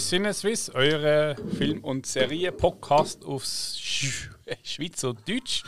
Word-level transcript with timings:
Cineswiss, 0.00 0.70
eure 0.70 1.36
Film- 1.56 1.84
und 1.84 2.06
Serie-Podcast 2.06 3.24
aufs 3.24 3.78
Sch 3.78 4.30
Schweizerdeutsch. 4.64 5.62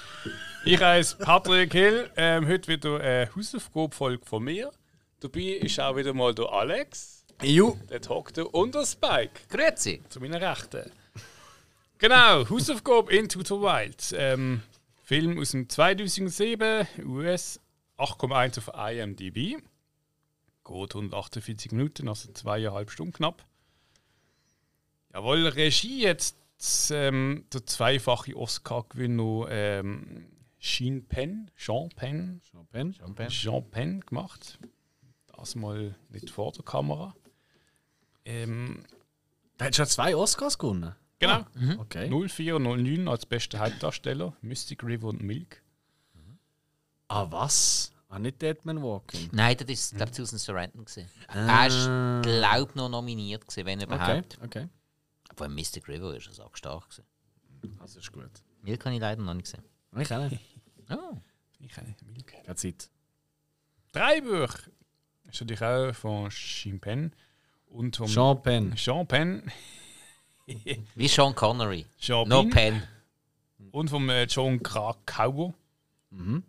Ich 0.65 0.81
heiße 0.81 1.19
Patrick 1.19 1.73
Hill. 1.73 2.11
Ähm, 2.17 2.49
heute 2.49 2.69
wieder 2.69 2.99
eine 3.01 3.31
Hausaufgabe-Folge 3.37 4.25
von 4.25 4.45
mir. 4.45 4.73
Dabei 5.21 5.59
ist 5.61 5.79
auch 5.79 5.97
wieder 5.97 6.15
mal 6.15 6.35
der 6.35 6.51
Alex. 6.51 7.25
Jo. 7.43 7.79
Der 7.91 8.01
Doktor 8.01 8.53
und 8.55 8.75
der 8.75 8.87
Spike. 8.87 9.41
Grüezi. 9.51 10.03
Zu 10.09 10.21
meiner 10.21 10.41
Rechten. 10.41 10.91
Genau, 11.99 12.49
Hausaufgabe 12.49 13.15
Into 13.15 13.41
the 13.45 13.55
Wild. 13.55 14.15
Ähm, 14.17 14.63
Film 15.03 15.39
aus 15.39 15.51
dem 15.51 15.69
2007, 15.69 16.87
US, 17.05 17.61
8,1 17.99 18.59
auf 18.59 18.71
IMDb. 18.91 19.63
Geht 20.65 20.95
148 20.95 21.73
Minuten, 21.73 22.09
also 22.09 22.33
zweieinhalb 22.33 22.91
Stunden 22.91 23.13
knapp. 23.13 23.45
Jawohl, 25.13 25.47
Regie 25.49 26.03
jetzt 26.03 26.37
ähm, 26.91 27.45
der 27.53 27.67
zweifache 27.67 28.37
Oscar-Gewinner 28.37 29.47
ähm, 29.51 30.27
Sean 30.61 31.05
Penn, 31.07 31.51
Sean 31.57 31.89
Penn, 31.91 32.41
Sean 32.51 32.67
Penn. 32.69 32.93
Sean 32.95 33.15
Penn. 33.15 33.29
Jean 33.29 33.71
Penn 33.71 34.01
gemacht. 34.01 34.59
Das 35.37 35.55
mal 35.57 35.95
nicht 36.11 36.31
vor 36.31 36.53
der 36.53 36.65
Kamera. 36.65 37.15
Ähm, 38.25 38.85
Der 39.59 39.67
hat 39.67 39.77
schon 39.77 39.87
zwei 39.87 40.15
Oscars 40.15 40.57
gewonnen. 40.57 40.95
genau. 41.19 41.45
Okay. 41.79 42.09
04 42.29 42.57
und 42.57 42.63
09 42.63 43.09
als 43.09 43.27
bester 43.27 43.59
Hauptdarsteller, 43.59 44.37
Mystic 44.41 44.85
River 44.85 45.09
und 45.09 45.23
Milk. 45.23 45.63
Ah, 47.09 47.27
was? 47.31 47.93
Ah, 48.09 48.19
nicht 48.19 48.41
Deadman 48.41 48.83
Walking. 48.83 49.29
Nein, 49.33 49.57
das 49.59 49.69
ist, 49.69 49.97
glaube 49.97 50.11
ich, 50.11 50.17
Susan 50.17 50.39
Sarandon. 50.39 50.85
gewesen. 50.85 51.09
Er 51.29 51.47
war, 51.47 52.23
glaube 52.23 52.69
ich, 52.71 52.75
noch 52.77 52.89
nominiert, 52.89 53.47
gewesen, 53.47 53.67
wenn 53.67 53.83
Okay, 53.83 53.95
überhaupt. 53.95 54.39
Okay. 55.33 55.45
Aber 55.45 55.49
Mystic 55.49 55.89
River 55.89 56.17
ist 56.17 56.29
also 56.29 56.45
auch 56.45 56.57
stark. 56.57 56.89
Gewesen. 56.91 57.07
Das 57.79 57.97
ist 57.97 58.13
gut. 58.13 58.31
Milk 58.63 58.85
habe 58.85 58.95
ich 58.95 59.01
leider 59.01 59.23
noch 59.23 59.35
nicht 59.35 59.51
gesehen. 59.51 59.65
Ich 59.99 60.13
auch 60.13 60.29
nicht. 60.29 60.41
Oh. 60.91 61.17
Ich 61.61 61.73
kenne 61.73 61.95
Milk. 62.07 62.27
Keine 62.27 62.57
Zeit. 62.57 62.91
Drei 63.93 64.21
Bücher. 64.21 64.71
Ist 65.25 65.41
natürlich 65.41 65.63
auch 65.63 65.93
von 65.95 66.31
Penn 66.81 67.13
und 67.67 67.97
vom 67.97 68.09
Sean 68.09 68.43
Penn. 68.43 68.75
Sean 68.77 69.07
Penn. 69.07 69.51
Wie 70.95 71.09
Sean 71.09 71.35
Connery. 71.35 71.87
Sean 71.99 72.29
No 72.29 72.43
Penn. 72.43 72.51
Pen. 72.51 72.83
Und 73.71 73.91
vom 73.91 74.09
äh, 74.11 74.25
John 74.25 74.63
Krakauer. 74.63 75.55
Mhm. 76.11 76.43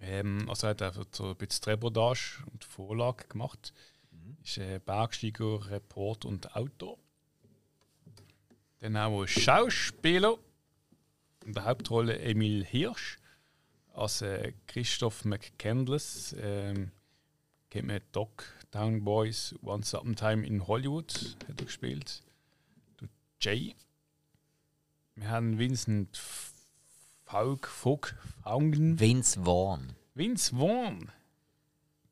Ähm, 0.00 0.48
also 0.48 0.66
er 0.66 0.70
hat 0.70 0.82
einfach 0.82 1.04
so 1.12 1.30
ein 1.30 1.36
bisschen 1.36 1.64
Reportage 1.64 2.42
und 2.52 2.64
Vorlage 2.64 3.26
gemacht. 3.28 3.72
Ist 4.42 4.58
äh, 4.58 4.80
Bergsteiger, 4.84 5.70
Reporter 5.70 6.28
und 6.28 6.54
Autor. 6.56 6.98
Ein 8.84 9.26
Schauspieler. 9.26 10.36
In 11.46 11.54
der 11.54 11.64
Hauptrolle 11.64 12.18
Emil 12.18 12.66
Hirsch. 12.66 13.16
Als 13.94 14.20
äh, 14.20 14.52
Christoph 14.66 15.24
McCandless. 15.24 16.36
Ähm, 16.38 16.90
kennt 17.70 17.86
man 17.86 18.02
Doc, 18.12 18.44
Down 18.72 19.02
Boys, 19.02 19.54
Once 19.62 19.94
Upon 19.94 20.12
a 20.12 20.14
Time 20.14 20.46
in 20.46 20.66
Hollywood 20.66 21.14
hat 21.48 21.60
er 21.60 21.64
gespielt. 21.64 22.22
Der 23.00 23.08
Jay. 23.40 23.74
Wir 25.14 25.30
haben 25.30 25.58
Vincent 25.58 26.20
Faulk, 27.24 27.66
Vogt, 27.66 28.14
Faugen. 28.42 29.00
Vince 29.00 29.40
Vaughn. 29.42 29.94
Vince 30.14 30.54
Vaughn. 30.54 31.10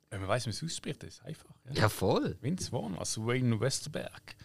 Wenn 0.08 0.20
man 0.20 0.28
weiß, 0.30 0.46
wie 0.46 0.50
es 0.50 0.64
ausspricht, 0.64 1.02
das 1.02 1.16
ist 1.16 1.24
einfach. 1.24 1.54
Ja. 1.66 1.82
Ja, 1.82 1.88
voll. 1.90 2.38
Vince 2.40 2.70
Vaughn, 2.70 2.96
also 2.96 3.26
Wayne 3.26 3.60
Westerberg. 3.60 4.36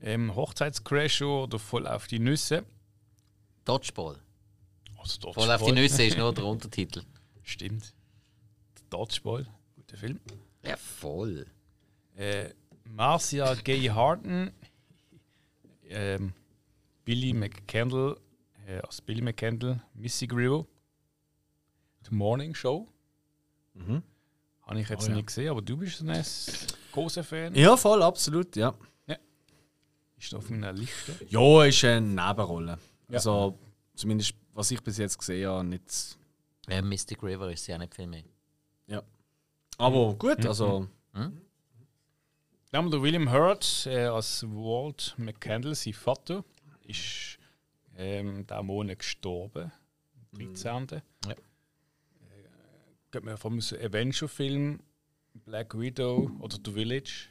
Ähm, 0.00 0.34
Hochzeitscrasher 0.34 1.26
oder 1.44 1.58
voll 1.58 1.86
auf 1.86 2.06
die 2.06 2.18
Nüsse. 2.18 2.64
Dodgeball. 3.64 4.18
Also 4.98 5.18
Dodgeball. 5.20 5.46
Voll 5.46 5.54
auf 5.54 5.62
die 5.64 5.72
Nüsse 5.72 6.04
ist 6.04 6.18
nur 6.18 6.32
der 6.34 6.44
Untertitel. 6.44 7.02
Stimmt. 7.42 7.94
Dodgeball, 8.90 9.46
guter 9.76 9.96
Film. 9.96 10.20
Ja, 10.64 10.76
voll. 10.76 11.46
Äh, 12.16 12.50
Marcia 12.84 13.54
Gay 13.54 13.86
Harden. 13.86 14.50
Ähm, 15.86 16.32
Billy 17.04 17.34
McCandle. 17.34 18.18
Äh, 18.66 18.78
als 18.78 19.02
Billy 19.02 19.20
McCandle. 19.20 19.82
Missy 19.92 20.24
River. 20.24 20.66
The 22.08 22.14
Morning 22.14 22.54
Show. 22.54 22.88
Mhm. 23.74 24.02
Habe 24.62 24.80
ich 24.80 24.88
jetzt 24.88 25.04
Oh 25.04 25.08
ja. 25.10 25.16
nicht 25.16 25.26
gesehen, 25.26 25.50
aber 25.50 25.60
du 25.60 25.76
bist 25.76 26.00
ein 26.00 26.24
großer 26.90 27.22
Fan. 27.22 27.54
Ja, 27.54 27.76
voll, 27.76 28.02
absolut, 28.02 28.56
ja. 28.56 28.74
Ist 30.24 30.34
auf 30.34 30.50
meiner 30.50 30.72
Liste. 30.72 31.14
Ja, 31.28 31.64
ist 31.64 31.84
eine 31.84 32.00
Nebenrolle. 32.06 32.78
Ja. 33.08 33.14
Also, 33.14 33.58
zumindest 33.94 34.34
was 34.52 34.70
ich 34.70 34.82
bis 34.82 34.98
jetzt 34.98 35.18
gesehen 35.18 35.48
habe, 35.48 35.64
nicht. 35.64 36.16
Ja, 36.68 36.80
Mystic 36.80 37.22
River 37.22 37.52
ist 37.52 37.66
ja 37.66 37.76
nicht 37.76 37.94
viel 37.94 38.06
mehr. 38.06 38.22
Aber 39.78 40.14
gut, 40.14 40.44
also. 40.46 40.88
Dann 41.12 41.42
haben 42.72 42.86
wir 42.86 42.98
den 42.98 43.02
William 43.02 43.30
Hurt 43.30 43.86
äh, 43.86 44.06
als 44.06 44.44
Walt 44.44 45.14
McCandle, 45.16 45.76
sein 45.76 45.92
Vater, 45.92 46.44
ist 46.82 47.38
ähm, 47.96 48.44
diesen 48.46 48.66
Monat 48.66 48.98
gestorben. 48.98 49.70
Am 50.32 50.54
13. 50.54 50.88
Ja. 51.26 51.30
Äh, 51.30 51.36
geht 53.12 53.24
man 53.24 53.36
vom 53.36 53.58
Avenger-Film 53.58 54.80
Black 55.44 55.78
Widow 55.78 56.30
oder 56.40 56.58
The 56.64 56.72
Village, 56.72 57.28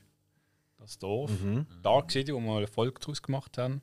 das 0.84 0.98
Dorf. 1.00 1.32
Mhm. 1.32 1.66
Dark 1.82 2.12
City, 2.12 2.34
wo 2.34 2.40
wir 2.40 2.58
eine 2.58 2.68
Folge 2.68 3.00
daraus 3.00 3.22
gemacht 3.22 3.58
haben. 3.58 3.82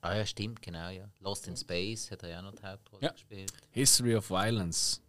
Ah 0.00 0.16
ja, 0.16 0.26
stimmt, 0.26 0.60
genau, 0.60 0.88
ja. 0.88 1.04
Lost 1.20 1.46
in 1.46 1.56
Space 1.56 2.10
hat 2.10 2.24
er 2.24 2.30
ja 2.30 2.38
auch 2.40 2.42
noch 2.42 2.54
die 2.56 2.66
Hauptrolle 2.66 3.04
Ja. 3.04 3.12
gespielt. 3.12 3.52
History 3.70 4.16
of 4.16 4.28
Violence. 4.30 5.00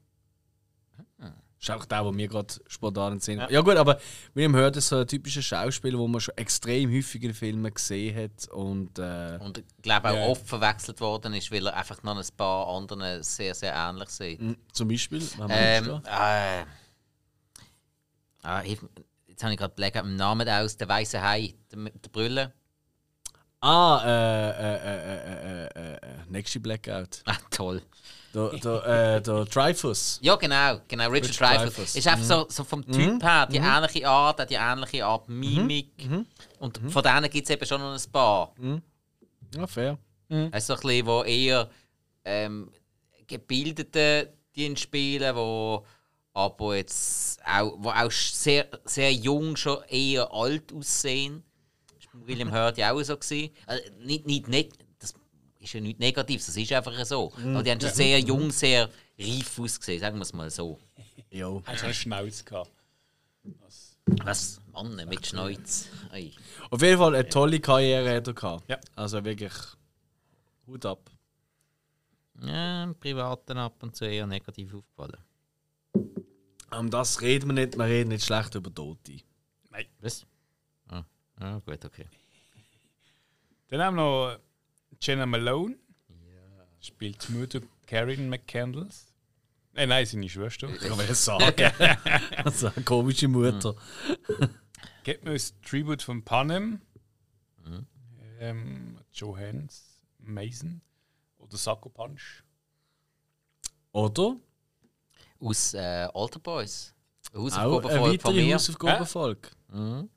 Ah. 1.19 1.31
Ist 1.59 1.71
auch 1.71 1.85
der, 1.85 2.03
der 2.03 2.11
mir 2.11 2.27
gerade 2.27 2.53
spontan 2.67 3.19
sehen. 3.21 3.39
Ja. 3.39 3.49
ja, 3.49 3.61
gut, 3.61 3.75
aber 3.77 3.97
William 4.33 4.53
Hurt 4.55 4.75
ist 4.75 4.89
so 4.89 4.97
ein 4.97 5.07
typischer 5.07 5.41
Schauspieler, 5.41 5.97
wo 5.97 6.07
man 6.07 6.19
schon 6.21 6.35
extrem 6.37 6.91
häufig 6.93 7.23
in 7.23 7.33
Filmen 7.33 7.73
gesehen 7.73 8.15
hat. 8.15 8.49
Und 8.49 8.99
äh, 8.99 9.39
Und 9.41 9.59
ich 9.59 9.63
glaube 9.81 10.09
auch 10.09 10.13
Ja. 10.15 10.27
oft 10.27 10.45
verwechselt 10.45 10.99
worden 10.99 11.33
ist, 11.33 11.51
weil 11.51 11.65
er 11.65 11.75
einfach 11.75 12.03
noch 12.03 12.17
ein 12.17 12.27
paar 12.37 12.67
anderen 12.67 13.23
sehr, 13.23 13.55
sehr 13.55 13.73
ähnlich 13.73 14.09
sieht. 14.09 14.41
m, 14.41 14.57
zum 14.73 14.89
Beispiel, 14.89 15.21
wenn 15.37 15.47
man 15.47 15.51
Ähm, 15.51 15.85
ähm, 15.89 16.01
äh, 16.05 16.65
ah, 18.43 18.59
hilf- 18.59 18.85
jetzt 19.43 19.45
habe 19.45 19.53
ich 19.53 19.59
gerade 19.59 19.75
Black 19.75 19.95
im 19.95 20.15
Namen 20.15 20.47
aus, 20.47 20.77
der 20.77 20.87
weiße 20.87 21.21
Hai, 21.21 21.53
der, 21.71 21.89
der 21.89 22.09
Brille. 22.09 22.53
Ah, 23.59 24.01
äh, 24.05 24.49
äh, 24.49 24.75
äh, 24.75 25.09
äh, 25.25 25.65
äh, 25.65 25.95
äh, 25.95 25.99
nächste 26.29 26.59
Blackout. 26.59 27.21
Ah, 27.25 27.37
toll. 27.49 27.81
Der, 28.33 28.49
der, 28.49 28.85
äh, 28.85 29.21
der 29.21 29.45
Dreyfus. 29.45 30.19
Ja, 30.21 30.35
genau, 30.35 30.81
genau, 30.87 31.09
Richard, 31.09 31.31
Richard 31.31 31.59
Dreyfuss. 31.59 31.75
Dreyfuss. 31.75 31.95
Ist 31.95 32.07
einfach 32.07 32.25
so, 32.25 32.45
so 32.49 32.63
vom 32.63 32.85
Typ 32.85 33.21
her, 33.21 33.47
die 33.47 33.57
ähnliche 33.57 34.07
Art, 34.07 34.41
auch 34.41 34.45
die 34.45 34.55
ähnliche 34.55 35.05
Art 35.05 35.29
Mimik. 35.29 36.09
Und 36.59 36.79
von 36.89 37.03
denen 37.03 37.29
gibt 37.29 37.47
es 37.47 37.49
eben 37.49 37.65
schon 37.65 37.81
noch 37.81 37.93
ein 37.93 38.11
paar. 38.11 38.53
Ja, 39.55 39.67
fair. 39.67 39.97
Also 40.51 40.73
so 40.73 40.79
ein 40.79 40.81
bisschen, 40.81 41.05
wo 41.05 41.23
eher 41.23 41.69
ähm, 42.25 42.71
Gebildete 43.27 44.33
die 44.55 44.75
spielen, 44.77 45.35
wo 45.35 45.85
aber 46.33 46.75
jetzt 46.75 47.39
auch, 47.45 47.75
wo 47.77 47.89
auch 47.89 48.11
sehr, 48.11 48.67
sehr 48.85 49.13
jung 49.13 49.55
schon 49.55 49.83
eher 49.87 50.31
alt 50.33 50.73
aussehen. 50.73 51.43
Das 51.95 52.13
war 52.13 52.21
bei 52.21 52.27
William 52.27 52.51
Hurt 52.51 52.77
ja 52.77 52.91
auch 52.91 53.01
so. 53.03 53.15
Gewesen. 53.15 53.51
Also 53.65 53.83
nicht, 53.99 54.25
nicht, 54.25 54.47
nicht, 54.47 54.73
das 54.99 55.13
ist 55.59 55.73
ja 55.73 55.79
nichts 55.79 55.99
Negatives, 55.99 56.45
das 56.47 56.57
ist 56.57 56.71
einfach 56.71 57.05
so. 57.05 57.31
Aber 57.35 57.63
die 57.63 57.71
haben 57.71 57.81
schon 57.81 57.91
sehr 57.91 58.19
jung, 58.19 58.51
sehr 58.51 58.89
reif 59.19 59.59
ausgesehen, 59.59 59.99
sagen 59.99 60.17
wir 60.17 60.23
es 60.23 60.33
mal 60.33 60.49
so. 60.49 60.79
Jo. 61.29 61.61
Hast 61.65 61.81
du 61.81 61.85
einen 61.85 61.93
Schnauz 61.93 62.43
gehabt? 62.43 62.71
Was? 64.23 64.59
Mann, 64.71 64.95
mit 65.07 65.25
Schneuz. 65.25 65.87
Ei. 66.11 66.31
Auf 66.69 66.81
jeden 66.81 66.97
Fall 66.97 67.15
eine 67.15 67.29
tolle 67.29 67.59
Karriere 67.59 68.15
hat 68.15 68.27
er 68.27 68.33
gehabt. 68.33 68.69
Ja. 68.69 68.79
Also 68.95 69.23
wirklich 69.23 69.53
Hut 70.67 70.85
ab. 70.85 71.09
Ja, 72.41 72.83
im 72.83 72.95
Privaten 72.95 73.57
ab 73.57 73.81
und 73.81 73.95
zu 73.95 74.05
eher 74.05 74.25
negativ 74.25 74.73
aufgefallen. 74.73 75.17
Um 76.79 76.89
das 76.89 77.21
reden 77.21 77.49
wir 77.49 77.53
nicht, 77.53 77.77
wir 77.77 77.85
reden 77.85 78.09
nicht 78.09 78.25
schlecht 78.25 78.55
über 78.55 78.73
Tote. 78.73 79.19
Nein. 79.69 79.85
Was? 79.99 80.25
Ah, 80.87 81.03
ah 81.35 81.59
gut, 81.59 81.83
okay. 81.85 82.07
Dann 83.67 83.81
haben 83.81 83.95
wir 83.95 84.03
noch 84.03 84.39
Jenna 85.01 85.25
Malone. 85.25 85.77
Spielt 86.79 87.27
die 87.27 87.31
Mutter 87.31 87.61
Karen 87.87 88.29
McCandles. 88.29 89.13
Äh, 89.73 89.87
nein, 89.87 90.05
seine 90.05 90.29
Schwester. 90.29 90.69
Ich 90.69 90.79
kann 90.79 90.97
mir 90.97 91.15
sagen. 91.15 91.71
also 92.43 92.67
eine 92.67 92.83
komische 92.83 93.27
Mutter. 93.27 93.75
Gibt 95.03 95.23
mir 95.23 95.31
ein 95.31 95.41
Tribute 95.65 96.01
von 96.01 96.23
Panem. 96.23 96.81
Ähm, 98.39 98.99
Johannes 99.11 100.01
Mason. 100.19 100.81
Oder 101.37 101.57
Sacco 101.57 101.89
Punch. 101.89 102.43
Oder? 103.91 104.37
Aus 105.43 105.73
äh, 105.73 106.07
Alter 106.13 106.39
Boys. 106.39 106.93
Hausaufgabenfolge 107.35 108.19
von 108.19 108.35
mir. 108.35 108.55
Hausaufgabenfolge. 108.55 109.49
Mhm. 109.69 110.09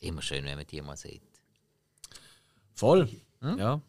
Immer 0.00 0.22
schön, 0.22 0.44
wenn 0.44 0.56
man 0.56 0.66
die 0.66 0.80
mal 0.80 0.96
sieht. 0.96 1.22
Voll. 2.74 3.08
Hm? 3.40 3.58
Ja. 3.58 3.80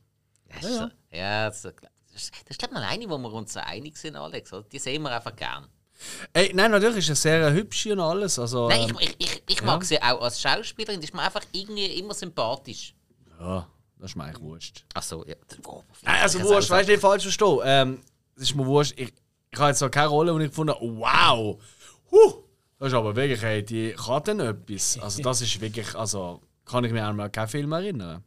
Das 0.49 0.61
so- 0.63 0.89
ja, 1.11 1.45
das, 1.49 1.63
ist- 1.65 1.65
das 1.65 2.31
das 2.31 2.49
ist 2.49 2.59
glaube 2.59 2.73
ich, 2.75 2.79
noch 2.81 2.89
eine, 2.89 3.09
wo 3.09 3.17
wir 3.17 3.31
uns 3.33 3.53
so 3.53 3.59
einig 3.59 3.97
sind, 3.97 4.15
Alex. 4.15 4.51
oder? 4.51 4.63
Die 4.67 4.79
sehen 4.79 5.03
wir 5.03 5.11
einfach 5.11 5.35
gern. 5.35 5.67
Ey, 6.33 6.51
nein, 6.53 6.71
natürlich 6.71 7.05
ist 7.05 7.09
es 7.09 7.21
sehr 7.21 7.51
hübsch 7.53 7.85
und 7.87 7.99
alles. 7.99 8.39
Also, 8.39 8.69
Nein, 8.69 8.89
ähm, 8.89 8.97
ich, 9.01 9.15
ich, 9.19 9.31
ich, 9.31 9.43
ich 9.47 9.61
mag 9.63 9.83
sie 9.83 10.01
auch 10.01 10.21
als 10.21 10.39
Schauspielerin. 10.41 10.99
Die 11.01 11.05
ist 11.07 11.13
mir 11.13 11.21
einfach 11.21 11.43
irgendwie 11.51 11.85
immer 11.99 12.13
sympathisch. 12.13 12.95
ja, 13.39 13.67
das 13.97 14.11
ist 14.11 14.15
mir 14.15 14.23
eigentlich 14.23 14.41
wurscht. 14.41 14.85
Achso, 14.93 15.25
ja. 15.27 15.35
Oh, 15.65 15.83
Nein, 16.03 16.21
also 16.21 16.41
wurscht, 16.41 16.69
weißt 16.69 16.87
du, 16.87 16.93
nicht 16.93 17.01
falsch 17.01 17.23
verstehen. 17.23 17.59
Ähm, 17.63 18.01
es 18.37 18.43
ist 18.43 18.55
mir 18.55 18.65
wurscht. 18.65 18.93
Ich, 18.97 19.13
ich 19.51 19.59
habe 19.59 19.69
jetzt 19.69 19.81
noch 19.81 19.91
keine 19.91 20.07
Rolle, 20.07 20.33
wo 20.33 20.39
ich 20.39 20.49
gefunden 20.49 20.73
habe, 20.73 20.97
wow, 20.97 21.61
huh, 22.11 22.43
das 22.77 22.89
ist 22.89 22.93
aber 22.93 23.15
wirklich, 23.15 23.41
ey, 23.43 23.63
die 23.63 23.91
kann 23.93 24.23
denn 24.23 24.39
etwas. 24.39 24.97
Also, 24.99 25.21
das 25.21 25.41
ist 25.41 25.59
wirklich, 25.59 25.95
also, 25.95 26.41
kann 26.65 26.83
ich 26.83 26.91
mich 26.91 27.01
an 27.01 27.15
mal 27.15 27.29
keinen 27.29 27.47
Film 27.47 27.71
erinnern. 27.71 28.23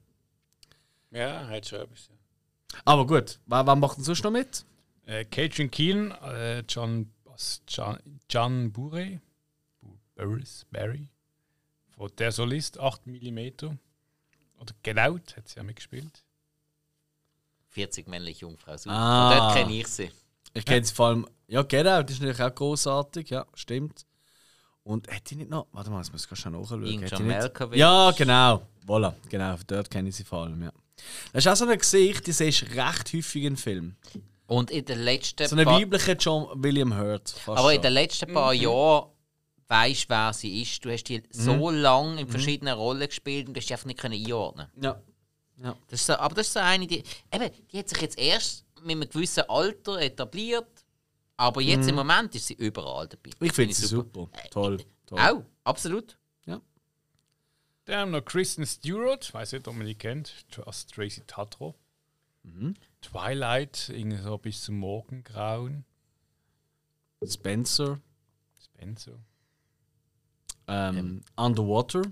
Ja, 1.11 1.47
hat 1.49 1.67
schon 1.67 1.81
etwas. 1.81 2.09
ja. 2.09 2.79
Aber 2.85 3.07
gut, 3.07 3.39
wer, 3.47 3.67
wer 3.67 3.77
macht 3.77 3.99
denn 3.99 4.05
sonst 4.05 4.25
noch 4.25 4.31
mit? 4.31 4.65
Äh, 5.07 5.25
Cajun 5.27 5.71
Keen, 5.71 6.11
äh, 6.11 6.61
John, 6.69 7.13
was, 7.25 7.63
John, 7.69 7.99
John 8.31 8.73
Bury, 8.73 9.21
Bu- 9.81 9.97
Burris, 10.15 10.67
Barry, 10.71 11.09
von 11.97 12.11
Der 12.19 12.33
Solist, 12.33 12.79
8 12.79 13.07
mm. 13.07 13.39
Oder 14.59 14.75
Get 14.83 14.99
Out 14.99 15.37
hat 15.37 15.49
sie 15.49 15.57
ja 15.57 15.63
mitgespielt. 15.63 16.25
40 17.71 18.07
männliche 18.09 18.43
Jungfrau. 18.43 18.77
Super. 18.77 18.95
Ah. 18.95 19.29
Und 19.31 19.39
dort 19.39 19.55
kenne 19.55 19.73
ich 19.79 19.87
sie. 19.89 20.11
Ich 20.55 20.65
kenne 20.65 20.85
sie 20.85 20.95
vor 20.95 21.07
allem, 21.09 21.27
ja, 21.49 21.63
Get 21.63 21.87
Out 21.87 22.11
ist 22.11 22.21
natürlich 22.21 22.43
auch 22.43 22.55
großartig, 22.55 23.31
ja, 23.31 23.47
stimmt. 23.55 24.05
Und 24.85 25.09
hätte 25.09 25.35
ich 25.35 25.39
nicht 25.39 25.51
noch, 25.51 25.67
warte 25.73 25.91
mal, 25.91 25.99
das 25.99 26.13
muss 26.13 26.29
ich 26.31 26.39
schnell 26.39 26.55
nachschauen. 26.55 27.75
Ja, 27.75 28.11
genau. 28.11 28.63
Voilà, 28.87 29.15
genau. 29.29 29.57
Dort 29.67 29.91
kenne 29.91 30.09
ich 30.09 30.17
sie 30.17 30.25
vor 30.25 30.45
allem, 30.45 30.63
ja. 30.63 30.73
Das 31.33 31.45
ist 31.45 31.53
auch 31.53 31.57
so 31.57 31.67
ein 31.67 31.79
Gesicht, 31.79 32.27
die 32.27 32.33
siehst 32.33 32.63
du 32.63 32.67
recht 32.67 33.13
häufig 33.13 33.45
in 33.45 33.57
Filmen. 33.57 33.97
Und 34.47 34.71
in 34.71 34.85
den 34.85 34.99
letzten 34.99 35.47
So 35.49 35.57
ein 35.57 35.65
paar, 35.65 35.81
weiblicher 35.81 36.15
John 36.15 36.49
William 36.63 36.97
Hurt. 36.97 37.31
Fast 37.31 37.59
aber 37.59 37.71
in 37.71 37.77
schon. 37.77 37.83
den 37.83 37.93
letzten 37.93 38.33
paar 38.33 38.53
Jahren 38.53 39.09
weißt 39.69 40.05
du, 40.05 40.09
wer 40.11 40.33
sie 40.33 40.63
ist. 40.63 40.85
Du 40.85 40.91
hast 40.91 41.05
die 41.05 41.23
so 41.31 41.71
lange 41.71 42.21
in 42.21 42.29
verschiedenen 42.29 42.75
Rollen 42.75 43.07
gespielt 43.09 43.49
und 43.49 43.55
du 43.55 43.61
hast 43.61 43.69
die 43.69 43.73
einfach 43.73 43.87
nicht 43.87 44.01
können 44.01 44.15
einordnen. 44.15 44.69
Ja. 44.81 45.01
Das 45.89 46.01
ist 46.01 46.07
so, 46.07 46.15
aber 46.15 46.35
das 46.35 46.49
ist 46.49 46.53
so 46.55 46.61
eine, 46.61 46.87
die, 46.87 47.03
eben, 47.33 47.51
die 47.71 47.79
hat 47.79 47.89
sich 47.89 48.01
jetzt 48.01 48.19
erst 48.19 48.65
mit 48.85 48.93
einem 48.93 49.09
gewissen 49.09 49.45
Alter 49.49 50.01
etabliert, 50.01 50.85
aber 51.37 51.61
jetzt 51.61 51.89
im 51.89 51.95
Moment 51.95 52.35
ist 52.35 52.47
sie 52.47 52.55
überall 52.55 53.09
dabei. 53.09 53.31
Ich 53.41 53.53
finde 53.53 53.75
sie 53.75 53.87
super. 53.87 54.29
Toll. 54.51 54.79
toll. 55.07 55.19
Auch, 55.19 55.43
absolut. 55.65 56.17
Dann 57.85 57.97
haben 57.97 58.13
wir 58.13 58.21
noch 58.21 58.25
Kristen 58.25 58.65
Stewart, 58.65 59.35
weiß 59.35 59.53
nicht, 59.53 59.67
ob 59.67 59.75
man 59.75 59.87
die 59.87 59.97
kennt, 59.97 60.33
als 60.65 60.87
Tracy 60.87 61.23
Tatro. 61.27 61.75
Twilight, 63.01 63.89
irgendwie 63.89 64.19
so 64.19 64.39
bis 64.39 64.63
zum 64.63 64.79
Morgengrauen. 64.79 65.85
Spencer. 67.25 68.01
Spencer. 68.65 69.19
Ähm, 70.69 71.23
Underwater. 71.37 72.03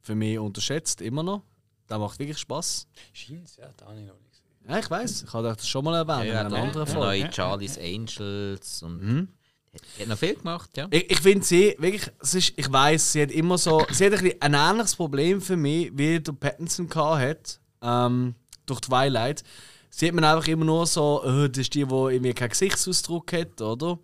Für 0.00 0.14
mich 0.14 0.38
unterschätzt, 0.38 1.00
immer 1.00 1.24
noch. 1.24 1.42
Der 1.88 1.98
macht 1.98 2.18
wirklich 2.18 2.38
Spaß. 2.38 2.86
Scheint 3.12 3.56
ja, 3.56 3.72
da 3.76 3.86
habe 3.86 4.00
ich 4.00 4.06
noch 4.06 4.20
nicht. 4.20 4.35
Ja, 4.68 4.78
ich 4.78 4.90
weiß. 4.90 5.24
Ich 5.26 5.32
habe 5.32 5.54
das 5.54 5.68
schon 5.68 5.84
mal 5.84 5.94
erwähnt 5.94 6.30
in 6.30 6.36
einer 6.36 6.56
anderen 6.56 6.86
Folge. 6.86 7.24
Neue 7.24 7.32
Charlie's 7.32 7.78
Angels 7.78 8.82
und 8.82 9.00
die, 9.00 9.78
hat, 9.78 9.82
die 9.96 10.02
hat 10.02 10.08
noch 10.08 10.18
viel 10.18 10.34
gemacht, 10.34 10.70
ja. 10.76 10.86
Ich, 10.90 11.10
ich 11.10 11.20
finde 11.20 11.44
sie 11.44 11.76
wirklich, 11.78 12.10
es 12.20 12.34
ist, 12.34 12.52
ich 12.56 12.72
weiß, 12.72 13.12
sie 13.12 13.22
hat 13.22 13.30
immer 13.30 13.58
so, 13.58 13.86
sie 13.90 14.06
hat 14.06 14.14
ein, 14.14 14.22
bisschen 14.22 14.42
ein 14.42 14.54
ähnliches 14.54 14.96
Problem 14.96 15.40
für 15.40 15.56
mich, 15.56 15.90
wie 15.94 16.18
der 16.18 16.32
Pattinson 16.32 16.88
gehabt 16.88 17.20
hat, 17.20 17.60
ähm, 17.82 18.34
durch 18.64 18.80
Twilight. 18.80 19.44
Sie 19.90 20.08
hat 20.08 20.14
man 20.14 20.24
einfach 20.24 20.48
immer 20.48 20.64
nur 20.64 20.86
so, 20.86 21.22
äh, 21.24 21.48
das 21.48 21.58
ist 21.58 21.74
die, 21.74 21.84
die 21.84 21.94
irgendwie 21.94 22.34
keinen 22.34 22.50
Gesichtsausdruck 22.50 23.32
hat, 23.32 23.60
oder? 23.60 23.98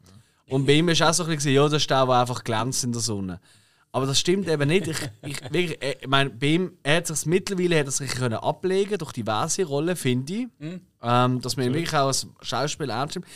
Und 0.49 0.67
bei 0.67 0.75
ihm 0.75 0.89
ist 0.91 1.03
auch 1.03 1.15
so 1.15 1.25
ein 1.25 1.35
bisschen, 1.35 1.55
ja, 1.55 1.65
das 1.65 1.83
ist 1.83 1.91
der, 1.91 2.05
der 2.07 2.15
einfach 2.15 2.45
glänzt 2.45 2.85
in 2.85 2.93
der 2.93 3.01
Sonne. 3.01 3.41
Aber 3.95 4.07
das 4.07 4.19
stimmt 4.19 4.49
eben 4.49 4.69
nicht. 4.69 4.87
Ich, 4.87 4.99
ich, 5.23 5.43
wirklich, 5.43 5.83
äh, 5.83 5.97
ich 6.01 6.09
meine, 6.09 6.31
bei 6.31 6.47
ihm, 6.47 6.79
er 6.83 6.97
hat 6.97 7.07
sich 7.07 7.27
mittlerweile 7.27 7.79
hat 7.79 7.87
er 7.87 7.93
sich 7.93 8.11
können 8.11 8.35
ablegen 8.35 8.97
durch 8.97 9.13
diverse 9.13 9.65
Rollen, 9.65 9.97
finde 9.97 10.33
ich. 10.33 10.47
Ähm, 11.03 11.41
dass 11.43 11.57
man 11.57 11.67
ihn 11.67 11.75
wirklich 11.75 11.95
auch 11.95 12.07
als 12.07 12.27
Schauspieler 12.41 12.95
ernst 12.95 13.17
nimmt. 13.17 13.27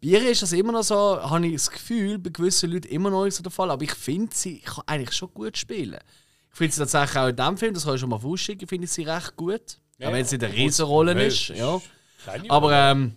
Bei 0.00 0.08
ihr 0.08 0.30
ist 0.30 0.42
das 0.42 0.52
immer 0.52 0.70
noch 0.70 0.84
so, 0.84 0.94
habe 0.94 1.46
ich 1.46 1.54
das 1.54 1.70
Gefühl, 1.70 2.18
bei 2.18 2.30
gewissen 2.30 2.70
Leuten 2.70 2.88
immer 2.88 3.10
noch 3.10 3.24
nicht 3.24 3.34
so 3.34 3.42
der 3.42 3.50
Fall. 3.50 3.72
Aber 3.72 3.82
ich 3.82 3.94
finde 3.94 4.32
sie 4.34 4.60
kann 4.60 4.84
eigentlich 4.86 5.12
schon 5.12 5.34
gut 5.34 5.58
spielen. 5.58 5.98
Ich 6.52 6.56
finde 6.58 6.74
sie 6.74 6.80
tatsächlich 6.80 7.16
auch 7.18 7.28
in 7.28 7.36
diesem 7.36 7.56
Film, 7.58 7.74
das 7.74 7.84
kann 7.84 7.94
ich 7.94 8.00
schon 8.00 8.10
mal 8.10 8.20
vorausschicken, 8.20 8.68
finde 8.68 8.84
ich 8.84 8.92
sie 8.92 9.02
recht 9.02 9.34
gut. 9.34 9.78
Ja, 9.98 10.08
auch 10.08 10.12
wenn 10.12 10.24
sie 10.24 10.36
in 10.36 10.40
der 10.40 10.50
gut. 10.50 10.58
Riesenrolle 10.58 11.24
ist. 11.24 11.50
es 11.50 11.58
Ja. 11.58 11.80
Aber 12.48 12.72
ähm, 12.72 13.16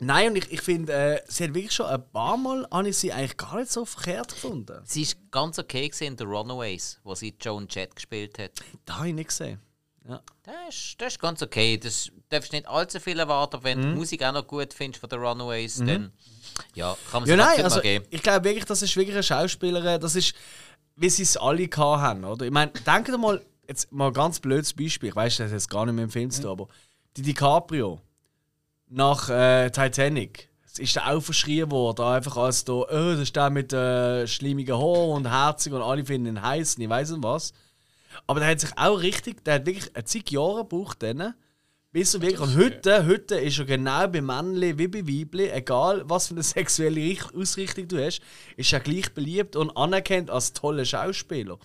nein, 0.00 0.30
und 0.30 0.36
ich, 0.36 0.52
ich 0.52 0.60
finde, 0.60 0.92
äh, 0.92 1.20
sie 1.28 1.44
hat 1.44 1.54
wirklich 1.54 1.72
schon 1.72 1.86
ein 1.86 2.02
paar 2.12 2.36
Mal 2.36 2.66
habe 2.70 2.88
ich 2.88 2.96
sie 2.96 3.12
eigentlich 3.12 3.36
gar 3.36 3.58
nicht 3.58 3.70
so 3.72 3.84
verkehrt 3.84 4.32
gefunden. 4.32 4.80
Sie 4.84 5.02
ist 5.02 5.16
ganz 5.30 5.58
okay 5.58 5.90
in 6.00 6.16
The 6.18 6.24
Runaways, 6.24 7.00
wo 7.04 7.14
sie 7.14 7.34
Joan 7.40 7.66
Jett 7.70 7.94
gespielt 7.96 8.38
hat. 8.38 8.52
Da 8.84 8.96
habe 8.98 9.08
ich 9.08 9.14
nicht 9.14 9.28
gesehen. 9.28 9.60
Ja. 10.08 10.22
Das 10.42 10.54
ist, 10.74 10.94
das 11.00 11.12
ist 11.14 11.20
ganz 11.20 11.42
okay. 11.42 11.76
Das 11.76 12.10
darfst 12.30 12.52
nicht 12.52 12.66
allzu 12.66 12.98
viel 13.00 13.18
erwarten. 13.18 13.56
aber 13.56 13.64
Wenn 13.64 13.80
du 13.80 13.86
Mhm. 13.88 13.92
die 13.92 13.98
Musik 13.98 14.24
auch 14.24 14.32
noch 14.32 14.46
gut 14.46 14.72
findest 14.72 15.00
von 15.00 15.10
The 15.10 15.16
Runaways, 15.16 15.76
dann 15.78 16.12
ja, 16.74 16.96
kann 17.10 17.22
man 17.22 17.28
Ja, 17.28 17.36
sich 17.36 17.44
nein, 17.56 17.64
also 17.64 17.76
mal 17.76 17.82
geben. 17.82 18.04
ich 18.10 18.22
glaube 18.22 18.44
wirklich, 18.44 18.64
das 18.64 18.80
ist 18.82 18.96
wirklich 18.96 19.14
eine 19.14 19.22
Schauspielerin, 19.22 20.00
das 20.00 20.14
ist, 20.16 20.34
wie 20.96 21.10
sie 21.10 21.22
es 21.24 21.36
alle 21.36 21.68
haben, 21.76 22.24
oder? 22.24 22.46
Ich 22.46 22.50
meine, 22.52 22.72
denkt 22.72 23.08
ihr 23.08 23.18
mal, 23.18 23.44
jetzt 23.68 23.92
mal 23.92 24.06
ein 24.08 24.12
ganz 24.14 24.40
blödes 24.40 24.72
Beispiel, 24.72 25.10
ich 25.10 25.16
weiß, 25.16 25.36
das 25.36 25.46
hat 25.46 25.52
jetzt 25.52 25.68
gar 25.68 25.84
nicht 25.84 25.94
mit 25.94 26.04
dem 26.04 26.10
Film 26.10 26.30
zu 26.30 26.40
tun, 26.42 26.50
aber 26.52 26.68
die 27.16 27.22
DiCaprio 27.22 28.00
nach 28.90 29.28
äh, 29.28 29.70
Titanic, 29.70 30.48
es 30.64 30.78
ist 30.78 31.00
auch 31.00 31.20
verschrien 31.20 31.70
worden, 31.70 32.04
einfach 32.04 32.36
als 32.36 32.64
da, 32.64 32.72
oh, 32.72 32.86
das 32.88 33.20
ist 33.20 33.36
der 33.36 33.50
mit 33.50 33.72
äh, 33.72 34.26
schlimmigen 34.26 34.76
Haar 34.76 35.08
und 35.08 35.28
herzig 35.30 35.72
und 35.72 35.82
alle 35.82 36.04
finden 36.04 36.36
ihn 36.36 36.42
heiß 36.42 36.76
und 36.76 36.82
ich 36.82 36.88
weiß 36.88 37.10
nicht 37.10 37.22
was. 37.22 37.52
Aber 38.26 38.40
der 38.40 38.50
hat 38.50 38.60
sich 38.60 38.70
auch 38.76 39.00
richtig, 39.00 39.44
der 39.44 39.54
hat 39.54 39.66
wirklich 39.66 39.90
zig 40.04 40.30
Jahre 40.30 40.58
gebraucht, 40.62 41.02
dann, 41.02 41.34
bis 41.92 42.14
er 42.14 42.22
wirklich, 42.22 42.40
und 42.40 42.56
heute, 42.56 43.06
heute 43.06 43.36
ist 43.36 43.58
er 43.58 43.64
genau 43.64 44.06
bei 44.08 44.20
Männchen 44.20 44.78
wie 44.78 44.88
bei 44.88 45.06
Weibli, 45.06 45.50
egal 45.50 46.02
was 46.06 46.28
für 46.28 46.34
eine 46.34 46.42
sexuelle 46.44 47.00
Richt- 47.00 47.34
Ausrichtung 47.34 47.88
du 47.88 48.04
hast, 48.04 48.20
ist 48.56 48.72
er 48.72 48.80
gleich 48.80 49.12
beliebt 49.14 49.56
und 49.56 49.76
anerkannt 49.76 50.30
als 50.30 50.52
toller 50.52 50.84
Schauspieler. 50.84 51.58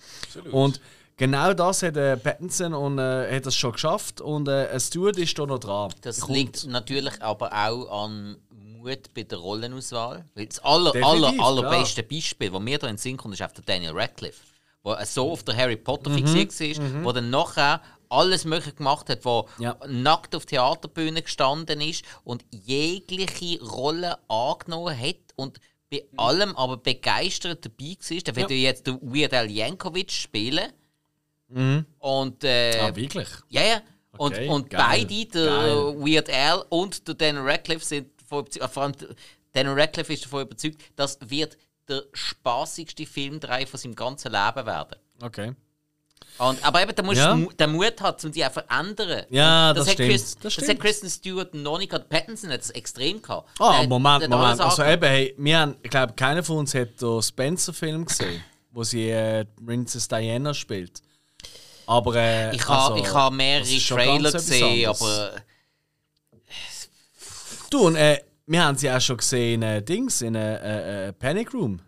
Und 0.50 0.80
genau 1.16 1.52
das 1.54 1.82
hat 1.82 1.96
äh, 1.96 2.16
Pattinson 2.16 2.74
und 2.74 2.98
äh, 2.98 3.34
hat 3.36 3.46
das 3.46 3.56
schon 3.56 3.72
geschafft 3.72 4.20
und 4.20 4.48
äh, 4.48 4.68
ein 4.68 4.80
Stewart 4.80 5.16
ist 5.18 5.38
da 5.38 5.46
noch 5.46 5.58
dran. 5.58 5.92
Das 6.02 6.20
Kommt. 6.20 6.36
liegt 6.36 6.66
natürlich 6.66 7.20
aber 7.22 7.52
auch 7.52 8.04
an 8.04 8.36
Mut 8.50 9.14
bei 9.14 9.22
der 9.22 9.38
Rollenauswahl. 9.38 10.24
Weil 10.34 10.46
das 10.46 10.58
aller, 10.60 10.92
Definitiv, 10.92 11.40
aller, 11.40 11.44
allerbeste 11.44 12.02
Beispiel, 12.02 12.50
das 12.50 12.60
mir 12.60 12.78
da 12.78 12.86
in 12.88 12.94
den 12.94 12.98
Sinn 12.98 13.16
kommt, 13.16 13.34
ist 13.34 13.40
einfach 13.42 13.54
der 13.56 13.64
Daniel 13.64 13.92
Radcliffe. 13.94 14.40
Der 14.84 15.06
so 15.06 15.32
auf 15.32 15.42
der 15.42 15.56
Harry 15.56 15.76
Potter 15.76 16.10
Mhm. 16.10 16.26
fixiert 16.26 16.78
war, 16.78 17.12
der 17.14 17.22
dann 17.22 17.30
nachher 17.30 17.80
alles 18.10 18.44
Mögliche 18.44 18.74
gemacht 18.76 19.08
hat, 19.08 19.24
der 19.24 19.44
Ja. 19.58 19.76
nackt 19.88 20.36
auf 20.36 20.44
Theaterbühne 20.44 21.22
gestanden 21.22 21.80
ist 21.80 22.04
und 22.22 22.44
jegliche 22.50 23.62
Rolle 23.64 24.18
angenommen 24.28 24.96
hat 24.98 25.16
und 25.36 25.58
bei 25.90 26.04
Mhm. 26.12 26.18
allem 26.18 26.56
aber 26.56 26.76
begeistert 26.76 27.64
dabei 27.64 27.96
war. 28.10 28.20
Der 28.20 28.36
wird 28.36 28.50
ja 28.50 28.56
jetzt 28.56 28.86
Weird 28.86 29.32
Al 29.32 29.50
Yankovic 29.50 30.12
spielen. 30.12 30.70
Und 31.98 32.44
äh, 32.44 32.78
Ah, 32.80 32.94
wirklich? 32.96 33.28
ja, 33.48 33.62
ja. 33.62 33.82
Und, 34.16 34.34
Okay, 34.34 34.48
und 34.48 34.70
geil, 34.70 34.84
beide, 34.86 35.26
der 35.26 35.46
geil. 35.46 35.76
Weird 35.98 36.30
Al 36.30 36.64
und 36.68 37.06
der 37.08 37.14
Daniel 37.14 37.42
Radcliffe, 37.48 37.84
sind 37.84 38.06
äh, 38.30 38.68
vor 38.68 38.82
allem 38.82 38.92
Daniel 39.52 39.74
Radcliffe 39.80 40.12
ist 40.12 40.24
davon 40.24 40.42
überzeugt, 40.42 40.80
das 40.96 41.18
wird 41.26 41.56
der 41.88 42.02
spaßigste 42.12 43.06
Filmdreh 43.06 43.66
von 43.66 43.78
seinem 43.78 43.94
ganzen 43.94 44.32
Leben 44.32 44.66
werden. 44.66 44.96
Okay. 45.22 45.52
Und, 46.38 46.64
aber 46.64 46.82
eben, 46.82 46.92
da 46.94 47.02
musst 47.04 47.18
Ja. 47.18 47.36
den 47.36 47.72
Mut 47.72 48.00
haben, 48.00 48.16
um 48.26 48.32
die 48.32 48.44
auch 48.44 48.50
verändern. 48.50 49.24
Ja, 49.30 49.72
das 49.72 49.86
hat 49.86 49.94
stimmt, 49.94 50.10
Chris, 50.10 50.36
das 50.40 50.56
das, 50.56 50.68
hat 50.68 50.80
Kristen 50.80 51.08
Stewart 51.08 51.54
noch 51.54 51.78
nicht 51.78 51.90
gehabt. 51.90 52.08
Pattinson 52.08 52.50
hat 52.50 52.60
es 52.62 52.70
extrem 52.70 53.22
gehabt. 53.22 53.48
Ah, 53.60 53.80
Der- 53.80 53.88
Moment, 53.88 54.22
der 54.22 54.30
hat 54.30 54.36
Moment. 54.38 54.60
Also 54.60 54.82
eben, 54.82 55.04
hey, 55.04 55.34
wir 55.38 55.58
haben, 55.58 55.76
ich 55.82 55.90
glaube, 55.90 56.12
keiner 56.14 56.42
von 56.42 56.56
uns 56.58 56.74
hat 56.74 57.00
den 57.00 57.22
Spencer-Film 57.22 58.04
gesehen, 58.06 58.42
wo 58.72 58.82
sie 58.82 59.10
äh, 59.10 59.44
Princess 59.64 60.08
Diana 60.08 60.52
spielt. 60.54 61.02
Aber 61.86 62.14
äh, 62.16 62.54
Ich 62.54 62.66
habe 62.68 62.94
also, 62.94 63.04
ich 63.04 63.12
ha 63.14 63.30
mehrere 63.30 63.78
Trailer 63.78 64.32
gesehen, 64.32 64.88
aber 64.88 65.32
Du, 67.70 67.86
und 67.86 67.96
äh, 67.96 68.20
wir 68.46 68.64
haben 68.64 68.76
sie 68.78 68.90
auch 68.90 69.00
schon 69.00 69.16
gesehen 69.16 69.62
in 69.62 69.68
äh, 69.68 69.82
Dings, 69.82 70.22
in 70.22 70.34
äh, 70.34 71.08
äh, 71.08 71.12
Panic 71.12 71.52
Room. 71.54 71.80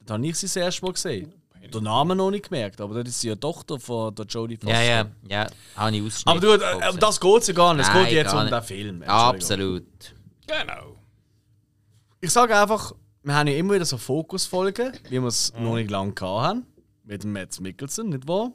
Da 0.00 0.14
habe 0.14 0.26
ich 0.26 0.36
sie 0.38 0.46
das 0.46 0.56
erste 0.56 0.84
Mal 0.84 0.92
gesehen. 0.92 1.32
Den 1.72 1.82
Namen 1.84 2.18
noch 2.18 2.30
nicht 2.30 2.48
gemerkt, 2.50 2.80
aber 2.80 3.02
das 3.02 3.14
ist 3.16 3.22
ja 3.24 3.34
Tochter 3.34 3.80
von 3.80 4.14
der 4.14 4.26
Jodie 4.26 4.56
Foster. 4.58 4.74
ja, 4.74 4.82
ja, 4.82 5.06
ja, 5.28 5.46
habe 5.76 5.96
ich 5.96 6.02
ausgeschnitten. 6.02 6.30
Aber 6.30 6.40
du, 6.58 6.96
äh, 6.96 6.98
das 6.98 7.18
geht 7.20 7.48
ja 7.48 7.54
gar 7.54 7.74
nicht. 7.74 7.88
Es 7.88 7.94
Nein, 7.94 8.04
geht 8.04 8.12
jetzt 8.14 8.30
gar 8.32 8.36
um 8.38 8.44
nicht. 8.44 8.54
den 8.54 8.62
Film. 8.62 9.02
Absolut. 9.02 9.84
Genau. 10.46 10.96
Ich 12.20 12.30
sage 12.30 12.56
einfach, 12.56 12.92
wir 13.22 13.34
haben 13.34 13.48
ja 13.48 13.54
immer 13.56 13.74
wieder 13.74 13.86
so 13.86 13.96
Fokusfolgen, 13.96 14.92
wie 15.08 15.18
wir 15.20 15.26
es 15.26 15.52
Mhm. 15.54 15.64
noch 15.64 15.74
nicht 15.76 15.90
lange 15.90 16.12
gehabt 16.12 16.42
haben. 16.46 16.66
Mit 17.02 17.22
dem 17.24 17.32
Mads 17.32 17.58
Mikkelsen, 17.60 18.10
nicht 18.10 18.28
wahr? 18.28 18.52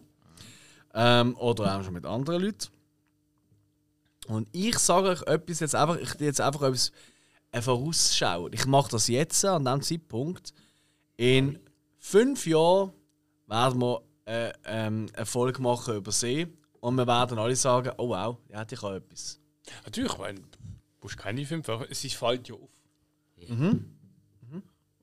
Ähm, 0.94 1.36
oder 1.38 1.78
auch 1.80 1.84
schon 1.84 1.94
mit 1.94 2.06
anderen 2.06 2.42
Leuten. 2.44 2.68
Und 4.28 4.48
ich 4.52 4.78
sage 4.78 5.10
euch 5.10 5.22
etwas 5.24 5.60
jetzt 5.60 5.76
einfach, 5.76 5.98
ich 5.98 6.14
jetzt 6.20 6.42
einfach 6.42 6.62
etwas 6.64 6.92
äh, 7.52 7.62
vorausschauen. 7.62 8.54
Ich 8.54 8.66
mache 8.66 8.92
das 8.92 9.08
jetzt 9.08 9.44
an 9.46 9.66
diesem 9.66 9.82
Zeitpunkt. 9.82 10.54
In 11.18 11.60
fünf 11.98 12.46
Jahren 12.46 12.92
werden 13.48 13.82
wir 13.82 14.02
äh, 14.26 14.54
ähm, 14.66 15.08
eine 15.14 15.26
Folge 15.26 15.62
machen 15.62 15.96
über 15.96 16.12
See 16.12 16.48
und 16.80 16.96
wir 16.96 17.08
werden 17.08 17.40
alle 17.40 17.56
sagen, 17.56 17.92
oh 17.98 18.10
wow, 18.10 18.38
ja, 18.50 18.66
ich 18.70 18.82
habe 18.82 18.98
etwas. 18.98 19.40
Natürlich, 19.86 20.12
ich 20.14 20.18
meine, 20.20 20.40
du 20.40 20.48
musst 21.02 21.18
keine 21.18 21.46
fünf, 21.46 21.68
aber 21.70 21.90
es 21.90 22.04
ist- 22.04 22.16
fällt 22.16 22.48
ja 22.48 22.56
auf. 22.56 22.70
Mhm. 23.48 23.86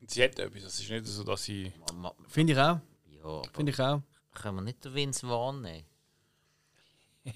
Und 0.01 0.11
sie 0.11 0.23
hat 0.23 0.39
etwas. 0.39 0.63
Es 0.63 0.79
ist 0.81 0.91
nicht 0.91 1.07
so, 1.07 1.25
dass 1.25 1.43
sie. 1.45 1.73
Finde 2.29 2.53
ich 2.53 2.59
auch. 2.59 2.81
Ja, 3.11 3.43
Finde 3.53 3.73
ich 3.73 3.81
auch. 3.81 4.03
Können 4.37 4.57
wir 4.57 4.63
nicht 4.63 4.85
den 4.85 4.95
Vince 4.95 5.27
Vaughn 5.27 5.61
nehmen? 5.63 5.85
Äh, 7.25 7.33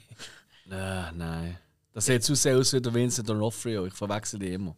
nein. 1.14 1.58
Das 1.92 2.06
sieht 2.06 2.22
zu 2.22 2.34
sehr 2.36 2.56
aus 2.56 2.72
wie 2.72 2.80
der 2.80 2.94
Vincent 2.94 3.28
D'Onofrio. 3.28 3.86
Ich 3.86 3.94
verwechsel 3.94 4.38
die 4.38 4.52
immer. 4.54 4.76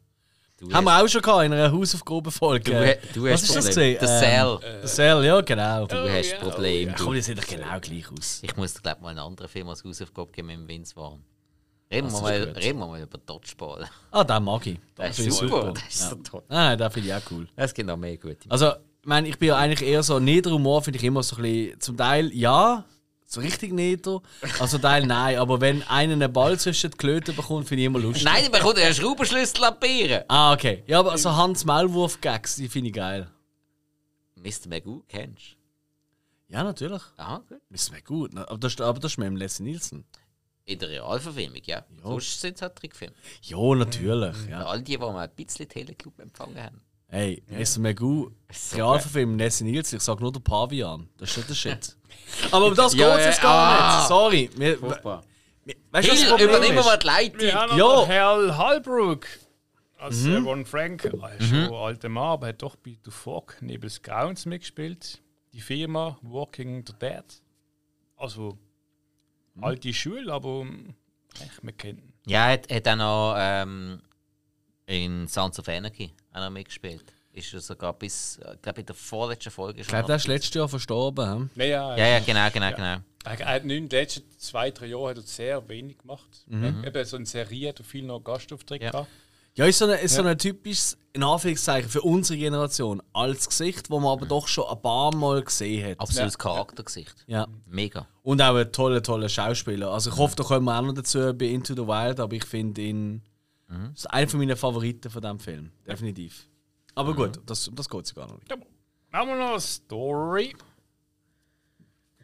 Du 0.56 0.72
Haben 0.72 0.84
wir 0.84 1.02
auch 1.02 1.08
schon 1.08 1.20
gehabt 1.20 1.44
in 1.44 1.52
einer 1.52 1.70
Hausaufgabenfolge. 1.72 2.70
du, 2.70 2.76
Äh, 2.86 2.98
du 3.12 3.24
Was 3.24 3.32
hast 3.32 3.42
ist 3.42 3.56
das 3.56 3.64
Problem. 3.66 3.98
gesehen? 3.98 4.00
Der 4.00 4.08
Ähm, 4.08 4.58
Cell. 4.60 4.72
Der 4.80 4.86
Cell, 4.88 5.24
ja, 5.24 5.40
genau. 5.40 5.86
Du 5.86 5.96
hast 6.10 6.30
ja, 6.30 6.38
Problem. 6.38 6.88
Ja, 6.88 6.94
du. 6.94 7.04
komm, 7.04 7.14
die 7.14 7.20
sehen 7.20 7.36
doch 7.36 7.46
genau 7.46 7.80
gleich 7.80 8.10
aus. 8.12 8.40
Ich 8.42 8.56
muss 8.56 8.80
glaube 8.80 8.96
ich, 8.98 9.02
mal 9.02 9.08
einen 9.10 9.18
anderen 9.18 9.48
Film 9.48 9.68
als 9.68 9.84
Hausaufgabe 9.84 10.30
geben 10.30 10.46
mit 10.48 10.56
dem 10.56 10.68
Vince 10.68 10.94
Vaughn. 10.94 11.24
Reden 11.90 12.06
wir, 12.06 12.10
Das 12.10 12.14
ist 12.14 12.22
mal, 12.22 12.32
reden 12.56 12.78
wir 12.78 12.86
mal 12.86 13.02
über 13.02 13.18
Dodgeball. 13.18 13.86
Ah, 14.12 14.24
den 14.24 14.44
mag 14.44 14.66
ich. 14.66 14.78
Das 14.94 15.16
finde 15.16 15.28
ist 15.30 15.42
ich 15.42 15.48
super. 15.50 15.72
Das 15.74 15.82
ist 15.88 16.00
Ja. 16.00 16.08
so 16.08 16.16
toll. 16.16 16.42
Nein, 16.48 16.78
den 16.78 16.90
finde 16.90 17.08
ich 17.08 17.14
auch 17.14 17.30
cool. 17.32 17.48
Es 17.56 17.74
gibt 17.74 17.86
noch 17.88 17.96
mehr 17.98 18.16
gute. 18.16 18.48
Also, 18.50 18.72
ich 19.02 19.06
meine, 19.08 19.28
ich 19.28 19.36
bin 19.38 19.48
ja 19.48 19.56
eigentlich 19.56 19.82
eher 19.88 20.02
so, 20.02 20.18
Niederhumor 20.20 20.82
finde 20.82 20.98
ich 20.98 21.04
immer 21.04 21.22
so 21.22 21.36
ein 21.36 21.42
bisschen, 21.42 21.80
zum 21.80 21.96
Teil 21.96 22.32
ja, 22.34 22.84
so 23.26 23.40
richtig 23.40 23.72
nieder, 23.72 24.20
also 24.60 24.78
Teil 24.78 25.06
nein, 25.06 25.38
aber 25.38 25.60
wenn 25.60 25.82
einer 25.84 26.12
einen 26.12 26.32
Ball 26.32 26.58
zwischen 26.60 26.90
die 26.92 26.96
Klöten 26.96 27.34
bekommt, 27.34 27.66
finde 27.66 27.82
ich 27.82 27.86
immer 27.86 27.98
lustig. 27.98 28.24
Nein, 28.24 28.42
man 28.44 28.52
bekommt 28.52 28.78
einen 28.78 28.94
Schraubenschlüssel 28.94 29.64
abbieren. 29.64 30.22
Ah, 30.28 30.52
okay. 30.52 30.82
Ja, 30.86 31.00
aber 31.00 31.16
so 31.18 31.34
Hans-Maulwurf-Gags, 31.34 32.56
die 32.56 32.68
finde 32.68 32.88
ich 32.90 32.94
geil. 32.94 33.28
Mr. 34.36 34.68
Magoo, 34.68 35.02
kennst 35.08 35.56
Ja, 36.48 36.62
natürlich. 36.62 37.02
du? 37.16 37.22
Aha, 37.22 37.42
gut. 37.48 38.04
Gut. 38.04 38.34
ne? 38.34 38.48
Aber 38.48 38.58
das, 38.58 38.80
aber 38.80 39.00
das 39.00 39.12
ist 39.12 39.18
mit 39.18 39.26
dem 39.26 39.36
Leslie 39.36 39.64
Nielsen. 39.64 40.04
In 40.64 40.78
der 40.78 40.90
Realverfilmung, 40.90 41.62
ja. 41.64 41.84
Sonst 42.02 42.40
sind 42.40 42.54
es 42.56 42.62
halt 42.62 42.76
Trickfilme. 42.76 43.14
Ja, 43.42 43.74
natürlich. 43.74 44.36
Ja. 44.48 44.64
all 44.66 44.80
die, 44.80 44.92
die 44.92 44.98
mal 44.98 45.18
ein 45.28 45.30
bisschen 45.34 45.68
Teleclub 45.68 46.18
empfangen 46.20 46.62
haben. 46.62 46.80
Hey, 47.14 47.42
Mr. 47.50 47.78
Magoo, 47.80 48.30
Realverfilm 48.74 49.36
Leslie 49.36 49.70
Nielsen, 49.70 49.96
ich 49.96 50.02
sag 50.02 50.18
nur 50.20 50.32
der 50.32 50.40
Pavian. 50.40 51.10
Das 51.18 51.28
ist 51.28 51.34
schon 51.34 51.44
der 51.46 51.54
Shit. 51.54 51.96
aber 52.50 52.66
um 52.68 52.74
das 52.74 52.94
Ja, 52.94 53.12
geht's 53.14 53.26
jetzt 53.26 53.42
gar 53.42 53.80
ah. 53.80 53.98
nicht. 53.98 54.08
Sorry. 54.08 54.50
Wir, 54.56 54.78
Furchtbar. 54.78 55.22
we- 55.66 55.76
weißt 55.90 56.08
du, 56.08 56.12
was 56.12 56.20
das 56.20 56.28
Problem 56.30 56.48
übernimm 56.48 56.78
ist? 56.78 56.84
mal 56.86 56.98
die 56.98 57.06
Leitung. 57.06 57.40
Wir 57.40 57.54
haben 57.54 57.76
Ja. 57.78 58.08
Hal 58.08 58.56
Halbrook. 58.56 59.26
Als 59.98 60.22
Mhm. 60.22 60.32
äh, 60.32 60.36
Ron 60.38 60.64
Frank, 60.66 61.04
er 61.04 61.36
ist 61.38 61.48
schon 61.48 61.58
ein 61.58 61.72
alter 61.72 62.08
Mann, 62.08 62.24
aber 62.30 62.46
hat 62.48 62.62
doch 62.62 62.76
bei 62.76 62.96
The 63.04 63.10
Fog 63.10 63.56
neben 63.60 63.82
des 63.82 64.00
Grauens 64.02 64.46
mitgespielt. 64.46 65.20
Die 65.52 65.60
Firma 65.60 66.18
Walking 66.22 66.82
the 66.86 66.94
Dead. 66.98 67.24
Also 68.16 68.58
Mhm. 69.54 69.64
alte 69.64 69.92
Schule, 69.92 70.32
aber 70.32 70.62
ähm, 70.62 70.94
eigentlich 71.38 71.62
man 71.62 71.76
kennt 71.76 72.00
ihn. 72.00 72.12
Ja, 72.26 72.46
er 72.46 72.52
hat, 72.54 72.72
hat 72.72 72.88
auch 72.88 72.96
noch 72.96 73.34
ähm, 73.38 74.00
in 74.86 75.28
Sons 75.28 75.58
of 75.58 75.68
Anarchy 75.68 76.14
auch 76.32 76.40
noch 76.40 76.50
mitgespielt. 76.50 77.04
Ist 77.32 77.54
er 77.54 77.60
sogar 77.60 77.94
bis, 77.94 78.38
äh, 78.38 78.56
glaube 78.60 78.80
in 78.80 78.86
der 78.86 78.94
vorletzten 78.94 79.50
Folge 79.50 79.80
Ich 79.80 79.86
glaube, 79.88 80.06
der 80.06 80.16
ist 80.16 80.26
letztes 80.26 80.52
Jahr 80.54 80.68
verstorben. 80.68 81.32
hm? 81.34 81.50
Ja, 81.56 81.64
ja, 81.64 81.96
Ja, 81.96 82.06
ja, 82.08 82.20
genau, 82.20 82.48
genau, 82.52 82.70
genau. 82.70 82.98
Er 83.24 83.54
hat 83.54 83.62
in 83.62 83.68
den 83.68 83.88
letzten 83.88 84.24
zwei, 84.38 84.70
drei 84.70 84.86
Jahren 84.86 85.10
hat 85.10 85.16
er 85.16 85.22
sehr 85.22 85.68
wenig 85.68 85.98
gemacht. 85.98 86.28
Mhm. 86.46 86.84
Eben 86.84 87.04
so 87.04 87.16
in 87.16 87.24
Serie 87.24 87.68
hat 87.70 87.78
er 87.78 87.84
viel 87.84 88.04
noch 88.04 88.20
Gastauftritte 88.20 88.84
Ja. 88.84 88.90
gehabt. 88.90 89.08
Ja, 89.54 89.66
ist 89.66 89.78
so 89.78 89.84
ein, 89.84 89.98
ist 89.98 90.14
so 90.14 90.22
ein 90.22 90.38
typisches, 90.38 90.96
in 91.12 91.22
Anführungszeichen, 91.22 91.90
für 91.90 92.00
unsere 92.00 92.38
Generation, 92.38 93.02
als 93.12 93.46
Gesicht, 93.48 93.90
wo 93.90 94.00
man 94.00 94.12
aber 94.12 94.24
doch 94.24 94.48
schon 94.48 94.64
ein 94.66 94.80
paar 94.80 95.14
Mal 95.14 95.42
gesehen 95.42 95.90
hat. 95.90 96.00
Absolutes 96.00 96.38
Charaktergesicht. 96.38 97.14
Ja. 97.26 97.46
Mega. 97.66 98.06
Und 98.22 98.40
auch 98.40 98.54
ein 98.56 98.72
toller, 98.72 99.02
toller 99.02 99.28
Schauspieler. 99.28 99.90
Also 99.90 100.10
ich 100.10 100.16
hoffe, 100.16 100.36
da 100.36 100.42
kommen 100.44 100.64
wir 100.64 100.78
auch 100.78 100.82
noch 100.82 100.94
dazu 100.94 101.34
bei 101.34 101.46
Into 101.46 101.74
the 101.74 101.86
Wild, 101.86 102.18
aber 102.18 102.34
ich 102.34 102.44
finde 102.46 102.80
ihn 102.80 103.22
das 103.92 104.00
ist 104.00 104.06
einer 104.06 104.36
meiner 104.36 104.56
Favoriten 104.56 105.10
von 105.10 105.22
diesem 105.22 105.38
Film. 105.40 105.72
Definitiv. 105.86 106.48
Aber 106.94 107.14
gut, 107.14 107.40
das, 107.46 107.68
um 107.68 107.74
das 107.74 107.88
geht 107.88 108.04
es 108.04 108.14
gar 108.14 108.26
noch 108.28 108.38
nicht. 108.38 108.50
Ja, 108.50 108.56
Haben 109.12 109.28
wir 109.28 109.36
noch 109.36 109.50
eine 109.52 109.60
Story? 109.60 110.54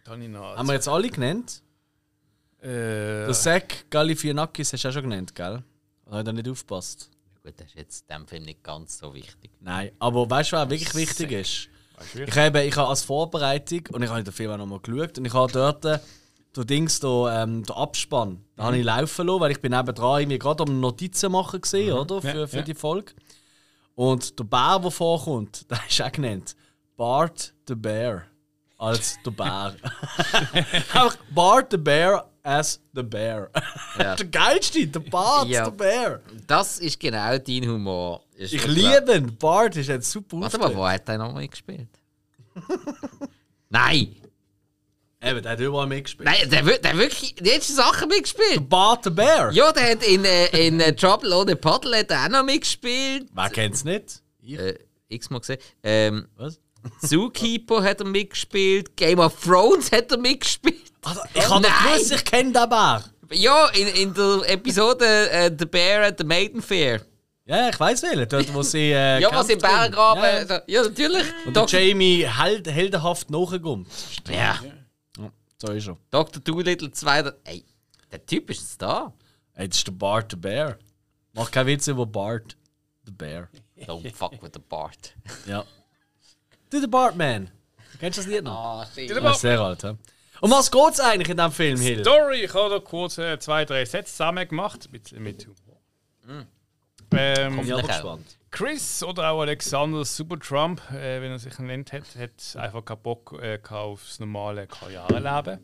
Habe 0.06 0.22
ich 0.22 0.28
noch 0.30 0.56
Haben 0.56 0.66
wir 0.66 0.74
jetzt 0.74 0.88
alle 0.88 1.08
genannt? 1.10 1.62
äh, 2.60 2.66
Der 3.26 3.32
Zack 3.32 3.90
Galifianakis 3.90 4.72
hast 4.72 4.84
du 4.84 4.88
auch 4.88 4.92
schon 4.92 5.02
genannt, 5.04 5.34
gell? 5.34 5.62
Oder 6.06 6.18
hat 6.18 6.26
er 6.26 6.32
nicht 6.32 6.48
aufgepasst? 6.48 7.10
Gut, 7.42 7.54
das 7.56 7.68
ist 7.68 7.74
jetzt 7.76 8.10
diesem 8.10 8.26
Film 8.26 8.42
nicht 8.44 8.62
ganz 8.62 8.98
so 8.98 9.14
wichtig. 9.14 9.50
Nein, 9.60 9.90
aber 9.98 10.28
weißt 10.28 10.52
du, 10.52 10.56
was 10.56 10.70
wirklich 10.70 10.94
wichtig 10.94 11.32
ist? 11.32 11.68
weißt 11.98 12.14
du, 12.14 12.22
Ich 12.24 12.36
habe, 12.36 12.64
ich 12.64 12.76
habe 12.76 12.88
als 12.88 13.02
Vorbereitung, 13.04 13.86
und 13.92 14.02
ich 14.02 14.08
habe 14.10 14.22
den 14.24 14.32
Film 14.32 14.50
auch 14.52 14.56
nochmal 14.58 14.80
geschaut, 14.80 15.18
und 15.18 15.24
ich 15.24 15.34
habe 15.34 15.52
dort 15.52 15.84
äh, 15.84 15.98
der 16.58 16.64
Dings, 16.66 16.98
da, 17.00 17.42
ähm, 17.42 17.62
der 17.64 17.76
Abspann, 17.76 18.44
da 18.56 18.64
habe 18.64 18.78
ich 18.78 18.84
laufen 18.84 19.26
lassen, 19.26 19.40
weil 19.40 19.50
ich 19.52 19.60
bin 19.60 19.70
nebendran 19.72 20.20
irgendwie 20.20 20.38
gerade 20.38 20.64
am 20.64 20.80
Notizen 20.80 21.30
machen 21.32 21.60
gesehen, 21.60 21.92
oder? 21.92 22.20
Für, 22.20 22.40
Ja, 22.40 22.46
für 22.48 22.56
ja. 22.56 22.62
die 22.62 22.74
Folge. 22.74 23.12
Und 23.94 24.38
der 24.38 24.44
Bär, 24.44 24.78
der 24.82 24.90
vorkommt, 24.90 25.70
der 25.70 25.78
ist 25.88 26.02
auch 26.02 26.10
genannt. 26.12 26.56
Bart 26.96 27.54
the 27.68 27.74
Bear. 27.74 28.24
Als 28.76 29.18
der 29.24 29.30
Bär. 29.32 29.74
Einfach 30.52 31.16
Bart 31.30 31.68
the 31.70 31.76
Bear 31.76 32.28
as 32.42 32.80
the 32.94 33.02
Bear. 33.02 33.50
Ja. 33.98 34.14
der 34.16 34.26
geilste, 34.26 34.86
der 34.86 35.00
Bart 35.00 35.48
Ja. 35.48 35.64
the 35.66 35.70
Bear. 35.70 36.20
Das 36.46 36.78
ist 36.80 36.98
genau 36.98 37.38
dein 37.38 37.68
Humor. 37.68 38.22
Ist 38.34 38.52
Ich 38.52 38.66
liebe 38.66 39.14
ihn. 39.16 39.36
Bart 39.36 39.76
ist 39.76 39.88
jetzt 39.88 40.10
super 40.10 40.40
Warte 40.40 40.58
mal, 40.58 40.74
wo 40.74 40.86
hat 40.88 41.08
er 41.08 41.18
noch 41.18 41.34
mitgespielt? 41.34 41.88
Nein! 43.68 44.14
Eben, 45.20 45.42
der 45.42 45.52
hat 45.52 45.60
überall 45.60 45.86
mitgespielt. 45.88 46.28
Nein, 46.28 46.48
der, 46.48 46.64
wird- 46.64 46.84
der 46.84 46.92
hat 46.92 46.98
wirklich 46.98 47.34
die 47.34 47.44
letzten 47.44 47.74
Sachen 47.74 48.08
mitgespielt. 48.08 48.68
Bart 48.68 49.02
the 49.04 49.10
Bear. 49.10 49.50
Ja, 49.52 49.72
der 49.72 49.90
hat 49.90 50.02
in, 50.04 50.24
äh, 50.24 50.46
in 50.66 50.78
äh, 50.80 50.94
Trouble 50.94 51.32
ohne 51.34 51.56
Paddle 51.56 51.98
hat 51.98 52.10
er 52.12 52.24
auch 52.24 52.28
noch 52.28 52.44
mitgespielt. 52.44 53.26
Wer 53.32 53.50
kennt's 53.50 53.82
nicht? 53.84 54.22
Ich. 54.40 54.58
Äh, 54.58 54.78
x-mal 55.08 55.40
gesehen. 55.40 55.58
Ähm, 55.82 56.28
Was? 56.36 56.60
Zookeeper 57.04 57.82
hat 57.82 58.00
er 58.00 58.06
mitgespielt. 58.06 58.96
Game 58.96 59.18
of 59.18 59.34
Thrones 59.42 59.90
hat 59.90 60.10
er 60.12 60.18
mitgespielt. 60.18 60.76
Also, 61.04 61.20
ich 61.34 61.42
doch 61.44 61.60
Nein! 61.60 61.72
gewusst, 61.92 62.12
ich 62.12 62.24
kenne 62.24 62.52
den 62.52 62.68
Bär. 62.68 63.02
Ja, 63.32 63.66
in, 63.68 63.88
in 63.88 64.14
der 64.14 64.42
Episode 64.48 65.30
äh, 65.30 65.50
The 65.58 65.66
Bear 65.66 66.06
at 66.06 66.18
the 66.18 66.24
Maiden 66.24 66.62
Fair. 66.62 67.00
Ja, 67.44 67.68
ich 67.70 67.80
weiß 67.80 68.02
welchen. 68.02 68.28
Dort, 68.28 68.54
wo 68.54 68.62
sie. 68.62 68.92
Äh, 68.92 69.20
Ja, 69.20 69.30
was 69.32 69.48
im 69.48 69.58
kämpft 69.58 69.64
drin. 69.66 69.76
Bärengraben. 69.92 70.22
Ja, 70.22 70.42
Ja, 70.56 70.62
ja, 70.66 70.82
natürlich. 70.82 71.24
Und 71.46 71.56
der 71.56 71.62
Dok- 71.64 71.72
Jamie 71.72 72.26
held, 72.28 72.68
heldenhaft 72.68 73.30
nachkommt. 73.30 73.88
ja. 74.30 74.58
So 75.60 75.72
ist 75.72 75.88
er. 75.88 75.96
Dr. 76.10 76.40
Doolittle 76.42 76.90
2. 76.90 77.32
Ey, 77.44 77.64
der 78.12 78.24
Typ 78.24 78.50
ist 78.50 78.62
ein 78.62 78.66
Star. 78.66 79.12
Hey, 79.54 79.68
das 79.68 79.78
ist 79.78 79.86
der 79.86 79.92
Bart 79.92 80.30
the 80.30 80.36
Bear. 80.36 80.78
Mach 81.32 81.50
keinen 81.50 81.66
Witz 81.66 81.86
über 81.88 82.06
Bart 82.06 82.56
the 83.04 83.10
Bear. 83.12 83.48
Don't 83.76 84.12
fuck 84.14 84.40
with 84.42 84.50
the 84.54 84.60
Bart. 84.60 85.14
Ja. 85.46 85.64
Du, 86.70 86.80
der 86.80 86.86
Bartman. 86.88 87.50
Kennst 87.98 88.18
du 88.18 88.22
das 88.22 88.30
Lied 88.30 88.44
noch? 88.44 88.52
Ah, 88.52 88.86
shit. 88.94 89.10
Das 89.10 89.36
ist 89.36 89.40
sehr 89.40 89.60
alt, 89.60 89.82
hä? 89.82 89.96
Um 90.40 90.50
was 90.52 90.70
geht's 90.70 91.00
eigentlich 91.00 91.28
in 91.30 91.36
diesem 91.36 91.50
Film, 91.52 91.80
Hill? 91.80 92.00
Story, 92.02 92.44
ich 92.44 92.54
habe 92.54 92.70
da 92.70 92.78
kurz 92.78 93.18
äh, 93.18 93.40
zwei, 93.40 93.64
drei 93.64 93.84
Sätze 93.84 94.12
zusammen 94.12 94.46
gemacht, 94.46 94.86
ein 94.86 94.92
bisschen 94.92 95.22
mit 95.22 95.44
Humor. 95.46 96.46
Ähm, 97.10 97.56
Bin 97.56 97.64
ich 97.64 97.74
Auch. 97.74 97.82
gespannt. 97.86 98.37
Chris 98.50 99.02
oder 99.02 99.30
auch 99.30 99.42
Alexander 99.42 100.04
Supertrump, 100.04 100.80
äh, 100.90 101.20
wenn 101.20 101.30
er 101.30 101.38
sich 101.38 101.58
nennt, 101.58 101.92
hat, 101.92 102.16
hat 102.16 102.56
einfach 102.56 102.84
keinen 102.84 103.02
Bock 103.02 103.38
äh, 103.40 103.58
das 103.58 104.20
normale 104.20 104.66
Karriereleben. 104.66 105.60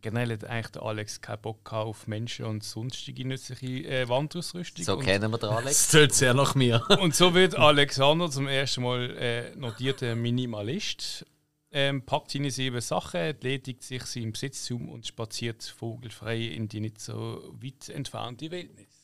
Generell 0.00 0.32
hat 0.32 0.44
eigentlich 0.44 0.68
der 0.68 0.82
Alex 0.82 1.20
keinen 1.20 1.40
Bock 1.40 1.72
auf 1.72 2.06
Menschen 2.06 2.46
und 2.46 2.62
sonstige 2.62 3.26
nützliche 3.26 3.88
äh, 3.88 4.08
Wandausrüstung. 4.08 4.84
So 4.84 4.96
und, 4.96 5.04
kennen 5.04 5.30
wir 5.30 5.38
den 5.38 5.50
Alex. 5.50 5.86
Das 5.86 5.90
tönt 5.90 6.12
sehr 6.14 6.34
nach 6.34 6.54
mir. 6.54 6.82
und 7.00 7.14
so 7.14 7.34
wird 7.34 7.56
Alexander 7.56 8.30
zum 8.30 8.46
ersten 8.46 8.82
Mal 8.82 9.16
äh, 9.16 9.56
notierter 9.56 10.14
Minimalist. 10.14 11.26
Ähm, 11.70 12.06
packt 12.06 12.30
seine 12.30 12.50
sieben 12.50 12.80
Sachen, 12.80 13.34
ledigt 13.40 13.82
sich 13.82 14.04
seinen 14.04 14.32
Besitztum 14.32 14.88
und 14.88 15.06
spaziert 15.06 15.62
vogelfrei 15.62 16.38
in 16.38 16.68
die 16.68 16.80
nicht 16.80 17.00
so 17.00 17.42
weit 17.60 17.90
entfernte 17.90 18.50
Wildnis. 18.50 18.97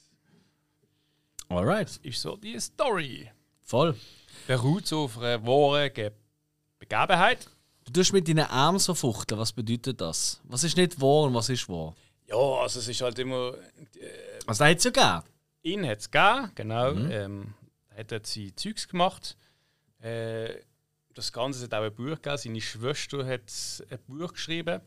Alright. 1.48 1.98
Ist 2.02 2.20
so 2.20 2.36
die 2.36 2.58
Story. 2.58 3.30
Voll. 3.62 3.96
beruht 4.46 4.86
so 4.86 5.04
auf 5.04 5.18
einer 5.18 5.44
wahren 5.46 5.92
Ge 5.92 6.10
Begebenheit. 6.78 7.48
Du 7.84 7.92
tust 7.92 8.12
mit 8.12 8.28
deinen 8.28 8.46
Armen 8.46 8.78
so 8.78 8.94
fuchteln. 8.94 9.38
Was 9.40 9.52
bedeutet 9.52 10.00
das? 10.00 10.40
Was 10.44 10.64
ist 10.64 10.76
nicht 10.76 11.00
wahr 11.00 11.24
und 11.24 11.34
was 11.34 11.48
ist 11.48 11.68
wahr? 11.68 11.94
Ja, 12.26 12.36
also 12.36 12.78
es 12.80 12.88
ist 12.88 13.00
halt 13.00 13.18
immer. 13.18 13.54
Also, 14.46 14.64
da 14.64 14.70
hat 14.70 14.78
es 14.78 14.84
ja 14.84 14.90
gegeben. 14.90 15.22
Ihn 15.62 15.86
hat 15.88 15.98
es 16.00 16.10
gegeben, 16.10 16.50
genau. 16.54 16.92
Ähm, 16.92 17.54
er 17.90 17.98
hat 18.00 18.12
dort 18.12 18.26
sein 18.26 18.52
Zeugs 18.56 18.88
gemacht. 18.88 19.36
Äh, 20.00 20.60
das 21.14 21.32
Ganze 21.32 21.64
hat 21.64 21.74
auch 21.74 21.82
ein 21.82 21.94
Buch 21.94 22.16
gegeben. 22.20 22.36
Seine 22.38 22.60
Schwester 22.60 23.24
hat 23.26 23.52
ein 23.90 23.98
Buch 24.06 24.32
geschrieben. 24.32 24.80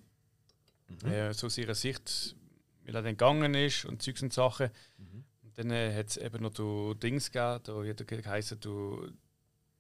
äh, 1.05 1.33
so 1.33 1.47
aus 1.47 1.57
ihrer 1.57 1.75
Sicht, 1.75 2.35
wie 2.83 2.89
er 2.89 3.01
dann 3.01 3.05
gegangen 3.05 3.53
ist 3.53 3.85
und 3.85 4.01
Zeugs 4.01 4.21
und 4.23 4.33
Sachen. 4.33 4.69
Und 4.97 5.25
dann 5.57 5.71
äh, 5.71 5.93
hat 5.93 6.07
es 6.09 6.17
eben 6.17 6.43
noch 6.43 6.53
du 6.53 6.93
Dings 6.93 7.31
gegeben, 7.31 7.59
da 7.63 7.83
er 7.83 8.21
geheißen, 8.21 8.59
du 8.59 9.11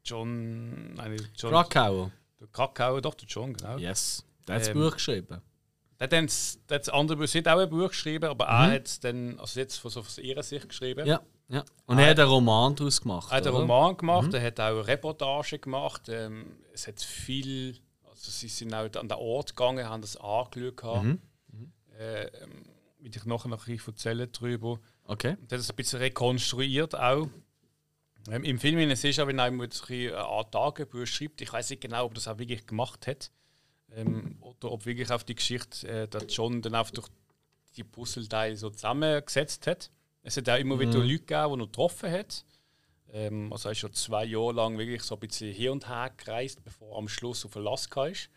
John, 0.03 0.95
nein, 0.95 1.21
John, 1.35 1.51
Krakauer. 1.51 2.11
der 2.39 2.47
Krakauer, 2.47 2.99
doch, 3.01 3.13
der 3.13 3.27
John, 3.27 3.53
genau. 3.53 3.77
Yes. 3.77 4.25
Der 4.47 4.55
hat 4.55 4.61
das 4.61 4.69
Ähm, 4.69 4.73
Buch 4.73 4.93
geschrieben. 4.93 5.41
Der 5.99 6.19
hat 6.19 6.29
das, 6.67 6.89
andere 6.89 7.17
Buch, 7.17 7.27
hat 7.27 7.47
auch 7.47 7.59
ein 7.59 7.69
Buch 7.69 7.89
geschrieben, 7.89 8.25
aber 8.25 8.45
er 8.45 8.71
hat 8.71 8.87
es 8.87 8.99
dann, 8.99 9.39
also 9.39 9.59
jetzt 9.59 9.77
von, 9.77 9.91
so 9.91 10.01
von 10.01 10.23
ihrer 10.23 10.41
Sicht 10.41 10.67
geschrieben. 10.67 11.05
Ja, 11.05 11.21
ja. 11.47 11.63
Und 11.85 11.99
er 11.99 12.09
hat 12.09 12.19
einen 12.19 12.29
Roman 12.29 12.75
daraus 12.75 12.99
gemacht. 12.99 13.31
Er 13.31 13.37
hat 13.37 13.45
einen 13.45 13.55
oder? 13.55 13.61
Roman 13.61 13.97
gemacht, 13.97 14.33
er 14.33 14.41
hat 14.41 14.59
auch 14.59 14.65
eine 14.65 14.87
Reportage 14.87 15.59
gemacht. 15.59 16.09
Ähm, 16.09 16.57
es 16.73 16.87
hat 16.87 16.99
viel, 17.01 17.77
also 18.03 18.31
sie 18.31 18.47
sind 18.47 18.73
auch 18.73 18.83
an 18.83 19.07
den 19.07 19.11
Ort 19.11 19.55
gegangen, 19.55 19.87
haben 19.87 20.01
das 20.01 20.17
angeschaut. 20.17 20.77
gehabt. 20.77 21.19
Äh, 21.99 22.25
ähm, 22.25 22.63
will 22.99 23.15
ich 23.15 23.25
nachher 23.25 23.49
noch 23.49 23.67
ein 23.67 23.75
bisschen 23.75 23.93
erzählen 23.93 24.29
darüber. 24.31 24.79
Okay. 25.07 25.37
Und 25.41 25.51
hat 25.51 25.59
es 25.59 25.69
ein 25.69 25.75
bisschen 25.75 25.99
rekonstruiert 25.99 26.95
auch. 26.95 27.27
Ähm, 28.29 28.43
Im 28.43 28.59
Film 28.59 28.77
ist 28.77 29.05
es 29.05 29.15
ja, 29.15 29.25
wenn 29.25 29.37
so 29.37 29.43
ein 29.43 30.13
Art 30.13 30.51
Tagebuch 30.51 31.05
schreibt, 31.05 31.41
ich 31.41 31.51
weiß 31.51 31.69
nicht 31.69 31.81
genau, 31.81 32.05
ob 32.05 32.13
das 32.13 32.27
auch 32.27 32.37
wirklich 32.37 32.67
gemacht 32.67 33.07
hat. 33.07 33.31
Ähm, 33.91 34.37
oder 34.41 34.71
ob 34.71 34.85
wirklich 34.85 35.09
auf 35.11 35.23
die 35.23 35.35
Geschichte 35.35 35.87
äh, 35.87 36.07
der 36.07 36.25
John 36.25 36.61
dann 36.61 36.75
einfach 36.75 36.91
durch 36.91 37.07
die 37.77 37.85
Puzzleteile 37.85 38.57
so 38.57 38.69
zusammengesetzt 38.69 39.65
hat. 39.65 39.89
Es 40.23 40.35
hat 40.35 40.49
auch 40.49 40.57
immer 40.57 40.77
wieder 40.77 40.99
Leute 40.99 41.19
gegeben, 41.19 41.53
die 41.53 41.63
er 41.63 41.67
getroffen 41.67 42.11
hat. 42.11 42.43
Ähm, 43.13 43.53
also 43.53 43.69
er 43.69 43.71
ist 43.71 43.77
schon 43.77 43.93
zwei 43.93 44.25
Jahre 44.25 44.51
lang 44.51 44.77
wirklich 44.77 45.03
so 45.03 45.15
ein 45.15 45.21
bisschen 45.21 45.53
hier 45.53 45.71
und 45.71 45.87
her 45.87 46.11
gereist, 46.17 46.63
bevor 46.65 46.95
er 46.95 46.97
am 46.97 47.07
Schluss 47.07 47.45
auf 47.45 47.55
Alaska 47.55 48.07
ist. 48.07 48.29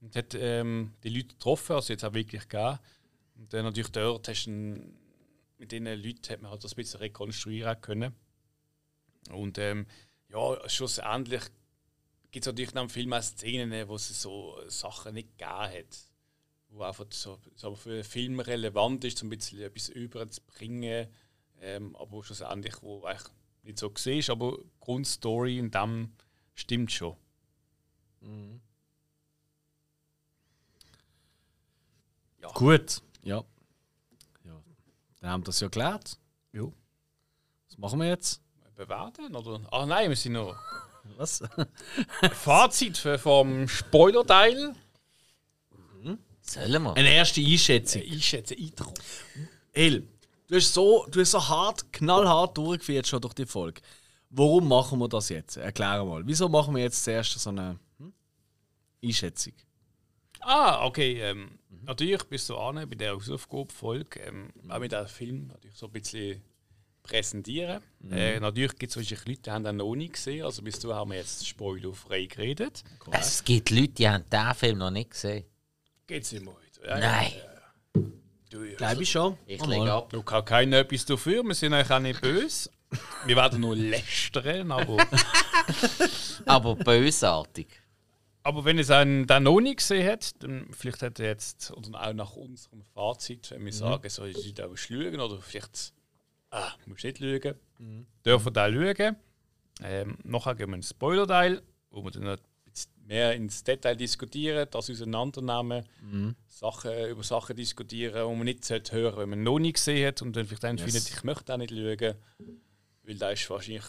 Und 0.00 0.16
hat 0.16 0.34
ähm, 0.34 0.94
die 1.02 1.10
Leute 1.10 1.28
getroffen, 1.28 1.74
also 1.74 1.92
jetzt 1.92 2.04
auch 2.04 2.14
wirklich 2.14 2.48
gegeben. 2.48 2.78
Und 3.36 3.52
dann 3.52 3.64
natürlich 3.64 3.90
dort 3.90 4.28
hast 4.28 4.46
du 4.46 4.50
einen, 4.50 4.98
mit 5.58 5.72
diesen 5.72 5.86
Leuten 5.86 6.28
hat 6.28 6.42
man 6.42 6.50
halt 6.50 6.64
das 6.64 6.72
ein 6.72 6.76
bisschen 6.76 7.00
rekonstruieren 7.00 7.80
können. 7.80 8.14
Und 9.30 9.58
ähm, 9.58 9.86
ja, 10.28 10.68
schlussendlich 10.68 11.42
gibt 12.30 12.44
es 12.44 12.46
natürlich 12.46 12.72
dann 12.72 12.84
im 12.84 12.90
Film 12.90 13.12
auch 13.12 13.22
Szenen, 13.22 13.88
wo 13.88 13.96
es 13.96 14.20
so 14.20 14.58
Sachen 14.68 15.14
nicht 15.14 15.38
gegeben 15.38 15.60
hat. 15.60 15.98
Wo 16.68 16.82
einfach 16.82 17.06
so, 17.10 17.38
so 17.54 17.74
für 17.74 17.96
den 17.96 18.04
Film 18.04 18.40
relevant 18.40 19.04
ist, 19.04 19.22
um 19.22 19.28
ein 19.28 19.38
bisschen 19.38 19.60
etwas 19.60 19.88
überzubringen. 19.88 21.08
Ähm, 21.60 21.96
aber 21.96 22.22
schlussendlich, 22.22 22.82
wo 22.82 23.04
eigentlich 23.04 23.32
nicht 23.62 23.78
so 23.78 23.90
gesehen 23.90 24.18
ist, 24.18 24.30
aber 24.30 24.58
die 24.58 24.70
Grundstory 24.80 25.58
in 25.58 25.70
dem 25.70 26.12
stimmt 26.54 26.92
schon. 26.92 27.16
Gut. 32.54 33.02
Ja. 33.22 33.38
ja. 33.38 33.44
Dann 35.26 35.32
haben 35.32 35.40
wir 35.40 35.46
das 35.46 35.58
ja 35.58 35.66
geklärt. 35.66 36.18
Ja. 36.52 36.62
Was 36.62 37.78
machen 37.78 37.98
wir 37.98 38.06
jetzt? 38.06 38.40
Bewerten? 38.76 39.34
Oder? 39.34 39.60
Ah 39.72 39.84
nein, 39.84 40.08
wir 40.08 40.16
sind 40.16 40.34
noch. 40.34 40.54
Was? 41.16 41.42
Fazit 42.32 42.96
für- 42.96 43.18
vom 43.18 43.66
Spoiler-Teil. 43.66 44.76
Sollen 46.42 46.82
wir? 46.84 46.94
Eine 46.94 47.10
erste 47.10 47.40
Einschätzung. 47.40 48.02
Ich 48.02 48.24
schätze 48.24 48.54
Eindruck. 48.56 48.94
El, 49.72 50.06
du 50.46 50.54
hast 50.54 50.72
so, 50.72 51.04
du 51.10 51.20
hast 51.20 51.32
so 51.32 51.48
hart, 51.48 51.92
knallhart 51.92 52.56
durchgeführt 52.56 53.08
schon 53.08 53.20
durch 53.20 53.34
die 53.34 53.46
Folge. 53.46 53.80
Warum 54.30 54.68
machen 54.68 55.00
wir 55.00 55.08
das 55.08 55.28
jetzt? 55.30 55.56
Erklär 55.56 56.04
mal. 56.04 56.24
Wieso 56.24 56.48
machen 56.48 56.72
wir 56.76 56.84
jetzt 56.84 57.02
zuerst 57.02 57.36
so 57.36 57.50
eine 57.50 57.80
hm? 57.98 58.12
Einschätzung? 59.02 59.54
Ah, 60.38 60.84
okay. 60.86 61.20
Ähm, 61.20 61.58
Natürlich 61.86 62.24
bist 62.24 62.48
du 62.48 62.56
an 62.56 62.76
bei 62.88 62.96
der 62.96 63.12
Hausaufgabe-Folge, 63.12 64.20
ähm, 64.20 64.50
auch 64.68 64.78
mit 64.80 64.92
dem 64.92 65.06
Film 65.06 65.46
natürlich 65.48 65.76
so 65.76 65.86
ein 65.86 65.92
bisschen 65.92 66.42
präsentieren. 67.02 67.80
Äh, 68.10 68.40
natürlich 68.40 68.76
gibt 68.76 68.90
es 68.90 68.96
wahrscheinlich 68.96 69.26
Leute, 69.28 69.42
die 69.42 69.50
haben 69.50 69.64
den 69.64 69.76
noch 69.76 69.94
nicht 69.94 70.14
gesehen. 70.14 70.44
Also 70.44 70.62
bis 70.62 70.78
dahin 70.80 70.96
haben 70.96 71.10
wir 71.12 71.18
jetzt 71.18 71.46
spoilerfrei 71.46 72.26
geredet. 72.26 72.82
Es 73.12 73.44
gibt 73.44 73.70
Leute, 73.70 73.88
die 73.88 74.08
haben 74.08 74.24
diesen 74.30 74.54
Film 74.54 74.78
noch 74.78 74.90
nicht 74.90 75.10
gesehen. 75.10 75.44
Geht's 76.06 76.32
immer 76.32 76.52
wieder. 76.52 76.88
Ja, 76.88 76.98
Nein, 76.98 77.32
Du, 78.50 78.62
ja. 78.62 78.76
Glaube 78.76 79.02
ich 79.02 79.10
schon. 79.10 79.36
ich 79.46 79.64
lege 79.66 79.92
ab. 79.92 80.10
Da 80.10 80.20
kann 80.20 80.44
keiner 80.44 80.78
etwas 80.78 81.04
dafür. 81.04 81.42
Wir 81.42 81.54
sind 81.54 81.72
eigentlich 81.74 81.90
auch 81.90 81.98
nicht 81.98 82.20
böse. 82.20 82.70
Wir 83.26 83.34
werden 83.36 83.60
nur 83.60 83.74
lästern, 83.74 84.70
aber, 84.70 85.04
Aber 86.46 86.76
bösartig. 86.76 87.66
Aber 88.46 88.64
wenn 88.64 88.78
es 88.78 88.90
einen 88.90 89.26
dann 89.26 89.42
noch 89.42 89.60
nicht 89.60 89.78
gesehen 89.78 90.06
hat, 90.10 90.42
dann 90.42 90.68
vielleicht 90.72 91.02
hat 91.02 91.18
er 91.18 91.26
jetzt, 91.26 91.72
oder 91.72 92.00
auch 92.00 92.12
nach 92.12 92.32
unserem 92.36 92.82
Fazit, 92.82 93.50
wenn 93.50 93.64
wir 93.64 93.72
sagen, 93.72 94.08
soll 94.08 94.28
ich 94.28 94.62
auch 94.62 94.76
schauen 94.76 95.18
oder 95.20 95.40
vielleicht, 95.40 95.92
ah, 96.50 96.70
muss 96.86 97.02
nicht 97.02 97.18
schauen, 97.18 97.54
dürfen 98.24 98.52
da 98.52 98.72
schauen. 98.72 99.16
Ähm, 99.82 100.16
nachher 100.22 100.54
gehen 100.54 100.68
wir 100.70 100.76
in 100.76 100.80
den 100.80 100.86
Spoiler-Teil, 100.86 101.60
wo 101.90 102.02
wir 102.04 102.10
dann 102.12 102.38
mehr 103.04 103.34
ins 103.34 103.62
Detail 103.64 103.96
diskutieren, 103.96 104.66
das 104.70 104.90
auseinandernehmen, 104.90 105.84
Sachen, 106.46 106.92
über 107.08 107.22
Sachen 107.22 107.56
diskutieren, 107.56 108.28
die 108.30 108.36
man 108.36 108.44
nicht 108.44 108.64
sollte 108.64 108.96
hören 108.96 109.18
wenn 109.18 109.28
man 109.30 109.42
noch 109.42 109.58
nicht 109.58 109.74
gesehen 109.74 110.06
hat 110.06 110.22
und 110.22 110.34
dann 110.36 110.46
vielleicht 110.46 110.64
dann 110.64 110.76
Yes. 110.76 110.84
findet, 110.92 111.08
ich 111.10 111.24
möchte 111.24 111.52
auch 111.52 111.58
nicht 111.58 111.70
schauen, 111.70 112.14
weil 113.02 113.14
da 113.16 113.30
ist 113.30 113.48
wahrscheinlich 113.50 113.84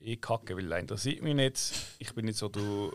eh 0.00 0.16
kacke, 0.16 0.56
weil 0.56 0.68
der 0.68 0.78
interessiert 0.78 1.22
mich 1.22 1.34
nicht. 1.34 1.72
Ich 1.98 2.12
bin 2.14 2.24
nicht 2.26 2.38
so 2.38 2.48
du 2.48 2.92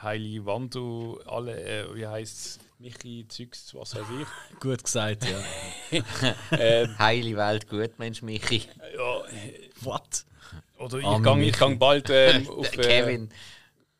Heili 0.00 0.44
Wandu, 0.44 1.18
alle, 1.26 1.60
äh, 1.62 1.94
wie 1.94 2.06
heisst 2.06 2.38
es, 2.38 2.58
Michi, 2.78 3.26
Zeugs, 3.28 3.74
was 3.74 3.94
weiß 3.96 4.06
ich. 4.20 4.58
Gut 4.60 4.84
gesagt, 4.84 5.24
ja. 5.24 6.02
ähm, 6.52 6.98
Heile 6.98 7.36
Welt, 7.36 7.68
gut, 7.68 7.98
Mensch, 7.98 8.22
Michi. 8.22 8.62
ja, 8.96 9.22
What? 9.80 10.24
oder 10.78 10.98
ich 10.98 11.22
gang, 11.22 11.40
ich 11.42 11.58
gang 11.58 11.78
bald 11.78 12.08
ähm, 12.10 12.48
auf, 12.50 12.72
äh, 12.78 12.82
Kevin. 12.82 13.30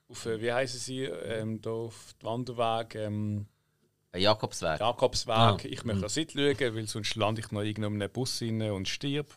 auf 0.08 0.26
äh, 0.26 0.40
wie 0.40 0.52
heißen 0.52 0.78
sie, 0.78 1.04
ähm, 1.04 1.60
da 1.60 1.70
auf 1.70 2.14
den 2.20 2.26
Wanderweg, 2.26 2.94
ähm, 2.94 3.46
Jakobsweg. 4.14 4.78
Jakobsweg. 4.78 5.34
Ah, 5.34 5.56
Ich 5.64 5.84
möchte 5.84 6.02
das 6.02 6.14
nicht 6.14 6.32
schauen, 6.32 6.56
weil 6.76 6.86
sonst 6.86 7.16
lande 7.16 7.40
ich 7.40 7.50
noch 7.50 7.62
irgendwo 7.62 7.88
in 7.90 8.00
einem 8.00 8.12
Bus 8.12 8.40
rein 8.42 8.62
und 8.70 8.88
stirb. 8.88 9.34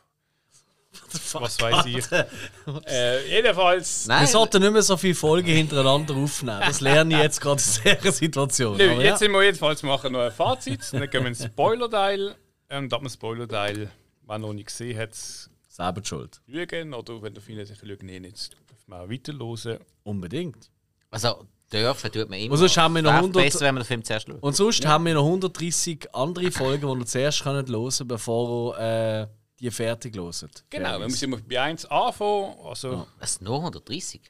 Was 1.34 1.62
weiß 1.62 1.86
ich. 1.86 2.06
äh, 2.88 3.30
jedenfalls. 3.30 4.08
Nein, 4.08 4.22
Wir 4.22 4.28
sollten 4.28 4.62
nicht 4.62 4.72
mehr 4.72 4.82
so 4.82 4.98
viele 4.98 5.16
Folgen 5.16 5.48
hintereinander 5.48 6.16
aufnehmen. 6.16 6.62
Das 6.66 6.82
lerne 6.82 7.16
ich 7.16 7.22
jetzt 7.22 7.42
gerade 7.42 7.62
in 7.84 7.98
dieser 7.98 8.12
Situation. 8.12 8.78
Nö, 8.78 8.92
Aber 8.92 9.02
jetzt 9.02 9.06
ja. 9.06 9.18
sind 9.18 9.32
wir 9.32 9.44
jedenfalls 9.44 9.84
machen 9.84 10.14
noch 10.14 10.22
ein 10.22 10.32
Fazit. 10.32 10.82
Dann 10.92 11.10
gehen 11.10 11.24
wir 11.24 11.28
ins 11.28 11.44
Spoiler-Teil. 11.44 12.36
Und 12.70 12.94
ab 12.94 13.00
dem 13.00 13.10
Spoiler-Teil, 13.10 13.90
wenn 14.26 14.42
noch 14.42 14.54
nicht 14.54 14.68
gesehen 14.68 14.98
hat, 14.98 15.16
Selber 15.68 16.02
die 16.02 16.08
schuld. 16.08 16.42
lügen. 16.48 16.94
Oder 16.94 17.22
wenn 17.22 17.34
du 17.34 17.42
findest, 17.42 17.72
ich 17.72 17.82
lüge 17.84 18.06
nicht, 18.06 18.26
jetzt 18.26 18.54
dürfen 18.70 18.88
wir 18.88 19.02
auch 19.02 19.10
weiterhören. 19.10 19.80
Unbedingt. 20.04 20.70
also 21.12 21.46
dürfen 21.72 22.12
tut 22.12 22.30
man 22.30 22.40
immer. 22.40 22.54
Und 22.54 22.58
sonst 22.58 22.78
haben 22.78 22.96
wir 22.96 23.02
noch 23.02 23.12
Wäre 23.12 23.20
100 23.20 23.44
besser, 23.44 23.62
wenn 23.62 23.76
wir 23.76 23.82
den 23.82 23.88
Film 23.88 24.04
zuerst 24.04 24.28
schauen. 24.28 24.40
Und 24.40 24.56
sonst 24.56 24.86
haben 24.86 25.06
wir 25.06 25.14
noch 25.14 25.26
130 25.26 26.14
andere 26.14 26.52
Folgen, 26.52 26.88
die 26.94 27.00
ihr 27.02 27.06
zuerst 27.06 27.44
könnt 27.44 27.70
hören 27.70 27.90
könnt, 27.90 28.08
bevor 28.08 28.78
ihr 28.80 29.24
äh, 29.24 29.28
die 29.60 29.72
fertig 29.72 30.16
hört. 30.16 30.66
Genau, 30.70 31.00
wir 31.00 31.08
müssen 31.08 31.44
bei 31.48 31.62
1 31.62 31.86
anfangen. 31.86 32.56
Also, 32.64 33.08
Was, 33.20 33.42
noch 33.42 33.58
130? 33.58 34.22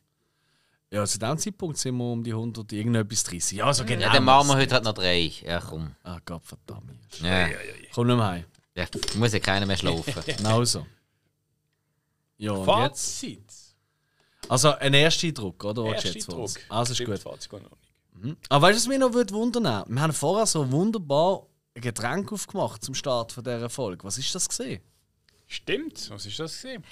Ja, 0.90 1.06
zu 1.06 1.20
diesem 1.20 1.38
Zeitpunkt 1.38 1.78
sind 1.78 1.98
wir 1.98 2.06
um 2.06 2.24
die 2.24 2.32
100 2.32 2.72
irgendetwas 2.72 3.24
30. 3.26 3.58
Ja, 3.58 3.74
so 3.74 3.84
genau. 3.84 4.04
Ja, 4.04 4.14
dann 4.14 4.24
machen 4.24 4.48
wir 4.48 4.56
heute 4.56 4.74
halt 4.74 4.86
noch 4.86 4.94
drei. 4.94 5.32
Ja, 5.44 5.60
komm. 5.60 5.94
Ah, 6.04 6.20
Gott 6.24 6.44
verdammt. 6.46 6.92
Ja. 7.22 7.50
Komm 7.94 8.08
nicht 8.08 8.16
mehr 8.16 8.26
heim. 8.26 8.46
Ja, 8.74 8.86
muss 9.16 9.34
ja 9.34 9.40
keiner 9.40 9.66
mehr 9.66 9.78
schlafen. 9.78 10.14
Genau 10.38 10.64
so. 10.64 10.86
Ja, 12.38 12.52
und 12.52 12.60
jetzt? 12.60 13.20
Fazit. 13.20 13.54
Also 14.48 14.76
ein 14.76 14.94
erster 14.94 15.28
Eindruck, 15.28 15.64
oder? 15.66 15.84
Was 15.84 15.94
Erster 16.06 16.10
jetzt? 16.12 16.32
Druck. 16.32 16.52
Also 16.70 16.92
ist 16.92 16.98
Stimmt, 16.98 17.12
gut. 17.12 17.20
Fazit 17.20 17.52
noch 17.52 17.60
nicht. 18.22 18.38
Aber 18.50 18.68
weißt 18.68 18.78
du, 18.78 18.82
was 18.82 18.88
mich 18.88 19.00
noch 19.00 19.14
würde 19.14 19.34
wundern? 19.34 19.84
Wir 19.88 20.02
haben 20.02 20.14
vorher 20.14 20.46
so 20.46 20.72
wunderbar 20.72 21.48
ein 21.76 21.82
Getränk 21.82 22.32
aufgemacht 22.32 22.84
zum 22.84 22.96
Start 22.96 23.32
von 23.34 23.44
dieser 23.44 23.70
Folge. 23.70 24.04
Was 24.06 24.18
ist 24.18 24.34
das 24.34 24.48
gesehen? 24.48 24.82
Stimmt, 25.48 26.10
was 26.10 26.26
ist 26.26 26.40
das 26.40 26.54
gesehen? 26.54 26.84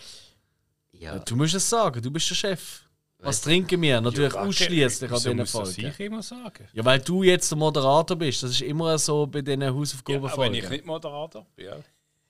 Ja. 0.93 1.19
Du 1.19 1.35
musst 1.35 1.53
es 1.53 1.69
sagen, 1.69 2.01
du 2.01 2.09
bist 2.09 2.29
der 2.29 2.35
Chef. 2.35 2.81
Was 3.19 3.41
trinken 3.41 3.81
wir? 3.81 3.99
Natürlich 4.01 4.33
Ja, 4.33 4.41
ausschließlich 4.41 5.11
an 5.11 5.17
diesen 5.17 5.45
Folgen. 5.45 5.85
Ich 5.87 5.99
immer 5.99 6.21
sagen. 6.21 6.67
Ja, 6.73 6.85
weil 6.85 6.99
du 6.99 7.23
jetzt 7.23 7.49
der 7.51 7.57
Moderator 7.57 8.15
bist. 8.15 8.43
Das 8.43 8.51
ist 8.51 8.61
immer 8.61 8.97
so 8.97 9.25
bei 9.25 9.41
diesen 9.41 9.61
Ja, 9.61 9.67
aber 9.69 9.75
wenn 9.75 9.81
Hausaufgabenfolgen. 9.81 10.53
ich 10.55 10.69
nicht 10.69 10.85
Moderator 10.85 11.45
bin. 11.55 11.65
Ja. 11.65 11.77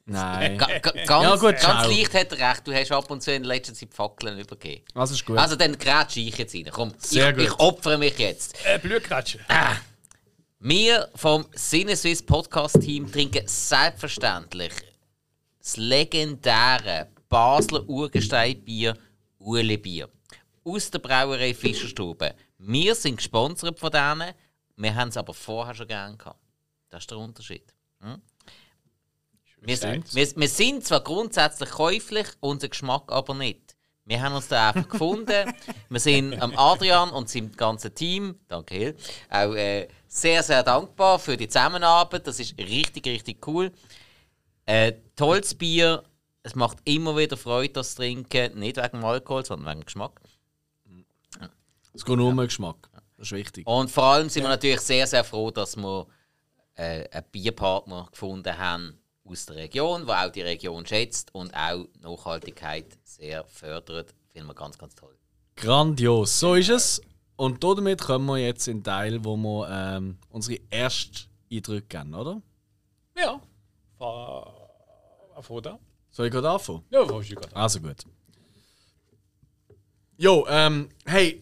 Nein. 0.05 0.57
Ga, 0.57 0.67
ga, 0.79 0.91
ganz, 0.91 1.09
Ja, 1.09 1.35
gut, 1.35 1.59
ganz 1.59 1.87
leicht 1.87 2.13
hat 2.13 2.31
er 2.31 2.49
recht. 2.49 2.67
Du 2.67 2.73
hast 2.73 2.91
ab 2.91 3.09
und 3.09 3.21
zu 3.23 3.33
in 3.33 3.43
letzter 3.43 3.73
Zeit 3.73 3.93
Fackeln 3.93 4.39
übergeben. 4.39 4.83
Also 4.93 5.15
ist 5.15 5.25
gut. 5.25 5.37
Also 5.37 5.55
dann 5.55 5.77
grätsche 5.77 6.19
ich 6.19 6.37
jetzt 6.37 6.53
rein. 6.55 6.69
Komm, 6.71 6.93
Sehr 6.99 7.31
ich, 7.31 7.35
gut. 7.37 7.45
ich 7.45 7.59
opfere 7.59 7.97
mich 7.97 8.17
jetzt. 8.19 8.55
Äh, 8.65 8.77
Blutgrätsche. 8.79 9.39
Wir 10.59 11.09
vom 11.15 11.45
Sinneswiss 11.53 12.23
Podcast 12.23 12.79
Team 12.81 13.11
trinken 13.11 13.47
selbstverständlich 13.47 14.71
das 15.65 15.77
legendäre 15.77 17.07
Basler 17.27 17.89
Urgesteinbier 17.89 18.95
Ueli 19.39 19.77
Bier 19.77 20.07
aus 20.63 20.91
der 20.91 20.99
Brauerei 20.99 21.55
Fischerstube. 21.55 22.35
Wir 22.59 22.93
sind 22.93 23.17
gesponsert 23.17 23.79
von 23.79 23.89
denen, 23.89 24.33
wir 24.75 24.93
haben 24.93 25.09
es 25.09 25.17
aber 25.17 25.33
vorher 25.33 25.73
schon 25.73 25.87
gern 25.87 26.19
gehabt. 26.19 26.39
Das 26.91 27.01
ist 27.01 27.09
der 27.09 27.17
Unterschied. 27.17 27.73
Hm? 27.99 28.21
Wir, 29.61 29.81
wir, 29.81 30.35
wir, 30.35 30.49
sind 30.49 30.85
zwar 30.85 31.01
grundsätzlich 31.01 31.71
käuflich, 31.71 32.27
unser 32.41 32.69
Geschmack 32.69 33.11
aber 33.11 33.33
nicht. 33.33 33.75
Wir 34.03 34.21
haben 34.21 34.35
uns 34.35 34.47
da 34.47 34.69
einfach 34.69 34.87
gefunden. 34.87 35.51
Wir 35.89 35.99
sind 35.99 36.39
am 36.39 36.55
Adrian 36.55 37.09
und 37.09 37.27
seinem 37.27 37.51
ganzen 37.53 37.95
Team, 37.95 38.37
danke 38.47 38.75
Hill, 38.75 38.95
auch 39.31 39.55
äh, 39.55 39.87
sehr, 40.07 40.43
sehr 40.43 40.61
dankbar 40.61 41.17
für 41.17 41.35
die 41.35 41.47
Zusammenarbeit. 41.47 42.27
Das 42.27 42.39
ist 42.39 42.55
richtig, 42.59 43.07
richtig 43.07 43.47
cool. 43.47 43.71
Äh, 44.65 44.93
tolles 45.15 45.55
Bier. 45.55 46.03
Es 46.43 46.55
macht 46.55 46.77
immer 46.85 47.17
wieder 47.17 47.37
Freude, 47.37 47.73
das 47.73 47.91
zu 47.91 47.97
trinken. 47.97 48.59
Nicht 48.59 48.77
wegen 48.77 48.89
dem 48.89 49.05
Alkohol, 49.05 49.45
sondern 49.45 49.67
wegen 49.67 49.81
dem 49.81 49.85
Geschmack. 49.85 50.21
Es 51.93 52.03
geht 52.03 52.17
nur 52.17 52.29
um 52.29 52.37
den 52.37 52.47
Geschmack. 52.47 52.89
Das 53.17 53.27
ist 53.27 53.31
wichtig. 53.31 53.65
Und 53.65 53.89
vor 53.89 54.03
allem 54.03 54.29
sind 54.29 54.43
wir 54.43 54.49
natürlich 54.49 54.81
sehr, 54.81 55.07
sehr 55.07 55.23
froh, 55.23 55.49
dass 55.49 55.77
wir 55.77 56.07
äh, 56.75 57.07
einen 57.09 57.25
Bierpartner 57.31 58.07
gefunden 58.11 58.57
haben 58.57 58.99
aus 59.23 59.45
der 59.45 59.55
Region, 59.55 60.05
der 60.05 60.25
auch 60.25 60.31
die 60.31 60.41
Region 60.41 60.85
schätzt 60.85 61.33
und 61.33 61.53
auch 61.55 61.87
Nachhaltigkeit 62.01 62.97
sehr 63.03 63.45
fördert. 63.45 64.13
Finden 64.33 64.47
wir 64.47 64.53
ganz, 64.53 64.77
ganz 64.77 64.93
toll. 64.93 65.15
Grandios, 65.55 66.39
so 66.39 66.55
ist 66.55 66.69
es. 66.69 67.01
Und 67.37 67.63
damit 67.63 68.01
kommen 68.01 68.25
wir 68.27 68.37
jetzt 68.37 68.67
in 68.67 68.79
den 68.79 68.83
Teil, 68.83 69.23
wo 69.23 69.35
wir 69.37 69.69
ähm, 69.69 70.17
unsere 70.29 70.59
ersten 70.69 71.29
Eindrücke 71.51 71.87
geben, 71.87 72.13
oder? 72.13 72.41
Ja. 73.17 73.41
Von 75.41 75.61
da. 75.61 75.79
Soll 76.11 76.27
ich 76.27 76.31
gerade 76.31 76.49
anfangen? 76.49 76.83
Ja, 76.89 77.07
wo 77.09 77.19
ich 77.19 77.35
gerade 77.35 77.55
Also 77.55 77.79
gut. 77.79 78.05
Jo, 80.17 80.45
ähm, 80.49 80.89
hey. 81.05 81.41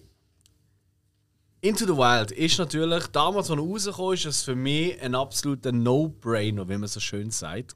Into 1.62 1.86
the 1.86 1.96
Wild 1.96 2.32
ist 2.32 2.58
natürlich, 2.58 3.08
damals, 3.08 3.50
als 3.50 3.58
er 3.58 3.64
rausgekommen 3.64 4.14
ist, 4.16 4.26
ist 4.26 4.44
für 4.44 4.56
mich 4.56 5.02
ein 5.02 5.16
absoluter 5.16 5.72
No-Brainer, 5.72 6.68
wie 6.68 6.78
man 6.78 6.90
so 6.90 7.00
schön 7.00 7.32
sagt. 7.32 7.74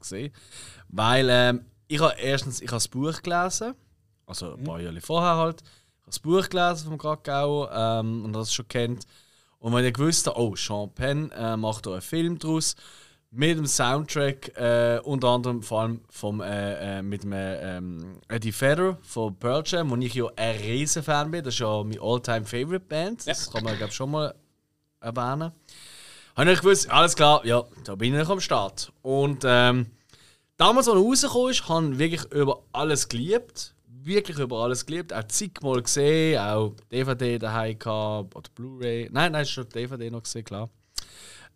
Weil 0.88 1.28
ähm, 1.30 1.64
ich 1.86 2.00
habe 2.00 2.14
erstens 2.18 2.60
ich 2.60 2.68
habe 2.68 2.76
das 2.76 2.88
Buch 2.88 3.22
gelesen, 3.22 3.74
also 4.26 4.54
ein 4.54 4.64
paar 4.64 4.80
Jahre 4.80 5.00
vorher 5.00 5.36
halt. 5.36 5.62
Ich 5.62 6.00
habe 6.02 6.06
das 6.06 6.18
Buch 6.18 6.48
gelesen 6.48 6.88
vom 6.88 6.98
Krakau 6.98 7.70
ähm, 7.70 8.24
und 8.26 8.34
das 8.34 8.52
schon 8.52 8.68
kennt. 8.68 9.06
Und 9.58 9.72
wenn 9.72 9.84
ich 9.84 9.94
gewusst 9.94 10.26
habe, 10.26 10.38
oh, 10.38 10.54
Sean 10.54 10.92
Penn 10.94 11.30
äh, 11.30 11.56
macht 11.56 11.86
da 11.86 11.92
einen 11.92 12.02
Film 12.02 12.38
draus, 12.38 12.76
mit 13.30 13.58
dem 13.58 13.66
Soundtrack, 13.66 14.56
äh, 14.56 15.00
unter 15.04 15.28
anderem 15.28 15.62
vor 15.62 15.82
allem 15.82 16.00
vom, 16.08 16.40
äh, 16.40 16.98
äh, 16.98 17.02
mit 17.02 17.24
dem 17.24 17.32
ähm, 17.34 18.20
Eddie 18.28 18.58
Vedder 18.58 18.98
von 19.02 19.36
Pearl 19.36 19.62
Jam, 19.66 19.90
wo 19.90 19.96
ich 19.96 20.14
ja 20.14 20.24
ein 20.36 20.56
riesen 20.56 21.02
Fan 21.02 21.30
bin. 21.30 21.44
Das 21.44 21.54
ist 21.54 21.60
ja 21.60 21.82
meine 21.82 22.00
all-time 22.00 22.44
favorite 22.44 22.86
Band. 22.86 23.26
Das 23.26 23.46
ja. 23.46 23.52
kann 23.52 23.64
man, 23.64 23.76
glaube 23.76 23.92
schon 23.92 24.10
mal 24.10 24.34
erwähnen. 25.00 25.52
Habe 26.36 26.52
ich 26.52 26.60
gewusst, 26.60 26.90
alles 26.90 27.16
klar, 27.16 27.44
ja, 27.44 27.64
da 27.84 27.96
bin 27.96 28.18
ich 28.18 28.28
am 28.28 28.40
Start. 28.40 28.92
Und 29.02 29.42
ähm, 29.44 29.86
damals, 30.56 30.88
als 30.88 30.96
er 30.96 31.02
rausgekommen 31.02 31.50
ist, 31.50 31.68
habe 31.68 31.92
ich 31.92 31.98
wirklich 31.98 32.32
über 32.32 32.62
alles 32.72 33.08
geliebt. 33.08 33.74
Wirklich 33.86 34.38
über 34.38 34.62
alles 34.62 34.86
geliebt. 34.86 35.12
Auch 35.12 35.24
zigmal 35.24 35.82
gesehen, 35.82 36.38
auch 36.38 36.74
DVD 36.90 37.38
daheim 37.38 37.78
gehabt, 37.78 38.34
oder 38.34 38.48
Blu-ray. 38.54 39.08
Nein, 39.12 39.32
nein, 39.32 39.44
schon 39.44 39.68
DVD 39.68 40.10
noch 40.10 40.22
gesehen, 40.22 40.44
klar. 40.44 40.70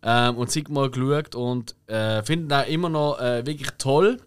Ähm, 0.03 0.35
und 0.35 0.69
mal 0.69 0.91
geschaut 0.91 1.33
und 1.33 1.75
äh, 1.87 2.21
finde 2.23 2.45
ihn 2.45 2.53
auch 2.53 2.67
immer 2.67 2.89
noch 2.89 3.19
äh, 3.19 3.45
wirklich 3.45 3.69
toll. 3.77 4.19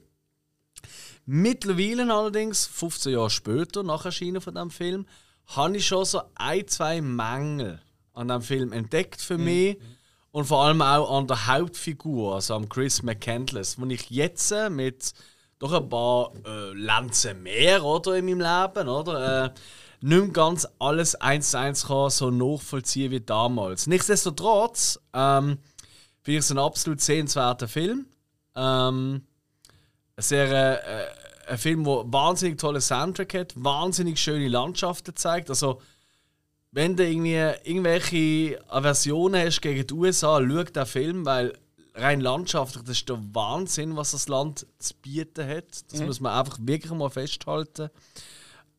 Mittlerweile 1.27 2.13
allerdings, 2.13 2.67
15 2.67 3.13
Jahre 3.13 3.31
später, 3.31 3.83
nach 3.83 4.05
Erscheinen 4.05 4.41
von 4.41 4.55
diesem 4.55 4.71
Film, 4.71 5.07
habe 5.47 5.77
ich 5.77 5.87
schon 5.87 6.05
so 6.05 6.23
ein, 6.35 6.67
zwei 6.67 7.01
Mängel 7.01 7.81
an 8.15 8.29
dem 8.29 8.43
Film 8.43 8.73
entdeckt 8.73 9.21
für 9.21 9.37
mich. 9.37 9.77
Mhm. 9.77 9.83
Und 10.31 10.45
vor 10.45 10.65
allem 10.65 10.83
auch 10.83 11.19
an 11.19 11.27
der 11.27 11.47
Hauptfigur, 11.47 12.35
also 12.35 12.55
am 12.55 12.69
Chris 12.69 13.03
McCandless, 13.03 13.81
wo 13.81 13.87
ich 13.87 14.11
jetzt 14.11 14.53
äh, 14.53 14.71
mit 14.71 15.13
doch 15.59 15.73
ein 15.73 15.89
paar 15.89 16.33
äh, 16.45 16.73
Lanzen 16.75 17.43
mehr 17.43 17.83
oder, 17.83 18.17
in 18.17 18.27
meinem 18.27 18.41
Leben, 18.41 18.89
oder? 18.89 19.45
Äh, 19.47 19.51
nicht 20.07 20.23
mehr 20.23 20.29
ganz 20.29 20.69
alles 20.79 21.17
eins 21.17 21.51
zu 21.51 21.59
eins 21.59 21.87
kann 21.87 22.11
so 22.11 22.31
nachvollziehen 22.31 23.11
wie 23.11 23.21
damals. 23.21 23.89
Nichtsdestotrotz 23.89 25.01
ähm, 25.13 25.59
finde 26.23 26.39
ich 26.39 26.45
es 26.45 26.51
ein 26.53 26.59
absolut 26.59 27.01
sehenswerter 27.01 27.67
Film. 27.67 28.07
Ähm, 28.55 29.23
sehr, 30.17 30.49
äh, 30.49 31.51
ein 31.51 31.59
Film, 31.59 31.85
der 31.85 32.05
wahnsinnig 32.13 32.59
tolle 32.59 32.81
Soundtrack 32.81 33.35
hat, 33.35 33.53
wahnsinnig 33.57 34.21
schöne 34.21 34.47
Landschaften 34.47 35.17
zeigt. 35.17 35.51
Also, 35.51 35.83
wenn 36.71 36.97
du 36.97 37.05
irgendwie 37.05 37.35
irgendwelche 37.69 38.61
Aversionen 38.69 39.45
hast 39.45 39.61
gegen 39.61 39.87
die 39.89 39.95
USA, 39.95 40.41
schau 40.41 40.63
den 40.63 40.87
Film, 40.87 41.27
weil 41.27 41.53
rein 41.97 42.21
landschaftlich, 42.21 42.85
das 42.85 42.99
ist 42.99 43.09
der 43.09 43.19
Wahnsinn, 43.33 43.97
was 43.97 44.13
das 44.13 44.29
Land 44.29 44.67
zu 44.79 44.95
bieten 45.03 45.49
hat. 45.49 45.91
Das 45.91 45.99
mhm. 45.99 46.07
muss 46.07 46.21
man 46.21 46.39
einfach 46.39 46.59
wirklich 46.61 46.93
mal 46.93 47.11
festhalten. 47.11 47.91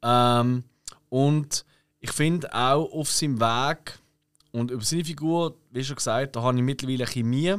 Ähm, 0.01 0.63
und 1.09 1.65
ich 1.99 2.11
finde 2.11 2.53
auch 2.53 2.91
auf 2.91 3.11
seinem 3.11 3.39
Weg 3.39 3.99
und 4.51 4.71
über 4.71 4.83
seine 4.83 5.05
Figur, 5.05 5.57
wie 5.71 5.83
schon 5.83 5.95
gesagt, 5.95 6.35
da 6.35 6.41
habe 6.41 6.57
ich 6.57 6.63
mittlerweile 6.63 7.05
Chemie. 7.05 7.55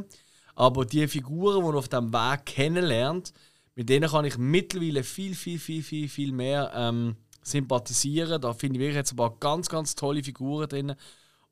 Aber 0.55 0.85
die 0.85 1.07
Figuren, 1.07 1.63
die 1.63 1.69
er 1.69 1.75
auf 1.75 1.87
diesem 1.87 2.11
Weg 2.11 2.45
kennenlernt, 2.45 3.33
mit 3.75 3.87
denen 3.87 4.09
kann 4.09 4.25
ich 4.25 4.37
mittlerweile 4.37 5.03
viel, 5.03 5.33
viel, 5.33 5.57
viel, 5.57 5.81
viel, 5.81 6.09
viel 6.09 6.31
mehr 6.33 6.71
ähm, 6.75 7.15
sympathisieren. 7.41 8.41
Da 8.41 8.53
finde 8.53 8.75
ich 8.75 8.81
wirklich 8.81 8.97
jetzt 8.97 9.13
ein 9.13 9.17
paar 9.17 9.37
ganz, 9.39 9.69
ganz 9.69 9.95
tolle 9.95 10.21
Figuren 10.21 10.67
drin. 10.67 10.95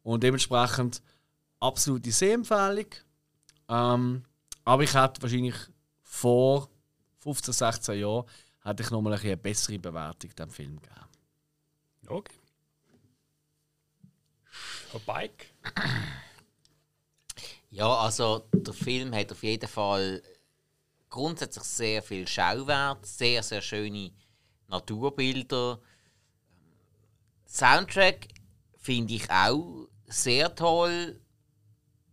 Und 0.03 0.23
dementsprechend 0.23 1.01
absolute 1.59 2.11
Sehempfehlung. 2.11 2.87
Ähm, 3.69 4.23
aber 4.65 4.83
ich 4.83 4.93
hätte 4.93 5.21
wahrscheinlich 5.21 5.55
vor 6.01 6.69
15, 7.19 7.53
16 7.53 7.99
Jahren 7.99 8.25
hätte 8.63 8.83
ich 8.83 8.91
nochmal 8.91 9.13
eine 9.13 9.37
bessere 9.37 9.79
Bewertung 9.79 10.35
dem 10.35 10.49
Film 10.49 10.75
gegeben. 10.81 11.06
Okay. 12.07 12.33
Bike? 15.05 15.53
Ja, 17.69 17.93
also 17.95 18.47
der 18.53 18.73
Film 18.73 19.13
hat 19.13 19.31
auf 19.31 19.43
jeden 19.43 19.67
Fall 19.67 20.23
grundsätzlich 21.09 21.63
sehr 21.65 22.01
viel 22.01 22.27
Schauwert, 22.27 23.05
sehr, 23.05 23.43
sehr 23.43 23.61
schöne 23.61 24.11
Naturbilder. 24.67 25.79
Soundtrack 27.45 28.27
finde 28.77 29.13
ich 29.13 29.29
auch 29.29 29.87
sehr 30.07 30.55
toll. 30.55 31.19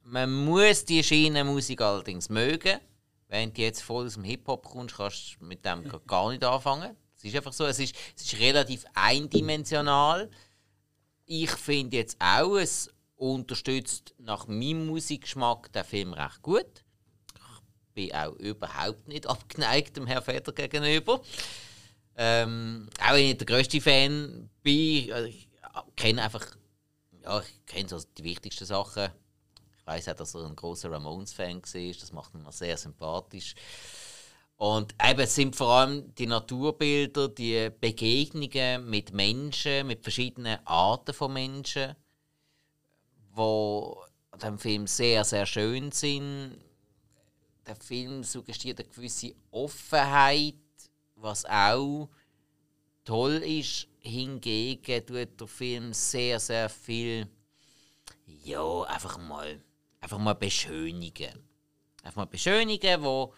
Man 0.02 0.44
muss 0.44 0.84
die 0.84 1.02
Schienenmusik 1.02 1.80
allerdings 1.80 2.28
mögen. 2.28 2.80
Wenn 3.28 3.54
du 3.54 3.62
jetzt 3.62 3.82
voll 3.82 4.06
aus 4.06 4.14
dem 4.14 4.24
Hip-Hop 4.24 4.64
kommst, 4.64 4.96
kannst 4.96 5.36
du 5.40 5.44
mit 5.44 5.64
dem 5.64 5.90
gar 6.06 6.30
nicht 6.30 6.44
anfangen. 6.44 6.96
Es 7.24 7.30
ist 7.30 7.36
einfach 7.36 7.54
so, 7.54 7.64
es 7.64 7.78
ist, 7.78 7.94
es 8.14 8.24
ist 8.24 8.38
relativ 8.38 8.84
eindimensional. 8.92 10.30
Ich 11.24 11.50
finde 11.50 11.96
jetzt 11.96 12.18
auch, 12.20 12.56
es 12.56 12.92
unterstützt 13.16 14.14
nach 14.18 14.46
meinem 14.46 14.88
Musikgeschmack 14.88 15.72
den 15.72 15.84
Film 15.84 16.12
recht 16.12 16.42
gut. 16.42 16.84
Ich 17.34 17.94
bin 17.94 18.14
auch 18.14 18.34
überhaupt 18.34 19.08
nicht 19.08 19.26
abgeneigt 19.28 19.96
dem 19.96 20.06
Herrn 20.06 20.22
Feder 20.22 20.52
gegenüber. 20.52 21.22
Ähm, 22.16 22.90
auch 23.00 23.14
wenn 23.14 23.30
ich 23.30 23.38
der 23.38 23.46
größte 23.46 23.80
Fan 23.80 24.50
bin, 24.62 25.10
also 25.10 25.26
ich 25.26 25.48
kenne 25.96 26.22
einfach, 26.22 26.44
ja, 27.22 27.40
ich 27.40 27.64
kenne 27.64 27.88
so 27.88 28.00
die 28.18 28.24
wichtigsten 28.24 28.66
Sachen. 28.66 29.08
Ich 29.78 29.86
weiß 29.86 30.08
auch, 30.10 30.14
dass 30.14 30.34
er 30.34 30.44
ein 30.44 30.56
großer 30.56 30.90
Ramones-Fan 30.90 31.62
war. 31.62 31.92
Das 32.00 32.12
macht 32.12 32.34
ihn 32.34 32.44
sehr 32.50 32.76
sympathisch. 32.76 33.54
Und 34.56 34.94
eben 35.04 35.26
sind 35.26 35.56
vor 35.56 35.68
allem 35.68 36.14
die 36.14 36.26
Naturbilder, 36.26 37.28
die 37.28 37.70
Begegnungen 37.80 38.88
mit 38.88 39.12
Menschen, 39.12 39.86
mit 39.86 40.02
verschiedenen 40.02 40.58
Arten 40.64 41.12
von 41.12 41.32
Menschen, 41.32 41.96
wo 43.32 44.04
dem 44.42 44.58
Film 44.58 44.86
sehr, 44.86 45.24
sehr 45.24 45.46
schön 45.46 45.90
sind. 45.92 46.58
Der 47.66 47.76
Film 47.76 48.22
suggestiert 48.22 48.80
eine 48.80 48.88
gewisse 48.88 49.34
Offenheit, 49.50 50.54
was 51.16 51.44
auch 51.46 52.08
toll 53.04 53.42
ist. 53.44 53.88
Hingegen 54.00 55.06
tut 55.06 55.40
der 55.40 55.46
Film 55.48 55.92
sehr, 55.94 56.38
sehr 56.38 56.68
viel, 56.68 57.26
ja, 58.26 58.82
einfach 58.82 59.16
mal, 59.18 59.62
einfach 60.00 60.18
mal 60.18 60.34
beschönigen. 60.34 61.32
Einfach 62.02 62.16
mal 62.16 62.26
beschönigen, 62.26 63.02
wo 63.02 63.32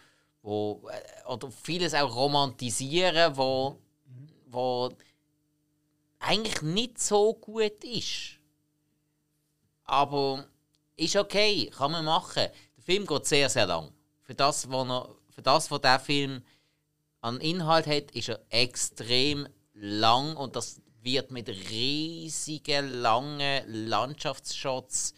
wo, 0.47 0.87
äh, 0.89 1.29
oder 1.29 1.51
vieles 1.51 1.93
auch 1.93 2.15
romantisieren, 2.15 3.35
wo, 3.35 3.81
wo 4.45 4.89
eigentlich 6.19 6.61
nicht 6.61 6.99
so 6.99 7.33
gut 7.33 7.83
ist. 7.83 8.39
Aber 9.83 10.47
ist 10.95 11.17
okay, 11.17 11.69
kann 11.75 11.91
man 11.91 12.05
machen. 12.05 12.47
Der 12.77 12.83
Film 12.83 13.05
geht 13.05 13.25
sehr, 13.25 13.49
sehr 13.49 13.65
lang. 13.65 13.91
Für 14.21 14.35
das, 14.35 14.71
was, 14.71 14.87
er, 14.87 15.15
für 15.31 15.41
das, 15.41 15.69
was 15.69 15.81
der 15.81 15.99
Film 15.99 16.41
an 17.19 17.41
Inhalt 17.41 17.85
hat, 17.85 18.11
ist 18.11 18.29
er 18.29 18.39
extrem 18.49 19.49
lang 19.73 20.37
und 20.37 20.55
das 20.55 20.81
wird 21.01 21.29
mit 21.29 21.49
riesigen, 21.49 23.01
langen 23.01 23.63
Landschaftsshots 23.67 25.13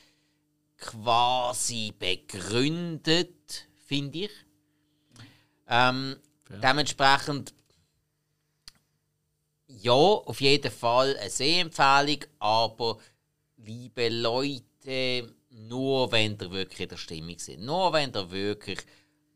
quasi 0.78 1.94
begründet, 2.00 3.68
finde 3.86 4.20
ich. 4.22 4.49
Ähm, 5.70 6.18
dementsprechend 6.50 7.54
ja, 9.68 9.92
auf 9.94 10.42
jeden 10.42 10.72
Fall 10.72 11.16
eine 11.18 11.30
Sehempfehlung, 11.30 12.26
aber 12.40 12.98
liebe 13.58 14.10
Leute, 14.10 15.32
nur 15.52 16.12
wenn 16.12 16.38
ihr 16.42 16.52
wirklich 16.52 16.80
in 16.82 16.90
der 16.90 16.98
Stimmung 16.98 17.38
sind. 17.38 17.64
Nur 17.64 17.94
wenn 17.94 18.12
ihr 18.14 18.32
wirklich 18.32 18.80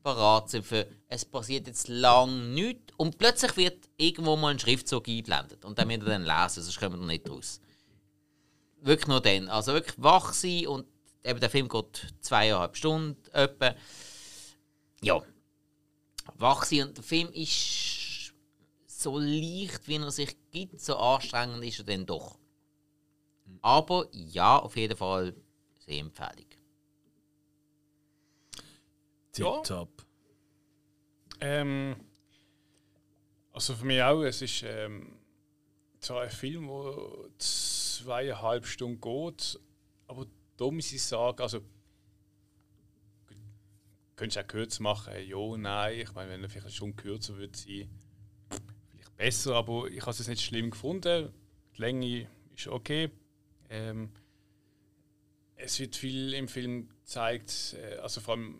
parat 0.01 0.49
sind 0.49 0.65
für 0.65 0.87
es 1.07 1.23
passiert 1.23 1.67
jetzt 1.67 1.87
lang 1.87 2.53
nichts 2.53 2.93
und 2.97 3.17
plötzlich 3.17 3.55
wird 3.55 3.89
irgendwo 3.95 4.35
mal 4.35 4.49
ein 4.49 4.59
Schriftzug 4.59 5.07
eingeblendet 5.07 5.63
und 5.63 5.79
dann 5.79 5.87
müsst 5.87 6.01
ihr 6.01 6.09
dann 6.09 6.23
lesen, 6.23 6.61
sonst 6.63 6.79
kommen 6.79 6.99
wir 6.99 7.07
nicht 7.07 7.29
raus. 7.29 7.61
Wirklich 8.81 9.07
nur 9.07 9.21
dann. 9.21 9.47
Also 9.47 9.73
wirklich 9.73 9.95
wach 9.97 10.33
sein 10.33 10.67
und 10.67 10.87
eben 11.23 11.39
der 11.39 11.49
Film 11.49 11.69
geht 11.69 12.13
zweieinhalb 12.19 12.75
Stunden 12.75 13.15
etwa. 13.31 13.75
Ja. 15.01 15.21
Wach 16.35 16.65
sein 16.65 16.87
und 16.87 16.97
der 16.97 17.03
Film 17.03 17.29
ist 17.33 18.33
so 18.87 19.19
leicht, 19.19 19.87
wie 19.87 19.97
er 19.97 20.11
sich 20.11 20.35
gibt, 20.51 20.79
so 20.79 20.95
anstrengend 20.95 21.63
ist 21.63 21.79
er 21.79 21.85
dann 21.85 22.05
doch. 22.05 22.39
Aber 23.61 24.07
ja, 24.11 24.59
auf 24.59 24.75
jeden 24.75 24.97
Fall 24.97 25.35
Sehempfehlung. 25.79 26.45
Ja. 29.35 29.55
Tipptopp. 29.55 30.05
Ähm, 31.39 31.95
also 33.51 33.75
für 33.75 33.85
mich 33.85 34.01
auch, 34.01 34.21
es 34.23 34.41
ist 34.41 34.63
ähm, 34.63 35.17
zwar 35.99 36.21
ein 36.21 36.29
Film, 36.29 36.67
der 36.67 37.29
zweieinhalb 37.37 38.65
Stunden 38.65 39.01
geht, 39.01 39.59
aber 40.07 40.25
da 40.57 40.71
muss 40.71 40.91
ich 40.91 41.03
sagen, 41.03 41.41
also 41.41 41.61
könntest 44.15 44.37
du 44.37 44.41
auch 44.41 44.47
kürzer 44.47 44.83
machen, 44.83 45.13
ja, 45.27 45.57
nein, 45.57 45.99
ich 45.99 46.13
meine, 46.13 46.31
wenn 46.31 46.43
er 46.43 46.49
vielleicht 46.49 46.75
schon 46.75 46.95
kürzer 46.95 47.37
würde 47.37 47.57
sein, 47.57 47.89
vielleicht 48.89 49.17
besser, 49.17 49.55
aber 49.55 49.87
ich 49.87 50.01
habe 50.01 50.11
es 50.11 50.27
nicht 50.27 50.41
schlimm 50.41 50.71
gefunden, 50.71 51.33
die 51.75 51.81
Länge 51.81 52.27
ist 52.55 52.67
okay. 52.67 53.09
Ähm, 53.69 54.11
es 55.55 55.79
wird 55.79 55.95
viel 55.95 56.33
im 56.33 56.47
Film 56.47 56.89
gezeigt, 56.89 57.75
äh, 57.79 57.97
also 57.97 58.21
vor 58.21 58.35
allem 58.35 58.59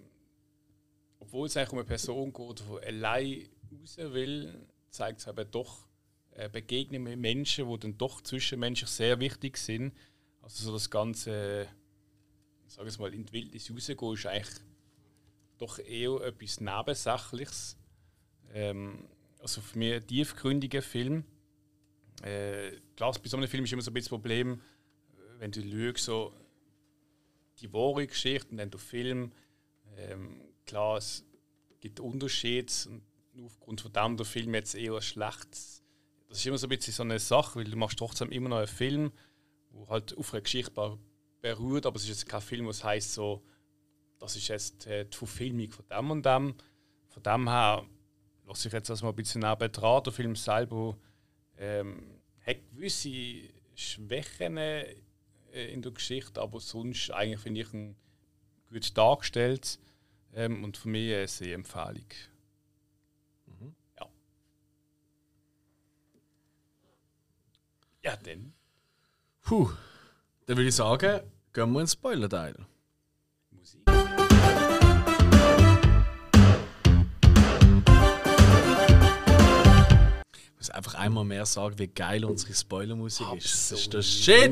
obwohl 1.34 1.48
es 1.48 1.58
eigentlich 1.58 1.72
um 1.72 1.80
eine 1.80 1.88
Person 1.88 2.34
geht, 2.34 2.60
die 2.60 2.86
allein 2.86 3.50
raus 3.72 3.98
will, 3.98 4.68
zeigt 4.90 5.22
es 5.22 5.28
aber 5.28 5.46
doch 5.46 5.88
äh, 6.32 6.50
Begegnungen 6.50 7.06
mit 7.06 7.20
Menschen, 7.20 7.68
die 7.68 7.80
dann 7.80 7.98
doch 7.98 8.22
zwischenmenschlich 8.22 8.90
sehr 8.90 9.20
wichtig 9.20 9.58
sind. 9.58 9.94
Also 10.42 10.66
so 10.66 10.74
das 10.74 10.90
ganze, 10.92 11.68
sage 12.68 12.90
ich 12.90 13.00
mal, 13.00 13.14
in 13.14 13.26
die 13.26 13.34
Wildnis 13.34 13.72
rausgehen, 13.72 14.14
ist 14.14 14.26
eigentlich 14.26 14.60
doch 15.64 15.80
eher 15.80 16.22
etwas 16.22 16.60
Nebensächliches. 16.60 17.78
Ähm, 18.54 19.08
also 19.40 19.62
für 19.62 19.78
mich 19.78 19.94
ein 19.94 20.06
tiefgründiger 20.06 20.82
Film. 20.82 21.24
Äh, 22.22 22.72
klar, 22.96 23.14
bei 23.14 23.30
so 23.30 23.38
einem 23.38 23.48
Film 23.48 23.64
ist 23.64 23.74
immer 23.74 23.82
so 23.82 23.92
ein 23.92 23.94
bisschen 23.94 24.10
das 24.12 24.22
Problem, 24.22 24.62
wenn 25.40 25.52
du 25.52 25.62
schaust, 25.62 26.06
so 26.06 26.34
die 27.60 27.72
wahre 27.72 28.06
Geschichte 28.08 28.50
und 28.52 28.58
dann 28.58 28.72
der 28.72 28.80
Film. 28.80 29.32
Ähm, 29.98 30.42
klar, 30.66 30.98
es 30.98 31.26
gibt 31.80 32.00
Unterschiede 32.00 32.72
und 32.88 33.04
aufgrund 33.44 33.82
von 33.82 33.94
dem 33.94 34.18
der 34.18 34.26
Film 34.26 34.54
jetzt 34.54 34.76
eher 34.76 35.02
schlecht. 35.02 35.50
Das 36.30 36.40
ist 36.40 36.46
immer 36.46 36.58
so 36.58 36.68
ein 36.68 36.70
bisschen 36.70 36.94
so 36.94 37.04
eine 37.04 37.20
Sache, 37.20 37.60
weil 37.60 37.66
du 37.66 37.78
machst 37.78 38.00
trotzdem 38.00 38.32
immer 38.32 38.50
noch 38.50 38.58
einen 38.58 38.68
Film, 38.68 39.12
der 39.72 39.88
halt 39.88 40.18
auf 40.18 40.34
einer 40.34 40.42
Geschichte 40.42 41.00
beruht, 41.42 41.86
aber 41.86 41.98
es 41.98 42.04
ist 42.04 42.10
jetzt 42.10 42.30
kein 42.30 42.42
Film, 42.42 42.68
was 42.68 42.84
heißt 42.84 43.14
so, 43.14 43.44
das 44.24 44.38
ist 44.38 44.48
jetzt 44.48 44.88
äh, 44.88 45.06
die 45.06 45.18
Verfilmung 45.18 45.70
von 45.70 45.86
dem 45.90 46.12
und 46.12 46.26
dem. 46.26 46.56
Von 47.10 47.24
dem 47.24 47.50
her 47.50 47.86
lasse 48.48 48.70
ich 48.70 48.74
jetzt 48.74 48.90
das 48.90 49.02
mal 49.02 49.10
ein 49.10 49.16
bisschen 49.16 49.42
neben 49.42 49.70
dran. 49.70 50.04
Der 50.04 50.14
Film 50.14 50.38
selber 50.38 50.98
ähm, 51.58 52.22
hat 52.46 52.56
gewisse 52.72 53.50
Schwächen 53.76 54.56
äh, 54.56 54.96
in 55.52 55.82
der 55.82 55.92
Geschichte, 55.92 56.42
aber 56.42 56.62
sonst 56.62 57.12
eigentlich 57.12 57.42
finde 57.42 57.62
ich 57.62 57.74
ihn 57.74 57.98
gut 58.70 58.98
dargestellt. 58.98 59.78
Ähm, 60.34 60.64
und 60.64 60.78
für 60.78 60.88
mich 60.88 61.14
eine 61.14 61.28
Sehempfehlung. 61.28 62.08
Mhm. 63.46 63.76
Ja. 64.00 64.10
Ja, 68.04 68.16
dann. 68.16 68.54
Puh. 69.42 69.70
Dann 70.46 70.56
würde 70.56 70.70
ich 70.70 70.76
sagen, 70.76 71.30
gehen 71.52 71.74
wir 71.74 71.82
ins 71.82 71.92
Spoiler-Teil. 71.92 72.56
Muss 80.64 80.70
einfach 80.70 80.94
einmal 80.94 81.26
mehr 81.26 81.46
sagen, 81.46 81.78
wie 81.78 81.88
geil 81.88 82.24
unsere 82.24 82.54
Spoilermusik 82.54 83.28
ist. 83.36 83.70
Das 83.72 83.82
ist 83.82 83.94
der 83.94 84.02
Shit! 84.02 84.50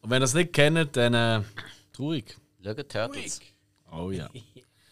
Und 0.00 0.10
wenn 0.10 0.22
ihr 0.22 0.26
es 0.26 0.34
nicht 0.34 0.52
kennt, 0.52 0.96
dann 0.96 1.14
äh, 1.14 1.42
traurig. 1.92 2.36
Schaut 2.62 2.88
Turtles. 2.88 3.40
Oh 3.90 4.12
ja. 4.12 4.30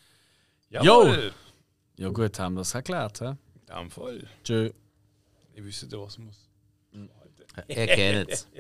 Jawohl! 0.70 1.32
Ja 1.96 2.08
gut, 2.08 2.36
haben 2.40 2.54
wir 2.54 2.62
das 2.62 2.74
erklärt, 2.74 3.20
hä? 3.20 3.34
Ja, 3.68 3.80
im 3.80 3.88
Fall. 3.88 4.26
Tschö. 4.42 4.72
Ich 5.52 5.62
wüsste, 5.62 5.88
was 6.00 6.18
muss. 6.18 6.50
Ihr 7.68 7.86
kennt 7.86 8.30
es. 8.30 8.48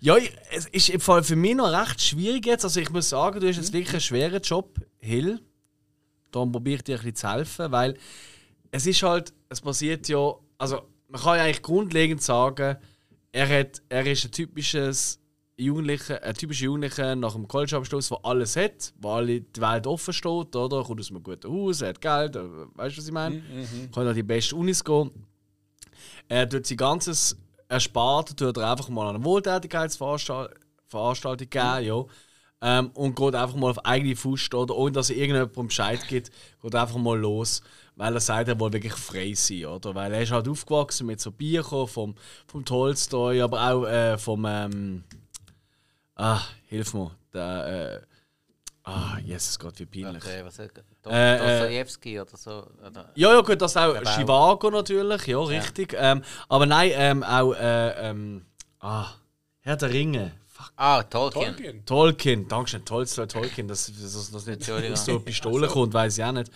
Ja, 0.00 0.16
es 0.50 0.66
ist 0.66 0.90
im 0.90 1.00
Fall 1.00 1.24
für 1.24 1.34
mich 1.34 1.56
noch 1.56 1.72
recht 1.72 2.00
schwierig 2.00 2.46
jetzt. 2.46 2.64
Also 2.64 2.78
ich 2.78 2.90
muss 2.90 3.08
sagen, 3.08 3.40
du 3.40 3.48
hast 3.48 3.56
jetzt 3.56 3.72
wirklich 3.72 3.94
einen 3.94 4.00
schweren 4.00 4.42
Job, 4.42 4.78
Hill. 4.98 5.40
Darum 6.30 6.52
probiere 6.52 6.76
ich 6.76 6.84
dir 6.84 6.96
ein 6.96 6.98
bisschen 6.98 7.16
zu 7.16 7.30
helfen, 7.30 7.72
weil 7.72 7.96
es 8.72 8.86
ist 8.86 9.02
halt, 9.02 9.32
es 9.48 9.60
passiert 9.60 10.08
ja, 10.08 10.34
also 10.62 10.82
man 11.08 11.20
kann 11.20 11.38
ja 11.38 11.44
eigentlich 11.44 11.62
grundlegend 11.62 12.22
sagen, 12.22 12.76
er, 13.32 13.48
hat, 13.48 13.82
er 13.88 14.06
ist 14.06 14.24
ein 14.24 14.30
typisches 14.30 15.18
Jugendlicher, 15.56 16.22
ein 16.22 16.34
typischer 16.34 16.66
Jugendlicher 16.66 17.16
nach 17.16 17.32
dem 17.32 17.48
College-Abschluss, 17.48 18.10
der 18.10 18.18
alles 18.22 18.54
hat, 18.54 18.94
wo 18.96 19.10
alle 19.10 19.40
die 19.40 19.60
Welt 19.60 19.88
offen 19.88 20.14
steht, 20.14 20.54
oder? 20.54 20.78
Er 20.78 20.84
kommt 20.84 21.00
aus 21.00 21.10
einem 21.10 21.22
guten 21.24 21.52
Haus, 21.52 21.82
er 21.82 21.88
hat 21.88 22.00
Geld, 22.00 22.36
äh, 22.36 22.44
weißt 22.74 22.96
du, 22.96 23.00
was 23.00 23.06
ich 23.06 23.12
meine? 23.12 23.42
Kann 23.92 24.06
an 24.06 24.14
die 24.14 24.22
besten 24.22 24.54
Unis 24.54 24.84
gehen. 24.84 25.10
Er 26.28 26.48
tut 26.48 26.64
sein 26.64 26.76
ganzes 26.76 27.36
Erspart 27.68 28.36
tut 28.36 28.56
er 28.56 28.70
einfach 28.70 28.88
mal 28.88 29.08
an 29.08 29.16
eine 29.16 29.24
Wohltätigkeitsveranstaltung 29.24 30.54
Veranstaltung 30.86 31.50
geben, 31.50 31.84
ja. 31.84 32.04
Ähm, 32.64 32.90
und 32.94 33.16
geht 33.16 33.34
einfach 33.34 33.56
mal 33.56 33.70
auf 33.70 33.84
eigene 33.84 34.14
Fuß 34.14 34.54
oder 34.54 34.76
ohne 34.76 34.92
dass 34.92 35.10
er 35.10 35.16
irgendjemandem 35.16 35.66
Bescheid 35.66 36.06
gibt, 36.06 36.30
geht 36.62 36.74
einfach 36.76 36.98
mal 36.98 37.18
los, 37.18 37.62
weil 37.96 38.14
er 38.14 38.20
sagt, 38.20 38.48
er 38.48 38.58
will 38.58 38.72
wirklich 38.72 38.94
frei 38.94 39.34
sein, 39.34 39.66
oder? 39.66 39.94
Weil 39.94 40.12
er 40.14 40.22
ist 40.22 40.32
halt 40.32 40.48
aufgewachsen 40.48 41.06
mit 41.06 41.20
so 41.20 41.30
Büchern 41.30 41.86
vom, 41.86 42.14
vom 42.46 42.64
Tolstoi, 42.64 43.40
aber 43.42 43.70
auch 43.70 43.84
äh, 43.84 44.18
vom 44.18 44.44
ähm, 44.46 45.04
ah, 46.16 46.40
hilf 46.66 46.94
mir, 46.94 47.10
der 47.32 48.02
äh, 48.04 48.90
ah, 48.90 49.18
Jesus 49.24 49.58
Gott, 49.58 49.78
wie 49.78 49.86
peinlich. 49.86 50.24
Okay, 50.24 50.44
was 50.44 50.58
ist 50.58 50.72
Do 51.02 51.10
Äh, 51.10 51.36
äh, 51.36 51.60
Dostoevsky 51.60 52.20
oder 52.20 52.36
so? 52.36 52.66
Oder? 52.86 53.10
Ja, 53.14 53.34
ja, 53.34 53.40
gut, 53.40 53.60
das 53.60 53.76
auch 53.76 53.94
Chivago 54.02 54.70
natürlich, 54.70 55.26
ja, 55.26 55.40
richtig. 55.40 55.94
Ähm, 55.98 56.22
aber 56.48 56.66
nein, 56.66 56.92
ähm, 56.94 57.22
auch 57.22 57.52
äh, 57.54 58.10
ähm, 58.10 58.46
ah, 58.80 59.08
Herr 59.60 59.76
der 59.76 59.90
Ringe. 59.90 60.32
Ah, 60.76 61.02
Tolkien. 61.02 61.44
Tolkien. 61.56 61.86
Tolkien, 61.86 62.48
Dankeschön, 62.48 62.84
Tolstoi, 62.84 63.26
Tolkien, 63.26 63.68
dass 63.68 63.86
das, 63.86 64.30
das 64.30 64.46
nicht 64.46 64.70
aus 64.70 65.04
so 65.04 65.12
eine 65.12 65.20
Pistole 65.20 65.68
kommt, 65.68 65.94
weiß 65.94 66.18
ich 66.18 66.24
auch 66.24 66.32
nicht. 66.32 66.50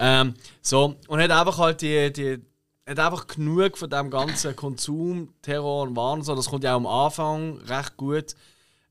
Ähm, 0.00 0.34
so, 0.62 0.96
und 1.08 1.20
hat 1.20 1.30
einfach 1.30 1.58
halt 1.58 1.82
die, 1.82 2.12
die 2.12 2.42
hat 2.86 2.98
einfach 2.98 3.26
genug 3.26 3.78
von 3.78 3.90
dem 3.90 4.10
ganzen 4.10 4.54
Konsum, 4.56 5.34
Terror 5.42 5.82
und 5.82 5.96
Wahn, 5.96 6.18
und 6.20 6.24
so, 6.24 6.34
das 6.34 6.48
kommt 6.48 6.64
ja 6.64 6.74
auch 6.74 6.78
am 6.78 6.86
Anfang 6.86 7.58
recht 7.66 7.96
gut 7.96 8.34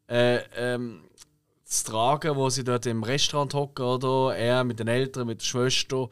äh, 0.08 0.39
ähm, 0.56 1.04
zu 1.74 1.92
tragen, 1.92 2.36
wo 2.36 2.50
sie 2.50 2.64
dort 2.64 2.86
im 2.86 3.04
Restaurant 3.04 3.54
hocken, 3.54 3.86
oder? 3.86 4.36
Er 4.36 4.64
mit 4.64 4.80
den 4.80 4.88
Eltern, 4.88 5.28
mit 5.28 5.42
der 5.42 5.46
Schwester. 5.46 6.10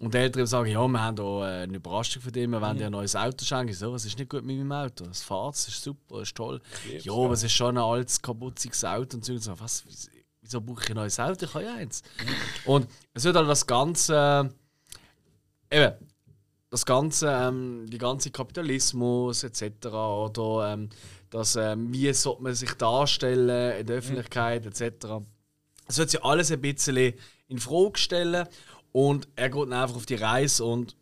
Und 0.00 0.12
die 0.12 0.18
Eltern 0.18 0.46
sagen, 0.46 0.68
ja, 0.68 0.86
wir 0.86 1.00
haben 1.00 1.16
hier 1.16 1.46
äh, 1.46 1.62
eine 1.62 1.76
Überraschung 1.76 2.20
für 2.20 2.32
dich, 2.32 2.48
wir 2.48 2.60
wollen 2.60 2.78
dir 2.78 2.86
ein 2.86 2.92
neues 2.92 3.14
Auto 3.14 3.44
schenken. 3.44 3.70
Ich 3.70 3.78
So, 3.78 3.92
was 3.92 4.04
ist 4.04 4.18
nicht 4.18 4.28
gut 4.28 4.44
mit 4.44 4.56
meinem 4.56 4.72
Auto? 4.72 5.04
Es 5.04 5.22
fährt, 5.22 5.54
es 5.54 5.68
ist 5.68 5.82
super, 5.82 6.16
es 6.16 6.28
ist 6.28 6.36
toll. 6.36 6.60
Ja, 7.00 7.12
aber 7.12 7.34
es 7.34 7.44
ist 7.44 7.52
schon 7.52 7.78
ein 7.78 7.84
altes, 7.84 8.20
kaputtes 8.20 8.84
Auto. 8.84 9.16
Und 9.16 9.24
so, 9.24 9.32
Und 9.32 9.42
so 9.42 9.60
was, 9.60 9.84
wieso, 9.86 10.10
wieso 10.40 10.60
brauche 10.60 10.82
ich 10.82 10.90
ein 10.90 10.96
neues 10.96 11.20
Auto? 11.20 11.46
Ich 11.46 11.54
habe 11.54 11.64
ja 11.64 11.74
eins. 11.74 12.02
Und 12.64 12.88
es 13.12 13.22
wird 13.24 13.36
halt 13.36 13.48
das 13.48 13.66
Ganze, 13.66 14.50
äh, 15.70 15.84
eben, 15.84 15.94
das 16.70 16.84
ganze, 16.84 17.28
ähm, 17.28 17.86
die 17.88 17.98
ganze 17.98 18.32
Kapitalismus 18.32 19.44
etc. 19.44 19.86
oder 19.86 20.72
ähm, 20.72 20.90
das, 21.34 21.56
ähm, 21.56 21.92
wie 21.92 22.12
sollte 22.12 22.44
man 22.44 22.54
sich 22.54 22.74
darstellen 22.74 23.80
in 23.80 23.86
der 23.86 23.96
Öffentlichkeit 23.96 24.64
etc. 24.66 25.06
Es 25.88 25.98
wird 25.98 26.10
sich 26.10 26.22
alles 26.22 26.52
ein 26.52 26.60
bisschen 26.60 27.14
in 27.48 27.58
Frage 27.58 27.98
stellen 27.98 28.46
und 28.92 29.26
er 29.34 29.50
geht 29.50 29.62
dann 29.62 29.72
einfach 29.72 29.96
auf 29.96 30.06
die 30.06 30.14
Reise 30.14 30.64
und 30.64 30.96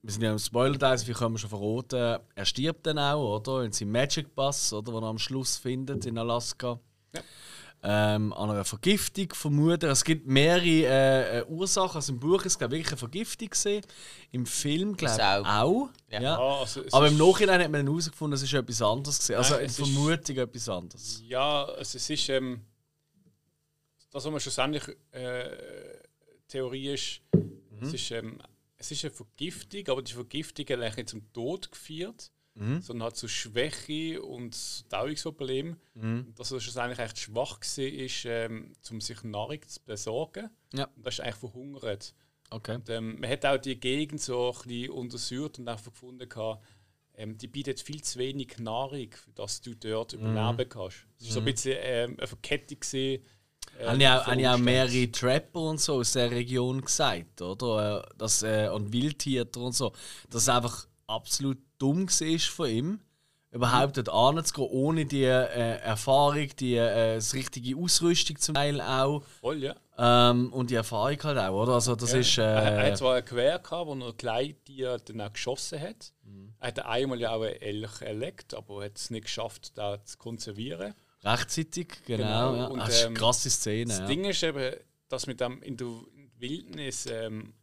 wir 0.00 0.12
sind 0.12 0.22
ja 0.22 0.30
im 0.30 0.38
Spoiler-Teil, 0.38 0.96
so 0.98 1.06
viel 1.06 1.14
können 1.14 1.34
wir 1.34 1.38
schon 1.40 1.50
verraten. 1.50 2.20
Er 2.36 2.44
stirbt 2.44 2.86
dann 2.86 3.00
auch, 3.00 3.40
oder? 3.40 3.64
In 3.64 3.72
seinem 3.72 3.90
Magic 3.90 4.32
Bus, 4.36 4.72
oder? 4.72 4.92
Den 4.92 5.02
er 5.02 5.08
am 5.08 5.18
Schluss 5.18 5.56
findet 5.56 6.06
in 6.06 6.18
Alaska. 6.18 6.78
Ähm, 7.86 8.32
an 8.32 8.50
einer 8.50 8.64
Vergiftung 8.64 9.28
vermuten. 9.34 9.90
Es 9.90 10.02
gibt 10.04 10.26
mehrere 10.26 10.64
äh, 10.64 11.38
äh, 11.40 11.44
Ursachen. 11.46 11.96
Also 11.96 12.12
im 12.14 12.18
Buch 12.18 12.44
ist 12.46 12.54
es 12.54 12.60
wirklich 12.60 12.88
eine 12.88 12.96
Vergiftung 12.96 13.50
gesehen. 13.50 13.84
Im 14.32 14.46
Film 14.46 14.96
glaube 14.96 15.16
ich 15.16 15.22
auch. 15.22 15.46
auch. 15.46 15.88
Ja. 16.10 16.20
Ja. 16.22 16.38
Ja, 16.38 16.58
also 16.60 16.82
Aber 16.92 17.08
im 17.08 17.16
Nachhinein 17.18 17.60
hat 17.62 17.70
man 17.70 17.86
herausgefunden, 17.86 18.34
es 18.36 18.42
ist 18.42 18.54
etwas 18.54 18.80
anderes 18.80 19.18
gewesen. 19.18 19.36
Also 19.36 19.54
Nein, 19.54 19.60
in 19.60 19.66
es 19.66 19.78
ist- 19.78 19.92
Vermutung 19.92 20.36
etwas 20.36 20.68
anderes. 20.68 21.22
Ja, 21.26 21.64
also 21.64 21.96
es 21.98 22.10
ist. 22.10 22.28
Ähm, 22.30 22.60
das, 24.10 24.24
was 24.24 24.30
man 24.30 24.40
schlussendlich 24.40 24.84
äh, 25.10 25.50
Theorie 26.48 26.94
ist, 26.94 27.20
es, 27.82 27.92
ist 27.92 28.10
ähm, 28.12 28.38
es 28.76 28.90
ist 28.92 29.04
eine 29.04 29.12
Vergiftung, 29.12 29.88
aber 29.88 30.02
die 30.02 30.12
Vergiftung 30.12 30.64
hat 30.66 30.78
eigentlich 30.80 30.96
nicht 30.96 31.08
zum 31.08 31.32
Tod 31.32 31.70
geführt, 31.70 32.30
sondern 32.54 33.08
hat 33.08 33.16
zu 33.16 33.26
Schwäche 33.26 34.22
und 34.22 34.92
Dauerungsproblem. 34.92 35.76
Und 35.94 36.34
Dass 36.38 36.52
er 36.52 36.60
schlussendlich 36.60 36.98
echt 37.00 37.18
schwach 37.18 37.58
war, 37.60 37.84
ist, 37.84 38.24
ähm, 38.26 38.72
um 38.90 39.00
sich 39.00 39.22
Nahrung 39.24 39.60
zu 39.66 39.80
besorgen. 39.84 40.50
Ja. 40.72 40.84
Und 40.96 41.04
das 41.04 41.14
ist 41.14 41.20
eigentlich 41.20 41.34
verhungert. 41.36 42.14
Okay. 42.50 42.76
Und, 42.76 42.88
ähm, 42.90 43.18
man 43.20 43.30
hat 43.30 43.44
auch 43.44 43.58
die 43.58 43.78
Gegend 43.78 44.20
so 44.20 44.52
ein 44.52 44.68
bisschen 44.68 44.90
untersucht 44.90 45.58
und 45.58 45.68
einfach 45.68 45.86
gefunden, 45.86 46.28
gehabt, 46.28 46.64
ähm, 47.16 47.36
die 47.38 47.48
bietet 47.48 47.80
viel 47.80 48.02
zu 48.02 48.18
wenig 48.18 48.58
Nahrung, 48.58 49.08
dass 49.34 49.60
du 49.60 49.74
dort 49.74 50.12
überleben 50.12 50.68
kannst. 50.68 51.06
Es 51.18 51.26
war 51.26 51.32
so 51.32 51.38
ein 51.40 51.44
bisschen 51.44 51.76
ähm, 51.80 52.16
eine 52.18 52.26
Verkettung. 52.26 52.80
Gewesen, 52.80 53.24
äh, 53.78 53.86
Haben 53.86 54.00
ja 54.00 54.22
auch, 54.22 54.28
auch 54.28 54.58
mehrere 54.58 55.10
Trapper 55.10 55.60
und 55.60 55.80
so 55.80 55.94
aus 55.94 56.12
der 56.12 56.30
Region 56.30 56.80
gesagt, 56.80 57.40
oder? 57.40 58.04
Äh, 58.04 58.14
Das, 58.18 58.42
äh, 58.42 58.68
und 58.68 58.92
Wildtiere 58.92 59.48
und 59.56 59.72
so. 59.72 59.92
Dass 60.30 60.42
es 60.42 60.48
einfach 60.48 60.86
absolut 61.06 61.58
dumm 61.78 62.08
war 62.08 62.38
von 62.38 62.68
ihm, 62.68 63.00
überhaupt 63.50 63.96
dort 63.96 64.08
anzugehen, 64.08 64.68
ohne 64.70 65.06
die 65.06 65.24
äh, 65.24 65.78
Erfahrung, 65.78 66.48
die 66.58 66.74
äh, 66.74 67.14
das 67.16 67.34
richtige 67.34 67.76
Ausrüstung 67.76 68.38
zum 68.38 68.54
Teil 68.54 68.80
auch. 68.80 69.22
Voll, 69.40 69.62
ja. 69.62 69.76
Ähm, 69.96 70.52
und 70.52 70.70
die 70.70 70.74
Erfahrung 70.74 71.22
halt 71.22 71.38
auch, 71.38 71.62
oder? 71.62 71.74
Also 71.74 71.94
das 71.94 72.12
ist. 72.12 72.36
er, 72.38 72.44
er 72.46 72.84
Äh, 72.84 72.90
hat 72.90 72.98
zwar 72.98 73.14
ein 73.14 73.24
Gewehr 73.24 73.60
gehabt, 73.60 73.86
wo 73.86 73.94
er 73.94 74.12
Gleittier 74.12 74.98
dann 74.98 75.20
auch 75.20 75.32
geschossen 75.32 75.80
hat. 75.80 76.12
Mhm. 76.24 76.52
Er 76.58 76.68
hat 76.68 76.84
einmal 76.84 77.20
ja 77.20 77.30
auch 77.30 77.42
einen 77.42 77.62
Elch 77.62 78.02
erlegt, 78.02 78.54
aber 78.54 78.80
er 78.80 78.86
hat 78.86 78.98
es 78.98 79.10
nicht 79.10 79.24
geschafft, 79.26 79.78
da 79.78 80.04
zu 80.04 80.18
konservieren. 80.18 80.94
rechtzeitig, 81.22 82.02
genau. 82.06 82.52
Genau, 82.52 82.56
ja. 82.56 82.66
und, 82.66 82.78
das 82.80 82.88
ist 82.88 83.00
eine 83.02 83.08
ähm, 83.08 83.14
krasse 83.14 83.50
Szene. 83.50 83.86
Das 83.86 83.98
ja. 84.00 84.06
Ding 84.06 84.24
ist 84.24 84.42
eben, 84.42 84.74
dass 85.08 85.26
mit 85.28 85.40
dem 85.40 85.62
in 85.62 85.76
der 85.76 85.86
Wildnis, 86.38 87.06
ähm, 87.06 87.54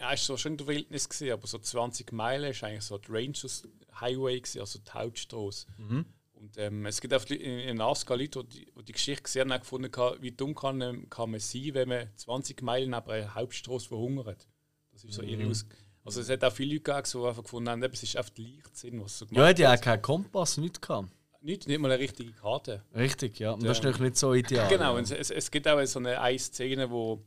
ja, 0.00 0.12
ist 0.12 0.24
so 0.26 0.36
schon 0.36 0.52
in 0.52 0.58
der 0.58 0.66
Wildnis 0.66 1.08
gewesen, 1.08 1.32
aber 1.32 1.46
so 1.46 1.58
20 1.58 2.12
Meilen 2.12 2.50
ist 2.50 2.64
eigentlich 2.64 2.82
so 2.84 2.98
die 2.98 3.10
Rangers 3.12 3.62
Highway 4.00 4.40
gewesen, 4.40 4.60
also 4.60 4.78
die 4.78 4.90
Hauptstraße. 4.90 5.66
Mhm. 5.78 6.06
Und 6.32 6.56
ähm, 6.56 6.86
es 6.86 7.00
gibt 7.02 7.12
auch 7.12 7.24
in, 7.26 7.40
in 7.40 7.80
Alaska 7.80 8.14
Leute, 8.14 8.42
die, 8.44 8.64
die 8.74 8.84
die 8.84 8.92
Geschichte 8.92 9.22
gesehen 9.24 9.52
haben, 9.52 9.60
gefunden 9.60 9.90
haben, 9.94 10.22
wie 10.22 10.32
dumm 10.32 10.54
kann, 10.54 10.80
ähm, 10.80 11.10
kann 11.10 11.30
man 11.30 11.38
sein, 11.40 11.70
wenn 11.74 11.88
man 11.88 12.08
20 12.16 12.62
Meilen 12.62 12.90
neben 12.90 13.10
einer 13.10 13.34
Hauptstraße 13.34 13.88
verhungert. 13.88 14.48
Das 14.92 15.04
ist 15.04 15.14
so 15.14 15.22
ihre 15.22 15.42
Mhm. 15.44 15.50
Aus 15.50 15.66
Also 16.02 16.22
es 16.22 16.30
hat 16.30 16.42
auch 16.44 16.52
viele 16.52 16.74
Leute 16.76 16.84
gegeben, 16.84 17.08
die 17.22 17.28
einfach 17.28 17.42
gefunden 17.42 17.68
haben, 17.68 17.82
es 17.82 18.02
ist 18.02 18.16
einfach 18.16 18.32
Leichtsinn, 18.38 19.02
was 19.02 19.18
so 19.18 19.26
Ja, 19.30 19.46
hat 19.48 19.58
ja 19.58 19.68
auch 19.68 19.72
wird. 19.72 19.82
keinen 19.82 20.02
Kompass, 20.02 20.56
nichts 20.56 20.80
gehabt. 20.80 21.10
Nicht, 21.42 21.66
nicht 21.68 21.78
mal 21.78 21.90
eine 21.90 22.00
richtige 22.02 22.32
Karte. 22.32 22.84
Richtig, 22.94 23.38
ja. 23.38 23.52
Und 23.52 23.62
das 23.62 23.78
ist 23.78 23.84
Ja. 23.84 23.90
natürlich 23.90 24.10
nicht 24.12 24.16
so 24.18 24.32
ideal. 24.34 24.68
Genau, 24.68 24.92
ja. 24.94 24.98
und 24.98 25.10
es, 25.10 25.30
es 25.30 25.50
gibt 25.50 25.68
auch 25.68 25.82
so 25.84 25.98
eine, 25.98 26.18
eine 26.20 26.38
Szene, 26.38 26.90
wo, 26.90 27.22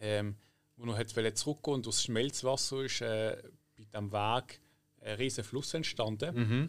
ähm, 0.00 0.36
wo 0.78 0.86
noch 0.86 0.96
hat 0.96 1.10
zurückgehen 1.10 1.74
und 1.74 1.86
durchs 1.86 2.04
Schmelzwasser 2.04 2.84
ist 2.84 3.00
äh, 3.02 3.36
bei 3.76 3.84
diesem 3.84 4.12
Weg 4.12 4.60
ein 5.00 5.16
riesiger 5.16 5.44
Fluss 5.44 5.74
entstanden. 5.74 6.34
Mhm. 6.34 6.68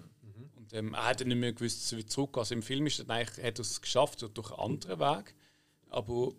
Und 0.56 0.74
ähm, 0.74 0.94
er 0.94 1.06
hat 1.06 1.26
nicht 1.26 1.38
mehr 1.38 1.54
gewusst, 1.54 1.96
wie 1.96 2.06
zurück. 2.06 2.38
Also 2.38 2.54
im 2.54 2.62
Film 2.62 2.88
ist 2.88 3.00
er 3.00 3.26
hat 3.26 3.38
er 3.38 3.60
es 3.60 3.82
geschafft 3.82 4.22
durch 4.22 4.52
einen 4.52 4.60
anderen 4.60 5.00
Weg. 5.00 5.36
Aber 5.90 6.34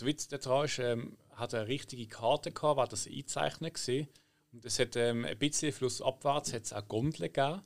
der 0.00 0.06
Witz 0.06 0.28
daran 0.28 0.64
ist, 0.66 0.78
ähm, 0.78 1.16
er 1.30 1.38
hat 1.38 1.54
eine 1.54 1.68
richtige 1.68 2.06
Karte 2.06 2.52
gehabt, 2.52 2.76
war 2.76 2.86
das 2.86 3.06
eingezeichnet 3.06 3.74
gesehen. 3.74 4.08
Und 4.52 4.64
es 4.64 4.78
hat 4.78 4.96
ähm, 4.96 5.24
ein 5.24 5.38
bisschen 5.38 5.72
flussabwärts 5.72 6.52
hat 6.52 6.64
es 6.64 6.72
auch 6.72 6.86
Gondeln 6.86 7.32
gegeben, 7.32 7.62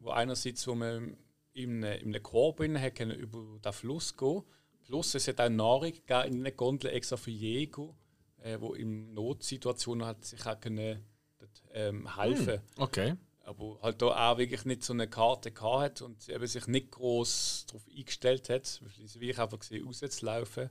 wo 0.00 0.10
einerseits, 0.10 0.66
wo 0.66 0.74
man 0.74 1.16
in 1.52 1.84
einem, 1.84 2.00
in 2.00 2.14
einem 2.14 2.22
Korb 2.22 2.60
hat 2.60 2.94
können 2.94 3.18
über 3.18 3.58
den 3.64 3.72
Fluss 3.72 4.16
gehen. 4.16 4.42
Plus 4.84 5.14
es 5.14 5.28
hat 5.28 5.40
auch 5.40 5.48
Nahrung 5.48 5.92
gegeben 5.92 6.34
in 6.34 6.40
einer 6.40 6.50
Gondel 6.50 6.90
extra 6.90 7.16
für 7.16 7.30
Jäger, 7.30 7.94
äh, 8.42 8.60
wo 8.60 8.74
in 8.74 9.12
Notsituationen 9.14 10.06
hat 10.06 10.24
sich 10.24 10.44
auch 10.46 10.58
können, 10.60 11.04
dort, 11.38 11.62
ähm, 11.72 12.16
helfen. 12.16 12.60
Okay. 12.76 13.14
Aber 13.44 13.78
halt 13.82 14.00
da 14.00 14.30
auch 14.30 14.38
wirklich 14.38 14.64
nicht 14.64 14.84
so 14.84 14.92
eine 14.92 15.08
Karte 15.08 15.50
gehabt 15.50 15.82
hat 15.82 16.02
und 16.02 16.28
eben 16.28 16.46
sich 16.46 16.66
nicht 16.66 16.90
groß 16.92 17.66
darauf 17.68 17.82
eingestellt 17.88 18.48
hat, 18.48 18.80
wie 19.18 19.30
ich 19.30 19.38
einfach 19.38 19.58
gesehen 19.58 19.84
rauszulaufen, 19.86 20.70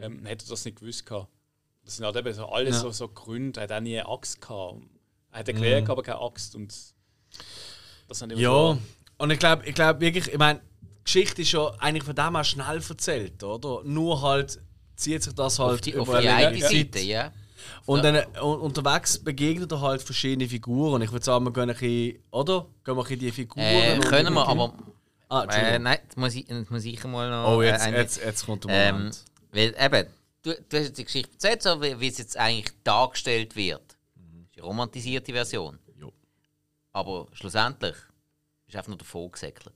ähm, 0.00 0.24
hätte 0.24 0.46
er 0.46 0.50
das 0.50 0.64
nicht 0.64 0.78
gewusst 0.78 1.04
gehabt. 1.06 1.28
Das 1.84 1.96
sind 1.96 2.04
halt 2.04 2.14
eben 2.16 2.32
so 2.32 2.46
alles 2.46 2.76
Ja. 2.76 2.80
so, 2.82 2.90
so 2.92 3.08
Gründe. 3.08 3.58
Er 3.60 3.64
hat 3.64 3.72
auch 3.72 3.80
nie 3.80 3.98
eine 3.98 4.08
Axt 4.08 4.40
gehabt. 4.40 4.82
Er 5.32 5.38
hat 5.40 5.48
ein 5.48 5.54
Gewehr 5.56 5.88
aber 5.88 6.02
keine 6.04 6.20
Axt. 6.20 6.54
Und 6.54 6.72
das 8.08 8.18
sind 8.18 8.30
immer 8.30 8.40
Ja, 8.40 8.50
so, 8.50 8.78
und 9.18 9.30
ich 9.30 9.38
glaube 9.38 9.66
ich 9.66 9.74
glaub 9.74 9.98
wirklich, 10.00 10.28
ich 10.28 10.38
meine, 10.38 10.60
die 10.80 11.04
Geschichte 11.04 11.42
ist 11.42 11.50
ja 11.52 11.70
eigentlich 11.78 12.04
von 12.04 12.14
dem 12.14 12.36
her 12.36 12.44
schnell 12.44 12.80
erzählt, 12.88 13.42
oder? 13.42 13.82
Nur 13.82 14.22
halt 14.22 14.60
zieht 14.96 15.22
sich 15.22 15.32
das 15.34 15.58
halt 15.58 15.74
Auf 15.74 15.80
die, 15.80 15.96
auf 15.96 16.08
über 16.08 16.20
die 16.20 16.28
eine 16.28 16.60
Seite, 16.60 17.00
ja. 17.00 17.32
Und 17.86 18.04
dann 18.04 18.14
äh, 18.16 18.26
un- 18.40 18.60
unterwegs 18.60 19.18
begegnet 19.18 19.70
er 19.72 19.80
halt 19.80 20.02
verschiedene 20.02 20.48
Figuren. 20.48 20.94
Und 20.94 21.02
ich 21.02 21.12
würde 21.12 21.24
sagen, 21.24 21.44
wir 21.44 21.52
gehen 21.52 21.62
ein 21.70 21.76
bisschen, 21.76 22.18
oder? 22.30 22.66
Gehen 22.84 22.94
wir 22.96 23.02
ein 23.02 23.02
bisschen 23.02 23.18
die 23.20 23.32
Figuren. 23.32 23.64
Äh, 23.64 23.94
und 23.94 24.04
können 24.06 24.32
wir, 24.34 24.46
aber. 24.46 24.74
Ah, 25.28 25.44
Äh, 25.44 25.78
nein, 25.78 25.98
jetzt 26.04 26.16
muss 26.16 26.34
ich, 26.34 26.46
jetzt 26.48 26.70
muss 26.70 26.84
ich 26.84 27.02
mal 27.04 27.30
noch. 27.30 27.56
oh, 27.56 27.62
jetzt, 27.62 27.86
äh, 27.86 27.96
jetzt, 27.96 28.22
jetzt 28.22 28.44
kommt 28.46 28.64
der 28.64 28.88
Ähm, 28.88 28.94
Moment. 28.96 29.24
weil 29.50 29.74
eben, 29.78 30.06
du, 30.42 30.54
du 30.68 30.76
hast 30.76 30.84
jetzt 30.88 30.98
die 30.98 31.04
Geschichte 31.04 31.32
erzählt, 31.32 31.62
so 31.62 31.80
wie, 31.80 31.98
wie 31.98 32.08
es 32.08 32.18
jetzt 32.18 32.36
eigentlich 32.36 32.66
dargestellt 32.84 33.56
wird. 33.56 33.80
Das 34.14 34.24
ist 34.42 34.56
die 34.56 34.60
romantisierte 34.60 35.32
Version. 35.32 35.78
Jo. 35.96 36.12
Aber 36.92 37.26
schlussendlich 37.32 37.96
ist 38.66 38.76
einfach 38.76 38.88
nur 38.88 38.98
davon 38.98 39.30
gesäckelt. 39.32 39.72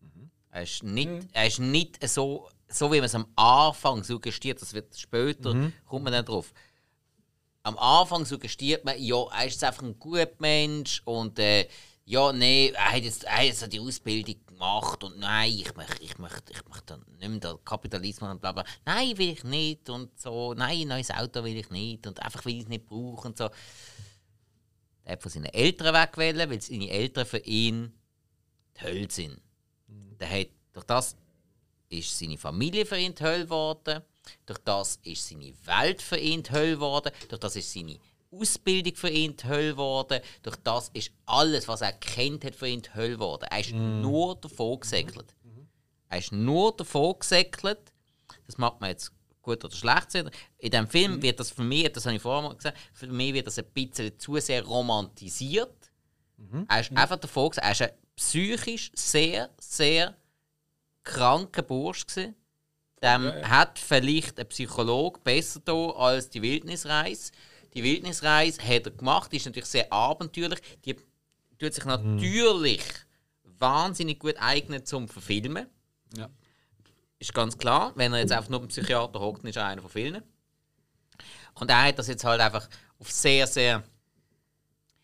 Mhm. 0.00 0.30
Er 0.52 0.62
ist 0.62 0.82
nicht, 0.84 1.10
er 1.32 1.46
ist 1.48 1.58
nicht 1.58 2.08
so, 2.08 2.48
so, 2.68 2.90
wie 2.92 2.96
man 2.96 3.04
es 3.04 3.14
am 3.14 3.26
Anfang 3.36 4.02
suggestiert, 4.02 4.60
das 4.60 4.72
wird 4.74 4.96
später, 4.96 5.54
Mhm. 5.54 5.72
kommt 5.86 6.04
man 6.04 6.12
dann 6.12 6.24
drauf. 6.24 6.52
Am 7.62 7.78
Anfang 7.78 8.24
suggestiert 8.26 8.84
man, 8.84 9.00
ja, 9.00 9.24
er 9.32 9.46
ist 9.46 9.62
einfach 9.64 9.82
ein 9.82 9.98
guter 9.98 10.28
Mensch 10.38 11.00
und 11.04 11.38
äh, 11.38 11.66
ja, 12.06 12.30
nee, 12.32 12.68
er 12.74 12.92
hat 12.92 13.02
jetzt, 13.02 13.24
er 13.24 13.36
hat 13.38 13.44
jetzt 13.44 13.72
die 13.72 13.80
Ausbildung 13.80 14.36
gemacht 14.46 15.02
und 15.02 15.18
nein, 15.18 15.50
ich 15.52 15.74
möchte, 15.74 16.02
ich 16.02 16.18
möchte, 16.18 16.52
ich 16.52 16.62
möchte 16.68 16.84
dann 16.86 17.04
nicht 17.18 17.42
mehr 17.42 17.54
den 17.54 17.64
Kapitalismus 17.64 18.30
und 18.30 18.40
bla 18.42 18.52
bla. 18.52 18.64
Nein, 18.84 19.16
will 19.16 19.30
ich 19.30 19.44
nicht 19.44 19.88
und 19.88 20.18
so, 20.20 20.52
nein, 20.52 20.82
ein 20.82 20.88
neues 20.88 21.10
Auto 21.10 21.42
will 21.42 21.56
ich 21.56 21.70
nicht 21.70 22.06
und 22.06 22.20
einfach 22.20 22.44
will 22.44 22.56
ich 22.56 22.62
es 22.64 22.68
nicht 22.68 22.84
brauchen 22.84 23.28
und 23.28 23.38
so. 23.38 23.48
Er 25.04 25.12
hat 25.12 25.22
von 25.22 25.30
seinen 25.30 25.46
Eltern 25.46 25.94
wegwählen, 25.94 26.50
weil 26.50 26.60
seine 26.60 26.90
Eltern 26.90 27.24
für 27.26 27.38
ihn 27.38 27.92
die 28.76 28.82
Hölle 28.82 29.10
sind. 29.10 29.40
Der 30.20 30.28
hat, 30.30 30.48
durch 30.74 30.84
das 30.86 31.16
ist 31.98 32.18
seine 32.18 32.38
Familie 32.38 32.86
für 32.86 32.98
ihn 32.98 33.14
Hölle 33.20 33.44
geworden, 33.44 34.02
durch 34.46 34.58
das 34.60 34.98
ist 35.02 35.28
seine 35.28 35.52
Welt 35.64 36.02
für 36.02 36.18
ihn 36.18 36.42
Hölle 36.50 36.74
geworden, 36.74 37.12
durch 37.28 37.40
das 37.40 37.56
ist 37.56 37.72
seine 37.72 37.98
Ausbildung 38.30 38.96
für 38.96 39.10
ihn 39.10 39.36
Hölle 39.44 39.72
geworden, 39.72 40.20
durch 40.42 40.56
das 40.56 40.90
ist 40.94 41.12
alles, 41.26 41.68
was 41.68 41.80
er 41.80 41.92
kennt 41.92 42.44
hat, 42.44 42.56
für 42.56 42.68
ihn 42.68 42.82
Hölle 42.94 43.12
geworden. 43.12 43.46
Er 43.50 43.60
ist 43.60 43.72
nur 43.72 44.36
davon 44.36 44.80
gesegelt. 44.80 45.34
Er 46.08 46.18
ist 46.18 46.32
nur 46.32 46.76
davon 46.76 47.18
gesegelt. 47.18 47.92
Das 48.46 48.58
macht 48.58 48.80
man 48.80 48.90
jetzt 48.90 49.12
gut 49.42 49.64
oder 49.64 49.74
schlecht 49.74 50.10
sehen. 50.10 50.30
In 50.58 50.70
diesem 50.70 50.88
Film 50.88 51.22
wird 51.22 51.38
das 51.38 51.50
für 51.50 51.62
mich, 51.62 51.92
das 51.92 52.06
habe 52.06 52.16
ich 52.16 52.22
vorher 52.22 52.42
mal 52.42 52.56
gesagt, 52.56 52.78
für 52.92 53.06
mich 53.06 53.34
wird 53.34 53.46
das 53.46 53.58
ein 53.58 53.66
bisschen 53.72 54.18
zu 54.18 54.38
sehr 54.38 54.64
romantisiert. 54.64 55.90
Er 56.68 56.80
ist 56.80 56.96
einfach 56.96 57.16
davon 57.16 57.50
gesegelt. 57.50 57.66
Er 57.66 57.72
ist 57.72 57.82
ein 57.82 57.98
psychisch 58.16 58.90
sehr, 58.94 59.50
sehr 59.58 60.16
kranker 61.04 61.62
Bursch 61.62 62.06
gewesen. 62.06 62.34
Dem 63.02 63.30
hat 63.48 63.78
vielleicht 63.78 64.40
ein 64.40 64.48
Psychologe 64.48 65.20
besser 65.20 65.60
da 65.64 65.90
als 65.90 66.30
die 66.30 66.40
Wildnisreise. 66.40 67.32
Die 67.74 67.82
Wildnisreise 67.82 68.62
hat 68.62 68.86
er 68.86 68.92
gemacht, 68.92 69.30
die 69.30 69.36
ist 69.36 69.46
natürlich 69.46 69.68
sehr 69.68 69.92
abenteuerlich. 69.92 70.60
Die 70.84 70.96
tut 71.58 71.74
sich 71.74 71.84
natürlich 71.84 72.82
wahnsinnig 73.42 74.18
gut 74.18 74.36
eignen 74.38 74.84
zum 74.84 75.08
Verfilmen. 75.08 75.66
Ja. 76.16 76.30
Ist 77.18 77.34
ganz 77.34 77.58
klar. 77.58 77.92
Wenn 77.94 78.12
er 78.12 78.20
jetzt 78.20 78.32
einfach 78.32 78.50
nur 78.50 78.60
beim 78.60 78.68
Psychiater 78.68 79.20
hockt, 79.20 79.42
dann 79.42 79.50
ist 79.50 79.56
er 79.56 79.66
einer 79.66 79.82
von 79.82 79.90
vielen. 79.90 80.22
Und 81.54 81.70
er 81.70 81.84
hat 81.84 81.98
das 81.98 82.08
jetzt 82.08 82.24
halt 82.24 82.40
einfach 82.40 82.68
auf 82.98 83.10
sehr, 83.10 83.46
sehr 83.46 83.82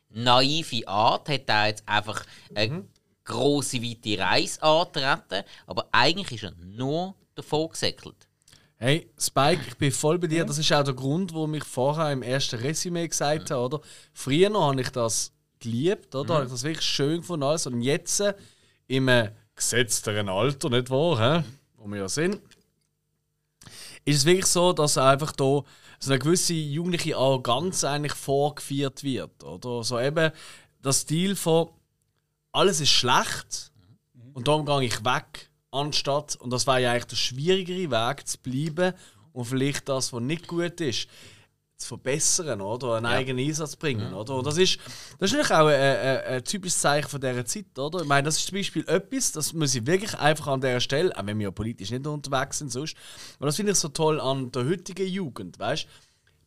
naive 0.09 0.87
Art, 0.89 1.29
hat 1.29 1.49
er 1.49 1.67
jetzt 1.69 1.89
einfach 1.89 2.25
eine 2.55 2.85
grosse, 3.25 3.83
weite 3.83 4.18
Reise 4.18 4.62
antreten. 4.62 5.45
Aber 5.66 5.89
eigentlich 5.93 6.33
ist 6.33 6.45
er 6.45 6.53
nur 6.64 7.14
davon 7.35 7.68
gesäckelt. 7.68 8.29
Hey, 8.77 9.11
Spike, 9.18 9.62
ich 9.68 9.77
bin 9.77 9.93
voll 9.93 10.18
bei 10.18 10.27
dir. 10.27 10.45
Das 10.45 10.57
ist 10.57 10.73
auch 10.73 10.83
der 10.83 10.95
Grund, 10.95 11.35
wo 11.35 11.47
ich 11.53 11.64
vorher 11.64 12.12
im 12.12 12.23
ersten 12.23 12.57
Resümee 12.57 13.09
gesagt 13.09 13.51
habe, 13.51 13.62
oder? 13.62 13.81
Früher 14.14 14.49
noch 14.49 14.68
habe 14.68 14.81
ich 14.81 14.89
das 14.89 15.33
geliebt, 15.59 16.14
oder? 16.14 16.35
Habe 16.35 16.45
ich 16.47 16.51
das 16.51 16.62
wirklich 16.62 16.87
schön 16.87 17.18
gefunden 17.18 17.45
alles. 17.45 17.66
Und 17.66 17.83
jetzt 17.83 18.21
äh, 18.21 18.35
im 18.87 19.09
äh, 19.09 19.33
gesetzteren 19.55 20.29
Alter, 20.29 20.71
nicht 20.71 20.89
wahr, 20.89 21.43
hä? 21.43 21.45
wo 21.77 21.87
wir 21.89 21.99
ja 21.99 22.09
sind, 22.09 22.41
ist 24.05 24.16
es 24.16 24.25
wirklich 24.25 24.47
so, 24.47 24.73
dass 24.73 24.97
einfach 24.99 25.33
da 25.33 25.62
so 25.99 26.11
eine 26.11 26.18
gewisse 26.18 26.55
jugendliche 26.55 27.16
Arroganz 27.16 27.85
eigentlich 27.85 28.14
vorgeführt 28.14 29.05
wird. 29.05 29.45
Oder? 29.45 29.85
So 29.85 30.01
eben 30.01 30.33
das 30.81 31.01
Stil 31.01 31.37
von 31.37 31.68
alles 32.53 32.81
ist 32.81 32.91
schlecht 32.91 33.73
und 34.33 34.49
darum 34.49 34.67
gehe 34.67 34.85
ich 34.85 35.05
weg, 35.05 35.51
anstatt, 35.71 36.37
und 36.37 36.51
das 36.51 36.67
wäre 36.67 36.83
ja 36.83 36.93
eigentlich 36.93 37.07
der 37.07 37.17
schwierigere 37.17 37.91
Weg, 37.91 38.27
zu 38.27 38.39
bleiben 38.39 38.95
und 39.33 39.45
vielleicht 39.45 39.89
das, 39.89 40.13
was 40.13 40.21
nicht 40.21 40.47
gut 40.47 40.81
ist, 40.81 41.09
zu 41.77 41.89
verbessern 41.89 42.61
oder 42.61 42.97
einen 42.97 43.07
eigenen 43.07 43.47
Einsatz 43.47 43.73
zu 43.73 43.79
bringen. 43.79 44.13
Oder? 44.13 44.35
Und 44.35 44.47
das, 44.47 44.59
ist, 44.59 44.79
das 45.19 45.31
ist 45.31 45.39
natürlich 45.39 45.51
auch 45.51 45.67
ein, 45.67 45.81
ein, 45.81 46.19
ein 46.25 46.45
typisches 46.45 46.79
Zeichen 46.79 47.09
von 47.09 47.21
dieser 47.21 47.45
Zeit. 47.47 47.79
Oder? 47.79 48.03
Ich 48.03 48.07
meine, 48.07 48.27
das 48.27 48.37
ist 48.37 48.47
zum 48.47 48.59
Beispiel 48.59 48.85
etwas, 48.87 49.33
das 49.33 49.53
muss 49.55 49.75
ich 49.75 49.87
wirklich 49.87 50.15
einfach 50.19 50.49
an 50.49 50.61
dieser 50.61 50.81
Stelle, 50.81 51.17
auch 51.17 51.25
wenn 51.25 51.39
wir 51.39 51.45
ja 51.45 51.51
politisch 51.51 51.91
nicht 51.91 52.07
unterwegs 52.07 52.59
sind, 52.59 52.71
sonst, 52.71 52.97
aber 53.39 53.47
das 53.47 53.57
finde 53.57 53.73
ich 53.73 53.79
so 53.79 53.89
toll 53.89 54.21
an 54.21 54.53
der 54.53 54.67
heutigen 54.67 55.07
Jugend. 55.07 55.59
Weißt? 55.59 55.87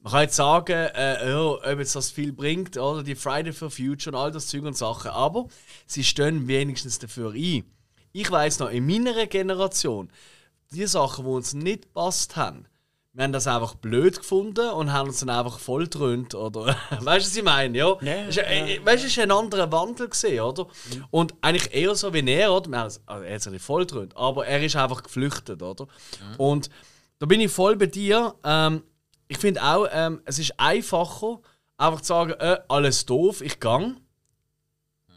Man 0.03 0.11
kann 0.11 0.21
jetzt 0.23 0.35
sagen, 0.35 0.73
äh, 0.73 1.29
ja, 1.29 1.41
ob 1.45 1.79
jetzt 1.79 1.95
das 1.95 2.11
viel 2.11 2.33
bringt, 2.33 2.77
oder 2.77 3.03
die 3.03 3.15
Friday 3.15 3.53
for 3.53 3.71
Future 3.71 4.13
und 4.13 4.21
all 4.21 4.31
das 4.31 4.47
Zeug 4.47 4.63
und 4.63 4.75
Sachen, 4.75 5.11
aber 5.11 5.47
sie 5.87 6.03
stehen 6.03 6.45
wenigstens 6.49 6.99
dafür 6.99 7.31
ein. 7.31 7.63
Ich 8.11 8.29
weiß 8.29 8.59
noch, 8.59 8.69
in 8.69 8.85
meiner 8.85 9.25
Generation, 9.27 10.09
die 10.71 10.85
Sachen, 10.87 11.23
die 11.23 11.31
uns 11.31 11.53
nicht 11.53 11.93
passt 11.93 12.35
haben, 12.35 12.65
wir 13.13 13.23
haben 13.23 13.31
das 13.31 13.47
einfach 13.47 13.75
blöd 13.75 14.17
gefunden 14.17 14.71
und 14.71 14.91
haben 14.91 15.07
uns 15.07 15.21
dann 15.21 15.29
einfach 15.29 15.57
voll 15.59 15.87
dröhnt, 15.87 16.35
oder? 16.35 16.65
weißt 16.89 17.25
du, 17.25 17.29
was 17.29 17.35
ich 17.37 17.43
meine? 17.43 17.77
Ja. 17.77 17.95
Ja, 18.01 18.23
Ist, 18.25 18.39
äh, 18.39 18.79
weißt 18.83 19.03
du, 19.03 19.07
es 19.07 19.17
war 19.17 19.23
ein 19.23 19.31
anderer 19.31 19.71
Wandel, 19.71 20.09
gesehen, 20.09 20.41
oder? 20.41 20.67
Und 21.11 21.33
eigentlich 21.39 21.73
eher 21.73 21.95
so 21.95 22.13
wie 22.13 22.27
er, 22.27 22.51
oder? 22.51 22.83
Also, 22.83 22.99
er 23.07 23.35
hat 23.35 23.41
sich 23.41 23.53
nicht 23.53 23.63
voll 23.63 23.85
dröhnt, 23.85 24.17
aber 24.17 24.47
er 24.47 24.61
ist 24.61 24.75
einfach 24.75 25.01
geflüchtet, 25.03 25.61
oder? 25.61 25.87
Und 26.37 26.69
da 27.19 27.25
bin 27.25 27.39
ich 27.39 27.51
voll 27.51 27.77
bei 27.77 27.85
dir. 27.85 28.33
Ähm, 28.43 28.83
ich 29.27 29.37
finde 29.37 29.63
auch, 29.63 29.87
ähm, 29.91 30.21
es 30.25 30.39
ist 30.39 30.53
einfacher, 30.59 31.39
einfach 31.77 32.01
zu 32.01 32.07
sagen, 32.07 32.31
äh, 32.33 32.59
alles 32.67 33.05
doof, 33.05 33.41
ich 33.41 33.59
gang. 33.59 33.97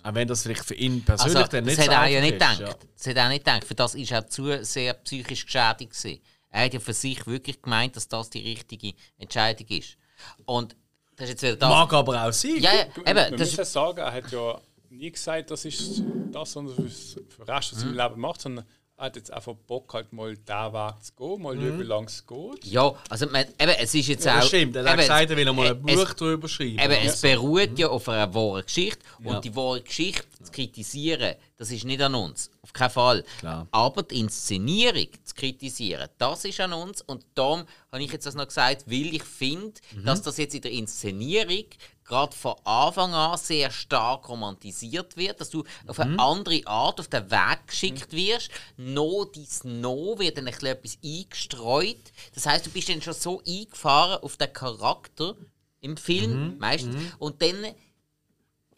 Auch 0.03 0.15
wenn 0.15 0.29
das 0.29 0.43
vielleicht 0.43 0.65
für 0.65 0.75
ihn 0.75 1.05
persönlich 1.05 1.37
Also, 1.37 1.51
dann 1.51 1.65
das 1.65 1.77
nicht 1.77 1.89
hat 1.89 1.95
so 1.97 2.03
er 2.03 2.07
ja 2.07 2.21
nicht 2.21 2.41
ist, 2.41 2.59
gedacht. 2.59 2.79
Das 2.97 3.07
hat 3.09 3.17
er 3.17 3.29
nicht 3.29 3.45
gedacht. 3.45 3.65
Für 3.65 3.75
das 3.75 3.95
ist 3.97 4.11
er 4.13 4.27
zu 4.29 4.65
sehr 4.65 4.95
psychisch 4.95 5.45
geschädigt 5.45 5.93
gewesen. 5.93 6.21
Er 6.51 6.65
hat 6.65 6.75
ja 6.75 6.81
für 6.81 6.93
sich 6.93 7.27
wirklich 7.27 7.61
gemeint, 7.61 7.97
dass 7.97 8.07
das 8.07 8.31
die 8.31 8.39
richtige 8.39 8.95
Entscheidung 9.19 9.67
ist. 9.69 9.97
Und 10.45 10.77
das 11.17 11.25
ist 11.25 11.31
jetzt 11.31 11.43
wieder 11.43 11.57
das. 11.57 11.69
Mag 11.69 11.93
aber 11.93 12.25
auch 12.25 12.33
sein. 12.33 12.57
ja, 12.61 12.71
ja, 12.73 12.83
eben, 12.85 13.15
müssen 13.33 13.37
das, 13.37 13.57
ja 13.57 13.65
sagen, 13.65 13.99
er 13.99 14.13
hat 14.13 14.31
ja 14.31 14.61
nie 14.91 15.11
gesagt, 15.11 15.51
das 15.51 15.65
ist 15.65 16.03
das, 16.31 16.55
was 16.55 16.57
er 16.57 17.23
für 17.29 17.45
den 17.45 17.55
Rest 17.55 17.71
von 17.71 17.79
seinem 17.79 17.93
Mhm. 17.93 17.99
Leben 17.99 18.21
macht, 18.21 18.41
sondern 18.41 18.65
er 18.65 18.71
hat 18.99 19.15
jetzt 19.17 19.31
einfach 19.33 19.55
Bock, 19.67 19.93
halt 19.93 20.11
mal 20.13 20.35
diesen 20.35 20.47
Weg 20.73 20.95
zu 21.03 21.13
gehen, 21.15 21.43
mal 21.43 21.55
schauen, 21.55 21.79
wie 21.81 21.83
lange 21.83 22.07
es 22.07 22.27
geht. 22.27 22.65
ja, 22.65 22.95
also 23.11 23.27
man, 23.27 23.43
eben, 23.61 23.73
es 23.79 23.95
ist 23.95 24.09
jetzt 24.09 24.27
auch. 24.27 24.37
Das 24.37 24.49
stimmt. 24.49 24.75
Er 24.77 24.85
hat 24.85 24.93
eben, 24.93 25.01
gesagt, 25.01 25.31
er 25.31 25.37
will 25.37 25.53
mal 25.53 25.67
ein 25.69 25.83
es- 25.89 25.95
Buch 25.97 26.15
darüber 26.15 26.49
schreiben. 26.49 26.79
Eben, 26.79 26.93
es 27.07 27.21
beruht 27.21 27.79
ja 27.79 27.89
Mhm. 27.89 27.93
auf 27.93 28.09
einer 28.09 28.33
wahren 28.35 28.63
Geschichte. 28.65 29.01
Und 29.19 29.27
Ja. 29.35 29.41
die 29.41 29.55
wahre 29.55 29.83
Geschichte 29.83 30.25
zu 30.43 30.51
kritisieren, 30.51 31.35
das 31.59 31.71
ist 31.71 31.85
nicht 31.85 32.01
an 32.01 32.15
uns. 32.15 32.51
Auf 32.63 32.73
keinen 32.73 32.91
Fall. 32.91 33.25
Klar. 33.41 33.67
Aber 33.71 34.03
die 34.03 34.19
Inszenierung 34.19 35.09
zu 35.25 35.35
kritisieren, 35.35 36.09
das 36.19 36.45
ist 36.47 36.59
an 36.61 36.73
uns. 36.73 37.03
Und 37.03 37.25
darum 37.35 37.65
habe 37.93 38.03
ich 38.03 38.13
jetzt 38.13 38.25
das 38.27 38.35
noch 38.35 38.47
gesagt, 38.47 38.85
weil 38.91 39.15
ich 39.15 39.25
finde, 39.25 39.75
Mhm. 39.95 40.05
dass 40.07 40.23
das 40.23 40.39
jetzt 40.39 40.55
in 40.55 40.63
der 40.63 40.73
Inszenierung 40.73 41.65
gerade 42.07 42.37
von 42.37 42.55
Anfang 42.65 43.13
an 43.15 43.37
sehr 43.39 43.71
stark 43.71 44.29
romantisiert 44.29 45.17
wird, 45.17 45.41
dass 45.41 45.51
du 45.51 45.65
auf 45.87 45.99
Mhm. 45.99 46.03
eine 46.05 46.19
andere 46.21 46.63
Art 46.67 47.01
auf 47.01 47.09
den 47.09 47.31
Weg 47.31 47.67
geschickt 47.67 48.13
wirst. 48.13 48.51
No, 48.77 49.25
dies 49.25 49.65
No 49.65 50.19
wird 50.19 50.39
dann 50.39 50.47
ein 50.47 50.53
bisschen 50.53 50.69
etwas 50.69 50.99
eingestreut. 51.05 52.13
Das 52.35 52.47
heißt, 52.47 52.67
du 52.67 52.71
bist 52.71 52.89
dann 52.89 53.03
schon 53.03 53.15
so 53.15 53.43
eingefahren 53.47 54.23
auf 54.23 54.37
den 54.37 54.53
Charakter 54.53 55.35
im 55.81 55.97
Film 55.97 56.53
Mhm. 56.53 56.59
meistens. 56.59 56.97
Und 57.19 57.43
dann 57.43 57.67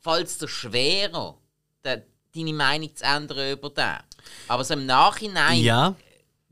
fällt 0.01 0.27
es 0.27 0.39
dir 0.39 0.49
schwerer, 0.49 1.37
de, 1.85 2.03
deine 2.35 2.53
Meinung 2.53 2.95
zu 2.95 3.05
ändern 3.05 3.53
über 3.53 3.71
den. 3.71 3.97
Aber 4.49 4.65
so 4.65 4.75
im 4.75 4.87
Nachhinein 4.87 5.61
ja. 5.61 5.95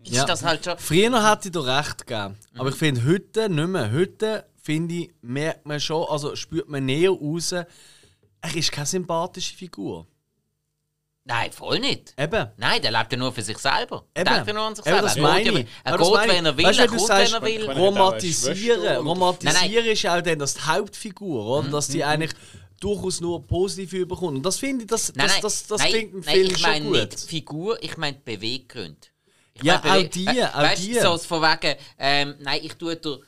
ist 0.02 0.14
ja. 0.14 0.24
das 0.24 0.42
halt 0.44 0.64
schon. 0.64 0.78
Früher 0.78 1.30
hätte 1.30 1.48
ich 1.48 1.52
dir 1.52 1.66
recht 1.66 2.06
gegeben. 2.06 2.36
Aber 2.58 2.68
ich 2.70 2.74
finde 2.76 3.04
heute 3.06 3.48
nicht 3.48 3.68
mehr. 3.68 3.92
Heute 3.92 4.46
finde 4.66 4.94
ich, 4.94 5.10
merkt 5.22 5.64
man 5.64 5.78
schon, 5.80 6.04
also 6.08 6.34
spürt 6.36 6.68
man 6.68 6.84
näher 6.84 7.10
raus, 7.10 7.52
er 7.52 7.66
ist 8.54 8.72
keine 8.72 8.86
sympathische 8.86 9.54
Figur. 9.56 10.06
Nein, 11.24 11.50
voll 11.50 11.80
nicht. 11.80 12.14
Eben. 12.16 12.48
Nein, 12.56 12.80
der 12.82 12.92
lebt 12.92 13.10
ja 13.12 13.18
nur 13.18 13.32
für 13.32 13.42
sich 13.42 13.58
selber. 13.58 14.04
Eben. 14.16 14.24
Denkt 14.32 14.46
ja 14.46 14.52
nur 14.52 14.62
an 14.62 14.74
sich 14.76 14.86
Eben, 14.86 14.94
selber. 14.94 15.08
das 15.08 15.16
er 15.16 15.22
meine 15.22 15.44
geht, 15.50 15.58
ich. 15.58 15.66
er 15.84 15.92
Aber 15.94 15.98
das 15.98 16.20
geht 16.22 16.30
wenn 16.36 16.46
er 16.46 16.56
will, 16.56 16.64
Weißt 16.66 16.78
du, 16.78 16.82
er 16.82 16.88
wenn 16.90 16.96
du 16.96 16.96
kommt, 16.98 17.08
sagst, 17.08 17.32
wenn 17.32 17.42
er 17.42 17.46
will. 17.66 17.70
Romantisieren. 17.70 18.56
Schwester 18.56 18.80
oder- 18.82 18.98
Romantisieren 18.98 19.86
ist 19.86 20.06
auch 20.06 20.20
dann 20.22 20.38
das 20.38 20.54
die 20.54 20.60
Hauptfigur, 20.62 21.46
oder? 21.46 21.68
Dass 21.70 21.88
die 21.88 22.04
eigentlich 22.04 22.30
durchaus 22.78 23.20
nur 23.20 23.44
positiv 23.46 23.92
überkommt. 23.94 24.36
Und 24.36 24.42
das 24.46 24.58
finde 24.58 24.82
ich, 24.84 24.88
das, 24.88 25.12
Nein, 25.16 25.26
das, 25.26 25.32
nein, 25.32 25.42
das, 25.42 25.66
das 25.66 25.80
nein, 25.80 25.90
klingt 25.90 26.14
im 26.14 26.20
nein, 26.20 26.34
Film 26.34 26.46
ich 26.50 26.58
schon 26.58 26.70
meine 26.70 26.84
gut. 26.84 26.92
nicht 26.94 27.20
Figur, 27.20 27.82
ich 27.82 27.96
meine 27.96 28.16
Beweggründe. 28.24 28.96
Ich 29.54 29.62
Ja, 29.64 29.80
meine 29.82 30.06
auch 30.06 30.10
die, 30.10 30.28
auch 30.44 30.54
weißt, 30.62 30.84
die. 30.84 30.94
So 31.00 31.18
von 31.18 31.42
wegen, 31.42 31.76
ähm, 31.98 32.34
nein, 32.40 32.60
ich 32.62 32.74
tue 32.74 32.94
der 32.96 33.18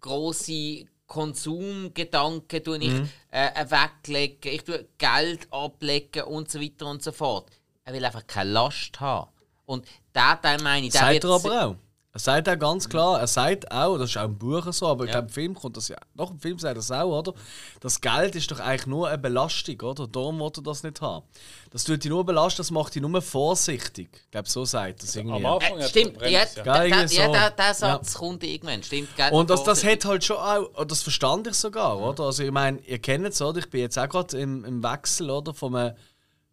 grosse 0.00 0.84
Konsumgedanken 1.06 2.62
tue 2.64 2.78
ich, 2.78 2.90
Mhm. 2.92 3.08
äh, 3.30 3.64
weglegen, 3.70 4.52
ich 4.52 4.64
tue 4.64 4.86
Geld 4.98 5.46
ablegen 5.52 6.24
und 6.24 6.50
so 6.50 6.60
weiter 6.60 6.86
und 6.86 7.02
so 7.02 7.12
fort. 7.12 7.50
Er 7.84 7.92
will 7.94 8.04
einfach 8.04 8.26
keine 8.26 8.50
Last 8.50 9.00
haben. 9.00 9.30
Und 9.66 9.86
der 10.14 10.38
Teil 10.40 10.60
meine 10.62 10.86
ich, 10.86 10.92
der 10.92 11.00
Sagt 11.00 11.12
wird 11.14 11.24
er 11.24 11.30
aber 11.30 11.66
auch. 11.66 11.76
Er 12.18 12.20
sagt 12.20 12.48
auch 12.48 12.58
ganz 12.58 12.88
klar, 12.88 13.20
er 13.20 13.28
sagt 13.28 13.70
auch, 13.70 13.96
das 13.96 14.10
ist 14.10 14.16
auch 14.16 14.24
im 14.24 14.36
Buch 14.36 14.72
so, 14.72 14.88
aber 14.88 15.04
ich 15.04 15.12
glaube, 15.12 15.28
im 15.28 15.32
Film 15.32 15.54
kommt 15.54 15.76
das 15.76 15.86
ja. 15.86 15.96
Doch, 16.16 16.32
im 16.32 16.40
Film 16.40 16.58
sagt 16.58 16.74
er 16.76 16.80
es 16.80 16.90
auch, 16.90 17.16
oder? 17.16 17.32
Das 17.78 18.00
Geld 18.00 18.34
ist 18.34 18.50
doch 18.50 18.58
eigentlich 18.58 18.88
nur 18.88 19.06
eine 19.06 19.18
Belastung, 19.18 19.80
oder? 19.82 20.08
Darum 20.08 20.40
will 20.40 20.50
er 20.56 20.62
das 20.64 20.82
nicht 20.82 21.00
haben. 21.00 21.24
Das 21.70 21.84
tut 21.84 22.02
dich 22.02 22.10
nur 22.10 22.26
belasten, 22.26 22.56
das 22.58 22.72
macht 22.72 22.96
dich 22.96 23.02
nur 23.02 23.22
vorsichtig. 23.22 24.08
Ich 24.24 24.30
glaube, 24.32 24.48
so 24.48 24.64
sagt 24.64 25.04
das 25.04 25.14
irgendwie. 25.14 25.36
Am 25.36 25.46
Anfang 25.46 25.78
Äh, 25.78 25.88
stimmt, 25.88 26.20
ja, 26.22 26.28
ja. 26.28 26.44
Der, 26.64 26.86
ja, 26.88 27.06
so. 27.06 27.32
der, 27.32 27.50
der 27.52 27.74
Satz 27.74 28.14
Ja. 28.14 28.18
kommt 28.18 28.42
irgendwann, 28.42 28.82
stimmt. 28.82 29.14
gell? 29.14 29.30
Und 29.32 29.48
das, 29.48 29.62
das 29.62 29.84
hat 29.84 30.04
halt 30.04 30.24
schon 30.24 30.38
auch, 30.38 30.84
das 30.86 31.02
verstand 31.02 31.46
ich 31.46 31.54
sogar, 31.54 32.00
oder? 32.00 32.24
Also 32.24 32.42
ich 32.42 32.50
meine, 32.50 32.80
ihr 32.80 32.98
kennt 32.98 33.26
es, 33.28 33.40
oder? 33.40 33.60
Ich 33.60 33.70
bin 33.70 33.80
jetzt 33.82 33.96
auch 33.96 34.08
gerade 34.08 34.36
im, 34.40 34.64
im 34.64 34.82
Wechsel, 34.82 35.30
oder? 35.30 35.54
Von 35.54 35.76
einem 35.76 35.94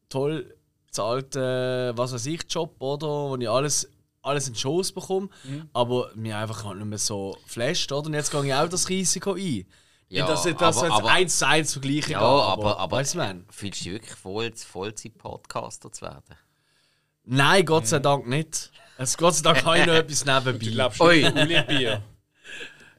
toll 0.09 0.55
bezahlten, 0.85 1.97
was 1.97 2.13
weiß 2.13 2.27
ich, 2.27 2.41
Job, 2.49 2.75
oder? 2.79 3.07
Wo 3.07 3.35
ich 3.35 3.49
alles, 3.49 3.89
alles 4.25 4.47
in 4.47 4.53
die 4.53 4.59
Schoß 4.59 4.91
bekomme, 4.91 5.29
aber 5.73 6.11
mir 6.15 6.37
einfach 6.37 6.63
halt 6.65 6.77
nicht 6.77 6.87
mehr 6.87 6.97
so 6.97 7.37
flasht, 7.45 7.91
oder? 7.91 8.07
Und 8.07 8.13
jetzt 8.13 8.31
gehe 8.31 8.43
ich 8.45 8.53
auch 8.53 8.67
das 8.67 8.89
Risiko 8.89 9.33
ein. 9.33 9.65
Ja, 10.07 10.27
dass 10.27 10.45
ich 10.45 10.55
das 10.55 10.77
aber- 10.77 10.87
jetzt 10.87 10.95
aber- 10.97 11.09
eins 11.11 11.39
zu 11.39 11.47
eins 11.47 11.71
vergleichen 11.73 12.11
Ja, 12.11 12.19
kann, 12.19 12.27
aber, 12.27 12.79
aber 12.79 12.97
weißt 12.97 13.15
du, 13.15 13.17
meine? 13.17 13.43
fühlst 13.49 13.79
du 13.81 13.83
dich 13.85 13.93
wirklich 13.93 14.15
voll, 14.15 14.51
Vollzeit-Podcaster 14.55 15.91
zu 15.91 16.01
werden? 16.03 16.35
Nein, 17.23 17.65
Gott 17.65 17.87
sei 17.87 17.99
Dank 17.99 18.27
nicht. 18.27 18.71
Es, 18.97 19.17
Gott 19.17 19.33
sei 19.35 19.41
Dank 19.41 19.65
habe 19.65 19.79
ich 19.79 19.85
noch 19.87 19.93
etwas 19.95 20.23
Du 20.23 20.31
nebenbei. 20.31 20.67
glaubst 20.71 21.01
Ui. 21.01 21.21
schon 21.23 21.37
Uli 21.37 21.61
Bier. 21.63 22.03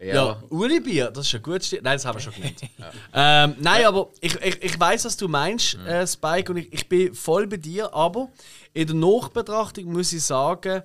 Ja, 0.00 0.42
Uli 0.50 0.80
Bier, 0.80 1.10
das 1.10 1.26
ist 1.26 1.34
ein 1.34 1.42
gutes 1.42 1.66
Stichwort. 1.68 1.84
Nein, 1.84 1.94
das 1.96 2.04
haben 2.04 2.16
wir 2.16 2.20
schon 2.20 2.34
genannt. 2.34 2.60
ähm, 3.14 3.54
nein, 3.60 3.84
aber 3.86 4.10
ich, 4.20 4.34
ich, 4.42 4.62
ich 4.62 4.78
weiß, 4.78 5.04
was 5.06 5.16
du 5.16 5.26
meinst, 5.28 5.78
Mhm. 5.78 5.86
äh, 5.86 6.06
Spike, 6.06 6.52
und 6.52 6.58
ich, 6.58 6.72
ich 6.72 6.88
bin 6.88 7.14
voll 7.14 7.46
bei 7.46 7.56
dir, 7.56 7.92
aber 7.94 8.28
in 8.74 8.86
der 8.86 8.96
Nachbetrachtung 8.96 9.92
muss 9.92 10.12
ich 10.12 10.22
sagen, 10.22 10.82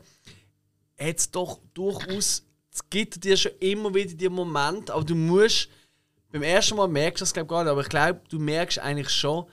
hat 0.99 1.17
es 1.17 1.29
doch 1.29 1.59
durchaus, 1.73 2.43
es 2.73 2.89
gibt 2.89 3.23
dir 3.23 3.35
schon 3.35 3.51
immer 3.59 3.93
wieder 3.93 4.13
die 4.13 4.29
Momente, 4.29 4.93
aber 4.93 5.03
du 5.03 5.15
musst, 5.15 5.67
beim 6.31 6.43
ersten 6.43 6.77
Mal 6.77 6.87
merkst 6.87 7.19
du 7.19 7.23
das 7.25 7.33
glaube 7.33 7.47
gar 7.49 7.63
nicht, 7.63 7.71
aber 7.71 7.81
ich 7.81 7.89
glaube, 7.89 8.21
du 8.29 8.39
merkst 8.39 8.79
eigentlich 8.79 9.09
schon, 9.09 9.45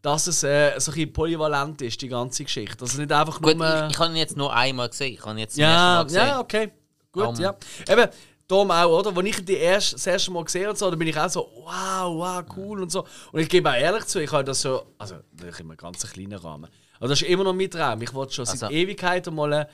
dass 0.00 0.26
es 0.26 0.42
äh, 0.42 0.72
so 0.80 0.90
ein 0.90 1.12
polyvalent 1.12 1.82
ist, 1.82 2.00
die 2.00 2.08
ganze 2.08 2.44
Geschichte. 2.44 2.82
Es 2.84 2.96
nicht 2.96 3.12
einfach 3.12 3.40
Gut, 3.42 3.56
nur... 3.58 3.86
ich, 3.88 3.92
ich 3.92 3.98
habe 3.98 4.10
ihn 4.10 4.16
jetzt 4.16 4.36
nur 4.36 4.52
einmal 4.52 4.88
gesehen. 4.88 5.12
Ich 5.14 5.24
habe 5.24 5.38
jetzt 5.38 5.56
Ja, 5.56 5.68
ersten 5.68 5.84
Mal 5.84 6.04
gesehen. 6.04 6.26
ja, 6.28 6.40
okay. 6.40 6.72
Gut, 7.12 7.22
Darum- 7.24 7.40
ja. 7.40 7.54
Eben, 7.88 8.08
darum 8.52 8.70
auch, 8.70 8.98
oder? 9.00 9.16
Als 9.16 9.26
ich 9.28 9.44
die 9.44 9.54
erst, 9.56 9.94
das 9.94 10.06
erste 10.06 10.30
Mal 10.30 10.44
gesehen 10.44 10.66
habe, 10.68 10.76
so, 10.78 10.88
dann 10.90 10.98
bin 10.98 11.08
ich 11.08 11.18
auch 11.18 11.28
so, 11.28 11.50
wow, 11.64 12.14
wow, 12.16 12.44
cool 12.56 12.82
und 12.82 12.90
so. 12.92 13.04
Und 13.32 13.40
ich 13.40 13.48
gebe 13.48 13.68
auch 13.68 13.74
ehrlich 13.74 14.04
zu, 14.06 14.20
ich 14.20 14.30
habe 14.30 14.44
das 14.44 14.60
so, 14.60 14.86
also 14.98 15.16
natürlich 15.32 15.60
in 15.60 15.66
einem 15.70 15.76
ganz 15.76 16.10
kleinen 16.12 16.34
Rahmen. 16.38 16.70
Aber 16.98 17.08
das 17.08 17.20
ist 17.22 17.28
immer 17.28 17.44
noch 17.44 17.52
mein 17.54 17.70
Traum. 17.70 18.00
Ich 18.02 18.12
wollte 18.14 18.32
schon 18.34 18.46
Also- 18.46 18.56
seit 18.58 18.70
Ewigkeiten 18.70 19.34
mal, 19.34 19.52
äh, 19.52 19.66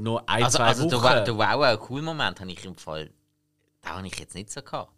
nur 0.00 0.28
ein, 0.28 0.44
Also, 0.44 0.58
zwei 0.58 0.64
also 0.64 0.88
der, 0.88 0.98
Wochen. 0.98 1.04
Wa- 1.04 1.20
der 1.20 1.36
Wow, 1.38 1.62
ein 1.62 1.78
cooler 1.78 2.02
Moment 2.02 2.40
habe 2.40 2.50
ich 2.52 2.64
im 2.64 2.76
Fall. 2.76 3.10
Da 3.80 3.90
habe 3.96 4.06
ich 4.06 4.18
jetzt 4.18 4.34
nicht 4.34 4.50
so 4.50 4.60
gehabt. 4.60 4.92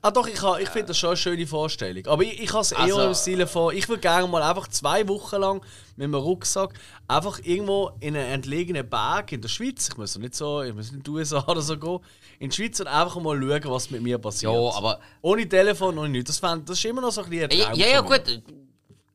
Ah 0.00 0.10
doch, 0.12 0.26
ich, 0.28 0.40
ha- 0.42 0.58
ich 0.58 0.68
finde 0.68 0.88
das 0.88 0.98
schon 0.98 1.10
eine 1.10 1.16
schöne 1.16 1.46
Vorstellung. 1.46 2.06
Aber 2.06 2.22
ich, 2.22 2.40
ich 2.40 2.52
habe 2.52 2.62
es 2.62 2.72
eher 2.72 2.78
Also- 2.80 3.02
im 3.02 3.14
Stile 3.14 3.46
von, 3.46 3.74
ich 3.76 3.88
würde 3.88 4.00
gerne 4.00 4.26
mal 4.28 4.42
einfach 4.42 4.68
zwei 4.68 5.06
Wochen 5.08 5.36
lang 5.36 5.60
mit 5.96 6.04
einem 6.04 6.14
Rucksack 6.14 6.74
einfach 7.08 7.40
irgendwo 7.42 7.90
in 8.00 8.16
einen 8.16 8.26
entlegenen 8.32 8.88
Berg 8.88 9.32
in 9.32 9.40
der 9.42 9.48
Schweiz, 9.48 9.88
ich 9.88 9.96
muss 9.96 10.16
nicht 10.16 10.34
so, 10.36 10.62
ich 10.62 10.72
muss 10.72 10.86
nicht 10.92 10.98
in 10.98 11.02
die 11.02 11.10
USA 11.10 11.44
oder 11.48 11.60
so 11.62 11.76
gehen, 11.76 11.98
in 12.38 12.50
die 12.50 12.56
Schweiz 12.56 12.78
und 12.78 12.86
einfach 12.86 13.20
mal 13.20 13.36
schauen, 13.40 13.72
was 13.72 13.90
mit 13.90 14.02
mir 14.02 14.18
passiert. 14.18 14.52
Ja, 14.52 14.58
aber. 14.76 15.00
Ohne 15.22 15.48
Telefon, 15.48 15.98
ohne 15.98 16.08
nichts. 16.10 16.28
Das, 16.30 16.38
fänd, 16.38 16.68
das 16.68 16.78
ist 16.78 16.84
immer 16.84 17.00
noch 17.00 17.10
so 17.10 17.22
ein 17.22 17.30
bisschen 17.30 17.50
ein 17.50 17.58
Ja, 17.58 17.64
Traum 17.66 17.78
ja, 17.80 17.86
ja 17.88 18.00
gut. 18.00 18.42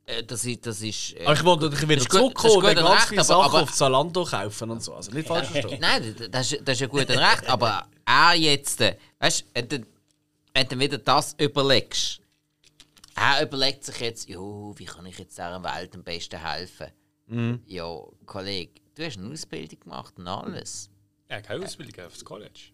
Äh, 0.05 0.21
das 0.25 0.43
ist. 0.43 0.65
Das 0.67 0.81
ist 0.81 1.13
äh, 1.15 1.23
Aber 1.23 1.33
ich 1.33 1.43
wollte 1.45 1.63
natürlich 1.63 1.87
wieder 1.87 2.09
zurückkommen 2.09 2.55
und 2.57 2.63
ganz 2.63 2.75
viele 2.75 2.89
recht, 2.91 3.11
aber- 3.13 3.23
Sachen 3.23 3.41
aber- 3.55 3.61
auf 3.63 3.71
Zalando 3.73 4.25
kaufen 4.25 4.69
und 4.71 4.83
so. 4.83 4.93
Also 4.95 5.11
nicht 5.11 5.25
falsch 5.29 5.47
verstehen. 5.51 5.79
Nein, 5.79 6.13
das- 6.29 6.49
das 6.61 6.73
ist, 6.75 6.81
ja 6.81 6.87
gut 6.87 7.09
und 7.09 7.17
recht, 7.17 7.47
aber 7.47 7.85
er 8.05 8.33
jetzt, 8.35 8.81
äh, 8.81 8.97
weißt 9.19 9.45
du, 9.69 9.85
wenn 10.53 10.67
du- 10.67 10.79
wieder 10.79 10.97
das 10.97 11.33
überlegst, 11.39 12.21
er 13.15 13.43
überlegt 13.43 13.83
sich 13.83 13.99
jetzt, 13.99 14.29
jo, 14.29 14.73
wie 14.77 14.85
kann 14.85 15.05
ich 15.05 15.17
jetzt 15.19 15.37
dieser 15.37 15.63
Welt 15.63 15.93
am 15.95 16.03
besten 16.03 16.39
helfen? 16.43 16.87
Ja, 17.67 17.99
Kollege, 18.25 18.81
du 18.95 19.05
hast 19.05 19.17
eine 19.17 19.31
Ausbildung 19.31 19.79
gemacht 19.79 20.13
und 20.17 20.27
alles. 20.27 20.89
Ja, 21.29 21.41
keine 21.41 21.63
Ausbildung 21.65 22.05
aufs 22.05 22.23
College. 22.23 22.72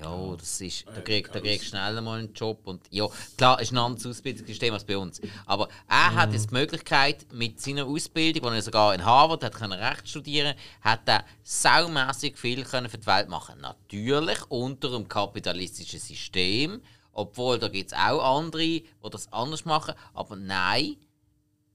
Ja, 0.00 0.36
das 0.36 0.60
ist, 0.60 0.86
da, 0.86 1.00
krieg, 1.00 1.30
kriegst 1.32 1.64
du 1.64 1.68
schneller 1.68 2.00
mal 2.00 2.20
einen 2.20 2.32
Job. 2.32 2.60
Und, 2.64 2.82
ja, 2.90 3.06
klar, 3.36 3.56
es 3.56 3.68
ist 3.68 3.72
ein 3.72 3.78
anderes 3.78 4.06
Ausbildungssystem 4.06 4.72
als 4.72 4.84
bei 4.84 4.96
uns. 4.96 5.20
Aber 5.44 5.68
er 5.88 6.14
hat 6.14 6.32
jetzt 6.32 6.50
die 6.50 6.54
Möglichkeit, 6.54 7.26
mit 7.32 7.60
seiner 7.60 7.84
Ausbildung, 7.84 8.44
wo 8.44 8.48
er 8.48 8.62
sogar 8.62 8.94
in 8.94 9.04
Harvard 9.04 9.42
hat 9.42 9.54
können 9.54 9.72
Recht 9.72 10.08
studieren 10.08 10.54
hat 10.80 11.00
er 11.06 11.24
saumässig 11.42 12.38
viel 12.38 12.64
können 12.64 12.88
für 12.88 12.98
die 12.98 13.06
Welt 13.06 13.28
machen 13.28 13.60
Natürlich 13.60 14.38
unter 14.48 14.90
dem 14.90 15.08
kapitalistischen 15.08 15.98
System, 15.98 16.80
obwohl 17.12 17.58
da 17.58 17.68
gibt 17.68 17.92
es 17.92 17.98
auch 17.98 18.38
andere, 18.38 18.62
die 18.62 18.84
das 19.10 19.32
anders 19.32 19.64
machen. 19.64 19.94
Aber 20.14 20.36
nein, 20.36 20.96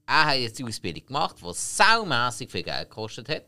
er 0.06 0.24
hat 0.24 0.38
jetzt 0.38 0.58
die 0.58 0.64
Ausbildung 0.64 1.06
gemacht, 1.06 1.36
die 1.40 1.52
saumässig 1.52 2.50
viel 2.50 2.62
Geld 2.62 2.88
gekostet 2.88 3.28
hat. 3.28 3.44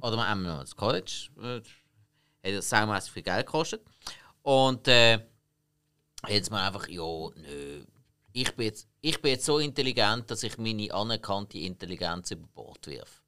Oder 0.00 0.16
man 0.16 0.26
einmal 0.26 0.60
das 0.60 0.76
College. 0.76 1.28
Hat 2.46 2.54
das 2.58 2.68
saumässig 2.68 3.12
viel 3.12 3.22
Geld 3.22 3.46
gekostet. 3.46 3.82
Und 4.42 4.86
äh, 4.88 5.18
jetzt 6.28 6.50
mal 6.50 6.66
einfach, 6.66 6.88
ja, 6.88 7.02
nö. 7.02 7.84
Ich 8.32 8.54
bin, 8.54 8.66
jetzt, 8.66 8.86
ich 9.00 9.20
bin 9.22 9.32
jetzt 9.32 9.46
so 9.46 9.58
intelligent, 9.58 10.30
dass 10.30 10.42
ich 10.42 10.58
meine 10.58 10.92
anerkannte 10.92 11.58
Intelligenz 11.58 12.30
über 12.30 12.46
Bord 12.54 12.86
wirf. 12.86 13.22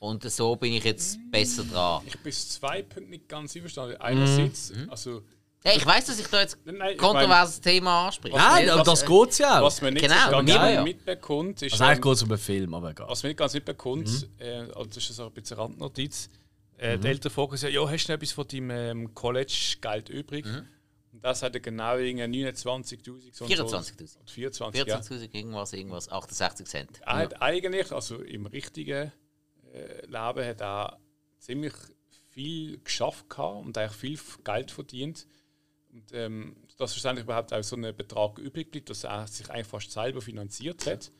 Und 0.00 0.28
so 0.30 0.56
bin 0.56 0.72
ich 0.72 0.84
jetzt 0.84 1.18
besser 1.30 1.64
dran. 1.64 2.02
Ich 2.06 2.18
bin 2.18 2.32
zwei 2.32 2.82
Punkte 2.82 3.10
nicht 3.10 3.28
ganz 3.28 3.54
einverstanden. 3.54 3.96
Einerseits, 4.00 4.72
also, 4.88 5.22
Hey, 5.64 5.76
ich 5.76 5.84
weiß, 5.84 6.06
dass 6.06 6.18
ich 6.20 6.26
da 6.28 6.40
jetzt 6.40 6.56
ich 6.64 6.98
kontroverses 6.98 7.60
Thema 7.60 8.06
anspreche. 8.06 8.36
Nein, 8.36 8.70
aber 8.70 8.84
das 8.84 9.04
geht 9.04 9.38
ja 9.38 9.58
auch. 9.58 9.64
was 9.64 9.82
man 9.82 9.92
nicht 9.92 10.02
Genau, 10.02 10.24
so 10.26 10.30
ganz 10.30 10.50
ja, 10.50 10.70
ja. 10.70 10.82
mitbekommt, 10.84 11.62
ist, 11.62 11.72
Also 11.72 11.84
eigentlich 11.84 12.02
geht 12.02 12.12
es 12.12 12.22
um 12.22 12.30
einen 12.30 12.38
Film, 12.38 12.74
aber 12.74 12.90
egal. 12.90 13.08
was 13.08 13.22
man 13.24 13.30
nicht 13.30 13.38
ganz 13.38 13.54
mitbekommt, 13.54 14.28
äh, 14.38 14.58
also 14.74 14.84
das 14.84 14.96
ist 14.98 15.16
so 15.16 15.26
ein 15.26 15.32
bisschen 15.32 15.58
eine 15.58 15.66
Randnotiz, 15.66 16.30
äh, 16.78 16.96
Mhm. 16.96 17.00
die 17.02 17.08
Eltern 17.08 17.32
fragen 17.32 17.56
sich, 17.56 17.74
ja, 17.74 17.88
hast 17.88 18.06
du 18.06 18.12
noch 18.12 18.16
etwas 18.16 18.32
von 18.32 18.48
deinem 18.48 18.70
ähm, 18.70 19.14
College-Geld 19.14 20.08
übrig? 20.08 20.46
Und 21.12 21.24
das 21.24 21.42
hat 21.42 21.54
er 21.54 21.60
genau 21.60 21.96
irgendwie 21.96 22.46
29'000 22.46 23.34
so 23.34 23.44
und 23.44 23.50
so. 23.50 23.76
24'000. 23.76 24.18
Und 24.18 24.30
24, 24.30 24.86
ja. 24.86 24.98
14.000 24.98 25.34
irgendwas, 25.34 25.72
irgendwas, 25.72 26.08
68 26.10 26.66
Cent. 26.66 27.00
Er 27.04 27.16
hat 27.16 27.42
eigentlich, 27.42 27.92
also 27.92 28.20
im 28.22 28.46
richtigen 28.46 29.10
äh, 29.72 30.02
Leben, 30.06 30.46
hat 30.46 30.60
er 30.60 30.98
ziemlich 31.38 31.72
viel 32.30 32.78
geschafft 32.84 33.28
gehabt 33.30 33.66
und 33.66 33.76
eigentlich 33.78 33.96
viel 33.96 34.18
Geld 34.44 34.70
verdient. 34.70 35.26
Und 35.90 36.12
ähm, 36.12 36.56
dass 36.76 36.92
schlussendlich 36.92 37.24
überhaupt 37.24 37.52
auch 37.52 37.62
so 37.64 37.74
ein 37.74 37.96
Betrag 37.96 38.38
übrig 38.38 38.70
blieb, 38.70 38.86
dass 38.86 39.02
er 39.04 39.26
sich 39.26 39.50
eigentlich 39.50 39.66
fast 39.66 39.90
selber 39.90 40.20
finanziert 40.20 40.86
hat. 40.86 41.10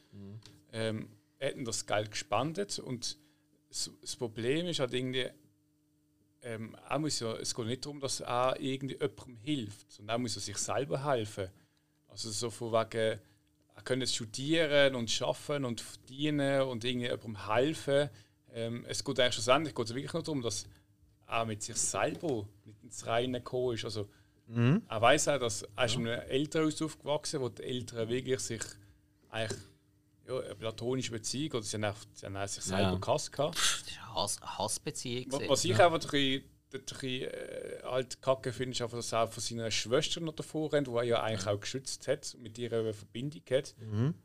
Ähm, 0.72 1.09
er 1.38 1.48
hat 1.48 1.56
ihm 1.56 1.64
das 1.64 1.86
Geld 1.86 2.11
gespendet 2.11 2.78
und 2.78 3.18
das, 3.68 3.90
das 4.00 4.16
Problem 4.16 4.66
ist 4.66 4.78
halt 4.80 4.92
irgendwie, 4.92 5.26
ähm, 6.49 6.74
er 6.88 6.99
muss 6.99 7.20
ja, 7.20 7.34
es 7.36 7.55
geht 7.55 7.66
nicht 7.66 7.84
darum, 7.84 8.01
dass 8.01 8.20
er 8.20 8.57
irgendwie 8.59 8.94
jemandem 8.96 9.36
hilft, 9.36 9.92
sondern 9.92 10.14
er 10.16 10.18
muss 10.18 10.34
ja 10.34 10.40
sich 10.40 10.57
selber 10.57 11.05
helfen. 11.05 11.49
Also 12.09 12.30
so 12.30 12.51
von 12.51 12.72
wegen, 12.72 13.20
er 13.76 13.82
kann 13.84 14.01
jetzt 14.01 14.14
studieren 14.14 14.94
und 14.94 15.11
schaffen 15.11 15.64
und 15.66 15.80
verdienen 15.80 16.62
und 16.62 16.84
irgendwie 16.84 17.07
jemandem 17.09 17.46
helfen. 17.53 18.09
Ähm, 18.55 18.84
es 18.88 19.05
geht 19.05 19.20
eigentlich 19.20 19.34
schlussendlich 19.34 19.74
geht 19.74 19.86
es 19.86 19.94
wirklich 19.94 20.12
nur 20.14 20.22
darum, 20.22 20.40
dass 20.42 20.66
er 21.26 21.44
mit 21.44 21.62
sich 21.62 21.76
selber 21.76 22.49
nicht 22.64 22.82
ins 22.82 23.07
Reine 23.07 23.38
gekommen 23.40 23.74
ist. 23.74 23.84
Also, 23.84 24.09
Er 24.88 25.03
weiß 25.03 25.28
auch, 25.28 25.38
dass 25.38 25.62
er 25.76 25.84
ist 25.84 25.96
in 25.96 26.09
einem 26.09 26.22
Elternhaus 26.30 26.80
aufgewachsen, 26.80 27.40
wo 27.42 27.51
die 27.51 27.62
Eltern 27.62 28.09
wirklich 28.09 28.40
sich 28.40 28.62
eigentlich 29.28 29.61
ja, 30.29 30.39
eine 30.41 30.55
platonische 30.55 31.11
Beziehung 31.12 31.53
oder 31.55 31.62
sie 31.62 31.76
haben, 31.76 31.85
auch, 31.85 31.97
sie 32.14 32.26
haben 32.26 32.37
auch 32.37 32.47
sich 32.49 32.64
selber 32.64 32.93
Ja. 32.93 32.99
gehasst 32.99 33.33
gehabt. 33.33 33.57
Das 33.57 33.64
ist 33.64 33.99
eine 33.99 34.14
Hass, 34.14 34.41
Hassbeziehung. 34.43 35.26
Was, 35.31 35.49
was 35.49 35.64
ich 35.64 35.72
einfach 35.81 35.95
ein 35.95 36.01
bisschen, 36.01 36.45
ein 36.74 36.81
bisschen 36.85 37.22
äh, 37.31 37.83
halt 37.85 38.20
kacke 38.20 38.53
finde, 38.53 38.72
ist 38.72 38.83
einfach, 38.83 38.99
dass 38.99 39.12
er 39.12 39.26
von 39.29 39.43
seiner 39.43 39.70
Schwester 39.70 40.20
noch 40.20 40.35
davor 40.35 40.72
rennt, 40.72 40.87
die 40.87 40.93
er 40.93 41.03
ja 41.05 41.22
eigentlich 41.22 41.47
auch 41.47 41.59
geschützt 41.61 42.07
hat, 42.09 42.37
mit 42.41 42.59
ihr 42.59 42.72
eine 42.72 42.93
Verbindung 42.93 43.43
hat. 43.51 43.74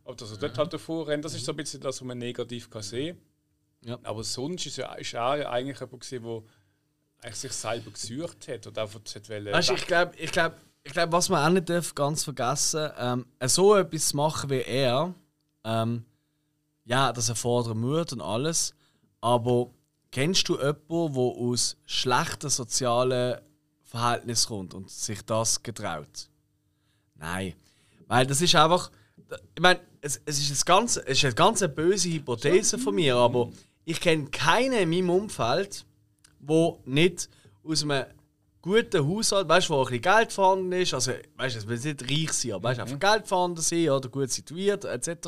Aber 0.03 0.15
dass 0.15 0.31
er 0.31 0.37
dort 0.37 0.57
halt 0.57 0.73
davor 0.73 1.07
rennt, 1.07 1.23
das 1.23 1.33
ist 1.35 1.45
so 1.45 1.53
ein 1.53 1.57
bisschen 1.57 1.79
das, 1.79 2.01
was 2.01 2.05
man 2.05 2.17
negativ 2.17 2.69
kann 2.69 2.81
sehen 2.83 3.17
Ja. 3.81 3.97
Aber 4.03 4.23
sonst 4.23 4.65
ist, 4.65 4.77
ja, 4.77 4.93
ist 4.95 5.13
er 5.13 5.37
ja 5.37 5.49
eigentlich 5.51 5.79
jemand, 5.79 6.11
der 6.11 6.43
eigentlich 7.21 7.35
sich 7.35 7.53
selber 7.53 7.91
gesucht 7.91 8.47
hat 8.49 8.67
und 8.67 8.77
einfach 8.77 8.99
hat 9.15 9.29
wollen, 9.29 9.53
Weißt 9.53 9.69
ich 9.69 9.87
glaube, 9.87 10.11
ich 10.17 10.31
glaub, 10.31 10.53
ich 10.83 10.91
glaub, 10.91 11.11
was 11.13 11.29
man 11.29 11.45
auch 11.47 11.53
nicht 11.53 11.69
darf, 11.69 11.95
ganz 11.95 12.25
vergessen 12.25 12.89
ähm, 12.97 13.25
so 13.45 13.77
etwas 13.77 14.09
zu 14.09 14.17
machen 14.17 14.49
wie 14.49 14.59
er, 14.61 15.15
ähm, 15.63 16.05
ja, 16.85 17.13
das 17.13 17.29
erfordert 17.29 17.77
Mut 17.77 18.13
und 18.13 18.21
alles, 18.21 18.73
aber 19.21 19.69
kennst 20.11 20.49
du 20.49 20.57
jemanden, 20.57 21.13
der 21.13 21.23
aus 21.23 21.77
schlechten 21.85 22.49
sozialen 22.49 23.39
Verhältnissen 23.83 24.47
kommt 24.47 24.73
und 24.73 24.89
sich 24.89 25.21
das 25.23 25.63
getraut? 25.63 26.29
Nein. 27.15 27.53
Weil 28.07 28.27
das 28.27 28.41
ist 28.41 28.55
einfach. 28.55 28.91
Ich 29.55 29.61
meine, 29.61 29.79
es, 30.01 30.21
es, 30.25 30.39
ist 30.39 30.51
das 30.51 30.65
ganze, 30.65 31.01
es 31.07 31.17
ist 31.17 31.25
eine 31.25 31.33
ganz 31.33 31.65
böse 31.73 32.09
Hypothese 32.09 32.77
von 32.77 32.93
mir, 32.95 33.15
aber 33.15 33.49
ich 33.85 33.99
kenne 33.99 34.25
keinen 34.25 34.73
in 34.73 34.89
meinem 34.89 35.09
Umfeld, 35.09 35.85
wo 36.39 36.81
nicht 36.85 37.29
aus 37.63 37.83
einem 37.83 38.05
guten 38.63 39.07
Haushalt, 39.07 39.47
weißt 39.47 39.69
du, 39.69 39.73
wo 39.73 39.79
ein 39.81 39.85
bisschen 39.85 40.01
Geld 40.01 40.33
vorhanden 40.33 40.71
ist, 40.71 40.93
also 40.95 41.11
weißt 41.35 41.55
du, 41.55 41.59
es 41.59 41.67
will 41.67 41.79
nicht 41.93 42.09
reich 42.09 42.33
sein, 42.33 42.53
aber 42.53 42.69
weißt, 42.69 42.79
einfach 42.79 42.99
Geld 42.99 43.27
vorhanden 43.27 43.61
sein 43.61 43.89
oder 43.89 44.09
gut 44.09 44.31
situiert 44.31 44.85
etc. 44.85 45.27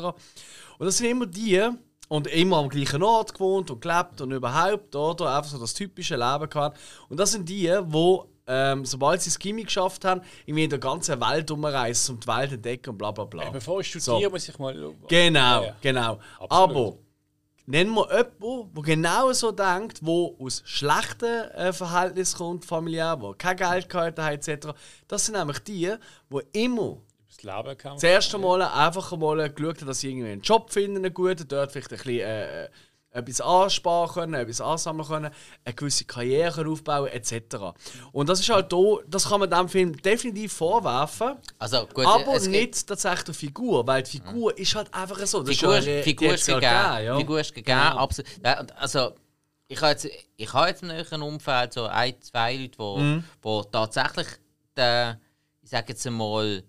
Und 0.78 0.86
das 0.86 0.96
sind 0.96 1.10
immer 1.10 1.26
die, 1.26 1.62
und 2.08 2.26
immer 2.28 2.58
am 2.58 2.68
gleichen 2.68 3.02
Ort 3.02 3.34
gewohnt 3.34 3.70
und 3.70 3.80
gelebt 3.80 4.20
und 4.20 4.32
überhaupt, 4.32 4.94
oder? 4.94 5.36
Einfach 5.36 5.50
so 5.50 5.58
das 5.58 5.74
typische 5.74 6.14
Leben 6.16 6.48
gehabt. 6.48 6.78
Und 7.08 7.18
das 7.18 7.32
sind 7.32 7.48
die, 7.48 7.66
die, 7.68 8.18
ähm, 8.46 8.84
sobald 8.84 9.22
sie 9.22 9.30
das 9.30 9.38
Gimmi 9.38 9.64
geschafft 9.64 10.04
haben, 10.04 10.20
irgendwie 10.44 10.64
in 10.64 10.70
der 10.70 10.78
ganzen 10.78 11.20
Welt 11.20 11.50
umreisen 11.50 12.14
und 12.14 12.24
die 12.24 12.28
Welt 12.28 12.52
entdecken 12.52 12.90
und 12.90 12.98
bla 12.98 13.10
bla 13.10 13.24
bla. 13.24 13.42
Ey, 13.42 13.50
Bevor 13.50 13.80
ich 13.80 13.88
studiere, 13.88 14.30
muss 14.30 14.48
ich 14.48 14.56
mal. 14.58 14.72
Genau, 15.08 15.62
Ja, 15.62 15.64
ja. 15.64 15.76
genau. 15.80 16.20
Absolut. 16.38 16.50
Aber 16.50 16.96
nennen 17.66 17.94
wir 17.94 18.08
jemanden, 18.10 18.74
der 18.74 18.82
genau 18.82 19.32
so 19.32 19.52
denkt, 19.52 20.00
der 20.06 20.30
aus 20.38 20.62
schlechten 20.64 21.50
äh, 21.50 21.72
Verhältnissen 21.72 22.38
kommt, 22.38 22.64
familiär, 22.64 23.16
der 23.16 23.34
kein 23.34 23.56
Geld 23.56 23.88
gehabt 23.88 24.18
hat, 24.18 24.48
etc. 24.48 24.68
Das 25.08 25.26
sind 25.26 25.36
nämlich 25.36 25.58
die, 25.60 25.94
die 26.30 26.64
immer 26.64 26.98
Das 27.28 27.42
Leben 27.42 27.76
kann. 27.76 27.94
das 27.94 28.02
erste 28.04 28.38
Mal 28.38 28.62
einfach 28.62 29.16
mal 29.16 29.50
geschaut 29.50 29.80
haben, 29.80 29.86
dass 29.86 30.00
sie 30.00 30.10
irgendwie 30.10 30.30
einen 30.30 30.42
Job 30.42 30.72
finden, 30.72 31.04
einen 31.04 31.14
guten, 31.14 31.46
dort 31.48 31.72
vielleicht 31.72 31.92
ein 31.92 31.98
bisschen 31.98 32.20
äh, 32.20 32.68
etwas 33.16 33.40
ansparen 33.40 34.10
können, 34.12 34.34
etwas 34.34 34.60
ansammeln 34.60 35.08
können, 35.08 35.30
eine 35.64 35.74
gewisse 35.74 36.04
Karriere 36.04 36.68
aufbauen 36.68 37.08
etc. 37.08 37.56
Und 38.12 38.28
das 38.28 38.40
ist 38.40 38.48
halt 38.50 38.72
da, 38.72 38.78
das 39.08 39.28
kann 39.28 39.40
man 39.40 39.50
dem 39.50 39.68
Film 39.68 39.96
definitiv 40.02 40.52
vorwerfen, 40.52 41.36
Also 41.58 41.86
gut, 41.86 42.06
aber 42.06 42.38
nicht 42.40 42.86
tatsächlich 42.86 43.24
der 43.24 43.34
Figur, 43.34 43.86
weil 43.86 44.02
die 44.02 44.10
Figur 44.12 44.56
ist 44.58 44.74
halt 44.74 44.92
einfach 44.94 45.18
so. 45.26 45.42
Das 45.42 45.56
Figur, 45.56 45.78
ist 45.78 45.86
ja, 45.86 46.02
Figur 46.02 46.34
ist 46.34 46.46
gegeben. 46.46 46.62
ja. 46.62 47.16
Figur 47.16 47.40
ist 47.40 47.54
gegeben, 47.54 47.78
Ja. 47.78 47.96
absolut. 47.96 48.30
Ja, 48.44 48.60
und 48.60 48.76
also, 48.76 49.12
ich 49.68 49.80
habe 49.80 49.90
jetzt, 49.92 50.08
ich 50.36 50.52
habe 50.52 50.68
jetzt 50.68 50.82
im 50.82 50.88
näheren 50.88 51.22
Umfeld 51.22 51.72
so 51.72 51.84
ein, 51.86 52.14
zwei 52.20 52.54
Leute, 52.56 52.76
die 52.78 53.00
Mhm. 53.02 53.24
wo 53.42 53.62
tatsächlich 53.64 54.26
den, 54.76 55.16
ich 55.62 55.70
sage 55.70 55.86
jetzt 55.88 56.06
einmal, 56.06 56.62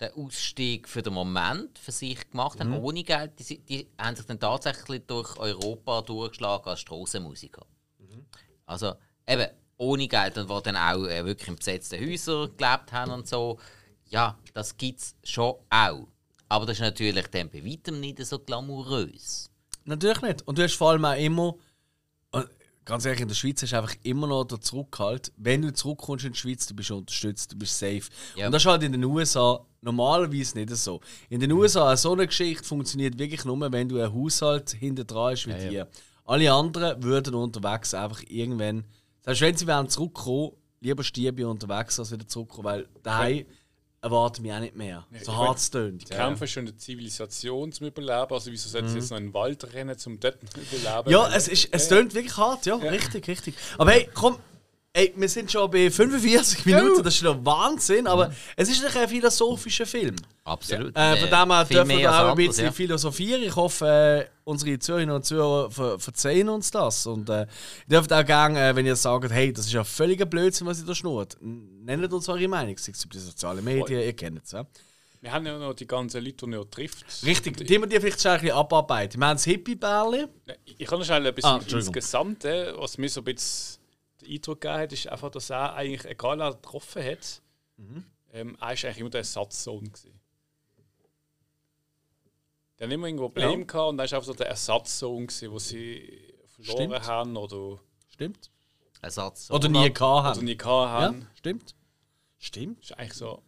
den 0.00 0.12
Ausstieg 0.12 0.88
für 0.88 1.02
den 1.02 1.12
Moment 1.14 1.78
für 1.78 1.92
sich 1.92 2.28
gemacht 2.30 2.58
haben, 2.60 2.70
Mhm. 2.70 2.78
ohne 2.84 3.04
Geld. 3.04 3.32
Die, 3.38 3.58
die 3.58 3.88
haben 3.98 4.16
sich 4.16 4.26
dann 4.26 4.40
tatsächlich 4.40 5.02
durch 5.06 5.36
Europa 5.38 6.02
durchgeschlagen 6.02 6.66
als 6.68 6.80
Strassenmusiker. 6.80 7.64
Mhm. 7.98 8.24
Also 8.66 8.94
eben 9.26 9.46
ohne 9.76 10.08
Geld 10.08 10.36
und 10.38 10.50
die 10.50 10.62
dann 10.62 10.76
auch 10.76 11.06
äh, 11.06 11.24
wirklich 11.24 11.48
in 11.48 11.56
besetzten 11.56 12.00
Häusern 12.00 12.56
gelebt 12.56 12.92
haben 12.92 13.12
und 13.12 13.28
so. 13.28 13.58
Ja, 14.06 14.38
das 14.52 14.76
gibt 14.76 15.00
es 15.00 15.16
schon 15.24 15.54
auch. 15.70 16.06
Aber 16.48 16.66
das 16.66 16.76
ist 16.76 16.82
natürlich 16.82 17.26
dann 17.28 17.48
bei 17.50 17.64
weitem 17.64 18.00
nicht 18.00 18.24
so 18.24 18.38
glamourös. 18.38 19.50
Natürlich 19.84 20.20
nicht. 20.22 20.46
Und 20.46 20.58
du 20.58 20.62
hast 20.62 20.74
vor 20.74 20.90
allem 20.90 21.04
auch 21.04 21.16
immer, 21.16 21.54
ganz 22.84 23.04
ehrlich, 23.04 23.20
in 23.20 23.28
der 23.28 23.34
Schweiz 23.34 23.60
du 23.60 23.76
einfach 23.76 23.94
immer 24.02 24.26
noch 24.26 24.44
den 24.44 24.60
Zurückhalt. 24.60 25.32
Wenn 25.36 25.62
du 25.62 25.72
zurückkommst 25.72 26.24
in 26.24 26.32
die 26.32 26.38
Schweiz, 26.38 26.66
du 26.66 26.74
bist 26.74 26.90
unterstützt, 26.90 27.52
du 27.52 27.58
bist 27.58 27.78
safe. 27.78 28.02
Ja. 28.36 28.46
Und 28.46 28.52
das 28.52 28.62
ist 28.62 28.66
halt 28.66 28.82
in 28.82 28.92
den 28.92 29.04
USA 29.04 29.64
normalerweise 29.80 30.58
nicht 30.58 30.70
so. 30.70 31.00
In 31.28 31.40
den 31.40 31.52
USA, 31.52 31.96
so 31.96 32.12
eine 32.12 32.26
Geschichte 32.26 32.64
funktioniert 32.64 33.18
wirklich 33.18 33.44
nur, 33.44 33.72
wenn 33.72 33.88
du 33.88 34.00
einen 34.00 34.12
Haushalt 34.12 34.70
hinter 34.70 35.04
dran 35.04 35.32
hast 35.32 35.46
wie 35.46 35.50
Ja, 35.50 35.58
ja. 35.58 35.68
dir. 35.70 35.88
Alle 36.24 36.52
anderen 36.52 37.02
würden 37.02 37.34
unterwegs 37.34 37.92
einfach 37.92 38.22
irgendwann, 38.28 38.84
selbst 39.22 39.42
wenn 39.42 39.56
sie 39.56 39.66
werden 39.66 39.88
zurückkommen, 39.88 40.52
lieber 40.80 41.02
Stiebe 41.02 41.46
unterwegs 41.48 41.98
als 41.98 42.12
wieder 42.12 42.26
zurückkommen, 42.26 42.64
weil 42.64 42.88
daheim, 43.02 43.38
erwarte 43.38 43.63
ich 44.04 44.42
mich 44.42 44.52
auch 44.52 44.60
nicht 44.60 44.76
mehr. 44.76 45.06
ich 45.12 45.24
So 45.24 45.34
hart 45.34 45.58
es 45.58 45.70
tönt. 45.70 46.02
Die 46.02 46.14
kämpfen 46.14 46.46
schon 46.46 46.66
eine 46.66 46.76
Zivilisation 46.76 47.72
zum 47.72 47.86
Überleben. 47.86 48.32
Also 48.32 48.50
wieso 48.50 48.68
sollten 48.68 48.88
sie 48.88 48.98
jetzt 48.98 49.10
noch 49.10 49.18
in 49.18 49.28
den 49.28 49.34
Wald 49.34 49.72
rennen, 49.72 49.96
um 50.06 50.20
dort 50.20 50.38
zu 50.40 50.60
überleben? 50.60 51.06
Mhm. 51.06 51.12
Ja, 51.12 51.28
es, 51.34 51.48
ist, 51.48 51.68
es 51.70 51.88
tönt 51.88 52.14
wirklich 52.14 52.36
hart, 52.36 52.66
ja, 52.66 52.76
richtig, 52.76 53.26
richtig. 53.28 53.54
Aber 53.78 53.92
hey, 53.92 54.08
komm, 54.12 54.36
ey, 54.94 55.12
wir 55.16 55.28
sind 55.28 55.50
schon 55.50 55.70
bei 55.70 55.90
45 55.90 56.64
Minuten, 56.66 57.02
das 57.02 57.16
ist 57.16 57.22
noch 57.22 57.44
Wahnsinn, 57.44 58.06
aber 58.06 58.32
es 58.56 58.68
ist 58.70 58.96
ein 58.96 59.08
philosophischer 59.08 59.86
Film. 59.86 60.14
Absolut. 60.44 60.96
Äh, 60.96 61.16
von 61.16 61.30
dem 61.30 61.52
her 61.52 61.64
dürfen 61.64 61.88
wir 61.98 62.12
auch 62.12 62.30
ein 62.30 62.36
bisschen 62.36 62.66
ja. 62.66 62.72
philosophieren. 62.72 63.42
Ich 63.42 63.56
hoffe, 63.56 63.86
äh, 63.86 64.30
unsere 64.44 64.78
Zuhörerinnen 64.78 65.16
und 65.16 65.24
Zuhörer 65.24 65.70
ver 65.70 65.98
verzeihen 65.98 66.48
uns 66.48 66.70
das. 66.70 67.06
Und 67.06 67.28
äh, 67.28 67.40
ihr 67.42 67.48
dürft 67.88 68.12
auch 68.12 68.24
gerne, 68.24 68.68
äh, 68.68 68.76
wenn 68.76 68.86
ihr 68.86 68.94
sagt, 68.94 69.30
hey, 69.32 69.52
das 69.52 69.66
ist 69.66 69.72
ja 69.72 69.82
völliger 69.82 70.26
Blödsinn, 70.26 70.66
was 70.66 70.78
ihr 70.78 70.86
da 70.86 70.94
schnurrt, 70.94 71.36
nennt 71.40 72.12
uns 72.12 72.28
eure 72.28 72.46
Meinung. 72.46 72.78
Sei 72.78 72.92
es 72.92 73.04
über 73.04 73.14
die 73.14 73.18
sozialen 73.18 73.64
Medien, 73.64 74.00
ihr 74.00 74.12
kennt 74.12 74.44
es. 74.44 74.52
Ja? 74.52 74.64
Wir 75.20 75.32
haben 75.32 75.46
ja 75.46 75.58
noch 75.58 75.74
die 75.74 75.86
ganzen 75.86 76.22
Leute, 76.22 76.36
die 76.44 76.46
noch 76.48 76.66
trifft. 76.66 77.04
Richtig, 77.24 77.56
die 77.56 77.80
wir 77.80 77.86
die 77.86 77.98
vielleicht 77.98 78.22
schon 78.22 78.32
ein 78.32 78.40
bisschen 78.40 78.56
abarbeiten. 78.56 79.18
Wir 79.18 79.26
haben 79.26 79.36
das 79.36 79.44
Hippie-Bärli. 79.44 80.26
Ich 80.78 80.86
kann 80.86 80.98
noch 80.98 81.06
schnell 81.06 81.26
ein 81.26 81.34
bisschen 81.34 81.50
Ah, 81.50 81.60
insgesamt, 81.66 82.44
äh, 82.44 82.72
was 82.76 82.98
mir 82.98 83.08
so 83.08 83.22
ein 83.22 83.24
bisschen 83.24 83.83
den 84.24 84.32
Eindruck 84.34 84.60
gegeben 84.60 84.80
hat, 84.80 84.92
ist 84.92 85.06
einfach, 85.08 85.30
dass 85.30 85.50
er 85.50 85.74
eigentlich, 85.74 86.04
egal 86.04 86.38
wer 86.38 86.46
er 86.46 86.54
getroffen 86.54 87.04
hat, 87.04 87.42
Mhm. 87.76 88.04
ähm, 88.32 88.56
er 88.60 88.72
ist 88.72 88.84
eigentlich 88.84 88.98
immer 88.98 89.10
der 89.10 89.20
Ersatzsohn 89.20 89.84
gewesen. 89.84 90.20
Der 92.78 92.86
hat 92.88 92.92
immer 92.92 93.06
irgendwo 93.06 93.28
Problem 93.28 93.60
Ja. 93.60 93.66
gehabt 93.66 93.88
und 93.90 93.98
er 93.98 94.04
ist 94.04 94.14
einfach 94.14 94.26
so 94.26 94.34
der 94.34 94.48
Ersatzsohn 94.48 95.26
gewesen, 95.26 95.50
wo 95.52 95.58
sie 95.58 96.34
verloren 96.46 96.90
Stimmt. 96.90 97.06
haben 97.06 97.36
oder, 97.36 97.78
Stimmt. 98.08 98.50
Ersatz. 99.00 99.50
Oder 99.50 99.68
nie 99.68 99.92
gehabt 99.92 100.00
oder 100.00 100.22
haben. 100.24 100.44
nie 100.44 100.56
gehabt 100.56 100.88
Ja, 100.88 101.06
haben. 101.06 101.28
stimmt. 101.34 101.74
Stimmt. 102.38 102.78
Das 102.80 102.90
ist 102.90 102.98
eigentlich 102.98 103.14
so. 103.14 103.42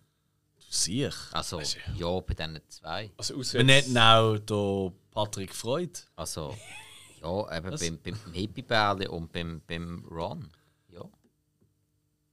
Sicher. 0.68 1.12
Also, 1.33 1.61
ja, 1.97 2.20
bei 2.20 2.35
diesen 2.35 2.61
zwei. 2.68 3.11
Also 3.16 3.37
Wir 3.55 3.64
nennen 3.64 3.97
auch 3.99 4.37
den 4.39 4.93
Patrick 5.12 5.55
Freud. 5.55 5.91
Also, 6.16 6.57
ja, 7.22 7.57
eben 7.57 7.70
beim, 7.79 7.99
beim 8.03 8.33
Hippie-Bärli 8.33 9.07
und 9.09 9.33
beim, 9.33 9.62
beim 9.66 10.05
Ron. 10.11 10.51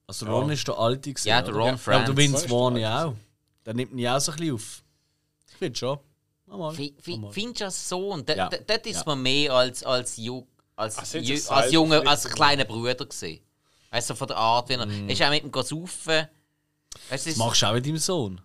Ja. 0.03 0.07
Also 0.07 0.25
Ron 0.25 0.49
ist 0.51 0.67
der 0.67 0.77
Alte 0.77 1.11
gewesen, 1.13 1.27
Ja, 1.27 1.41
der? 1.41 1.53
Ron 1.53 1.67
Ja, 1.67 1.77
Franz. 1.77 2.05
der 2.05 2.17
Vince 2.17 2.33
Ron 2.35 2.43
ist 2.43 2.49
Vaughn 2.49 2.77
ja 2.77 3.05
auch. 3.05 3.15
Der 3.65 3.73
nimmt 3.73 3.93
ihn 3.93 4.07
auch 4.07 4.19
so 4.19 4.31
ein 4.31 4.37
bisschen 4.37 4.55
auf. 4.55 4.83
Ich 5.49 5.57
finde 5.57 5.79
schon. 5.79 5.99
Mal. 6.45 6.73
Fi- 6.73 6.95
fi- 7.01 7.17
Mal. 7.17 7.31
Findest 7.31 7.61
du 7.61 7.65
das 7.65 7.89
so? 7.89 8.09
Und 8.09 8.27
d- 8.29 8.35
Ja. 8.35 8.47
ist 8.47 8.85
Ja. 8.85 9.03
man 9.05 9.21
mehr 9.21 9.53
als, 9.53 9.83
als, 9.83 10.17
Ju 10.17 10.45
als, 10.75 10.97
Ach, 10.97 11.05
sind 11.05 11.23
Ju 11.23 11.35
das 11.35 11.47
als 11.49 11.71
Junge, 11.71 12.05
als 12.05 12.29
kleiner 12.29 12.65
Bruder 12.65 13.05
gesehen. 13.05 13.41
Weißt 13.89 14.09
du, 14.09 14.15
von 14.15 14.27
der 14.27 14.37
Art, 14.37 14.69
wie 14.69 14.73
er. 14.73 14.85
Mm. 14.85 15.07
Er 15.07 15.13
ist 15.13 15.21
auch 15.21 15.29
mit 15.29 15.43
ihm 15.43 15.51
saufen. 15.63 16.27
Weißt 17.09 17.25
du, 17.25 17.29
Das 17.29 17.37
machst 17.37 17.61
du 17.61 17.65
auch 17.67 17.73
mit 17.73 17.85
deinem 17.85 17.97
Sohn. 17.97 18.41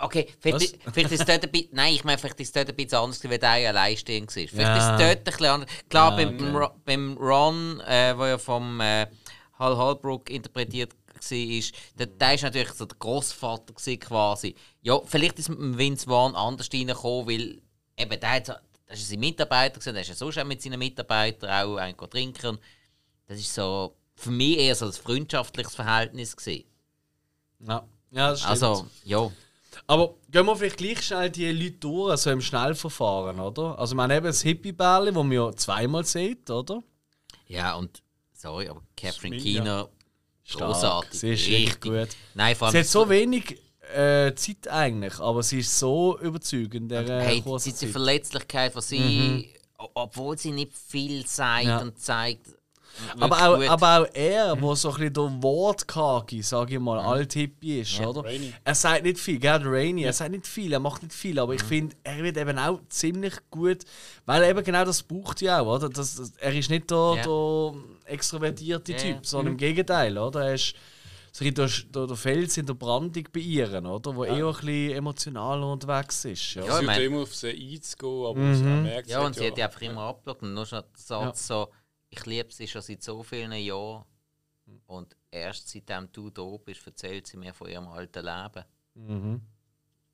Okay, 0.00 0.26
vielleicht, 0.40 0.78
vielleicht 0.92 1.12
ist 1.12 1.20
es 1.20 1.26
dort 1.26 1.44
ein 1.44 1.50
bisschen. 1.52 1.68
Nein, 1.72 1.94
ich 1.94 2.02
meine, 2.04 2.18
vielleicht 2.18 2.40
ist 2.40 2.48
es 2.48 2.52
dort 2.52 2.68
ein 2.68 2.74
bisschen 2.74 2.98
anders, 2.98 3.22
weil 3.22 3.38
der 3.38 3.56
ja 3.58 3.68
alleinstehend 3.70 4.28
war. 4.34 4.42
Vielleicht 4.48 4.58
Ja. 4.58 4.76
ist 4.76 4.82
es 5.00 5.06
dort 5.06 5.18
ein 5.18 5.24
bisschen 5.24 5.46
anders. 5.46 5.70
Klar, 5.88 6.10
Ja, 6.10 6.16
beim, 6.26 6.36
beim, 6.36 6.70
beim 6.84 7.16
Ron, 7.16 7.80
äh, 7.80 8.16
der 8.16 8.26
ja 8.28 8.38
vom 8.38 8.80
äh, 8.80 9.06
Hal 9.58 9.76
Holbrook 9.76 10.30
interpretiert 10.30 10.92
war, 10.92 11.62
der, 11.98 12.06
der 12.06 12.34
ist 12.34 12.42
natürlich 12.42 12.72
so 12.72 12.84
der 12.84 12.98
Großvater 12.98 13.74
quasi. 13.98 14.54
Ja, 14.80 15.00
vielleicht 15.04 15.38
ist 15.38 15.48
mit 15.48 15.58
dem 15.58 15.78
Vince 15.78 16.06
Vaughn 16.06 16.34
anders 16.34 16.68
reingekommen, 16.72 17.28
weil 17.28 17.62
eben 17.96 18.20
der 18.20 18.30
hat 18.30 18.46
so, 18.46 18.54
das 18.86 18.98
ist 18.98 19.10
sein 19.10 19.20
Mitarbeiter 19.20 19.78
gewesen, 19.78 19.94
der 19.94 20.02
ist 20.02 20.08
ja 20.08 20.14
sonst 20.14 20.38
auch 20.38 20.44
mit 20.44 20.60
seinen 20.60 20.78
Mitarbeitern 20.78 21.50
auch 21.50 21.76
ein 21.76 21.96
trinken. 21.96 22.58
Das 23.26 23.38
ist 23.38 23.54
so 23.54 23.94
für 24.16 24.30
mich 24.30 24.58
eher 24.58 24.74
so 24.74 24.86
ein 24.86 24.92
freundschaftliches 24.92 25.74
Verhältnis 25.74 26.36
gewesen. 26.36 26.64
Ja, 27.60 27.86
ja 28.10 28.30
das 28.30 28.40
stimmt. 28.40 28.50
Also, 28.50 28.86
ja. 29.04 29.30
Aber 29.86 30.14
gehen 30.30 30.44
wir 30.44 30.56
vielleicht 30.56 30.76
gleich 30.76 31.02
schnell 31.02 31.30
die 31.30 31.50
Leute 31.50 31.78
durch, 31.78 32.10
also 32.10 32.30
im 32.30 32.40
Schnellverfahren, 32.40 33.40
oder? 33.40 33.78
Also 33.78 33.94
wir 33.94 34.02
haben 34.02 34.10
eben 34.10 34.26
das 34.26 34.42
Hippie-Bärli, 34.42 35.12
das 35.12 35.14
man 35.14 35.32
ja 35.32 35.52
zweimal 35.52 36.04
sieht, 36.04 36.50
oder? 36.50 36.82
Ja, 37.46 37.74
und 37.76 38.02
sorry, 38.42 38.68
aber 38.68 38.82
Catherine. 38.96 39.36
Keener, 39.38 39.88
großartig. 40.50 41.20
Sie 41.20 41.32
ist 41.32 41.46
richtig 41.48 41.80
gut. 41.80 42.08
Nein, 42.34 42.56
vor 42.56 42.66
allem 42.68 42.72
Sie 42.72 42.78
hat 42.80 42.86
so 42.86 43.08
wenig 43.08 43.58
äh, 43.94 44.34
Zeit 44.34 44.68
eigentlich, 44.68 45.18
aber 45.20 45.42
sie 45.42 45.60
ist 45.60 45.78
so 45.78 46.18
überzeugend. 46.18 46.74
in 46.74 46.88
dieser 46.88 47.20
hey, 47.22 47.40
kurzen 47.42 47.68
die, 47.68 47.70
die 47.72 47.76
Zeit. 47.76 47.90
Verletzlichkeit 47.90 48.72
von 48.72 48.82
sie, 48.82 49.54
o- 49.78 49.88
obwohl 49.94 50.36
sie 50.38 50.50
nicht 50.52 50.72
viel 50.76 51.26
sagt 51.26 51.64
Ja. 51.66 51.78
und 51.80 51.98
zeigt. 51.98 52.46
Aber 53.18 53.36
auch, 53.48 53.56
gut. 53.58 53.68
aber 53.68 54.00
auch 54.02 54.06
er, 54.14 54.60
wo 54.60 54.74
so 54.74 54.90
ein 54.90 54.94
bisschen 54.96 55.14
der 55.14 55.42
Wortkaki, 55.42 56.42
sage 56.42 56.74
ich 56.74 56.80
mal, 56.80 56.98
alt-hippie 56.98 57.80
ist, 57.80 57.98
Ja, 57.98 58.08
oder? 58.08 58.24
Rainey. 58.24 58.52
Er 58.64 58.74
sagt 58.74 59.02
nicht 59.04 59.18
viel, 59.18 59.38
gell, 59.38 59.58
der 59.58 59.70
Rainey, 59.72 60.02
er 60.04 60.12
sagt 60.12 60.30
nicht 60.30 60.46
viel, 60.46 60.72
er 60.72 60.80
macht 60.80 61.02
nicht 61.02 61.14
viel, 61.14 61.38
aber 61.38 61.54
ich 61.54 61.62
finde, 61.62 61.96
er 62.04 62.22
wird 62.22 62.36
eben 62.36 62.58
auch 62.58 62.80
ziemlich 62.88 63.34
gut, 63.50 63.84
weil 64.26 64.42
er 64.42 64.50
eben 64.50 64.62
genau 64.64 64.84
das 64.84 65.02
braucht 65.02 65.40
ja 65.40 65.60
auch, 65.60 65.76
oder? 65.76 65.88
Das, 65.88 66.16
das, 66.16 66.32
er 66.38 66.54
ist 66.54 66.70
nicht 66.70 66.90
der, 66.90 67.14
Ja. 67.16 67.22
der 67.24 67.72
extrovertierte 68.12 68.92
Ja, 68.92 68.98
Typ, 68.98 69.14
ja. 69.16 69.20
sondern 69.22 69.52
im 69.52 69.56
Gegenteil, 69.58 70.16
oder? 70.18 70.46
Er 70.46 70.54
ist 70.54 70.74
so 71.34 71.44
ein 71.46 71.54
bisschen 71.54 71.90
der, 71.90 72.00
der, 72.02 72.06
der 72.08 72.16
Fels 72.16 72.56
in 72.58 72.66
der 72.66 72.74
Brandung 72.74 73.24
bei 73.32 73.40
ihr, 73.40 73.82
oder? 73.82 74.14
Wo 74.14 74.22
eher 74.24 74.34
ein 74.46 74.52
bisschen 74.52 74.90
emotionaler 74.96 75.66
unterwegs 75.72 76.24
ist. 76.26 76.54
Ja. 76.56 76.62
Ja, 76.62 76.68
Ja, 76.68 76.74
ich 76.74 76.80
sie 76.80 76.84
mein- 76.86 76.94
versucht 76.96 77.12
immer 77.12 77.22
auf 77.22 77.34
sie 77.34 77.72
einzugehen, 77.74 78.26
aber 78.26 78.38
Mhm. 78.38 78.64
man 78.64 78.82
merkt, 78.82 79.08
ja, 79.08 79.20
und 79.24 79.34
sie 79.34 79.40
hat 79.40 79.48
ja, 79.48 79.54
die 79.54 79.62
einfach 79.62 79.80
immer 79.80 80.02
abgelockt. 80.02 80.42
Und 80.42 80.52
nur 80.54 80.66
schon 80.66 80.80
der 80.80 80.88
Satz 80.94 81.46
so, 81.46 81.68
ich 82.14 82.26
liebe 82.26 82.52
sie 82.52 82.68
schon 82.68 82.82
seit 82.82 83.02
so 83.02 83.22
vielen 83.22 83.52
Jahren. 83.52 84.04
Und 84.86 85.16
erst 85.30 85.68
seitdem 85.68 86.08
du 86.12 86.30
da 86.30 86.56
bist, 86.64 86.86
erzählt 86.86 87.26
sie 87.26 87.36
mir 87.36 87.52
von 87.54 87.68
ihrem 87.68 87.88
alten 87.88 88.24
Leben. 88.24 88.64
Mhm. 88.94 89.40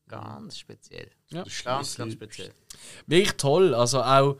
Ganz 0.07 0.59
speziell. 0.59 1.11
Ja. 1.29 1.45
Ganz, 1.65 1.97
ganz 1.97 2.13
speziell. 2.15 2.53
Wirklich 3.07 3.37
toll. 3.37 3.75
Also 3.75 4.03
auch, 4.03 4.39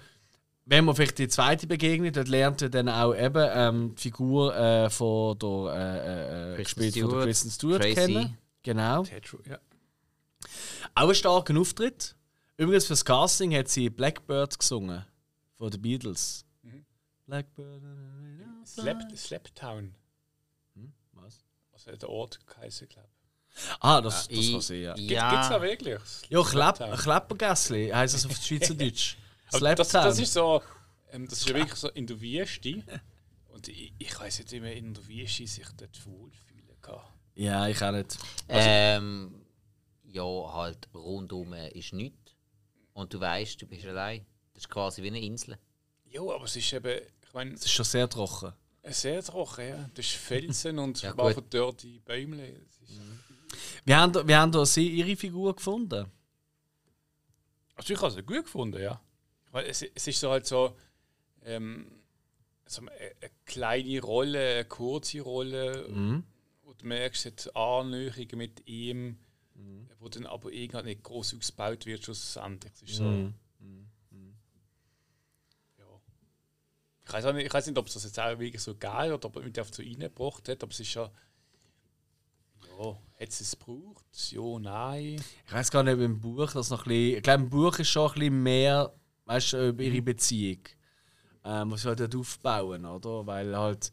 wenn 0.65 0.85
man 0.85 0.95
vielleicht 0.97 1.19
die 1.19 1.29
zweite 1.29 1.67
begegnet, 1.67 2.17
dort 2.17 2.29
lernt 2.29 2.63
er 2.63 2.71
dann 2.71 2.89
auch 2.89 3.13
eben 3.15 3.49
ähm, 3.53 3.95
die 3.97 4.03
Figur 4.03 4.57
äh, 4.57 4.89
von 4.89 5.39
der, 5.39 5.49
äh, 5.75 6.53
äh, 6.53 6.57
Kristen 6.57 6.81
gespielt 6.83 6.95
von 6.95 7.03
der 7.03 7.09
Stewart, 7.11 7.25
Kristen 7.27 7.51
Stewart 7.51 7.83
Tracy. 7.83 7.95
kennen. 7.95 8.39
Genau. 8.63 9.03
Ted- 9.03 9.37
ja. 9.47 9.59
Auch 10.95 11.03
einen 11.03 11.15
starken 11.15 11.59
Auftritt. 11.59 12.15
Übrigens 12.57 12.87
fürs 12.87 13.05
Casting 13.05 13.55
hat 13.55 13.69
sie 13.69 13.91
Blackbird 13.91 14.59
gesungen. 14.59 15.05
Von 15.57 15.71
den 15.71 15.83
Beatles. 15.83 16.45
Blackbird. 17.29 17.83
Slap, 18.67 19.03
Slaptown. 19.17 19.95
Was? 21.13 21.45
Also 21.73 21.93
der 21.95 22.09
Ort 22.09 22.45
geheißen, 22.47 22.89
glaube 22.89 23.09
Ah, 23.81 24.01
das, 24.01 24.29
das 24.29 24.39
Ich- 24.39 24.53
war 24.55 24.61
sie, 24.63 24.77
ja. 24.83 24.97
Ja. 24.97 25.31
Gibt 25.31 25.43
es 25.43 25.49
da 25.51 25.63
wirklich? 25.63 26.01
Ja, 26.31 26.43
Klepp, 26.43 26.77
Slaptown. 26.77 26.97
Kleppergässli 26.97 27.91
heisst 27.91 28.15
das 28.15 28.27
auf 28.27 28.37
Schweizerdeutsch. 28.43 29.17
Aber 29.53 29.75
das, 29.75 29.89
Slaptown. 29.91 30.05
das 30.11 30.19
ist 30.21 30.33
so, 30.33 30.63
ähm, 31.11 31.29
das 31.29 31.41
ist 31.41 31.49
ja 31.49 31.55
wirklich 31.55 31.75
so 31.79 31.89
in 31.91 32.07
der 32.07 32.21
Wüste. 32.21 32.83
Und 33.49 33.69
ich, 33.69 33.93
ich 33.99 34.19
weiß 34.21 34.39
nicht, 34.39 34.53
wie 34.53 34.61
man 34.61 34.71
in 34.73 34.95
der 34.95 35.07
Wüste 35.07 35.47
sich 35.47 35.67
dort 35.77 36.07
wohlfühlen 36.07 36.81
kann. 36.81 37.01
Ja, 37.35 37.67
ich 37.69 37.83
auch 37.83 37.93
nicht. 37.93 38.17
Ähm, 38.49 39.45
ja, 40.05 40.23
halt 40.25 40.89
rundum 40.95 41.53
ist 41.53 41.93
nichts. 41.93 42.35
Und 42.95 43.13
du 43.13 43.21
weißt, 43.21 43.61
du 43.61 43.67
bist 43.67 43.85
allein. 43.87 44.25
Das 44.55 44.65
ist 44.65 44.69
quasi 44.71 45.03
wie 45.03 45.09
eine 45.09 45.21
Insel. 45.21 45.59
Ja, 46.07 46.21
aber 46.23 46.45
es 46.45 46.57
ist 46.57 46.73
eben, 46.73 47.01
ich 47.29 47.35
meine, 47.35 47.55
Es 47.55 47.65
ist 47.65 47.71
schon 47.73 47.85
sehr 47.85 48.09
trocken. 48.09 48.53
sehr 48.85 49.23
trocken, 49.23 49.69
ja. 49.69 49.91
Das 49.95 50.05
ist 50.07 50.15
Felsen 50.17 50.79
und 50.79 51.01
Ja, 51.03 51.15
verdörrte 51.15 51.87
Bäume. 52.05 52.47
Ist, 52.49 52.81
Wir 53.85 53.97
haben, 53.99 54.27
wir 54.29 54.39
haben 54.39 54.53
da 54.53 54.65
sie 54.67 54.89
ihre 54.89 55.15
Figur 55.17 55.55
gefunden. 55.55 56.07
Also 57.75 57.93
ich 57.95 58.01
habe 58.01 58.09
es 58.19 58.27
gut 58.27 58.45
gefunden, 58.45 58.81
ja. 58.83 59.01
Weil 59.53 59.67
es, 59.67 59.83
es 59.83 60.07
ist 60.07 60.21
so 60.21 60.31
halt 60.31 60.47
so, 60.47 60.77
ähm, 61.45 61.91
so 62.67 62.83
eine, 62.83 62.91
eine 62.91 63.31
kleine 63.47 64.01
Rolle, 64.03 64.55
eine 64.57 64.65
kurze 64.67 65.21
Rolle, 65.21 65.89
Mhm. 65.89 66.25
wo 66.63 66.73
du 66.75 66.87
merkst, 66.87 67.27
es 67.27 67.47
hat 67.47 67.57
Annäherungen 67.57 68.37
mit 68.39 68.67
ihm, 68.69 69.19
wo 70.01 70.09
dann 70.09 70.27
aber 70.27 70.53
irgendwann 70.53 70.85
nicht 70.85 71.03
groß 71.03 71.35
ausgebaut 71.37 71.87
wird, 71.87 72.05
schlussendlich. 72.05 72.73
Es 72.75 72.83
ist 72.83 72.97
so, 72.97 73.05
Mhm. 73.05 73.35
ja. 75.79 76.01
Ich 77.09 77.15
weiß, 77.15 77.25
nicht, 77.33 77.47
ich 77.47 77.55
weiß 77.55 77.67
nicht, 77.67 77.79
ob 77.79 77.87
es 77.87 77.95
das 77.95 78.05
jetzt 78.05 78.21
auch 78.21 78.39
wirklich 78.39 78.63
so 78.63 78.77
geil 78.77 79.13
oder 79.13 79.27
ob 79.27 79.37
mich 79.37 79.59
einfach 79.59 79.73
so 79.73 79.83
reingebracht 79.83 80.49
hat, 80.49 80.63
aber 80.63 80.71
es 80.71 80.81
ist 80.81 80.95
ja. 80.95 81.11
Ja, 82.79 82.99
hat 83.19 83.29
es 83.29 83.41
es 83.41 83.59
gebraucht? 83.59 84.05
Ja, 84.31 84.59
nein. 84.59 85.23
Ich 85.47 85.53
weiß 85.53 85.71
gar 85.71 85.83
nicht, 85.83 85.95
ob 85.95 86.01
im 86.01 86.21
Buch 86.21 86.53
das 86.53 86.71
noch 86.71 86.85
ein 86.85 86.89
bisschen. 86.89 87.17
Ich 87.17 87.23
glaube, 87.23 87.45
im 87.45 87.51
Buch 87.51 87.79
ist 87.79 87.89
schon 87.89 88.09
ein 88.09 88.15
bisschen 88.15 88.43
mehr, 88.43 88.93
weißt 89.25 89.53
du, 89.55 89.69
über 89.69 89.83
ihre 89.83 90.03
Beziehung. 90.03 90.61
Ähm, 91.45 91.71
was 91.71 91.83
sie 91.83 91.89
halt 91.89 92.15
aufbauen, 92.15 92.85
oder? 92.85 93.27
Weil 93.27 93.57
halt. 93.57 93.93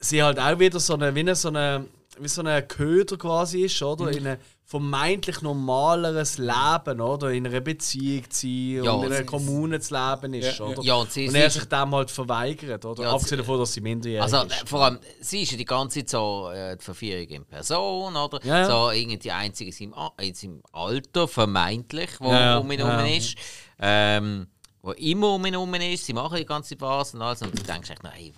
Sie 0.00 0.22
halt 0.22 0.38
auch 0.38 0.58
wieder 0.58 0.80
so 0.80 0.94
eine, 0.94 1.14
wie 1.14 1.20
eine, 1.20 1.34
so 1.34 1.48
eine 1.48 1.86
wie 2.20 2.28
so 2.28 2.42
ein 2.42 2.68
Köder 2.68 3.16
quasi 3.16 3.62
ist, 3.62 3.82
oder? 3.82 4.10
In 4.10 4.26
einem 4.26 4.38
vermeintlich 4.64 5.40
normaleres 5.40 6.36
Leben, 6.38 7.00
oder? 7.00 7.30
In 7.30 7.46
einer 7.46 7.60
Beziehung 7.60 8.28
zu 8.30 8.40
sein 8.46 8.84
Ja, 8.84 8.92
und 8.92 9.04
in 9.06 9.12
einer 9.12 9.24
Kommune 9.24 9.80
zu 9.80 9.94
leben 9.94 10.34
ist, 10.34 10.58
Ja, 10.58 10.64
oder? 10.66 10.82
Ja, 10.82 10.94
und 10.96 11.10
sie- 11.10 11.26
und 11.28 11.34
er 11.34 11.48
sich 11.50 11.64
dem 11.64 11.94
halt 11.94 12.10
verweigert, 12.10 12.84
oder? 12.84 13.02
Ja, 13.04 13.12
Abgesehen 13.12 13.38
davon, 13.38 13.58
dass 13.60 13.72
sie 13.72 13.80
minderjährig 13.80 14.22
Also 14.32 14.46
ist. 14.46 14.62
äh, 14.62 14.66
vor 14.66 14.84
allem, 14.84 14.98
sie 15.20 15.42
ist 15.42 15.52
ja 15.52 15.56
die 15.58 15.64
ganze 15.64 16.00
Zeit 16.00 16.10
so 16.10 16.50
äh, 16.52 16.76
die 16.76 16.84
Verführung 16.84 17.26
in 17.28 17.44
Person, 17.46 18.14
oder? 18.16 18.44
Ja. 18.44 18.66
So 18.66 18.90
irgendwie 18.90 19.18
die 19.18 19.32
einzige 19.32 19.70
in 19.70 19.76
seinem, 19.76 19.94
A- 19.94 20.12
in 20.20 20.34
seinem 20.34 20.62
Alter, 20.72 21.26
vermeintlich, 21.28 22.10
wo 22.20 22.30
Ja, 22.30 22.58
um 22.58 22.70
ihn 22.70 22.78
herum 22.86 23.06
ist. 23.16 23.36
Ähm, 23.78 24.48
wo 24.82 24.92
immer 24.92 25.34
um 25.34 25.44
ihn 25.46 25.54
herum 25.54 25.72
ist, 25.74 26.04
sie 26.06 26.12
machen 26.12 26.36
die 26.36 26.44
ganze 26.46 26.78
was 26.80 27.14
und 27.14 27.22
alles. 27.22 27.40
Und 27.42 27.58
du 27.58 27.62
denkst 27.62 27.90
echt, 27.90 28.02
hey, 28.04 28.32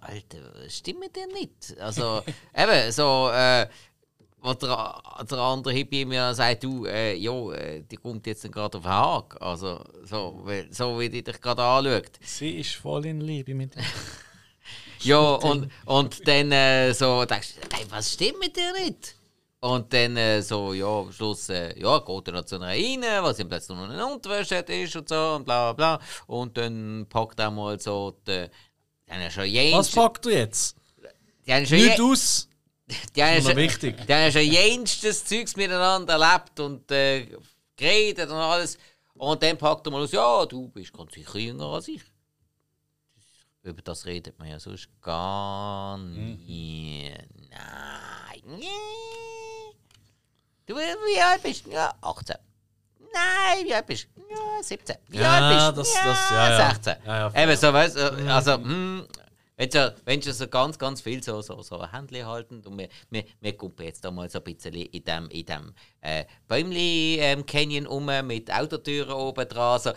Alter, 0.00 0.38
was 0.62 0.76
stimmt 0.76 1.00
mit 1.00 1.16
dir 1.16 1.26
nicht? 1.28 1.78
Also, 1.80 2.22
eben, 2.56 2.92
so, 2.92 3.30
äh, 3.32 3.68
wo 4.42 4.54
der, 4.54 5.02
der 5.30 5.38
andere 5.38 5.74
Hippie 5.74 6.04
mir 6.04 6.34
sagt, 6.34 6.64
du, 6.64 6.86
äh, 6.86 7.14
jo, 7.14 7.52
äh, 7.52 7.82
die 7.82 7.96
kommt 7.96 8.26
jetzt 8.26 8.50
gerade 8.50 8.78
auf 8.78 8.84
den 8.84 8.90
Haag. 8.90 9.36
Also, 9.40 9.84
so, 10.04 10.44
so 10.70 10.98
wie 10.98 11.08
die 11.08 11.22
dich 11.22 11.40
gerade 11.40 11.62
anschaut. 11.62 12.12
Sie 12.22 12.58
ist 12.60 12.74
voll 12.74 13.06
in 13.06 13.20
Liebe 13.20 13.54
mit 13.54 13.76
ihm. 13.76 13.82
Ja, 15.02 15.18
und, 15.18 15.70
und 15.86 16.28
dann 16.28 16.52
äh, 16.52 16.92
so 16.92 17.24
denkst 17.24 17.54
du, 17.54 17.74
hey, 17.74 17.86
was 17.88 18.12
stimmt 18.12 18.38
mit 18.38 18.54
dir 18.54 18.70
nicht? 18.84 19.16
Und 19.60 19.92
dann 19.92 20.16
äh, 20.16 20.42
so, 20.42 20.72
ja, 20.72 20.86
am 20.86 21.12
Schluss, 21.12 21.48
äh, 21.50 21.78
ja, 21.78 21.98
geht 21.98 22.28
er 22.28 22.32
noch 22.34 22.44
zu 22.44 22.56
einer 22.56 22.68
rein, 22.68 23.02
weil 23.02 23.34
sie 23.34 23.44
plötzlich 23.44 23.76
noch 23.76 23.88
eine 23.88 24.06
Unterwäsche 24.06 24.56
ist 24.56 24.96
und 24.96 25.08
so 25.08 25.34
und 25.36 25.44
bla 25.44 25.72
bla 25.72 25.96
bla. 25.96 26.06
Und 26.26 26.56
dann 26.56 27.06
packt 27.08 27.38
er 27.40 27.50
mal 27.50 27.78
so 27.78 28.16
die. 28.26 28.46
Die 29.10 29.14
haben 29.14 29.22
ja 29.22 29.30
schon 29.30 29.42
Was 29.44 29.50
jenst. 29.52 29.94
packt 29.96 30.24
du 30.24 30.30
jetzt? 30.30 30.76
Die 31.44 31.52
haben 31.52 31.66
schon 31.66 31.78
Nicht 31.78 32.00
aus! 32.00 32.48
die 33.16 33.22
haben 33.24 33.42
schon- 33.42 33.56
wichtig. 33.56 34.06
Die 34.06 34.14
haben 34.14 34.30
schon 34.32 34.42
jenstes 34.42 35.24
Zeugs 35.24 35.56
miteinander 35.56 36.14
erlebt 36.14 36.60
und 36.60 36.88
äh, 36.92 37.26
geredet 37.76 38.30
und 38.30 38.36
alles. 38.36 38.78
Und 39.14 39.42
dann 39.42 39.58
packt 39.58 39.86
er 39.86 39.90
mal 39.90 40.02
aus, 40.02 40.12
ja, 40.12 40.46
du 40.46 40.68
bist 40.68 40.92
ganz 40.92 41.12
sicher 41.12 41.38
jünger 41.38 41.66
als 41.66 41.88
ich. 41.88 42.02
Über 43.62 43.82
das 43.82 44.06
redet 44.06 44.38
man 44.38 44.48
ja 44.48 44.58
sonst 44.60 44.88
gar 45.02 45.98
nie. 45.98 47.12
Nein. 47.50 48.62
Du, 50.66 50.76
wie 50.76 51.20
alt 51.20 51.42
bist 51.42 51.66
du? 51.66 51.70
Ja, 51.72 51.92
18. 52.00 52.36
Nein, 53.12 53.66
wie 53.66 53.74
alt 53.74 53.86
bist 53.86 54.08
du? 54.14 54.19
Ja, 54.30 54.62
17. 54.62 54.96
Wie 55.08 55.18
Ja, 55.18 55.30
alt 55.32 55.76
bist 55.76 55.94
du? 55.96 56.00
das- 56.00 56.04
das- 56.04 56.30
ja, 56.30 56.50
ja. 56.50 56.70
16. 56.70 56.94
Ja, 57.06 57.30
ja. 57.34 57.42
Eben 57.42 57.56
so, 57.56 57.72
weißt 57.72 57.96
du, 57.96 58.32
also, 58.32 58.52
hm, 58.54 59.06
wenn 59.56 59.68
du, 59.68 59.94
wenn 60.04 60.20
du 60.20 60.32
so 60.32 60.48
ganz, 60.48 60.78
ganz 60.78 61.00
viel 61.02 61.22
so, 61.22 61.42
so, 61.42 61.60
so 61.62 61.84
Händchen 61.92 62.26
halten 62.26 62.62
und 62.64 62.78
wir, 62.78 62.88
wir, 63.10 63.24
wir 63.40 63.56
gucken 63.56 63.84
jetzt 63.84 64.04
da 64.04 64.10
mal 64.10 64.30
so 64.30 64.38
ein 64.38 64.44
bisschen 64.44 64.74
in 64.74 65.04
dem, 65.04 65.28
in 65.28 65.44
dem 65.44 65.74
äh, 66.00 66.24
Bäumli 66.48 67.18
ähm, 67.20 67.44
Canyon 67.44 67.86
um 67.86 68.06
mit 68.26 68.50
Autotüren 68.52 69.12
oben 69.12 69.46
dran, 69.48 69.78
so, 69.80 69.90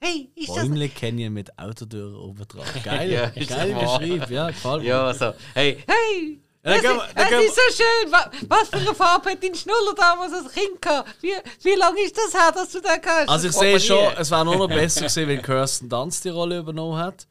hey, 0.00 0.30
ist 0.34 0.48
das... 0.48 0.56
Bäumle 0.56 0.88
Canyon 0.88 1.32
mit 1.32 1.56
Autotüren 1.58 2.14
oben 2.16 2.46
dran. 2.48 2.64
Geil, 2.84 3.12
Ja, 3.12 3.28
geil 3.28 3.74
beschrieben, 3.74 4.32
ja, 4.32 4.48
gefällt 4.48 4.82
mir. 4.82 4.88
Ja, 4.88 5.14
so, 5.14 5.32
hey, 5.54 5.84
hey! 5.86 6.40
Ja, 6.66 6.82
Das, 6.82 7.14
dann 7.14 7.30
das 7.30 7.42
ist 7.44 7.54
so 7.54 7.82
schön! 7.82 8.12
Wa- 8.12 8.30
Was 8.48 8.68
für 8.68 8.76
eine 8.76 8.94
Farbe 8.94 9.30
hat 9.30 9.42
dein 9.42 9.54
Schnuller 9.54 9.94
damals 9.96 10.32
als 10.32 10.52
Kind 10.52 10.82
gehabt? 10.82 11.08
Wie, 11.22 11.32
wie 11.62 11.74
lange 11.74 12.00
ist 12.02 12.16
das 12.16 12.34
her, 12.34 12.50
dass 12.52 12.70
du 12.72 12.80
den 12.80 13.00
kannst? 13.00 13.28
Also 13.28 13.48
ich 13.48 13.54
sehe 13.54 13.72
man 13.72 13.80
schon, 13.80 14.12
es 14.16 14.30
wäre 14.30 14.44
nur 14.44 14.56
noch 14.56 14.68
besser 14.74 15.00
gewesen, 15.02 15.28
wenn 15.28 15.42
Kirsten 15.42 15.88
Dunst 15.88 16.24
die 16.24 16.28
Rolle 16.30 16.58
übernommen 16.58 16.98
hat. 16.98 17.26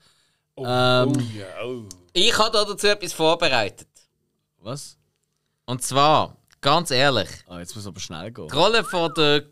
Oh, 0.56 0.64
Ähm, 0.66 1.14
oh, 1.16 1.38
ja, 1.38 1.46
oh. 1.66 1.84
Ich 2.14 2.38
habe 2.38 2.52
da 2.52 2.64
dazu 2.64 2.88
etwas 2.88 3.12
vorbereitet. 3.14 3.90
Was? 4.60 4.98
Und 5.66 5.84
zwar, 5.84 6.38
ganz 6.62 6.92
ehrlich, 6.92 7.28
Ah, 7.48 7.60
jetzt 7.60 7.76
muss 7.76 7.86
aber 7.86 8.00
schnell 8.00 8.32
gehen. 8.32 8.48
Die 8.48 8.56
Rolle 8.56 8.84
von 8.86 9.14
der 9.16 9.44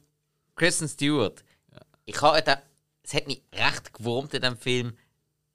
Kristen 0.56 0.88
Stewart. 0.88 1.44
Ich 2.06 2.22
habe 2.22 2.42
da, 2.42 2.62
es 3.04 3.14
hat 3.14 3.28
mich 3.28 3.42
recht 3.54 3.94
gewurmt 3.94 4.34
in 4.34 4.42
dem 4.44 4.58
Film, 4.58 4.98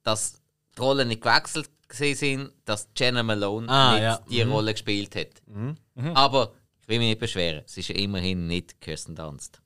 dass 0.02 0.34
die 0.76 0.80
Rollen 0.80 1.08
nicht 1.08 1.22
gewechselt 1.22 1.70
gesehen 1.88 2.14
sind, 2.16 2.52
dass 2.64 2.88
Jenna 2.96 3.22
Malone 3.22 3.68
Ah, 3.68 3.92
nicht 3.94 4.02
ja. 4.02 4.20
die 4.30 4.42
Rolle 4.42 4.72
gespielt 4.72 5.16
hat. 5.16 5.42
Aber 6.14 6.52
ich 6.82 6.88
will 6.88 6.98
mich 6.98 7.08
nicht 7.08 7.20
beschweren. 7.20 7.62
Es 7.66 7.76
ist 7.76 7.88
ja 7.88 7.94
immerhin 7.96 8.46
nicht 8.46 8.80
Kirsten 8.80 9.14
Dunst. 9.16 9.60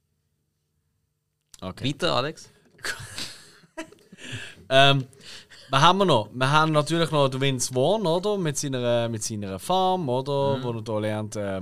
Okay. 1.61 1.89
Weiter, 1.89 2.15
Alex? 2.17 2.49
Ähm, 4.69 5.07
was 5.69 5.83
haben 5.83 5.99
wir 5.99 6.05
noch? 6.07 6.31
Wir 6.33 6.51
haben 6.51 6.73
natürlich 6.73 7.11
noch 7.11 7.29
den 7.29 7.41
Vince 7.41 7.75
Vaughn, 7.75 8.07
oder? 8.07 8.39
Mit 8.39 8.57
seiner, 8.57 9.09
mit 9.09 9.23
seiner 9.23 9.59
Farm, 9.59 10.09
oder? 10.09 10.57
Mhm. 10.59 10.63
Wo 10.63 10.71
er 10.73 10.83
da 10.83 10.99
lernt, 10.99 11.37
äh, 11.37 11.61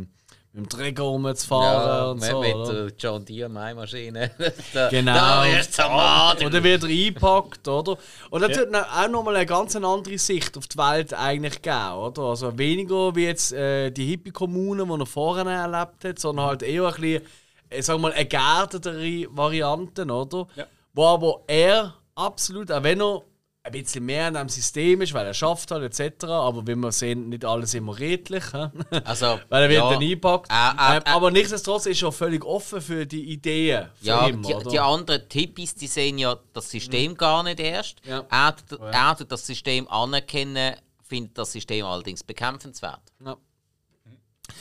mit 0.53 0.65
dem 0.65 0.69
Träger 0.69 1.05
rumzufahren 1.05 2.11
und 2.11 2.21
mit, 2.21 2.31
so, 2.31 2.41
mit 2.41 2.55
oder? 2.55 2.73
der 2.73 2.93
John 2.99 3.25
Deere 3.25 3.49
Maschine. 3.49 4.33
da, 4.75 4.89
Genau. 4.89 5.15
Da 5.15 5.47
ist. 5.47 5.79
Und 5.79 6.55
dann 6.55 6.65
wird 6.65 6.83
er 6.83 6.89
eingepackt, 6.89 7.69
oder? 7.69 7.97
Und 8.31 8.43
das 8.43 8.59
hat 8.59 8.75
auch 8.75 9.09
nochmal 9.09 9.37
eine 9.37 9.47
ganz 9.47 9.77
andere 9.77 10.19
Sicht 10.19 10.59
auf 10.59 10.67
die 10.67 10.77
Welt 10.77 11.15
eigentlich 11.15 11.63
gegeben, 11.63 11.93
oder? 11.93 12.23
Also 12.23 12.59
weniger 12.59 13.15
wie 13.15 13.27
jetzt 13.27 13.53
äh, 13.53 13.91
die 13.91 14.07
Hippie-Kommune, 14.07 14.85
die 14.85 15.01
er 15.01 15.07
vorher 15.07 15.47
erlebt 15.47 16.05
hat, 16.05 16.19
sondern 16.19 16.47
halt 16.47 16.63
eher 16.63 16.87
ein 16.87 17.01
bisschen, 17.01 17.23
äh, 17.69 17.83
sagen 17.83 18.01
wir 18.01 18.09
mal, 18.09 18.15
eine 18.15 18.27
geerdetere 18.27 19.27
Variante, 19.31 20.05
oder? 20.05 20.49
Ja. 20.57 20.67
Wo 20.93 21.07
aber 21.07 21.43
er 21.47 21.95
absolut, 22.17 22.73
auch 22.73 22.83
wenn 22.83 23.01
er 23.01 23.23
ein 23.63 23.73
bisschen 23.73 24.07
mehr 24.07 24.29
in 24.29 24.35
diesem 24.35 24.49
System 24.49 25.03
ist, 25.03 25.13
weil 25.13 25.27
er 25.27 25.35
schafft 25.35 25.71
halt 25.71 25.83
etc., 25.83 26.25
aber 26.25 26.67
wie 26.67 26.75
wir 26.77 26.93
sehen, 26.93 27.29
nicht 27.29 27.45
alles 27.45 27.75
immer 27.75 27.99
redlich? 27.99 28.45
Also, 29.05 29.39
weil 29.51 29.65
er 29.65 29.69
wird 29.69 29.81
ja, 29.83 29.91
dann 29.91 30.03
eingepackt. 30.03 30.51
Äh, 30.51 30.55
äh, 30.55 30.97
Ähm, 30.97 31.03
äh. 31.05 31.11
aber 31.11 31.31
nichtsdestotrotz 31.31 31.87
ist 31.87 32.03
er 32.03 32.11
völlig 32.13 32.45
offen 32.45 32.81
für 32.81 33.07
die 33.07 33.31
Ideen 33.33 33.87
von 33.97 34.07
Ja, 34.07 34.27
ihm, 34.29 34.43
die, 34.43 34.55
oder? 34.55 34.71
die 34.71 34.81
anderen 34.81 35.23
Hippies, 35.31 35.75
die 35.75 35.87
sehen 35.87 36.17
ja 36.19 36.37
das 36.55 36.71
System 36.71 37.17
gar 37.17 37.43
nicht 37.43 37.61
erst. 37.61 37.99
Ja. 38.07 38.25
Er, 38.31 38.57
tut- 38.57 38.81
er 38.81 39.17
tut 39.17 39.31
das 39.31 39.47
System 39.47 39.87
anerkennen, 39.89 40.75
findet 41.07 41.37
das 41.37 41.53
System 41.53 41.85
allerdings 41.85 42.25
bekämpfenswert. 42.25 43.01
Ja. 43.25 43.37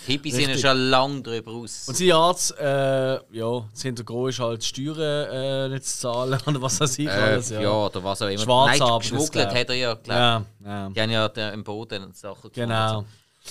Hippies 0.08 0.36
sind 0.36 0.50
ja 0.50 0.58
schon 0.58 0.78
lange 0.90 1.22
darüber 1.22 1.52
aus. 1.52 1.88
Und 1.88 1.96
seine 1.98 2.16
Art, 2.16 2.54
äh, 2.60 3.38
ja, 3.38 3.66
das 3.72 3.82
Hintergrund 3.82 4.30
ist 4.30 4.40
halt, 4.40 4.64
Steuern 4.64 5.30
äh, 5.32 5.70
nicht 5.70 5.86
zu 5.86 6.00
zahlen 6.00 6.40
oder 6.46 6.62
was 6.62 6.80
weiß 6.80 7.00
ich 7.00 7.08
äh, 7.08 7.10
alles. 7.12 7.50
ja. 7.50 7.62
Ja, 7.62 7.72
oder 7.72 8.04
was 8.04 8.22
auch 8.22 8.28
immer. 8.28 8.40
Schwarz 8.40 8.80
Nein, 8.80 9.00
geschmuggelt 9.00 9.48
hat 9.54 9.70
er 9.70 9.76
ja, 9.76 9.94
glaube 9.96 10.20
ja, 10.20 10.46
ja. 10.66 10.90
Die 10.90 11.02
haben 11.02 11.10
ja 11.12 11.30
den, 11.30 11.54
im 11.54 11.64
Boden 11.64 12.04
und 12.04 12.16
Sachen 12.18 12.50
gefunden. 12.50 12.70
genau. 12.70 13.06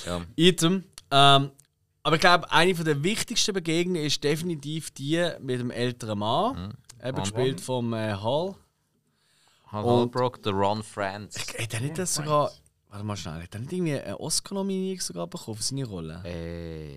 Ja. 0.07 0.21
Item. 0.37 0.85
Ähm, 1.11 1.51
aber 2.03 2.17
ich 2.17 2.21
glaube, 2.21 2.51
eine 2.51 2.75
von 2.75 2.85
der 2.85 3.03
wichtigsten 3.03 3.53
Begegnungen 3.53 4.03
ist 4.05 4.23
definitiv 4.23 4.91
die 4.93 5.29
mit 5.41 5.61
dem 5.61 5.71
älteren 5.71 6.19
Mann. 6.19 6.75
Eben 7.03 7.17
Ron 7.17 7.23
gespielt 7.23 7.61
vom 7.61 7.93
äh, 7.93 8.13
Hall. 8.15 8.55
Hal 9.71 9.85
Und- 9.85 9.91
Holbrook, 9.91 10.43
der 10.43 10.53
Ron 10.53 10.83
Franz. 10.83 11.39
Hat 11.39 11.75
er 11.75 11.81
nicht 11.81 11.99
das 11.99 12.15
sogar. 12.15 12.51
Warte 12.99 13.07
mal 13.07 13.17
schnell, 13.17 13.45
hat 13.45 13.55
er 13.55 13.61
nicht 13.61 13.73
irgendwie 13.73 13.97
eine 13.97 14.19
Oscar-Nominierung 14.19 15.01
sogar 15.01 15.29
bekommen 15.29 15.57
für 15.57 15.63
seine 15.63 15.85
Rolle? 15.85 16.21
Äh, 16.25 16.97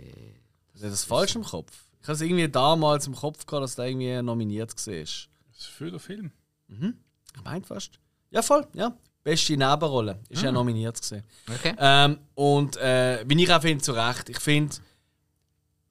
Ist 0.73 0.83
das 0.83 1.03
falsch 1.03 1.35
im 1.35 1.43
Kopf? 1.43 1.71
Ich 2.01 2.07
habe 2.07 2.13
es 2.13 2.21
irgendwie 2.21 2.49
damals 2.49 3.05
im 3.05 3.13
Kopf 3.13 3.45
gehabt, 3.45 3.65
dass 3.65 3.75
der 3.75 3.85
irgendwie 3.85 4.19
nominiert 4.23 4.71
war. 4.71 4.95
Das 4.95 5.07
ist 5.07 5.29
für 5.67 5.91
den 5.91 5.99
Film. 5.99 6.31
Ich 6.67 7.43
meinte 7.43 7.67
fast. 7.67 7.99
Ja, 8.31 8.41
voll, 8.41 8.65
ja. 8.73 8.97
Beste 9.23 9.55
Nebenrolle. 9.55 10.19
Ist 10.29 10.41
ja 10.41 10.51
nominiert 10.51 10.99
gewesen. 10.99 11.23
okay. 11.47 11.75
Ähm, 11.77 12.17
und 12.33 12.77
äh, 12.77 13.23
wie 13.27 13.43
ich 13.43 13.53
auch 13.53 13.61
finde, 13.61 13.83
zu 13.83 13.91
Recht. 13.91 14.27
Ich 14.29 14.39
finde, 14.39 14.75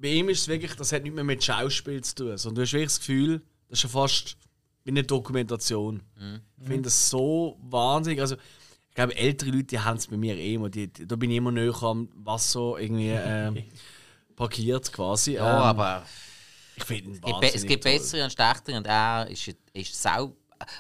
bei 0.01 0.09
ihm 0.09 0.29
ist 0.29 0.41
es 0.41 0.49
wirklich, 0.49 0.75
das 0.75 0.91
hat 0.91 1.05
nicht 1.05 1.15
mehr 1.15 1.23
mit 1.23 1.45
Schauspiel 1.45 2.03
zu 2.03 2.15
tun, 2.17 2.37
sondern 2.37 2.57
du 2.57 2.63
hast 2.63 2.73
wirklich 2.73 2.89
das 2.89 2.99
Gefühl, 2.99 3.43
das 3.69 3.79
ist 3.79 3.83
ja 3.85 3.89
fast 3.91 4.37
wie 4.83 4.91
eine 4.91 5.05
Dokumentation. 5.05 6.03
Ich 6.61 6.67
finde 6.67 6.83
das 6.83 7.09
so 7.11 7.57
wahnsinnig. 7.63 8.21
Also, 8.21 8.35
ich 8.91 8.95
glaube, 8.97 9.17
ältere 9.17 9.51
Leute 9.51 9.85
haben 9.85 9.97
es 9.97 10.09
bei 10.09 10.17
mir 10.17 10.37
eh 10.37 10.55
immer. 10.55 10.69
Die, 10.69 10.93
da 10.93 11.17
bin 11.17 11.31
ich 11.31 11.37
immer 11.37 11.53
näher 11.53 11.81
am 11.83 12.09
Wasser 12.17 12.75
irgendwie 12.79 13.11
äh, 13.11 13.53
parkiert 14.37 14.93
quasi. 14.93 15.35
Ja, 15.35 15.47
Ähm, 15.47 15.63
aber 15.63 16.03
ich 16.77 16.85
finde 16.85 17.13
es 17.13 17.21
gibt, 17.21 17.55
es 17.55 17.67
gibt 17.67 17.85
bessere 17.85 18.25
und 18.25 18.33
schlechtere 18.33 18.77
und 18.77 18.87
er 18.87 19.29
ist, 19.31 19.49
ist 19.73 20.03
sau. 20.03 20.35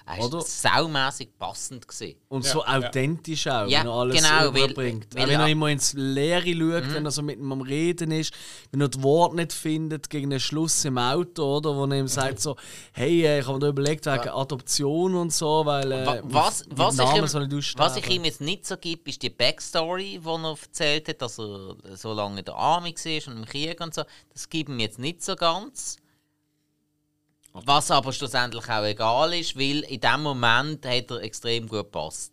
Er 0.07 0.19
ist 0.19 0.25
Oder? 0.27 0.41
saumässig 0.43 1.31
passend 1.39 1.89
gewesen. 1.89 2.17
Und 2.29 2.45
Ja, 2.45 2.53
so 2.53 2.59
ja. 2.65 2.79
authentisch 2.79 3.47
auch, 3.47 3.67
Ja, 3.67 3.81
wenn 3.81 3.87
er 3.87 3.93
alles 3.95 4.17
genau, 4.17 4.53
weil- 4.55 4.65
überbringt. 4.71 5.07
weil 5.15 5.23
auch 5.25 5.29
wenn 5.29 5.41
er 5.41 5.47
er- 5.47 5.53
immer 5.53 5.69
ins 5.69 5.95
Leere 5.95 6.47
schaut, 6.49 6.95
wenn 6.95 7.05
er 7.05 7.11
so 7.11 7.23
mit 7.23 7.39
ihm 7.39 7.51
am 7.51 7.63
Reden 7.63 8.11
ist, 8.13 8.35
wenn 8.71 8.81
er 8.83 8.89
das 8.89 9.03
Wort 9.03 9.35
nicht 9.35 9.53
findet 9.55 10.11
gegen 10.11 10.29
den 10.31 10.39
Schluss 10.41 10.85
im 10.85 10.99
Auto, 10.99 11.57
oder? 11.57 11.75
Wo 11.75 11.87
er 11.87 11.93
ihm 11.99 12.09
sagt 12.09 12.41
so, 12.41 12.57
hey, 12.93 13.25
äh, 13.25 13.41
ich 13.41 13.47
habe 13.47 13.55
mir 13.55 13.61
da 13.61 13.69
überlegt, 13.69 14.05
wegen 14.07 14.29
Adoption 14.29 15.15
und 15.15 15.33
so, 15.33 15.65
weil 15.65 15.91
äh, 15.93 16.07
Wa- 16.07 16.21
Was, 16.25 16.67
mein 16.69 16.79
was, 16.79 16.97
Name 16.97 17.25
ich 17.25 17.31
soll 17.31 17.43
ihm, 17.51 17.59
aussterben. 17.59 17.87
was 17.91 17.97
ich 17.97 18.11
ihm 18.11 18.25
jetzt 18.25 18.41
nicht 18.43 18.67
so 18.67 18.77
gebe, 18.77 19.09
ist 19.09 19.23
die 19.23 19.31
Backstory, 19.31 20.21
die 20.23 20.29
er 20.29 20.45
erzählt 20.63 21.09
hat, 21.09 21.23
dass 21.23 21.39
er 21.39 21.77
so 21.95 22.13
lange 22.13 22.41
in 22.41 22.45
der 22.45 22.55
Army 22.55 22.95
war 22.95 23.33
und 23.33 23.39
im 23.39 23.45
Krieg 23.47 23.81
und 23.81 23.95
so. 23.95 24.03
Das 24.33 24.49
gibt 24.49 24.69
ihm 24.69 24.79
jetzt 24.79 24.99
nicht 24.99 25.23
so 25.23 25.37
ganz. 25.37 25.97
Was 27.53 27.91
aber 27.91 28.13
schlussendlich 28.13 28.69
auch 28.69 28.85
egal 28.85 29.35
ist, 29.35 29.59
weil 29.59 29.81
in 29.81 30.01
dem 30.01 30.23
Moment 30.23 30.87
hat 30.87 31.11
er 31.11 31.21
extrem 31.23 31.67
gut 31.69 31.81
gepasst. 31.85 32.33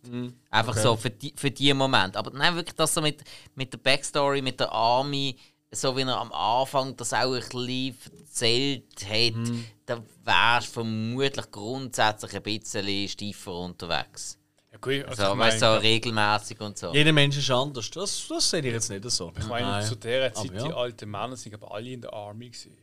Einfach 0.51 0.77
so 0.77 0.95
für 0.95 1.09
die, 1.09 1.33
für 1.35 1.49
die 1.49 1.73
Moment. 1.73 2.15
Aber 2.15 2.29
nein, 2.31 2.55
wirklich 2.55 2.75
das 2.75 2.93
so 2.93 3.01
mit, 3.01 3.23
mit 3.55 3.73
der 3.73 3.79
Backstory, 3.79 4.41
mit 4.43 4.59
der 4.59 4.71
Army, 4.71 5.35
so 5.71 5.97
wie 5.97 6.01
er 6.01 6.17
am 6.19 6.31
Anfang 6.31 6.95
das 6.95 7.13
auch 7.13 7.33
ein 7.33 7.41
bisschen 7.41 7.97
erzählt 8.19 8.83
hat, 9.09 9.53
da 9.87 10.03
wärst 10.23 10.67
du 10.67 10.71
vermutlich 10.73 11.51
grundsätzlich 11.51 12.35
ein 12.35 12.43
bisschen 12.43 13.07
steifer 13.07 13.53
unterwegs. 13.53 14.37
Ja, 14.71 14.77
gut, 14.77 15.03
also 15.05 15.23
So, 15.25 15.33
ich 15.33 15.39
weißt 15.39 15.59
so 15.59 15.73
regelmäßig 15.75 16.61
und 16.61 16.77
so. 16.77 16.93
Jeder 16.93 17.11
Mensch 17.11 17.37
ist 17.37 17.49
anders. 17.49 17.89
Das, 17.89 18.27
das 18.29 18.49
sehe 18.49 18.59
ich 18.59 18.65
jetzt 18.73 18.89
nicht 18.89 19.09
so. 19.09 19.33
ich 19.37 19.47
meine 19.47 19.65
Nein. 19.65 19.85
zu 19.85 19.95
der 19.95 20.31
Zeit, 20.33 20.49
Aber 20.49 20.57
ja. 20.59 20.67
die 20.67 20.73
alten 20.73 21.09
Männer 21.09 21.35
sind 21.35 21.55
aber 21.55 21.73
alle 21.73 21.89
in 21.89 22.01
der 22.01 22.13
Army 22.13 22.49
gewesen. 22.49 22.77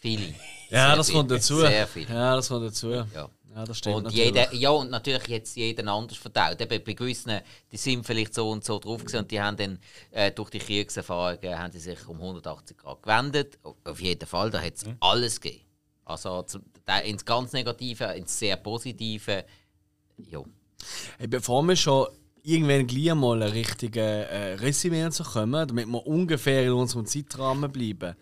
Viele. 0.00 0.34
Ja, 0.70 0.88
Sehr 0.88 0.96
das 0.96 1.06
viel. 1.06 1.14
kommt 1.16 1.30
dazu. 1.30 1.56
Sehr 1.60 1.86
viel. 1.86 2.08
Ja, 2.08 2.36
das 2.36 2.48
kommt 2.48 2.66
dazu. 2.66 2.90
Ja. 2.90 3.06
Ja, 3.54 3.64
das 3.64 3.78
stimmt 3.78 3.96
Und 3.96 4.02
natürlich. 4.04 4.24
jeder, 4.26 4.52
ja, 4.54 4.68
und 4.70 4.90
natürlich 4.90 5.26
jetzt 5.28 5.56
jeden 5.56 5.88
anders 5.88 6.18
verteilt. 6.18 6.60
Eben 6.60 6.84
bei 6.84 6.92
gewissen, 6.92 7.40
die 7.72 7.76
sind 7.78 8.04
vielleicht 8.04 8.34
so 8.34 8.50
und 8.50 8.62
so 8.62 8.78
drauf 8.78 9.00
gewesen 9.00 9.20
und 9.20 9.30
die 9.30 9.40
haben 9.40 9.56
dann 9.56 9.78
äh, 10.10 10.30
durch 10.30 10.50
die 10.50 10.58
Kriegserfahrungen 10.58 11.58
haben 11.58 11.72
die 11.72 11.78
sich 11.78 12.06
um 12.06 12.18
180 12.20 12.76
Grad 12.76 13.02
gewendet. 13.02 13.58
Auf 13.84 13.98
jeden 13.98 14.26
Fall, 14.26 14.50
da 14.50 14.60
hat 14.60 14.74
es 14.74 14.84
Mhm. 14.84 14.96
alles 15.00 15.40
gegeben. 15.40 15.64
Also 16.04 16.42
zum, 16.42 16.64
da, 16.84 16.98
ins 16.98 17.24
ganz 17.24 17.52
Negative, 17.54 18.04
ins 18.14 18.38
sehr 18.38 18.56
Positive. 18.56 19.44
Ja. 20.18 20.40
Hey, 21.16 21.26
bevor 21.26 21.62
wir 21.62 21.76
schon 21.76 22.08
irgendwann 22.42 22.86
gleich 22.86 23.14
mal 23.14 23.42
ein 23.42 23.50
richtiges 23.52 24.02
äh, 24.02 24.54
Resümee 24.60 25.08
so 25.10 25.24
kommen, 25.24 25.66
damit 25.66 25.86
wir 25.86 26.06
ungefähr 26.06 26.62
in 26.64 26.72
unserem 26.72 27.06
Zeitrahmen 27.06 27.72
bleiben, 27.72 28.16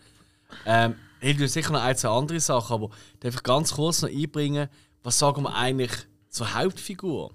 ähm, 0.64 0.94
ich 1.30 1.38
will 1.38 1.48
sicher 1.48 1.72
noch 1.72 1.82
ein, 1.82 1.96
zwei 1.96 2.08
andere 2.08 2.40
Sachen, 2.40 2.74
aber 2.74 2.90
darf 3.20 3.34
ich 3.34 3.42
ganz 3.42 3.72
kurz 3.74 4.02
noch 4.02 4.08
einbringen, 4.10 4.68
was 5.02 5.18
sagen 5.18 5.42
wir 5.42 5.54
eigentlich 5.54 5.92
zur 6.28 6.54
Hauptfigur? 6.54 7.34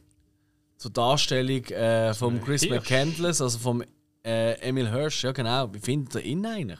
Zur 0.77 0.91
Darstellung 0.91 1.63
äh, 1.65 2.13
von 2.13 2.41
Chris 2.41 2.61
Hirsch. 2.63 2.73
McCandless, 2.89 3.41
also 3.41 3.57
vom 3.59 3.83
äh, 4.23 4.53
Emil 4.61 4.89
Hirsch, 4.89 5.23
ja 5.23 5.31
genau. 5.31 5.73
Wie 5.73 5.79
findet 5.79 6.15
ihr 6.15 6.23
ihn 6.23 6.45
eigentlich? 6.45 6.79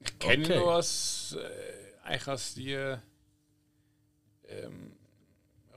Ich 0.00 0.18
kenne 0.18 0.42
Okay. 0.44 0.54
ihn 0.54 0.60
nur 0.60 0.74
als, 0.74 1.36
äh, 1.38 2.04
eigentlich 2.04 2.28
als 2.28 2.54
die 2.54 2.72
ähm, 4.48 4.92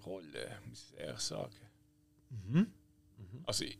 Rolle, 0.05 0.59
muss 0.67 0.91
ich 0.91 0.99
ehrlich 0.99 1.19
sagen. 1.19 1.55
Also, 3.45 3.63
ich, 3.65 3.77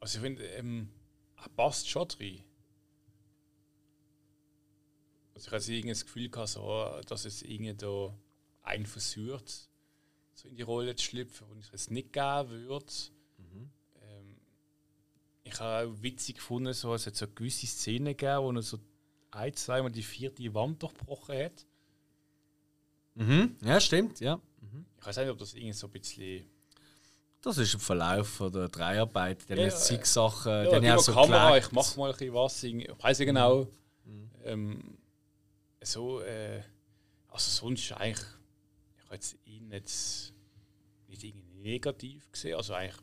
also 0.00 0.18
ich 0.18 0.22
finde, 0.22 0.44
ähm, 0.46 0.88
er 1.36 1.48
passt 1.50 1.88
schon 1.88 2.08
rein. 2.20 2.44
Also 5.34 5.48
ich 5.48 5.52
hatte 5.52 5.72
irgendwie 5.72 5.88
das 5.88 6.04
Gefühl, 6.04 6.28
gehabt, 6.28 6.50
so, 6.50 7.00
dass 7.06 7.24
es 7.24 7.42
irgendwie 7.42 7.74
da 7.74 8.16
einen 8.62 8.86
versucht, 8.86 9.68
so 10.34 10.48
in 10.48 10.56
die 10.56 10.62
Rolle 10.62 10.94
zu 10.94 11.04
schlüpfen, 11.04 11.46
wo 11.48 11.58
ich 11.58 11.72
es 11.72 11.90
nicht 11.90 12.12
geben 12.12 12.50
würde. 12.50 12.92
Ähm, 14.00 14.36
ich 15.42 15.58
habe 15.58 15.88
auch 15.88 16.02
witzig 16.02 16.36
gefunden, 16.36 16.72
so, 16.72 16.94
es 16.94 17.06
hat 17.06 17.16
so 17.16 17.26
gewisse 17.26 17.66
Szenen 17.66 18.16
gegeben, 18.16 18.42
wo 18.42 18.52
er 18.52 18.62
so 18.62 18.78
ein, 19.32 19.54
zweimal 19.54 19.90
die 19.90 20.02
vierte 20.02 20.54
Wand 20.54 20.82
durchbrochen 20.82 21.36
hat. 21.36 21.66
Mhm. 23.14 23.56
Ja, 23.62 23.80
stimmt, 23.80 24.20
ja. 24.20 24.40
Ich 25.00 25.06
weiß 25.06 25.16
nicht, 25.18 25.28
ob 25.30 25.38
das 25.38 25.54
irgendwie 25.54 25.72
so 25.72 25.86
ein 25.86 25.92
bisschen. 25.92 26.46
Das 27.42 27.58
ist 27.58 27.74
im 27.74 27.80
Verlauf 27.80 28.26
von 28.28 28.50
der 28.52 28.68
Dreiarbeit. 28.68 29.42
Haben 29.50 29.58
Ja, 29.58 29.64
jetzt 29.64 29.84
zig 29.86 30.06
Sachen, 30.06 30.50
Ja, 30.50 30.70
gib 30.70 30.82
ja 30.82 30.98
so 30.98 31.12
Kamera, 31.12 31.48
gelegt. 31.50 31.66
ich 31.66 31.72
mach 31.72 31.96
mal 31.96 32.06
ein 32.10 32.12
bisschen 32.16 32.34
was. 32.34 32.62
Ich 32.62 32.88
weiß 33.02 33.18
nicht 33.18 33.26
genau. 33.26 33.66
Ähm, 34.44 34.96
so, 35.82 36.20
äh, 36.22 36.62
also 37.28 37.50
sonst 37.50 37.92
eigentlich, 37.92 38.26
ich 38.96 39.04
habe 39.04 39.14
jetzt 39.14 39.36
ihn 39.44 39.70
jetzt 39.70 40.32
nicht 41.08 41.22
irgendwie 41.24 41.54
negativ 41.60 42.30
gesehen. 42.32 42.56
Also 42.56 42.72
eigentlich, 42.74 42.96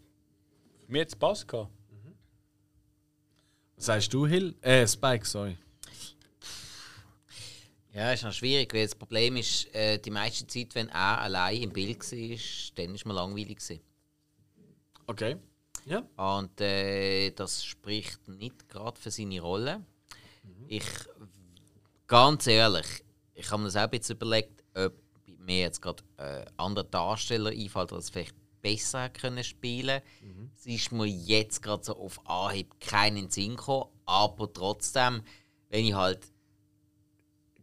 für 0.85 0.91
mich 0.91 1.01
hat 1.01 1.07
es 1.09 1.13
Spaß 1.13 1.47
gehabt. 1.47 1.71
Was 3.75 3.85
sagst 3.85 4.13
du, 4.13 4.25
Hill? 4.27 4.55
Äh, 4.61 4.87
Spike, 4.87 5.25
sorry. 5.25 5.57
Ja, 7.93 8.13
ist 8.13 8.23
noch 8.23 8.31
schwierig, 8.31 8.73
weil 8.73 8.85
das 8.85 8.95
Problem 8.95 9.35
ist, 9.35 9.73
äh, 9.75 9.99
die 9.99 10.11
meiste 10.11 10.47
Zeit, 10.47 10.73
wenn 10.75 10.87
er 10.89 11.19
allein 11.19 11.63
im 11.63 11.73
Bild 11.73 11.99
war, 11.99 12.37
dann 12.75 12.95
ist 12.95 13.05
man 13.05 13.15
langweilig. 13.15 13.57
Gewesen. 13.57 13.81
Okay. 15.07 15.35
Ja. 15.85 16.03
Und 16.15 16.61
äh, 16.61 17.31
das 17.31 17.65
spricht 17.65 18.27
nicht 18.29 18.69
gerade 18.69 18.99
für 18.99 19.11
seine 19.11 19.41
Rolle. 19.41 19.85
Ich, 20.67 20.85
ganz 22.07 22.47
ehrlich, 22.47 22.85
ich 23.33 23.51
habe 23.51 23.61
mir 23.61 23.67
das 23.67 23.75
auch 23.75 23.81
ein 23.81 23.89
bisschen 23.89 24.15
überlegt, 24.15 24.63
ob 24.73 24.93
mir 25.25 25.61
jetzt 25.61 25.81
gerade 25.81 26.03
äh, 26.17 26.45
andere 26.55 26.85
Darsteller 26.85 27.49
einfällt, 27.49 27.91
die 27.91 27.95
das 27.95 28.09
vielleicht 28.09 28.35
besser 28.61 29.09
können 29.09 29.43
spielen 29.43 30.01
Es 30.55 30.65
ist 30.65 30.91
mir 30.91 31.07
jetzt 31.07 31.61
gerade 31.61 31.83
so 31.83 31.97
auf 31.97 32.25
Anhieb 32.29 32.79
keinen 32.79 33.29
Sinn 33.29 33.55
gekommen, 33.55 33.89
aber 34.05 34.53
trotzdem, 34.53 35.23
wenn 35.69 35.85
ich 35.85 35.93
halt 35.93 36.31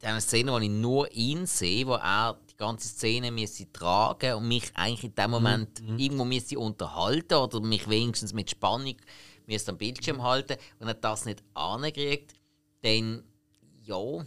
in 0.01 0.09
einer 0.09 0.21
Szene, 0.21 0.53
wo 0.53 0.59
ich 0.59 0.71
nur 0.71 1.11
ihn 1.13 1.47
sehe, 1.47 1.87
wo 1.87 1.95
er 1.95 2.39
die 2.51 2.57
ganze 2.57 2.89
Szene 2.89 3.31
müsste 3.31 3.71
tragen 3.73 4.35
und 4.35 4.49
mich 4.49 4.71
eigentlich 4.75 5.05
in 5.05 5.15
dem 5.15 5.31
Moment 5.31 5.81
irgendwo 5.81 6.25
müsste 6.25 6.59
unterhalten 6.59 7.35
oder 7.35 7.61
mich 7.61 7.89
wenigstens 7.89 8.33
mit 8.33 8.51
Spannung 8.51 8.97
müsste 9.47 9.73
am 9.73 9.79
Bildschirm 9.79 10.23
halten 10.23 10.57
und 10.79 10.89
er 10.89 10.95
das 10.95 11.25
nicht 11.25 11.43
ankriegt, 11.55 12.35
dann 12.83 13.25
ja. 13.85 14.25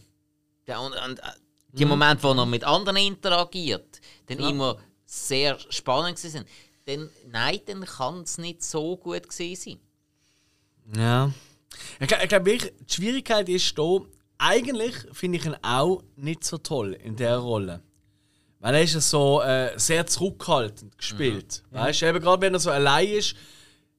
Der, 0.67 0.81
und, 0.81 0.93
und, 0.93 1.19
äh, 1.19 1.31
die 1.73 1.85
Momente, 1.85 2.23
wo 2.23 2.33
er 2.33 2.45
mit 2.45 2.63
anderen 2.63 2.97
interagiert, 2.97 4.01
dann 4.25 4.39
immer 4.39 4.77
sehr 5.05 5.57
spannend 5.69 6.17
sind, 6.17 6.47
dann 6.85 7.09
nein, 7.29 7.61
dann 7.65 7.85
kann 7.85 8.21
es 8.21 8.37
nicht 8.37 8.63
so 8.63 8.97
gut 8.97 9.29
gewesen 9.29 9.79
sein. 10.93 10.99
Ja. 11.01 11.31
Ich, 11.99 12.11
ich 12.11 12.29
glaube, 12.29 12.57
die 12.57 12.93
Schwierigkeit 12.93 13.47
ist 13.47 13.77
da, 13.77 13.99
eigentlich 14.41 14.95
finde 15.13 15.37
ich 15.37 15.45
ihn 15.45 15.55
auch 15.61 16.03
nicht 16.15 16.43
so 16.43 16.57
toll 16.57 16.93
in 16.93 17.15
der 17.15 17.37
Rolle. 17.37 17.81
Weil 18.59 18.75
er 18.75 18.81
ist 18.81 18.95
ja 18.95 19.01
so 19.01 19.41
äh, 19.41 19.71
sehr 19.77 20.05
zurückhaltend 20.05 20.97
gespielt. 20.97 21.63
Weißt 21.69 22.01
du, 22.01 22.07
eben 22.07 22.19
gerade 22.19 22.41
wenn 22.41 22.53
er 22.53 22.59
so 22.59 22.71
allein 22.71 23.07
ist, 23.07 23.35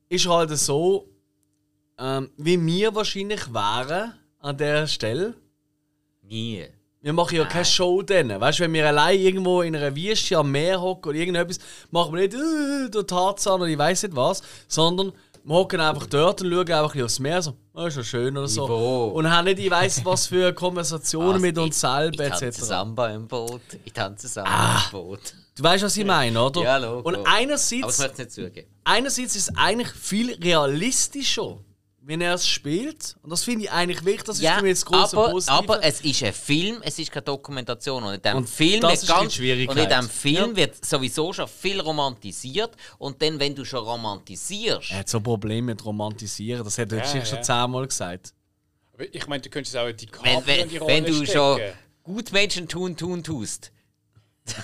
ist 0.09 0.26
er 0.26 0.32
halt 0.32 0.51
so, 0.59 1.09
ähm, 1.99 2.30
wie 2.36 2.61
wir 2.64 2.95
wahrscheinlich 2.95 3.53
wären 3.53 4.14
an 4.38 4.57
der 4.57 4.86
Stelle. 4.86 5.34
Nie. 6.22 6.66
Wir 7.01 7.12
machen 7.12 7.36
ja 7.36 7.45
keine 7.45 7.64
Show 7.64 8.03
dann. 8.03 8.40
Weißt 8.40 8.59
du, 8.59 8.64
wenn 8.64 8.72
wir 8.72 8.86
allein 8.86 9.18
irgendwo 9.18 9.62
in 9.62 9.74
einer 9.74 9.95
Wüste 9.95 10.38
am 10.38 10.51
Meer 10.51 10.80
hocken 10.80 11.11
oder 11.11 11.18
irgendetwas, 11.18 11.59
machen 11.90 12.14
wir 12.14 12.22
nicht 12.22 12.34
äh, 12.34 12.90
der 12.90 13.07
Tarzan 13.07 13.61
oder 13.61 13.70
ich 13.70 13.78
weiß 13.78 14.05
nicht 14.05 14.16
was, 14.16 14.43
sondern 14.68 15.12
wir 15.45 15.55
hocken 15.55 15.80
einfach 15.80 16.07
dort 16.07 16.43
und 16.43 16.53
schauen 16.53 16.70
einfach 16.70 17.03
aufs 17.03 17.18
Meer, 17.18 17.43
so, 17.43 17.57
oh, 17.75 17.87
ist 17.87 17.97
ja 17.97 18.05
schön 18.05 18.37
oder 18.37 18.49
so. 18.49 18.64
Ivo. 18.64 19.07
Und 19.09 19.31
haben 19.31 19.45
nicht, 19.45 19.59
ich 19.59 19.70
weiß 19.70 20.05
was 20.05 20.27
für 20.27 20.53
Konversationen 20.53 21.41
mit 21.41 21.57
uns 21.59 21.81
selber 21.81 22.25
ich 22.25 22.31
tanze 22.31 22.47
etc. 22.47 22.61
Samba 22.61 23.11
im 23.11 23.27
Boot. 23.29 23.61
Ich 23.85 23.93
tanze 23.93 24.29
Samba 24.29 24.83
im 24.85 24.91
Boot. 24.91 25.35
Du 25.57 25.62
weißt, 25.62 25.85
was 25.85 25.97
ich 25.97 26.05
meine, 26.05 26.43
oder? 26.43 26.62
Ja, 26.62 26.77
logo. 26.79 27.09
Und 27.09 27.14
Aber 27.16 27.25
das 27.25 27.35
einerseits, 27.35 27.99
möchte 27.99 28.12
ich 28.12 28.18
nicht 28.18 28.33
zugeben. 28.33 28.68
einerseits 28.85 29.37
ist 29.37 29.49
es 29.51 29.57
eigentlich 29.57 29.91
viel 29.91 30.35
realistischer, 30.35 31.59
wenn 32.05 32.21
er 32.21 32.35
es 32.35 32.47
spielt. 32.49 33.17
Und 33.23 33.31
das 33.31 33.45
finde 33.45 33.65
ich 33.65 33.71
eigentlich 33.71 34.05
wichtig, 34.05 34.25
das 34.25 34.41
ist 34.41 34.49
für 34.49 34.63
mich 34.63 34.71
jetzt 34.71 34.85
große 34.87 35.17
aber, 35.17 35.31
Positive. 35.31 35.57
aber 35.59 35.85
es 35.85 36.01
ist 36.01 36.23
ein 36.25 36.33
Film, 36.33 36.81
es 36.83 36.99
ist 36.99 37.11
keine 37.13 37.23
Dokumentation. 37.23 38.03
Und 38.03 38.15
in 38.15 38.23
diesem 38.23 38.37
Und 38.39 38.49
Film, 38.49 38.81
das 38.81 39.07
ganz, 39.07 39.39
und 39.39 39.45
in 39.45 39.69
diesem 39.69 40.09
Film 40.09 40.51
Ja. 40.51 40.57
wird 40.57 40.85
sowieso 40.85 41.33
schon 41.33 41.47
viel 41.49 41.81
romantisiert. 41.81 42.73
Und 42.99 43.23
dann, 43.23 43.39
wenn 43.39 43.55
du 43.55 43.65
schon 43.65 43.85
romantisierst, 43.85 44.91
er 44.91 44.99
hat 44.99 45.09
so 45.09 45.21
Probleme 45.21 45.67
mit 45.67 45.85
Romantisieren, 45.85 46.65
das 46.65 46.77
hat 46.79 46.91
er 46.93 46.99
Ja, 46.99 47.05
schon 47.25 47.37
ja. 47.37 47.43
zehnmal 47.43 47.87
gesagt. 47.87 48.35
Aber 48.95 49.05
ich 49.15 49.27
meine, 49.29 49.41
du 49.43 49.49
könntest 49.49 49.77
auch 49.77 49.91
die 49.93 50.07
wenn, 50.23 50.35
Capri 50.35 50.35
in 50.35 50.47
wenn, 50.47 50.69
die 50.69 50.77
Rolle 50.79 50.93
wenn 50.95 51.05
du 51.05 51.15
stecken. 51.15 51.33
schon 51.33 51.61
gut 52.03 52.33
Menschen 52.33 52.69
tun, 52.69 52.97
tun 52.97 53.23
tust. 53.23 53.71
Ich 54.45 54.55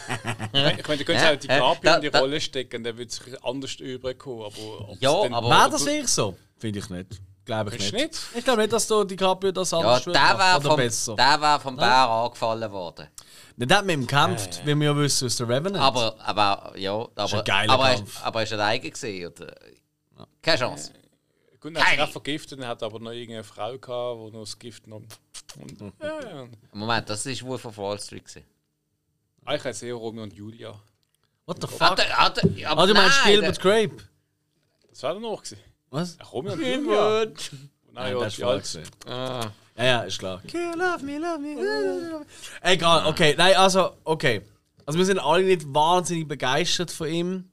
meine, 0.53 0.77
du 0.77 0.83
könntest 0.83 1.09
Hä? 1.25 1.35
auch 1.35 1.39
die 1.39 1.49
Hä? 1.49 1.59
Capri 1.61 1.81
Da- 1.87 1.95
in 1.97 2.03
die 2.03 2.11
da- 2.11 2.19
Rolle 2.19 2.41
stecken, 2.41 2.83
dann 2.83 2.97
würde 2.99 3.11
es 3.11 3.21
anders 3.45 3.77
überkommen. 3.77 4.45
Aber 4.47 4.97
Ja, 5.01 5.11
aber- 5.13 5.49
Wäre 5.49 5.71
das 5.71 5.87
wirklich 5.87 6.09
so? 6.09 6.37
Finde 6.59 6.81
ich 6.81 6.91
nicht. 6.91 7.21
Glaube 7.49 7.75
ich 7.75 7.81
nicht. 7.81 7.95
nicht? 7.95 8.19
Ich 8.37 8.45
glaube 8.45 8.61
nicht, 8.61 8.73
dass 8.75 8.87
du 8.87 9.05
DiCaprio 9.05 9.53
das 9.53 9.71
Ja, 9.71 9.79
anders 9.79 10.05
der 10.05 10.13
würde 10.13 10.21
machen, 10.21 10.39
wäre 10.39 10.57
oder 10.59 10.69
vom, 10.69 10.77
besser. 10.77 11.15
der 11.17 11.41
wär 11.41 11.61
vom 11.61 11.77
Bär 11.77 12.09
angefallen 12.09 12.71
worden. 12.71 13.09
Nicht 13.57 13.73
hat 13.73 13.85
mit 13.87 13.95
ihm 13.97 14.07
gekämpft, 14.07 14.61
wie 14.67 14.75
wir 14.79 14.85
ja 14.91 14.97
wissen 14.97 15.25
aus 15.27 15.37
der 15.37 15.49
Revenant. 15.49 15.83
Aber, 15.83 16.15
aber, 16.21 16.79
ja, 16.79 16.93
aber, 16.93 17.39
ein 17.39 17.45
geiler 17.45 17.73
aber, 17.73 17.95
Kampf. 17.95 18.23
aber 18.23 18.43
ist 18.43 18.53
er 18.53 18.61
eigen 18.67 18.91
gesehen? 18.91 19.33
Oder? 19.33 19.55
Keine 20.43 20.59
Chance. 20.59 20.93
Gut, 21.59 21.75
dann 21.75 21.83
hat 21.83 21.89
Geil. 21.89 21.99
er 22.01 22.05
auch 22.05 22.11
vergiftet, 22.13 22.61
dann 22.61 22.69
hat 22.69 22.83
aber 22.83 23.01
noch 23.01 23.11
irgendeine 23.13 23.43
Frau 23.45 23.79
gehabt, 23.79 24.21
die 24.21 24.31
noch 24.37 24.41
das 24.45 24.59
Gift 24.59 24.87
noch. 24.87 25.01
Und, 25.59 25.81
ja, 26.03 26.47
Moment, 26.73 27.09
das 27.09 27.25
ist 27.25 27.43
Wolf 27.45 27.65
of 27.65 27.79
Wall 27.79 27.99
Street. 27.99 28.27
Gewesen. 28.27 28.45
eigentlich 29.47 29.83
eher 29.83 29.95
Romeo 29.95 30.23
und 30.25 30.35
Julia. 30.35 30.79
What 31.47 31.57
the 31.63 31.67
Hat 31.81 31.99
fuck? 31.99 32.07
er, 32.07 32.17
hat 32.17 32.39
er, 32.45 32.71
aber 32.71 32.83
Ah, 32.83 32.87
du 32.87 32.93
meinst 32.95 33.25
Gilbert 33.25 33.59
Grape? 33.59 33.97
Das 34.91 35.03
war 35.03 35.15
dann 35.15 35.23
noch. 35.23 35.43
Gewesen. 35.43 35.59
Was? 35.91 36.17
Komm 36.31 36.47
ja, 36.47 36.57
der- 36.57 36.67
ja. 36.67 36.77
Gilbert. 36.77 37.51
Nein, 37.93 38.15
das 38.19 38.37
ja, 38.37 38.55
ist 38.55 38.73
falsch. 38.73 38.87
Ah. 39.07 39.51
Ja, 39.77 39.85
ja, 39.85 40.01
ist 40.03 40.19
klar. 40.19 40.41
Okay, 40.45 40.73
love 40.75 41.05
me, 41.05 41.19
love 41.19 41.39
me, 41.39 41.55
love 41.55 42.19
me. 42.21 42.27
Egal, 42.63 43.07
okay. 43.07 43.35
Nein, 43.39 43.55
also, 43.57 43.93
okay. 44.05 44.43
Also 44.85 44.99
wir 44.99 45.07
sind 45.07 45.19
alle 45.19 45.45
nicht 45.45 45.63
wahnsinnig 45.73 46.27
begeistert 46.27 46.91
von 46.91 47.09
ihm. 47.09 47.51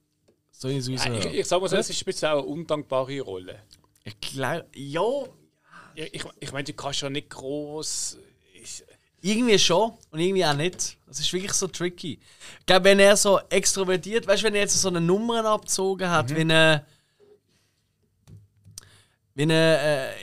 Soll 0.52 0.72
ich 0.72 0.78
es 0.78 0.88
Ich, 0.88 1.26
ich 1.26 1.46
sag 1.48 1.62
mal 1.62 1.68
so, 1.68 1.76
es 1.76 1.90
ist 1.90 2.02
ein 2.02 2.06
bisschen 2.06 2.30
auch 2.30 2.38
eine 2.40 2.44
undankbare 2.44 3.20
Rolle. 3.22 3.60
Ich 4.04 4.20
glaube, 4.22 4.66
ja, 4.74 5.02
Ja, 5.96 6.06
ich, 6.12 6.24
ich 6.40 6.52
meine, 6.52 6.64
du 6.64 6.74
kannst 6.74 7.02
ja 7.02 7.10
nicht 7.10 7.30
groß. 7.30 8.18
Ich, 8.62 8.84
irgendwie 9.22 9.60
schon 9.60 9.92
und 10.12 10.20
irgendwie 10.20 10.46
auch 10.46 10.54
nicht. 10.54 10.98
Das 11.08 11.20
ist 11.20 11.32
wirklich 11.34 11.54
so 11.54 11.68
tricky. 11.68 12.20
Ich 12.60 12.66
glaube, 12.66 12.86
wenn 12.86 13.00
er 13.00 13.18
so 13.18 13.40
extrovertiert, 13.50 14.28
weißt 14.28 14.44
du, 14.44 14.48
wenn 14.48 14.56
er 14.56 14.62
jetzt 14.62 14.80
so 14.80 14.88
eine 14.88 15.02
Nummer 15.02 15.44
abgezogen 15.46 16.10
hat, 16.10 16.30
wie 16.36 16.42
eine. 16.42 16.86
Wie 19.36 19.44
eine. 19.44 19.54
Äh, 19.54 20.14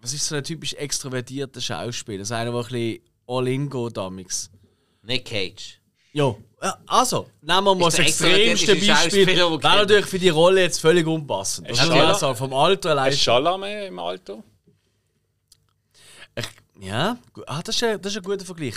was 0.00 0.12
ist 0.12 0.26
so 0.26 0.34
ein 0.34 0.42
typisch 0.42 0.74
extrovertierter 0.74 1.60
Schauspieler? 1.60 2.24
So 2.24 2.34
einer, 2.34 2.50
der 2.50 2.60
ein 2.60 2.66
bisschen 2.66 3.00
all-in 3.28 3.70
geht 3.70 3.96
damals. 3.96 4.50
Nick 5.02 5.26
Cage. 5.26 5.78
Ja, 6.12 6.34
ja, 6.62 6.78
also, 6.86 7.28
nehmen 7.40 7.64
wir 7.64 7.74
mal 7.74 7.86
das 7.86 7.98
Ist 7.98 8.20
extremste 8.20 8.74
Beispiel. 8.74 9.26
Wäre 9.26 9.58
natürlich 9.60 10.06
für 10.06 10.18
die 10.18 10.28
Rolle 10.28 10.62
jetzt 10.62 10.80
völlig 10.80 11.06
unpassend. 11.06 11.70
Das 11.70 11.80
Ist 11.80 11.86
sagen, 12.20 12.36
vom 12.36 12.52
Alter 12.52 12.90
allein. 12.90 13.12
ein 13.12 13.16
Chalamet 13.16 13.88
im 13.88 13.98
Alter. 13.98 14.42
Ich, 16.34 16.46
ja, 16.80 17.16
ah, 17.46 17.62
das, 17.62 17.76
ist 17.76 17.82
ein, 17.84 18.00
das 18.00 18.12
ist 18.12 18.18
ein 18.18 18.24
guter 18.24 18.44
Vergleich. 18.44 18.74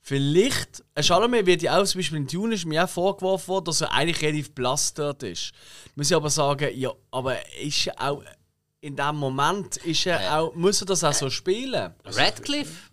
Vielleicht, 0.00 0.84
ein 0.94 1.02
Chalamet 1.02 1.46
wird 1.46 1.62
ja 1.62 1.80
auch 1.80 1.84
zum 1.84 2.00
Beispiel 2.00 2.18
in 2.18 2.26
Dune 2.26 2.54
ist 2.54 2.64
mir 2.64 2.84
auch 2.84 2.88
vorgeworfen 2.88 3.48
worden, 3.48 3.64
dass 3.66 3.80
er 3.80 3.92
eigentlich 3.92 4.22
relativ 4.22 4.52
blass 4.52 4.92
dort 4.92 5.22
ist. 5.22 5.52
Muss 5.94 6.10
ich 6.10 6.16
aber 6.16 6.30
sagen, 6.30 6.70
ja, 6.74 6.90
aber 7.10 7.36
ist 7.60 7.86
er 7.86 8.00
auch 8.00 8.22
in 8.86 8.94
dem 8.96 9.16
Moment, 9.16 9.76
ist 9.78 10.06
er 10.06 10.38
auch, 10.38 10.54
muss 10.54 10.80
er 10.80 10.86
das 10.86 11.02
auch 11.02 11.12
so 11.12 11.28
spielen? 11.28 11.92
Radcliffe? 12.04 12.90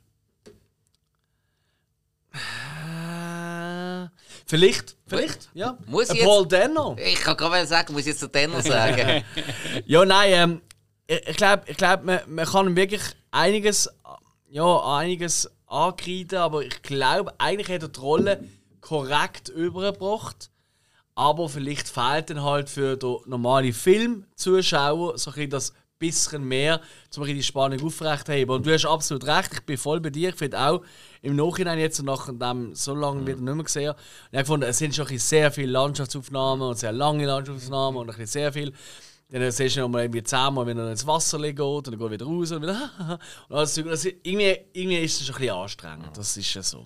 Äh, 2.34 4.08
vielleicht, 4.48 4.98
vielleicht, 5.06 5.50
ja. 5.54 5.78
Muss 5.86 6.10
ich 6.10 6.24
Paul 6.24 6.48
Denner. 6.48 6.96
Ich 6.98 7.20
kann 7.22 7.38
gerade 7.38 7.68
sagen, 7.68 7.94
muss 7.94 8.02
ich 8.02 8.08
jetzt 8.08 8.20
zu 8.20 8.28
Denner 8.28 8.62
sagen. 8.62 9.24
Ja, 9.86 10.04
nein, 10.04 10.32
ähm, 10.34 10.62
ich, 11.06 11.28
ich 11.28 11.38
glaube, 11.38 11.64
ich 11.68 11.78
glaub, 11.78 12.04
man, 12.04 12.22
man 12.28 12.46
kann 12.46 12.76
wirklich 12.76 13.02
einiges, 13.30 13.88
ja, 14.50 14.98
einiges 14.98 15.50
ankreiden, 15.68 16.40
aber 16.40 16.64
ich 16.64 16.82
glaube, 16.82 17.34
eigentlich 17.38 17.70
hat 17.70 17.84
er 17.84 17.90
die 17.90 18.00
Rolle 18.00 18.44
korrekt 18.82 19.50
übergebracht. 19.50 20.50
Aber 21.16 21.48
vielleicht 21.48 21.88
fehlt 21.88 22.32
dann 22.32 22.42
halt 22.42 22.70
für 22.70 22.98
den 22.98 23.18
normalen 23.26 23.72
Filmzuschauer 23.72 25.18
so 25.18 25.30
ein 25.30 25.36
bisschen 25.36 25.50
das 25.52 25.74
bisschen 26.00 26.44
mehr, 26.44 26.82
um 27.16 27.26
die 27.26 27.44
Spannung 27.44 27.82
aufrechtzuerheben. 27.86 28.56
Und 28.56 28.66
du 28.66 28.74
hast 28.74 28.86
absolut 28.86 29.26
recht, 29.26 29.54
ich 29.54 29.62
bin 29.62 29.78
voll 29.78 30.02
bei 30.02 30.10
dir. 30.10 30.30
Ich 30.30 30.36
finde 30.36 30.60
auch 30.60 30.82
im 31.22 31.36
Nachhinein 31.36 31.80
jetzt 31.80 32.02
nach 32.04 32.28
dem 32.28 32.76
so 32.76 32.94
lange 32.94 33.22
wieder 33.22 33.40
nicht 33.40 33.56
mehr 33.56 33.64
gesehen, 33.64 33.90
und 33.90 33.98
ich 34.32 34.38
habe 34.38 34.44
gefunden, 34.44 34.70
es 34.70 34.78
sind 34.78 34.96
schon 34.96 35.08
sehr 35.18 35.52
viele 35.52 35.72
Landschaftsaufnahmen 35.72 36.68
und 36.68 36.78
sehr 36.78 36.92
lange 36.92 37.26
Landschaftsaufnahmen 37.26 38.02
und 38.02 38.10
ein 38.10 38.18
bisschen 38.18 38.28
sehr 38.28 38.54
viel. 38.54 38.74
Dann 39.30 39.52
siehst 39.52 39.78
du 39.78 39.80
noch 39.82 39.90
mal 39.90 40.04
irgendwie 40.04 40.22
zehnmal, 40.22 40.66
wenn 40.68 40.78
er 40.78 40.92
ins 40.92 41.08
Wasser 41.08 41.40
geht 41.40 41.60
und 41.60 41.88
dann 41.88 41.98
geht 41.98 42.08
er 42.08 42.12
wieder 42.12 42.26
raus 42.26 42.52
und 42.52 42.62
wieder 42.62 42.92
und 43.50 43.56
alles. 43.56 43.78
Also 43.80 44.10
irgendwie, 44.22 44.58
irgendwie 44.74 44.98
ist 44.98 45.22
es 45.22 45.26
schon 45.26 45.36
ein 45.36 45.42
bisschen 45.42 45.56
anstrengend. 45.56 46.18
Das 46.18 46.38
ist 46.38 46.54
ja 46.54 46.62
so. 46.62 46.86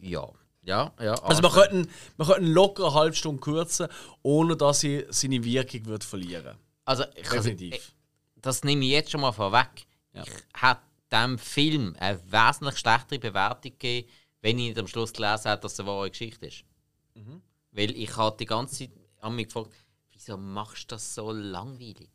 ja. 0.00 0.28
Ja, 0.64 0.92
ja. 1.00 1.14
Also 1.22 1.40
man 1.40 1.50
könnte, 1.50 1.88
man 2.18 2.28
könnte 2.28 2.50
locker 2.50 2.84
eine 2.84 2.94
halbe 2.94 3.16
Stunde 3.16 3.40
kürzen, 3.40 3.88
ohne 4.22 4.54
dass 4.54 4.80
sie 4.80 5.06
seine 5.08 5.42
Wirkung 5.42 5.86
wird 5.86 6.04
verlieren 6.04 6.56
Also, 6.84 7.04
ich, 7.14 7.26
Definitiv. 7.26 7.94
Das 8.42 8.64
nehme 8.64 8.84
ich 8.84 8.90
jetzt 8.90 9.10
schon 9.10 9.20
mal 9.20 9.32
vorweg. 9.32 9.86
Ja. 10.12 10.22
Ich 10.22 10.30
hätte 10.62 10.80
dem 11.12 11.38
Film 11.38 11.96
eine 11.98 12.20
wesentlich 12.30 12.78
schlechtere 12.78 13.18
Bewertung 13.18 13.72
gegeben, 13.72 14.08
wenn 14.40 14.58
ich 14.58 14.68
nicht 14.68 14.78
am 14.78 14.86
Schluss 14.86 15.12
gelesen 15.12 15.48
hätte, 15.50 15.62
dass 15.62 15.72
es 15.74 15.80
eine 15.80 15.88
wahre 15.88 16.10
Geschichte 16.10 16.46
ist. 16.46 16.64
Mhm. 17.14 17.42
Weil 17.72 17.90
ich 17.96 18.16
habe 18.16 18.36
die 18.38 18.46
ganze 18.46 18.76
Zeit 18.78 18.90
an 19.20 19.34
mich 19.36 19.46
gefragt, 19.46 19.72
wieso 20.12 20.36
machst 20.36 20.84
du 20.84 20.94
das 20.94 21.14
so 21.14 21.32
langweilig? 21.32 22.10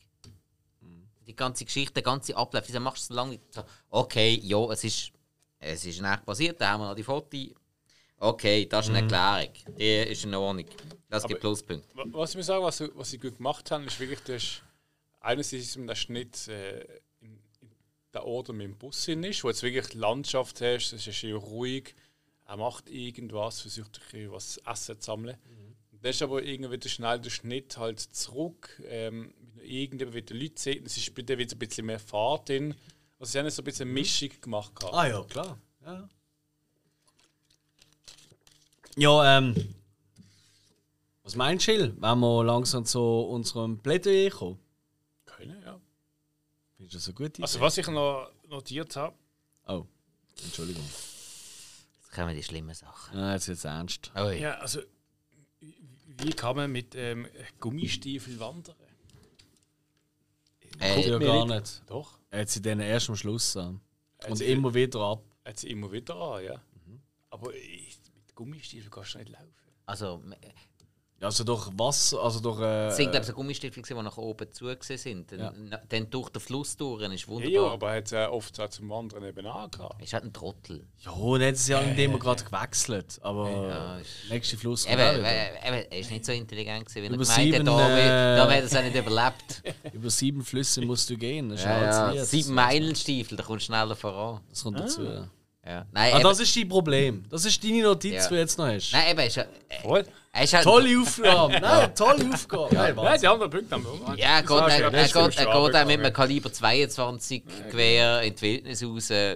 Mhm. 0.82 1.07
Die 1.28 1.36
ganze 1.36 1.65
Geschichte, 1.65 1.93
der 1.93 2.03
ganze 2.03 2.36
Ablauf, 2.36 2.63
wieso 2.67 2.80
machst 2.80 2.97
du 2.97 3.01
das 3.01 3.07
so 3.09 3.13
langweilig? 3.15 3.41
So, 3.51 3.63
Okay, 3.89 4.39
ja, 4.43 4.57
es 4.71 4.84
ist, 4.84 5.11
es 5.59 5.86
ist 5.86 6.01
echt 6.01 6.26
passiert, 6.26 6.59
da 6.61 6.69
haben 6.71 6.82
wir 6.82 6.89
noch 6.89 6.95
die 6.95 7.03
Fotos. 7.03 7.47
Okay, 8.17 8.65
das 8.67 8.86
ist 8.86 8.91
Mhm. 8.91 8.95
eine 8.97 9.13
Erklärung. 9.13 9.53
Die 9.78 10.11
ist 10.11 10.24
in 10.24 10.34
Ordnung. 10.36 10.65
Das 11.09 11.28
gibt 11.28 11.41
Pluspunkte. 11.41 11.88
Wa- 11.95 12.05
Was 12.11 12.30
ich 12.32 12.38
mir 12.38 12.43
sagen, 12.43 12.63
was, 12.63 12.78
sie- 12.78 12.91
was 12.95 13.09
sie 13.11 13.17
gut 13.17 13.36
gemacht 13.38 13.69
haben, 13.71 13.86
ist 13.86 13.99
wirklich, 13.99 14.21
du 14.21 14.39
einerseits 15.24 15.74
der 15.74 15.95
Schnitt 15.95 16.47
äh, 16.47 16.82
in, 17.21 17.39
in 17.61 17.69
der 18.13 18.26
Ort 18.26 18.49
mit 18.49 18.67
dem 18.67 18.78
Bus 18.78 19.05
hin 19.05 19.24
ist, 19.24 19.43
wo 19.43 19.49
jetzt 19.49 19.63
wirklich 19.63 19.93
Landschaft 19.93 20.61
hast, 20.61 20.93
es 20.93 21.07
ist 21.07 21.24
eher 21.24 21.38
ruhig, 21.38 21.95
er 22.45 22.57
macht 22.57 22.89
irgendwas, 22.89 23.61
versucht 23.61 24.01
was 24.30 24.57
Essen 24.57 24.99
zu 24.99 25.05
sammeln. 25.05 25.38
Und 25.91 26.03
dann 26.03 26.11
ist 26.11 26.21
aber 26.21 26.43
irgendwie 26.43 26.71
wieder 26.71 26.89
schnell 26.89 27.19
der 27.19 27.30
Schnitt 27.30 27.78
halt 27.78 27.99
zurück, 27.99 28.82
ähm, 28.86 29.34
irgendjemand 29.61 30.15
wieder 30.15 30.36
Leute 30.36 30.61
sieht, 30.61 30.86
es 30.86 30.97
ist 30.97 31.17
dir 31.17 31.38
wieder 31.38 31.55
ein 31.55 31.59
bisschen 31.59 31.86
mehr 31.86 31.99
Fahrt 31.99 32.49
drin. 32.49 32.76
Also 33.17 33.32
sie 33.32 33.39
haben 33.39 33.49
so 33.49 33.61
ein 33.61 33.65
bisschen 33.65 33.88
eine 33.88 33.93
Mischung 33.93 34.30
gemacht. 34.41 34.76
gehabt. 34.76 34.93
Ah 34.93 35.07
ja, 35.07 35.24
klar. 35.24 35.57
Ja, 35.86 36.09
ja 38.97 39.38
ähm. 39.38 39.55
Was 41.24 41.38
meinst 41.38 41.69
du? 41.69 41.95
Wenn 42.01 42.19
wir 42.19 42.43
langsam 42.43 42.84
zu 42.84 42.99
unserem 42.99 43.80
Plädoyer 43.80 44.30
kommen? 44.30 44.59
Das 46.93 47.05
eine 47.07 47.13
gute 47.15 47.29
Idee? 47.29 47.41
Also 47.43 47.59
was 47.59 47.77
ich 47.77 47.87
noch 47.87 48.29
notiert 48.47 48.95
habe, 48.95 49.15
oh, 49.67 49.85
Entschuldigung. 50.43 50.83
Jetzt 50.83 52.11
kommen 52.11 52.35
die 52.35 52.43
schlimmen 52.43 52.73
Sachen. 52.75 53.17
Ja, 53.17 53.33
jetzt 53.33 53.47
wird's 53.47 53.63
ernst. 53.65 54.11
Ui. 54.15 54.39
Ja, 54.39 54.55
also 54.59 54.81
wie- 55.59 56.31
kann 56.33 56.55
man 56.55 56.71
mit 56.71 56.93
ähm, 56.95 57.27
Gummistiefel 57.59 58.39
wandern? 58.39 58.75
Äh, 60.79 60.93
Kommt 60.95 61.05
ja 61.05 61.17
gar 61.19 61.45
nicht. 61.45 61.59
nicht. 61.61 61.81
Doch. 61.87 62.19
Er 62.29 62.41
hat 62.41 62.49
sie 62.49 62.61
dann 62.61 62.79
erst 62.79 63.09
am 63.09 63.15
Schluss 63.15 63.55
an. 63.57 63.75
Und 64.23 64.31
Also, 64.31 64.43
immer 64.43 64.73
wieder 64.73 64.99
ab. 65.01 65.23
Hat 65.45 65.59
sie 65.59 65.69
immer 65.69 65.91
wieder 65.91 66.15
an, 66.15 66.43
ja. 66.43 66.61
Aber 67.29 67.53
ich, 67.53 67.97
mit 68.15 68.35
Gummistiefel 68.35 68.89
kannst 68.89 69.15
du 69.15 69.17
nicht 69.19 69.29
laufen. 69.29 69.53
Also, 69.85 70.21
Also 71.24 71.43
durch 71.43 71.67
Wasser, 71.78 72.21
also 72.21 72.39
durch. 72.39 72.59
Äh, 72.61 72.88
es 72.88 72.97
sind 72.97 73.11
glaube 73.11 73.24
ich 73.24 73.28
so 73.28 73.34
Gummistiefel, 73.34 73.82
die 73.82 73.93
nach 73.93 74.17
oben 74.17 74.51
zu 74.51 74.65
sind. 74.97 75.32
Dann, 75.32 75.39
Ja. 75.71 75.80
dann 75.89 76.09
durch 76.09 76.30
den 76.30 76.41
Fluss 76.41 76.76
durch, 76.76 77.01
ist 77.11 77.21
Ja, 77.21 77.28
wunderbar. 77.28 77.51
ja, 77.51 77.71
aber 77.74 77.91
er 77.91 77.97
hat 77.97 78.11
äh, 78.11 78.26
oft 78.26 78.59
auch 78.59 78.69
zum 78.69 78.89
Wandern 78.89 79.24
eben 79.24 79.45
angehabt. 79.47 80.01
Ist 80.03 80.13
halt 80.13 80.26
ein 80.26 80.34
Trottel. 80.34 80.86
ja, 80.99 81.11
und 81.11 81.41
jetzt 81.41 81.61
ist 81.61 81.69
ja 81.69 81.80
indem 81.80 82.11
wir 82.11 82.19
gerade 82.19 82.43
gewechselt. 82.43 83.19
Aber 83.21 83.49
Ja, 83.49 83.97
ist- 83.99 84.09
nächste 84.30 84.57
Fluss 84.57 84.86
Eben, 84.86 84.99
eben, 84.99 85.24
er 85.24 85.91
ist 85.99 86.11
nicht 86.11 86.26
so 86.26 86.32
intelligent 86.32 86.86
gewesen, 86.86 87.01
wie 87.03 87.07
er 87.07 87.17
gemeint 87.17 87.59
hat. 87.59 87.67
Da, 87.67 87.97
äh, 87.97 88.38
da 88.38 88.53
er 88.53 88.63
es 88.63 88.76
auch 88.76 88.82
nicht 88.84 88.95
überlebt. 88.95 89.63
Über 89.93 90.09
sieben 90.09 90.43
Flüsse 90.43 90.82
musst 90.82 91.09
du 91.09 91.17
gehen. 91.17 91.49
Das 91.49 91.59
ist 91.59 91.65
ja, 91.65 92.13
ja. 92.13 92.26
Sieben 92.26 92.53
Meilenstiefel, 92.53 93.38
da 93.38 93.43
kommst 93.43 93.67
du 93.69 93.74
schneller 93.74 93.95
voran. 93.95 94.41
Das 94.49 94.63
kommt 94.63 94.80
dazu. 94.80 95.03
Ja. 95.03 95.28
Nein, 95.65 95.86
Ah, 95.93 96.15
eben, 96.15 96.24
das 96.24 96.39
ist 96.41 96.53
dein 96.57 96.67
Problem. 96.67 97.24
Das 97.30 97.45
ist 97.45 97.63
deine 97.63 97.82
Notiz, 97.84 98.11
Ja. 98.13 98.24
die 98.24 98.34
du 98.34 98.39
jetzt 98.39 98.57
noch 98.57 98.65
hast. 98.67 98.91
nein, 98.91 99.11
eben, 99.11 99.19
ist, 99.28 99.36
ja- 99.38 99.45
Voll. 99.82 100.05
Ist 100.41 100.53
halt, 100.53 100.63
Tolle 100.63 100.99
Aufgabe. 100.99 101.53
Nein, 101.61 101.95
tolle 101.95 102.34
Aufgabe. 102.34 102.73
Nein, 102.73 102.95
Nein, 102.95 102.97
Wahnsinn. 102.97 103.21
die 103.21 103.27
anderen 103.27 103.51
Punkte 103.51 103.75
haben 103.75 103.84
wir 103.84 103.91
auch. 103.91 104.17
Ja, 104.17 104.27
er 104.38 104.41
geht, 104.41 104.51
er, 104.51 104.67
er, 104.67 104.79
ja 104.79 104.89
geht, 104.89 105.15
er 105.15 105.29
geht 105.29 105.47
auch 105.47 105.67
mit 105.67 105.75
einem. 105.75 106.13
Kaliber 106.13 106.51
22 106.51 107.43
Gewehr 107.69 108.21
in 108.23 108.36
die 108.36 108.41
Wildnis 108.41 108.84
raus. 108.84 109.09
Ja, 109.09 109.36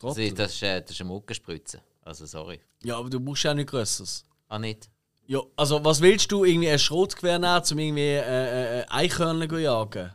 das 0.00 0.16
ist, 0.18 0.38
das 0.38 0.54
ist, 0.54 0.62
äh, 0.62 0.80
das 0.80 0.90
ist 0.90 1.00
eine 1.00 1.08
Muckenspritze. 1.08 1.80
Also, 2.02 2.26
sorry. 2.26 2.60
Ja, 2.82 2.98
aber 2.98 3.10
du 3.10 3.18
brauchst 3.18 3.44
ja 3.44 3.54
nicht 3.54 3.70
Größeres. 3.70 4.24
Ah, 4.48 4.58
nicht? 4.58 4.88
Ja, 5.26 5.40
also 5.56 5.84
was 5.84 6.00
willst 6.00 6.30
du? 6.30 6.44
Irgendwie 6.44 6.70
ein 6.70 6.78
Schrotgewehr 6.78 7.38
nehmen, 7.38 7.62
um 7.70 7.78
irgendwie 7.78 8.00
äh, 8.00 8.80
äh, 8.80 8.84
Eichhörnchen 8.88 9.50
zu 9.50 9.58
jagen? 9.58 10.12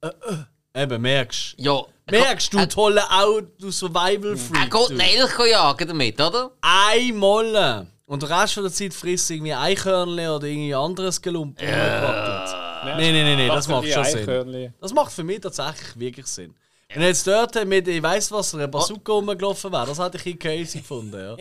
Äh, 0.00 0.06
äh. 0.06 0.44
Eben, 0.74 1.00
merkst 1.02 1.54
Ja. 1.58 1.82
Merkst 2.10 2.52
du, 2.52 2.66
tolle 2.66 3.02
Au, 3.10 3.40
du 3.40 3.70
Survival 3.70 4.36
er 4.36 4.68
geht 4.68 4.90
einen 4.90 5.00
Elch 5.00 5.38
jagen 5.50 5.88
damit, 5.88 6.20
oder? 6.20 6.50
Einmal! 6.60 7.86
Und 8.06 8.22
den 8.22 8.30
Rest 8.30 8.54
von 8.54 8.64
der 8.64 8.72
Zeit 8.72 8.92
frisst 8.92 9.30
irgendwie 9.30 9.54
Eichhörnchen 9.54 10.28
oder 10.28 10.46
irgendwie 10.46 10.74
anderes 10.74 11.22
Gelump. 11.22 11.60
Ja. 11.62 12.82
Nein, 12.84 12.96
nein, 12.98 13.24
nein, 13.24 13.38
nein, 13.38 13.48
das 13.48 13.66
macht 13.68 13.88
schon 13.88 14.04
Sinn. 14.04 14.74
Das 14.80 14.92
macht 14.92 15.12
für 15.12 15.24
mich 15.24 15.40
tatsächlich 15.40 15.98
wirklich 15.98 16.26
Sinn. 16.26 16.54
Wenn 16.92 17.02
jetzt 17.02 17.26
dort 17.26 17.64
mit, 17.66 17.88
ich 17.88 18.02
weiss 18.02 18.30
was, 18.30 18.54
einer 18.54 18.68
Bazooka 18.68 19.12
rumgelaufen 19.14 19.72
wäre, 19.72 19.86
das 19.86 19.98
hätte 19.98 20.18
ich 20.18 20.26
ein 20.26 20.38
crazy 20.38 20.78
gefunden, 20.78 21.18
ja. 21.18 21.36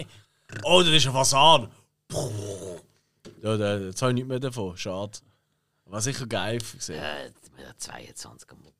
Oh, 0.64 0.80
das 0.82 0.90
ist 0.94 1.06
ein 1.08 1.12
Fasan! 1.12 1.70
Ja, 3.42 3.58
da- 3.58 3.78
jetzt 3.78 4.02
habe 4.02 4.12
ich 4.12 4.16
nicht 4.16 4.28
mehr 4.28 4.40
davon, 4.40 4.78
schade. 4.78 5.12
War 5.86 6.00
sicher 6.00 6.26
geil 6.26 6.60
gesehen. 6.60 7.02
Äh, 7.04 7.26
mit 7.58 7.66
der 7.66 7.76
22er 7.78 8.56
Muckenspritze. 8.56 8.56
Also, 8.56 8.73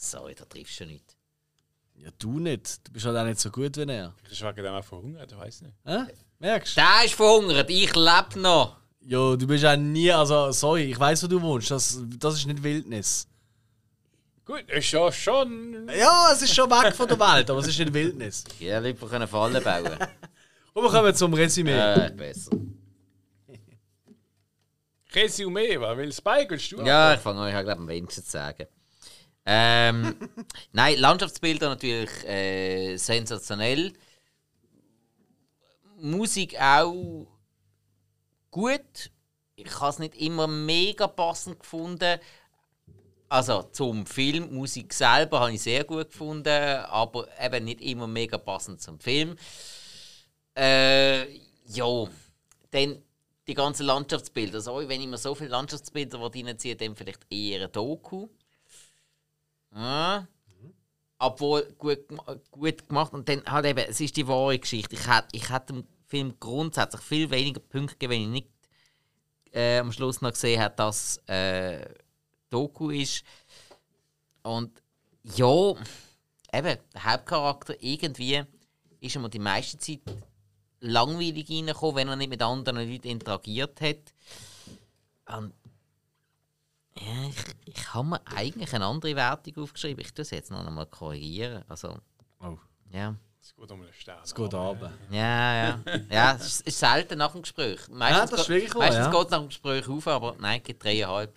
sorry, 0.00 0.34
da 0.34 0.44
triffst 0.44 0.80
du 0.80 0.86
nicht. 0.86 1.16
Ja, 1.94 2.10
du 2.18 2.38
nicht. 2.38 2.86
Du 2.86 2.92
bist 2.92 3.06
halt 3.06 3.16
auch 3.16 3.24
nicht 3.24 3.40
so 3.40 3.50
gut 3.50 3.76
wie 3.76 3.82
er. 3.90 4.14
Das 4.22 4.32
ist 4.32 4.42
wegen 4.42 4.56
dem 4.62 4.72
auch 4.74 4.84
verhungert, 4.84 5.32
ich 5.32 5.38
weiß 5.38 5.62
nicht. 5.62 5.74
Hä? 5.84 6.04
Merkst 6.38 6.76
du? 6.76 6.80
Der 6.80 7.04
ist 7.04 7.14
verhungert, 7.14 7.68
ich 7.70 7.94
lebe 7.94 8.38
noch. 8.40 8.76
Ja, 9.00 9.36
du 9.36 9.46
bist 9.46 9.64
auch 9.64 9.76
nie. 9.76 10.12
Also, 10.12 10.52
sorry, 10.52 10.84
ich 10.84 10.98
weiß, 10.98 11.24
wo 11.24 11.26
du 11.26 11.40
wohnst. 11.42 11.70
Das, 11.70 11.98
das 12.18 12.34
ist 12.34 12.46
nicht 12.46 12.62
Wildnis. 12.62 13.26
Gut, 14.44 14.64
ist 14.70 14.90
ja 14.92 15.10
schon. 15.10 15.88
Ja, 15.98 16.30
es 16.32 16.42
ist 16.42 16.54
schon 16.54 16.70
weg 16.70 16.94
von 16.94 17.08
der 17.08 17.18
Welt, 17.18 17.50
aber 17.50 17.58
es 17.60 17.66
ist 17.68 17.78
nicht 17.78 17.92
Wildnis. 17.92 18.44
Ja, 18.60 18.78
lieber 18.78 19.08
können 19.08 19.26
Fallen 19.28 19.62
bauen. 19.62 19.98
Und 20.74 20.82
wir 20.84 20.90
kommen 20.90 21.14
zum 21.14 21.34
Resümee. 21.34 21.72
äh, 21.72 22.10
besser. 22.16 22.52
Resümee, 25.14 25.80
wer 25.80 25.96
will 25.96 26.12
Spike 26.12 26.50
willst 26.50 26.72
du? 26.72 26.82
Ja, 26.82 27.14
ich 27.14 27.20
fange 27.20 27.40
an, 27.40 27.48
ich 27.48 27.54
habe 27.54 27.64
glaube 27.64 27.80
am 27.80 27.88
wenigsten 27.88 28.22
zu 28.22 28.30
sagen. 28.30 28.66
Ähm, 29.50 30.14
nein, 30.72 30.98
Landschaftsbilder 30.98 31.70
natürlich 31.70 32.10
äh, 32.28 32.98
sensationell. 32.98 33.94
Musik 35.96 36.60
auch 36.60 37.26
gut. 38.50 39.10
Ich 39.56 39.80
habe 39.80 39.88
es 39.88 39.98
nicht 40.00 40.16
immer 40.16 40.46
mega 40.46 41.06
passend 41.06 41.60
gefunden. 41.60 42.20
Also 43.30 43.62
zum 43.72 44.04
Film, 44.04 44.54
Musik 44.54 44.92
selber 44.92 45.40
habe 45.40 45.54
ich 45.54 45.62
sehr 45.62 45.84
gut 45.84 46.10
gefunden, 46.10 46.48
aber 46.84 47.26
eben 47.42 47.64
nicht 47.64 47.80
immer 47.80 48.06
mega 48.06 48.36
passend 48.36 48.82
zum 48.82 49.00
Film. 49.00 49.34
Äh, 50.54 51.38
ja, 51.68 52.06
dann 52.70 53.02
die 53.46 53.54
ganzen 53.54 53.86
Landschaftsbilder. 53.86 54.60
Sorry, 54.60 54.90
wenn 54.90 55.00
ich 55.00 55.06
mir 55.06 55.16
so 55.16 55.34
viele 55.34 55.48
Landschaftsbilder 55.48 56.20
reinziehe, 56.20 56.76
dann 56.76 56.94
vielleicht 56.94 57.24
eher 57.32 57.64
ein 57.64 57.72
Doku. 57.72 58.28
Ja. 59.78 60.26
Obwohl 61.20 61.74
gut, 61.78 62.00
gut 62.50 62.88
gemacht. 62.88 63.12
Und 63.12 63.28
dann 63.28 63.44
halt 63.46 63.66
eben, 63.66 63.84
es 63.88 64.00
ist 64.00 64.16
die 64.16 64.26
wahre 64.26 64.58
Geschichte. 64.58 64.94
Ich 64.94 65.06
hätte, 65.08 65.28
ich 65.32 65.48
dem 65.48 65.84
Film 66.06 66.34
grundsätzlich 66.38 67.02
viel 67.02 67.30
weniger 67.30 67.60
Punkte 67.60 67.96
gegeben, 67.96 68.12
wenn 68.12 68.22
ich 68.22 68.28
nicht 68.28 68.48
äh, 69.52 69.78
am 69.78 69.92
Schluss 69.92 70.20
noch 70.20 70.32
gesehen 70.32 70.60
hätte, 70.60 70.76
dass 70.76 71.18
äh, 71.26 71.86
Doku 72.50 72.90
ist. 72.90 73.24
Und 74.42 74.82
ja, 75.22 75.70
eben, 76.52 76.78
der 76.94 77.04
Hauptcharakter 77.04 77.74
irgendwie 77.80 78.42
ist 79.00 79.16
immer 79.16 79.28
die 79.28 79.38
meiste 79.38 79.78
Zeit 79.78 80.00
langweilig 80.80 81.50
reingekommen, 81.50 81.96
wenn 81.96 82.08
er 82.08 82.16
nicht 82.16 82.30
mit 82.30 82.42
anderen 82.42 82.76
Leuten 82.78 83.08
interagiert 83.08 83.80
hat. 83.80 84.14
Und 85.36 85.52
ja, 87.00 87.28
ich, 87.28 87.74
ich 87.76 87.94
habe 87.94 88.08
mir 88.08 88.20
eigentlich 88.26 88.72
eine 88.74 88.86
andere 88.86 89.14
Wertung 89.16 89.62
aufgeschrieben. 89.64 90.00
Ich 90.04 90.12
tue 90.12 90.22
es 90.22 90.30
jetzt 90.30 90.50
noch 90.50 90.64
einmal 90.66 90.86
korrigieren. 90.86 91.64
Also, 91.68 91.98
Oh, 92.40 92.56
ja. 92.92 93.14
Es 93.40 93.54
geht 93.54 93.70
um 93.72 93.80
einen 93.80 93.92
Stern. 93.92 94.18
es 94.22 94.34
geht 94.34 94.52
runter. 94.54 94.92
Ja, 95.10 95.54
ja. 95.54 95.80
Ja, 96.10 96.34
es 96.36 96.60
ist, 96.60 96.78
selten 96.78 97.18
nach 97.18 97.32
dem 97.32 97.42
Gespräch. 97.42 97.80
Meistens, 97.88 98.30
das 98.30 98.40
ist 98.40 98.46
geht- 98.46 98.56
wirklich 98.56 98.74
meistens 98.74 99.06
ja. 99.06 99.10
geht 99.10 99.24
es 99.24 99.30
nach 99.30 99.38
dem 99.38 99.48
Gespräch 99.48 99.88
auf, 99.88 100.06
aber 100.06 100.36
nein, 100.38 100.62
gibt 100.62 100.84
dreieinhalb. 100.84 101.34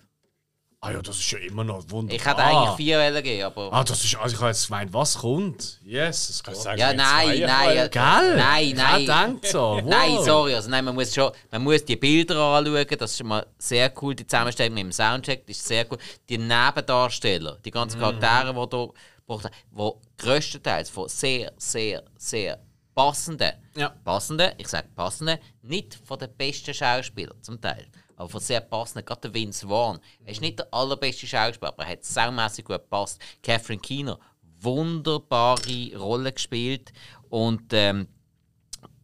Ah 0.84 0.90
ja, 0.90 1.00
das 1.00 1.16
ist 1.20 1.30
ja 1.30 1.38
immer 1.38 1.62
noch 1.62 1.88
wunderbar. 1.90 2.16
Ich 2.16 2.24
hätte 2.26 2.38
eigentlich 2.42 2.74
vier 2.76 2.98
Wellen 2.98 3.14
gegeben, 3.22 3.44
aber. 3.44 3.72
Ah, 3.72 3.84
das 3.84 4.02
ist. 4.04 4.16
Also 4.16 4.34
ich 4.34 4.40
habe 4.40 4.50
jetzt 4.50 4.66
gemeint, 4.66 4.92
was 4.92 5.16
kommt? 5.16 5.78
Yes, 5.84 6.28
es 6.28 6.42
geht. 6.42 6.56
Sagen 6.56 6.76
ja, 6.76 6.92
nein, 6.92 7.38
nein. 7.38 7.76
ja, 7.76 7.86
Gell? 7.86 8.36
Nein, 8.36 8.72
nein. 8.74 9.00
Ich 9.02 9.06
denkt 9.06 9.46
so. 9.46 9.60
Wow. 9.80 9.84
Nein, 9.84 10.18
sorry, 10.24 10.54
also 10.56 10.68
nein, 10.68 10.84
man 10.84 10.96
muss 10.96 11.14
schon, 11.14 11.30
man 11.52 11.62
muss 11.62 11.84
die 11.84 11.94
Bilder 11.94 12.36
anschauen, 12.36 12.84
das 12.98 13.12
ist 13.12 13.18
schon 13.18 13.28
mal 13.28 13.46
sehr 13.58 13.92
cool, 14.02 14.16
die 14.16 14.26
Zusammenstellung 14.26 14.74
mit 14.74 14.82
dem 14.82 14.92
Soundcheck, 14.92 15.46
das 15.46 15.56
ist 15.58 15.68
sehr 15.68 15.86
cool. 15.88 15.98
Die 16.28 16.36
Nebendarsteller, 16.38 17.58
die 17.64 17.70
ganzen 17.70 18.00
Charaktere, 18.00 18.52
die 18.52 18.68
da 18.68 18.86
gebracht 19.18 19.44
haben, 19.44 19.52
die 19.70 20.22
größtenteils 20.24 20.90
von 20.90 21.08
sehr, 21.08 21.52
sehr, 21.58 22.02
sehr 22.18 22.58
passenden, 22.92 23.52
Ja. 23.76 23.90
passenden, 24.04 24.50
ich 24.58 24.66
sage 24.66 24.88
passenden, 24.96 25.38
nicht 25.62 25.96
von 26.04 26.18
den 26.18 26.34
besten 26.36 26.74
Schauspielern 26.74 27.40
zum 27.40 27.60
Teil, 27.60 27.86
aber 28.16 28.28
von 28.28 28.40
sehr 28.40 28.60
passenden, 28.60 29.04
gerade 29.04 29.22
der 29.22 29.34
Vince 29.34 29.66
Vaughn. 29.66 30.00
Er 30.24 30.32
ist 30.32 30.40
nicht 30.40 30.58
der 30.58 30.72
allerbeste 30.72 31.26
Schauspieler, 31.26 31.68
aber 31.72 31.84
er 31.84 31.92
hat 31.92 32.04
saumässig 32.04 32.64
gut 32.64 32.76
gepasst. 32.76 33.20
Catherine 33.42 33.80
Keener, 33.80 34.18
wunderbare 34.60 35.96
Rolle 35.96 36.32
gespielt 36.32 36.92
und 37.28 37.72
ähm, 37.72 38.08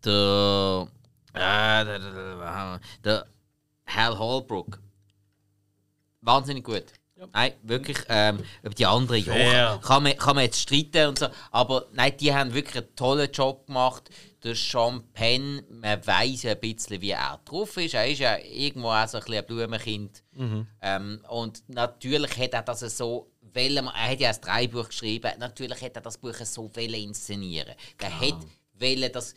der, 0.04 0.88
äh, 1.34 1.84
der, 1.84 1.98
der, 1.98 2.10
der, 2.10 2.80
der 3.04 3.26
Hal 3.86 4.18
Holbrook. 4.18 4.80
Wahnsinnig 6.20 6.64
gut. 6.64 6.84
Nein, 7.32 7.52
wirklich, 7.62 7.98
ähm, 8.08 8.44
über 8.62 8.74
die 8.74 8.86
anderen, 8.86 9.24
ja, 9.24 9.78
kann 9.78 10.04
man, 10.04 10.16
kann 10.16 10.36
man 10.36 10.44
jetzt 10.44 10.60
streiten 10.60 11.08
und 11.08 11.18
so, 11.18 11.26
aber 11.50 11.86
nein, 11.92 12.16
die 12.16 12.32
haben 12.32 12.54
wirklich 12.54 12.76
einen 12.76 12.94
tollen 12.94 13.30
Job 13.32 13.66
gemacht. 13.66 14.08
Der 14.44 14.54
Penn, 15.12 15.62
man 15.68 16.06
weiß 16.06 16.46
ein 16.46 16.60
bisschen, 16.60 17.00
wie 17.00 17.10
er 17.10 17.40
drauf 17.44 17.76
ist. 17.76 17.94
Er 17.94 18.08
ist 18.08 18.20
ja 18.20 18.38
irgendwo 18.38 18.88
auch 18.88 19.08
so 19.08 19.18
ein, 19.18 19.46
Blumenkind. 19.46 20.22
Ähm, 20.80 21.24
und 21.28 21.62
natürlich 21.68 22.36
hat 22.38 22.54
er 22.54 22.62
das 22.62 22.80
so 22.96 23.30
wollen, 23.54 23.86
er 23.86 24.10
hat 24.10 24.20
ja 24.20 24.30
ein 24.30 24.40
Dreibuch 24.40 24.88
geschrieben, 24.88 25.32
natürlich 25.38 25.80
hat 25.80 25.96
er 25.96 26.02
das 26.02 26.18
Buch 26.18 26.34
so 26.34 26.70
wollen 26.74 26.94
inszenieren. 26.94 27.74
Er 27.98 28.20
hat 28.20 28.46
wollen, 28.78 29.12
dass 29.12 29.34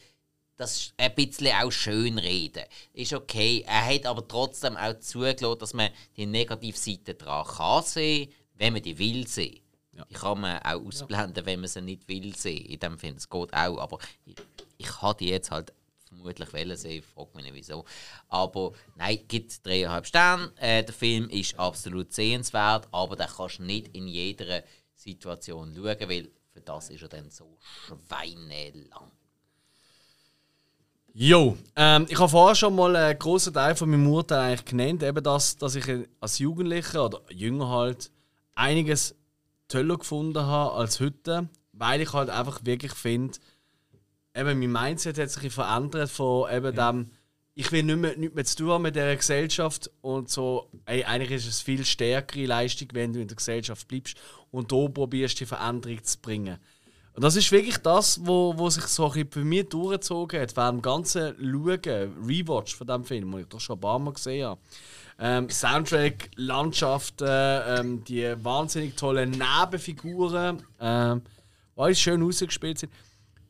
das 0.62 0.94
ein 0.98 1.16
bisschen 1.16 1.56
auch 1.56 1.72
schön 1.72 2.20
reden. 2.20 2.64
Ist 2.94 3.14
okay. 3.14 3.64
Er 3.66 3.94
hat 3.94 4.06
aber 4.06 4.28
trotzdem 4.28 4.78
auch 4.78 5.00
zugelassen, 5.00 5.60
dass 5.60 5.74
man 5.74 5.90
die 6.16 6.28
Negativseite 6.28 7.16
dran 7.16 7.46
kann 7.46 7.84
sehen, 7.84 8.32
wenn 8.56 8.74
man 8.74 8.82
die 8.84 8.98
will 8.98 9.28
sehen. 9.28 9.62
Die 10.10 10.16
kann 10.16 10.42
man 10.42 10.60
auch 10.60 10.86
ausblenden, 10.86 11.46
wenn 11.46 11.60
man 11.60 11.70
sie 11.70 11.82
nicht 11.82 12.08
will 12.08 12.36
sehen. 12.36 12.66
In 12.66 12.80
dem 12.80 12.98
Film, 12.98 13.16
es 13.16 13.30
geht 13.30 13.54
auch. 13.54 13.78
Aber 13.78 14.00
ich, 14.26 14.36
ich 14.78 15.16
die 15.20 15.30
jetzt 15.30 15.52
halt 15.52 15.74
vermutlich 16.08 16.54
wollen 16.54 16.78
sehen, 16.78 17.04
frag 17.04 17.34
mich 17.36 17.46
nicht 17.46 17.56
wieso. 17.56 17.86
Aber 18.28 18.74
nein, 18.96 19.20
gibt 19.28 19.66
dreieinhalb 19.66 20.06
Sterne. 20.06 20.52
Äh, 20.58 20.84
der 20.84 20.94
Film 20.94 21.30
ist 21.30 21.58
absolut 21.58 22.14
sehenswert, 22.14 22.88
aber 22.92 23.16
den 23.16 23.28
kannst 23.28 23.60
du 23.60 23.64
nicht 23.64 23.96
in 23.96 24.08
jeder 24.08 24.64
Situation 24.96 25.74
schauen, 25.76 26.10
weil 26.10 26.30
für 26.52 26.62
das 26.62 26.90
ist 26.90 27.02
er 27.02 27.08
dann 27.08 27.30
so 27.30 27.58
schweinelang. 27.62 29.12
Jo, 31.14 31.58
ähm, 31.76 32.06
ich 32.08 32.18
habe 32.18 32.30
vorher 32.30 32.56
schon 32.56 32.76
mal 32.76 32.96
einen 32.96 33.20
grossen 33.20 33.54
Teil 33.54 33.76
von 33.76 33.90
meinem 33.90 34.08
Urteil 34.08 34.40
eigentlich 34.40 34.66
genannt, 34.66 35.04
eben 35.04 35.24
das, 35.24 35.58
dass 35.58 35.76
ich 35.76 35.86
als 36.22 36.40
Jugendlicher 36.40 37.06
oder 37.06 37.22
Jünger 37.30 37.68
halt 37.68 38.12
einiges 38.56 39.16
toller 39.72 39.98
gefunden 39.98 40.46
habe 40.46 40.74
als 40.74 41.00
heute, 41.00 41.50
weil 41.74 42.02
ich 42.02 42.14
halt 42.14 42.30
einfach 42.30 42.66
wirklich 42.66 42.94
finde, 42.94 43.38
eben 44.36 44.60
mein 44.60 44.72
Mindset 44.72 45.18
hat 45.18 45.30
sich 45.30 45.52
verändert 45.52 46.10
von 46.10 46.52
eben 46.52 46.76
dem, 46.76 47.12
ich 47.54 47.72
will 47.72 47.84
nicht 47.84 47.98
mehr, 47.98 48.18
nicht 48.18 48.36
mehr 48.36 48.46
zu 48.46 48.58
tun 48.58 48.70
haben 48.72 48.82
mit 48.84 48.96
dieser 48.96 49.16
Gesellschaft 49.16 49.92
und 50.02 50.30
so, 50.30 50.70
ey, 50.86 51.04
eigentlich 51.04 51.32
ist 51.32 51.48
es 51.48 51.62
viel 51.62 51.86
stärkere 51.86 52.46
Leistung, 52.46 52.88
wenn 52.94 53.14
du 53.14 53.22
in 53.22 53.28
der 53.28 53.38
Gesellschaft 53.38 53.88
bleibst 53.88 54.18
und 54.52 54.72
da 54.72 54.88
probierst 54.88 55.40
die 55.40 55.46
Veränderung 55.46 56.04
zu 56.04 56.18
bringen. 56.20 56.58
Und 57.14 57.24
das 57.24 57.36
ist 57.36 57.52
wirklich 57.52 57.78
das, 57.78 58.26
wo, 58.26 58.58
wo 58.58 58.70
sich 58.70 58.86
so 58.86 59.12
ein 59.12 59.28
bei 59.28 59.44
mir 59.44 59.66
durchgezogen 59.66 60.40
hat, 60.40 60.56
während 60.56 60.78
dem 60.78 60.82
ganzen 60.82 61.36
Schauen, 61.38 62.26
Rewatch 62.26 62.76
von 62.76 62.88
diesem 62.88 63.04
Film, 63.04 63.32
den 63.32 63.42
ich 63.42 63.48
doch 63.48 63.60
schon 63.60 63.78
ein 63.78 63.82
paar 63.82 64.00
Mal 64.00 64.14
gesehen 64.14 64.46
habe. 64.46 64.62
Ähm, 65.24 65.52
Soundtrack, 65.52 66.32
Landschaften, 66.36 67.28
ähm, 67.30 68.04
die 68.06 68.34
wahnsinnig 68.44 68.96
tollen 68.98 69.30
Nebenfiguren, 69.30 70.64
ähm, 70.80 71.22
alles 71.76 72.00
schön 72.02 72.24
ausgespielt 72.24 72.80
sind. 72.80 72.92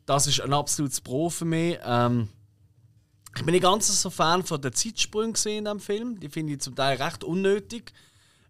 Das 0.05 0.27
ist 0.27 0.41
ein 0.41 0.51
absolutes 0.51 0.99
Pro 0.99 1.29
für 1.29 1.45
mich. 1.45 1.79
Ähm, 1.85 2.27
ich 3.37 3.45
bin 3.45 3.53
nicht 3.53 3.63
ganz 3.63 3.87
so 4.01 4.09
Fan 4.09 4.43
von 4.43 4.61
den 4.61 4.73
Zeitsprüngen 4.73 5.35
in 5.45 5.63
diesem 5.63 5.79
Film. 5.79 6.19
Die 6.19 6.27
finde 6.27 6.53
ich 6.53 6.59
zum 6.59 6.75
Teil 6.75 7.01
recht 7.01 7.23
unnötig. 7.23 7.93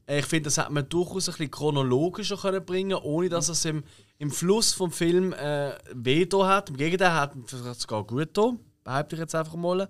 Äh, 0.07 0.19
Ich 0.19 0.25
finde, 0.25 0.45
das 0.45 0.57
hätte 0.57 0.71
man 0.71 0.89
durchaus 0.89 1.29
ein 1.29 1.33
bisschen 1.33 1.51
chronologischer 1.51 2.37
können 2.37 2.65
bringen 2.65 2.97
ohne 2.97 3.29
dass 3.29 3.49
es 3.49 3.63
im, 3.65 3.83
im 4.17 4.31
Fluss 4.31 4.73
vom 4.73 4.91
Film 4.91 5.33
äh, 5.33 5.73
weh 5.93 6.27
hat. 6.27 6.71
Im 6.71 6.77
Gegenteil, 6.77 7.13
hat 7.13 7.35
es 7.51 7.81
sogar 7.81 8.03
gut 8.03 8.29
da, 8.33 8.53
behaupte 8.83 9.15
ich 9.15 9.19
jetzt 9.19 9.35
einfach 9.35 9.55
mal. 9.55 9.87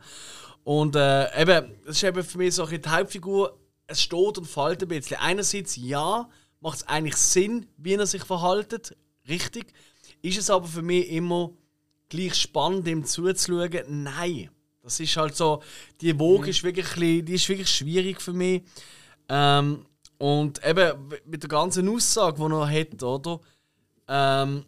Und 0.64 0.96
äh, 0.96 1.42
eben, 1.42 1.74
das 1.86 1.98
ist 1.98 2.04
eben 2.04 2.24
für 2.24 2.38
mich 2.38 2.56
so 2.56 2.66
die 2.66 2.80
Hauptfigur, 2.88 3.58
es 3.88 4.02
steht 4.02 4.38
und 4.38 4.46
fällt 4.46 4.82
ein 4.82 4.88
bisschen. 4.88 5.18
Einerseits, 5.18 5.76
ja, 5.76 6.30
macht 6.60 6.78
es 6.78 6.88
eigentlich 6.88 7.16
Sinn, 7.16 7.68
wie 7.78 7.94
er 7.94 8.06
sich 8.06 8.24
verhaltet, 8.24 8.96
richtig. 9.28 9.74
Ist 10.22 10.38
es 10.38 10.50
aber 10.50 10.68
für 10.68 10.82
mich 10.82 11.10
immer 11.10 11.52
gleich 12.10 12.36
spannend, 12.36 12.88
ihm 12.88 13.06
zuzuschauen? 13.06 14.04
Nein. 14.04 14.50
Das 14.84 15.00
ist 15.00 15.16
halt 15.16 15.36
so, 15.36 15.62
die 16.00 16.18
Woge 16.20 16.50
ist 16.50 16.64
wirklich, 16.64 17.26
die 17.26 17.34
ist 17.34 17.48
wirklich 17.50 17.70
schwierig 17.70 18.22
für 18.22 18.34
mich. 18.34 18.64
Ähm, 19.30 19.86
und 20.18 20.64
eben 20.66 21.10
mit 21.26 21.44
der 21.44 21.50
ganzen 21.50 21.88
Aussage, 21.90 22.38
die 22.38 22.54
er 22.54 22.70
hat, 22.70 23.04
oder? 23.04 23.40
Ähm, 24.08 24.66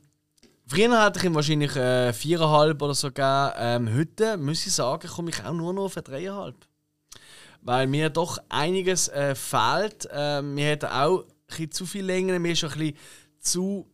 früher 0.73 1.05
hätte 1.05 1.19
ich 1.19 1.25
ihm 1.25 1.35
wahrscheinlich 1.35 1.75
äh, 1.75 2.13
viereinhalb 2.13 2.81
oder 2.81 2.93
so 2.93 3.07
gegeben. 3.07 3.51
Ähm, 3.57 3.95
heute 3.95 4.37
muss 4.37 4.65
ich 4.65 4.73
sagen, 4.73 5.07
komme 5.07 5.29
ich 5.29 5.43
auch 5.43 5.53
nur 5.53 5.73
noch 5.73 5.83
auf 5.85 5.97
eine 5.97 6.03
dreieinhalb. 6.03 6.55
Weil 7.61 7.87
mir 7.87 8.09
doch 8.09 8.39
einiges 8.49 9.07
äh, 9.09 9.35
fehlt. 9.35 10.07
Äh, 10.11 10.41
mir 10.41 10.71
hat 10.73 10.85
auch 10.85 11.21
ein 11.21 11.27
bisschen 11.47 11.71
zu 11.71 11.85
viel 11.85 12.05
Länge, 12.05 12.39
mir 12.39 12.53
ist 12.53 12.63
ein 12.63 12.71
bisschen 12.71 12.97
zu 13.39 13.87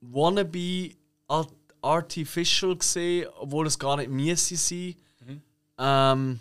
wannabe 0.00 0.90
art 1.28 1.52
artificial 1.82 2.76
gesehen, 2.76 3.28
obwohl 3.38 3.66
es 3.66 3.78
gar 3.78 3.96
nicht 3.96 4.10
müsse 4.10 4.56
sein. 4.56 4.96
Ähm, 5.78 6.40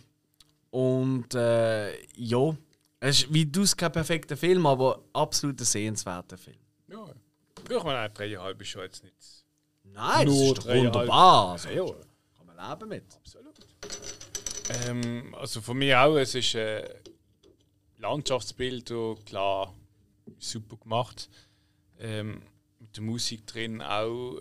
und 0.72 1.36
äh, 1.36 2.02
ja, 2.16 2.56
es 3.00 3.24
ist 3.24 3.34
wie 3.34 3.46
du 3.46 3.62
es 3.62 3.76
kein 3.76 3.92
perfekter 3.92 4.38
Film, 4.38 4.66
aber 4.66 5.04
absolut 5.14 5.60
ein 5.60 5.66
sehenswerter 5.66 6.38
Film. 6.38 6.58
Ja. 6.88 7.06
Ich 7.70 7.84
meine, 7.84 8.10
dreieinhalb 8.10 8.62
ist 8.62 8.68
schon 8.68 8.82
jetzt 8.84 9.04
nicht. 9.04 9.46
Nein, 9.84 10.28
Nur 10.28 10.56
das 10.56 10.66
ist 10.66 10.68
doch 10.68 10.76
wunderbar. 10.76 11.52
Also, 11.54 11.70
Ja, 11.70 11.86
Kann 12.38 12.46
man 12.48 12.70
leben 12.70 12.90
mit. 12.90 13.04
Ähm, 14.88 15.36
also 15.36 15.62
von 15.62 15.78
mir 15.78 16.02
auch, 16.02 16.16
es 16.18 16.36
ist 16.36 16.56
äh, 16.56 16.88
Landschaftsbild, 17.98 18.92
klar, 19.26 19.74
super 20.40 20.78
gemacht. 20.78 21.30
Ähm, 22.00 22.42
mit 22.80 22.96
der 22.96 23.04
Musik 23.04 23.48
drin 23.48 23.82
auch 23.82 24.40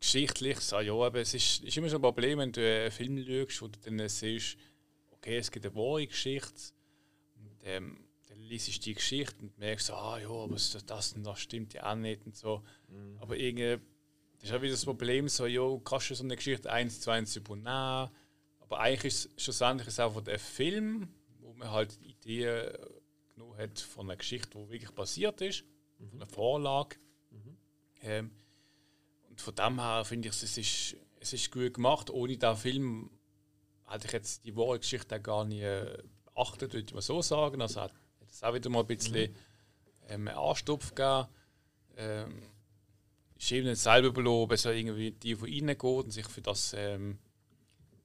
geschichtlich, 0.00 0.58
so, 0.60 0.80
ja, 0.80 0.92
aber 0.92 1.20
es 1.20 1.34
ist, 1.34 1.64
ist 1.64 1.76
immer 1.76 1.88
so 1.88 1.96
ein 1.96 2.02
Problem, 2.02 2.38
wenn 2.38 2.52
du 2.52 2.60
einen 2.60 2.90
Film 2.90 3.18
schaust, 3.26 3.62
wo 3.62 3.68
du 3.68 3.78
dann 3.84 4.08
siehst, 4.08 4.56
okay, 5.10 5.38
es 5.38 5.50
gibt 5.50 5.66
eine 5.66 5.74
wahre 5.74 6.06
Geschichte 6.06 6.72
und 7.36 7.58
ähm, 7.64 8.07
liest 8.48 8.84
die 8.84 8.94
Geschichte 8.94 9.36
und 9.40 9.58
merkst, 9.58 9.90
ah 9.90 10.18
ja, 10.18 10.28
aber 10.28 10.54
das, 10.54 10.76
das 10.86 11.12
und 11.12 11.24
das 11.24 11.40
stimmt 11.40 11.74
ja 11.74 11.90
auch 11.90 11.96
nicht 11.96 12.24
und 12.26 12.36
so. 12.36 12.62
Aber 13.20 13.36
irgendwie, 13.36 13.78
das 14.38 14.50
ist 14.50 14.56
auch 14.56 14.62
wieder 14.62 14.72
das 14.72 14.84
Problem, 14.84 15.28
so, 15.28 15.46
ja, 15.46 15.62
kannst 15.84 16.10
du 16.10 16.14
so 16.14 16.24
eine 16.24 16.36
Geschichte 16.36 16.70
eins 16.70 17.00
zu 17.00 17.10
eins 17.10 17.36
übernehmen, 17.36 18.10
aber 18.60 18.80
eigentlich 18.80 19.14
ist 19.14 19.30
es 19.36 19.42
schlussendlich 19.44 19.88
ist 19.88 19.94
es 19.94 20.00
einfach 20.00 20.22
der 20.22 20.38
Film, 20.38 21.08
wo 21.40 21.52
man 21.54 21.70
halt 21.70 21.98
Ideen 22.02 22.72
genommen 23.34 23.58
hat 23.58 23.78
von 23.78 24.06
einer 24.06 24.16
Geschichte, 24.16 24.58
die 24.58 24.70
wirklich 24.70 24.94
passiert 24.94 25.40
ist, 25.40 25.64
von 25.96 26.10
einer 26.12 26.26
Vorlage. 26.26 26.96
Ähm, 28.02 28.30
und 29.28 29.40
von 29.40 29.54
dem 29.54 29.80
her 29.80 30.04
finde 30.04 30.28
ich, 30.28 30.42
es 30.42 30.58
ist, 30.58 30.96
es 31.20 31.32
ist 31.32 31.50
gut 31.50 31.74
gemacht. 31.74 32.10
Ohne 32.10 32.36
diesen 32.36 32.56
Film 32.56 33.10
hätte 33.86 34.06
ich 34.06 34.12
jetzt 34.12 34.44
die 34.44 34.56
wahre 34.56 34.78
Geschichte 34.78 35.16
auch 35.16 35.22
gar 35.22 35.44
nicht 35.44 35.62
beachtet, 36.26 36.72
würde 36.72 36.86
ich 36.86 36.94
mal 36.94 37.00
so 37.00 37.22
sagen. 37.22 37.60
Also 37.60 37.80
hat 37.80 37.92
hat 38.28 38.34
es 38.34 38.42
auch 38.42 38.54
wieder 38.54 38.70
mal 38.70 38.80
ein 38.80 38.86
bisschen 38.86 39.34
ähm, 40.08 40.28
einen 40.28 40.28
Anstupf 40.28 40.94
gegeben. 40.94 41.28
Ähm, 41.96 42.42
ist 43.38 43.52
eben 43.52 43.74
selber 43.74 44.10
belohnt, 44.10 44.58
so 44.58 44.70
irgendwie 44.70 45.12
die, 45.12 45.34
die 45.34 45.60
reingeht 45.60 45.84
und 45.84 46.10
sich 46.10 46.26
für 46.26 46.42
das 46.42 46.74
ähm, 46.76 47.18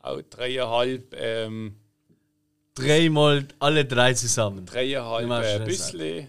auch 0.00 0.20
dreieinhalb, 0.30 1.14
ähm, 1.18 1.76
Dreimal 2.74 3.46
alle 3.58 3.84
drei 3.86 4.12
zusammen. 4.12 4.66
dreieinhalb 4.66 5.30
äh, 5.30 5.54
schnell 5.54 5.66
bisschen. 5.66 6.28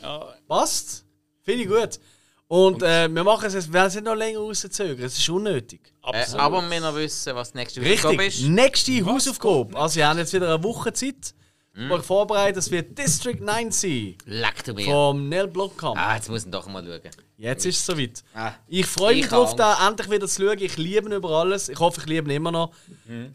Ja, 0.00 0.34
Passt. 0.46 1.04
Finde 1.42 1.64
ich 1.64 1.68
gut. 1.68 1.98
Und 2.46 2.82
äh, 2.82 3.08
wir 3.08 3.24
machen 3.24 3.46
es 3.46 3.54
jetzt, 3.54 3.68
wir 3.68 3.74
werden 3.74 3.88
es 3.88 3.94
nicht 3.94 4.04
noch 4.04 4.14
länger 4.14 4.38
rauszögern. 4.38 5.04
Es 5.04 5.18
ist 5.18 5.28
unnötig. 5.28 5.92
Äh, 6.12 6.24
aber 6.36 6.62
wir 6.70 6.80
noch 6.80 6.94
wissen, 6.94 7.34
was 7.34 7.54
nächste 7.54 7.80
Aufgabe 7.80 8.18
Richtig. 8.20 8.42
ist. 8.42 8.48
Nächste 8.48 9.04
Hausaufgabe. 9.04 9.76
Also, 9.76 9.96
wir 9.96 10.08
haben 10.08 10.18
jetzt 10.18 10.32
wieder 10.32 10.54
eine 10.54 10.62
Woche 10.62 10.92
Zeit. 10.92 11.34
Mhm. 11.74 12.02
vorbereitet. 12.02 12.56
Das 12.56 12.70
wird 12.70 12.96
District 12.96 13.40
9 13.40 13.70
sein. 13.72 14.14
Leck 14.26 14.62
du 14.64 14.74
mir. 14.74 14.84
Vom 14.84 15.28
Neil 15.28 15.48
Blomkamp. 15.48 15.96
Ah, 15.98 16.14
jetzt 16.14 16.30
muss 16.30 16.44
ich 16.44 16.50
doch 16.50 16.66
mal 16.68 16.84
schauen. 16.84 17.00
Jetzt 17.36 17.66
ist 17.66 17.78
es 17.78 17.86
soweit. 17.86 18.22
Ah. 18.32 18.52
Ich 18.68 18.86
freue 18.86 19.14
mich 19.16 19.24
Ich 19.24 19.30
darauf, 19.30 19.56
da 19.56 19.88
endlich 19.88 20.08
wieder 20.08 20.28
zu 20.28 20.42
schauen. 20.42 20.58
Ich 20.60 20.76
liebe 20.76 21.08
ihn 21.08 21.12
über 21.12 21.30
alles. 21.30 21.68
Ich 21.68 21.78
hoffe, 21.80 22.00
ich 22.00 22.06
liebe 22.06 22.30
ihn 22.30 22.36
immer 22.36 22.52
noch. 22.52 22.70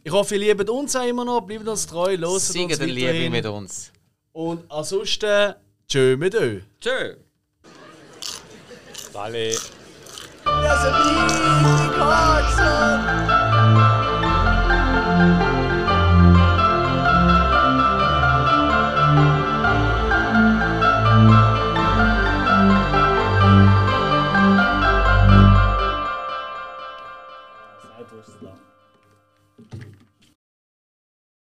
Ich 0.03 0.11
hoffe, 0.11 0.35
ihr 0.35 0.55
liebt 0.55 0.69
uns 0.69 0.95
auch 0.95 1.05
immer 1.05 1.25
noch. 1.25 1.41
Bleibt 1.41 1.67
uns 1.67 1.85
treu, 1.85 2.15
los 2.15 2.47
Singen 2.47 2.69
uns 2.69 2.79
den 2.79 2.89
Liebe 2.89 3.09
weiterhin. 3.09 3.31
mit 3.31 3.45
uns. 3.45 3.91
Und 4.31 4.71
ansonsten, 4.71 5.55
tschö 5.87 6.15
mit 6.15 6.33
euch. 6.35 6.63
Tschö. 6.79 7.15
Alle. 9.13 9.49
Das 10.45 10.83
ist 10.83 10.91
Big 11.03 11.99
Hudson. 11.99 12.99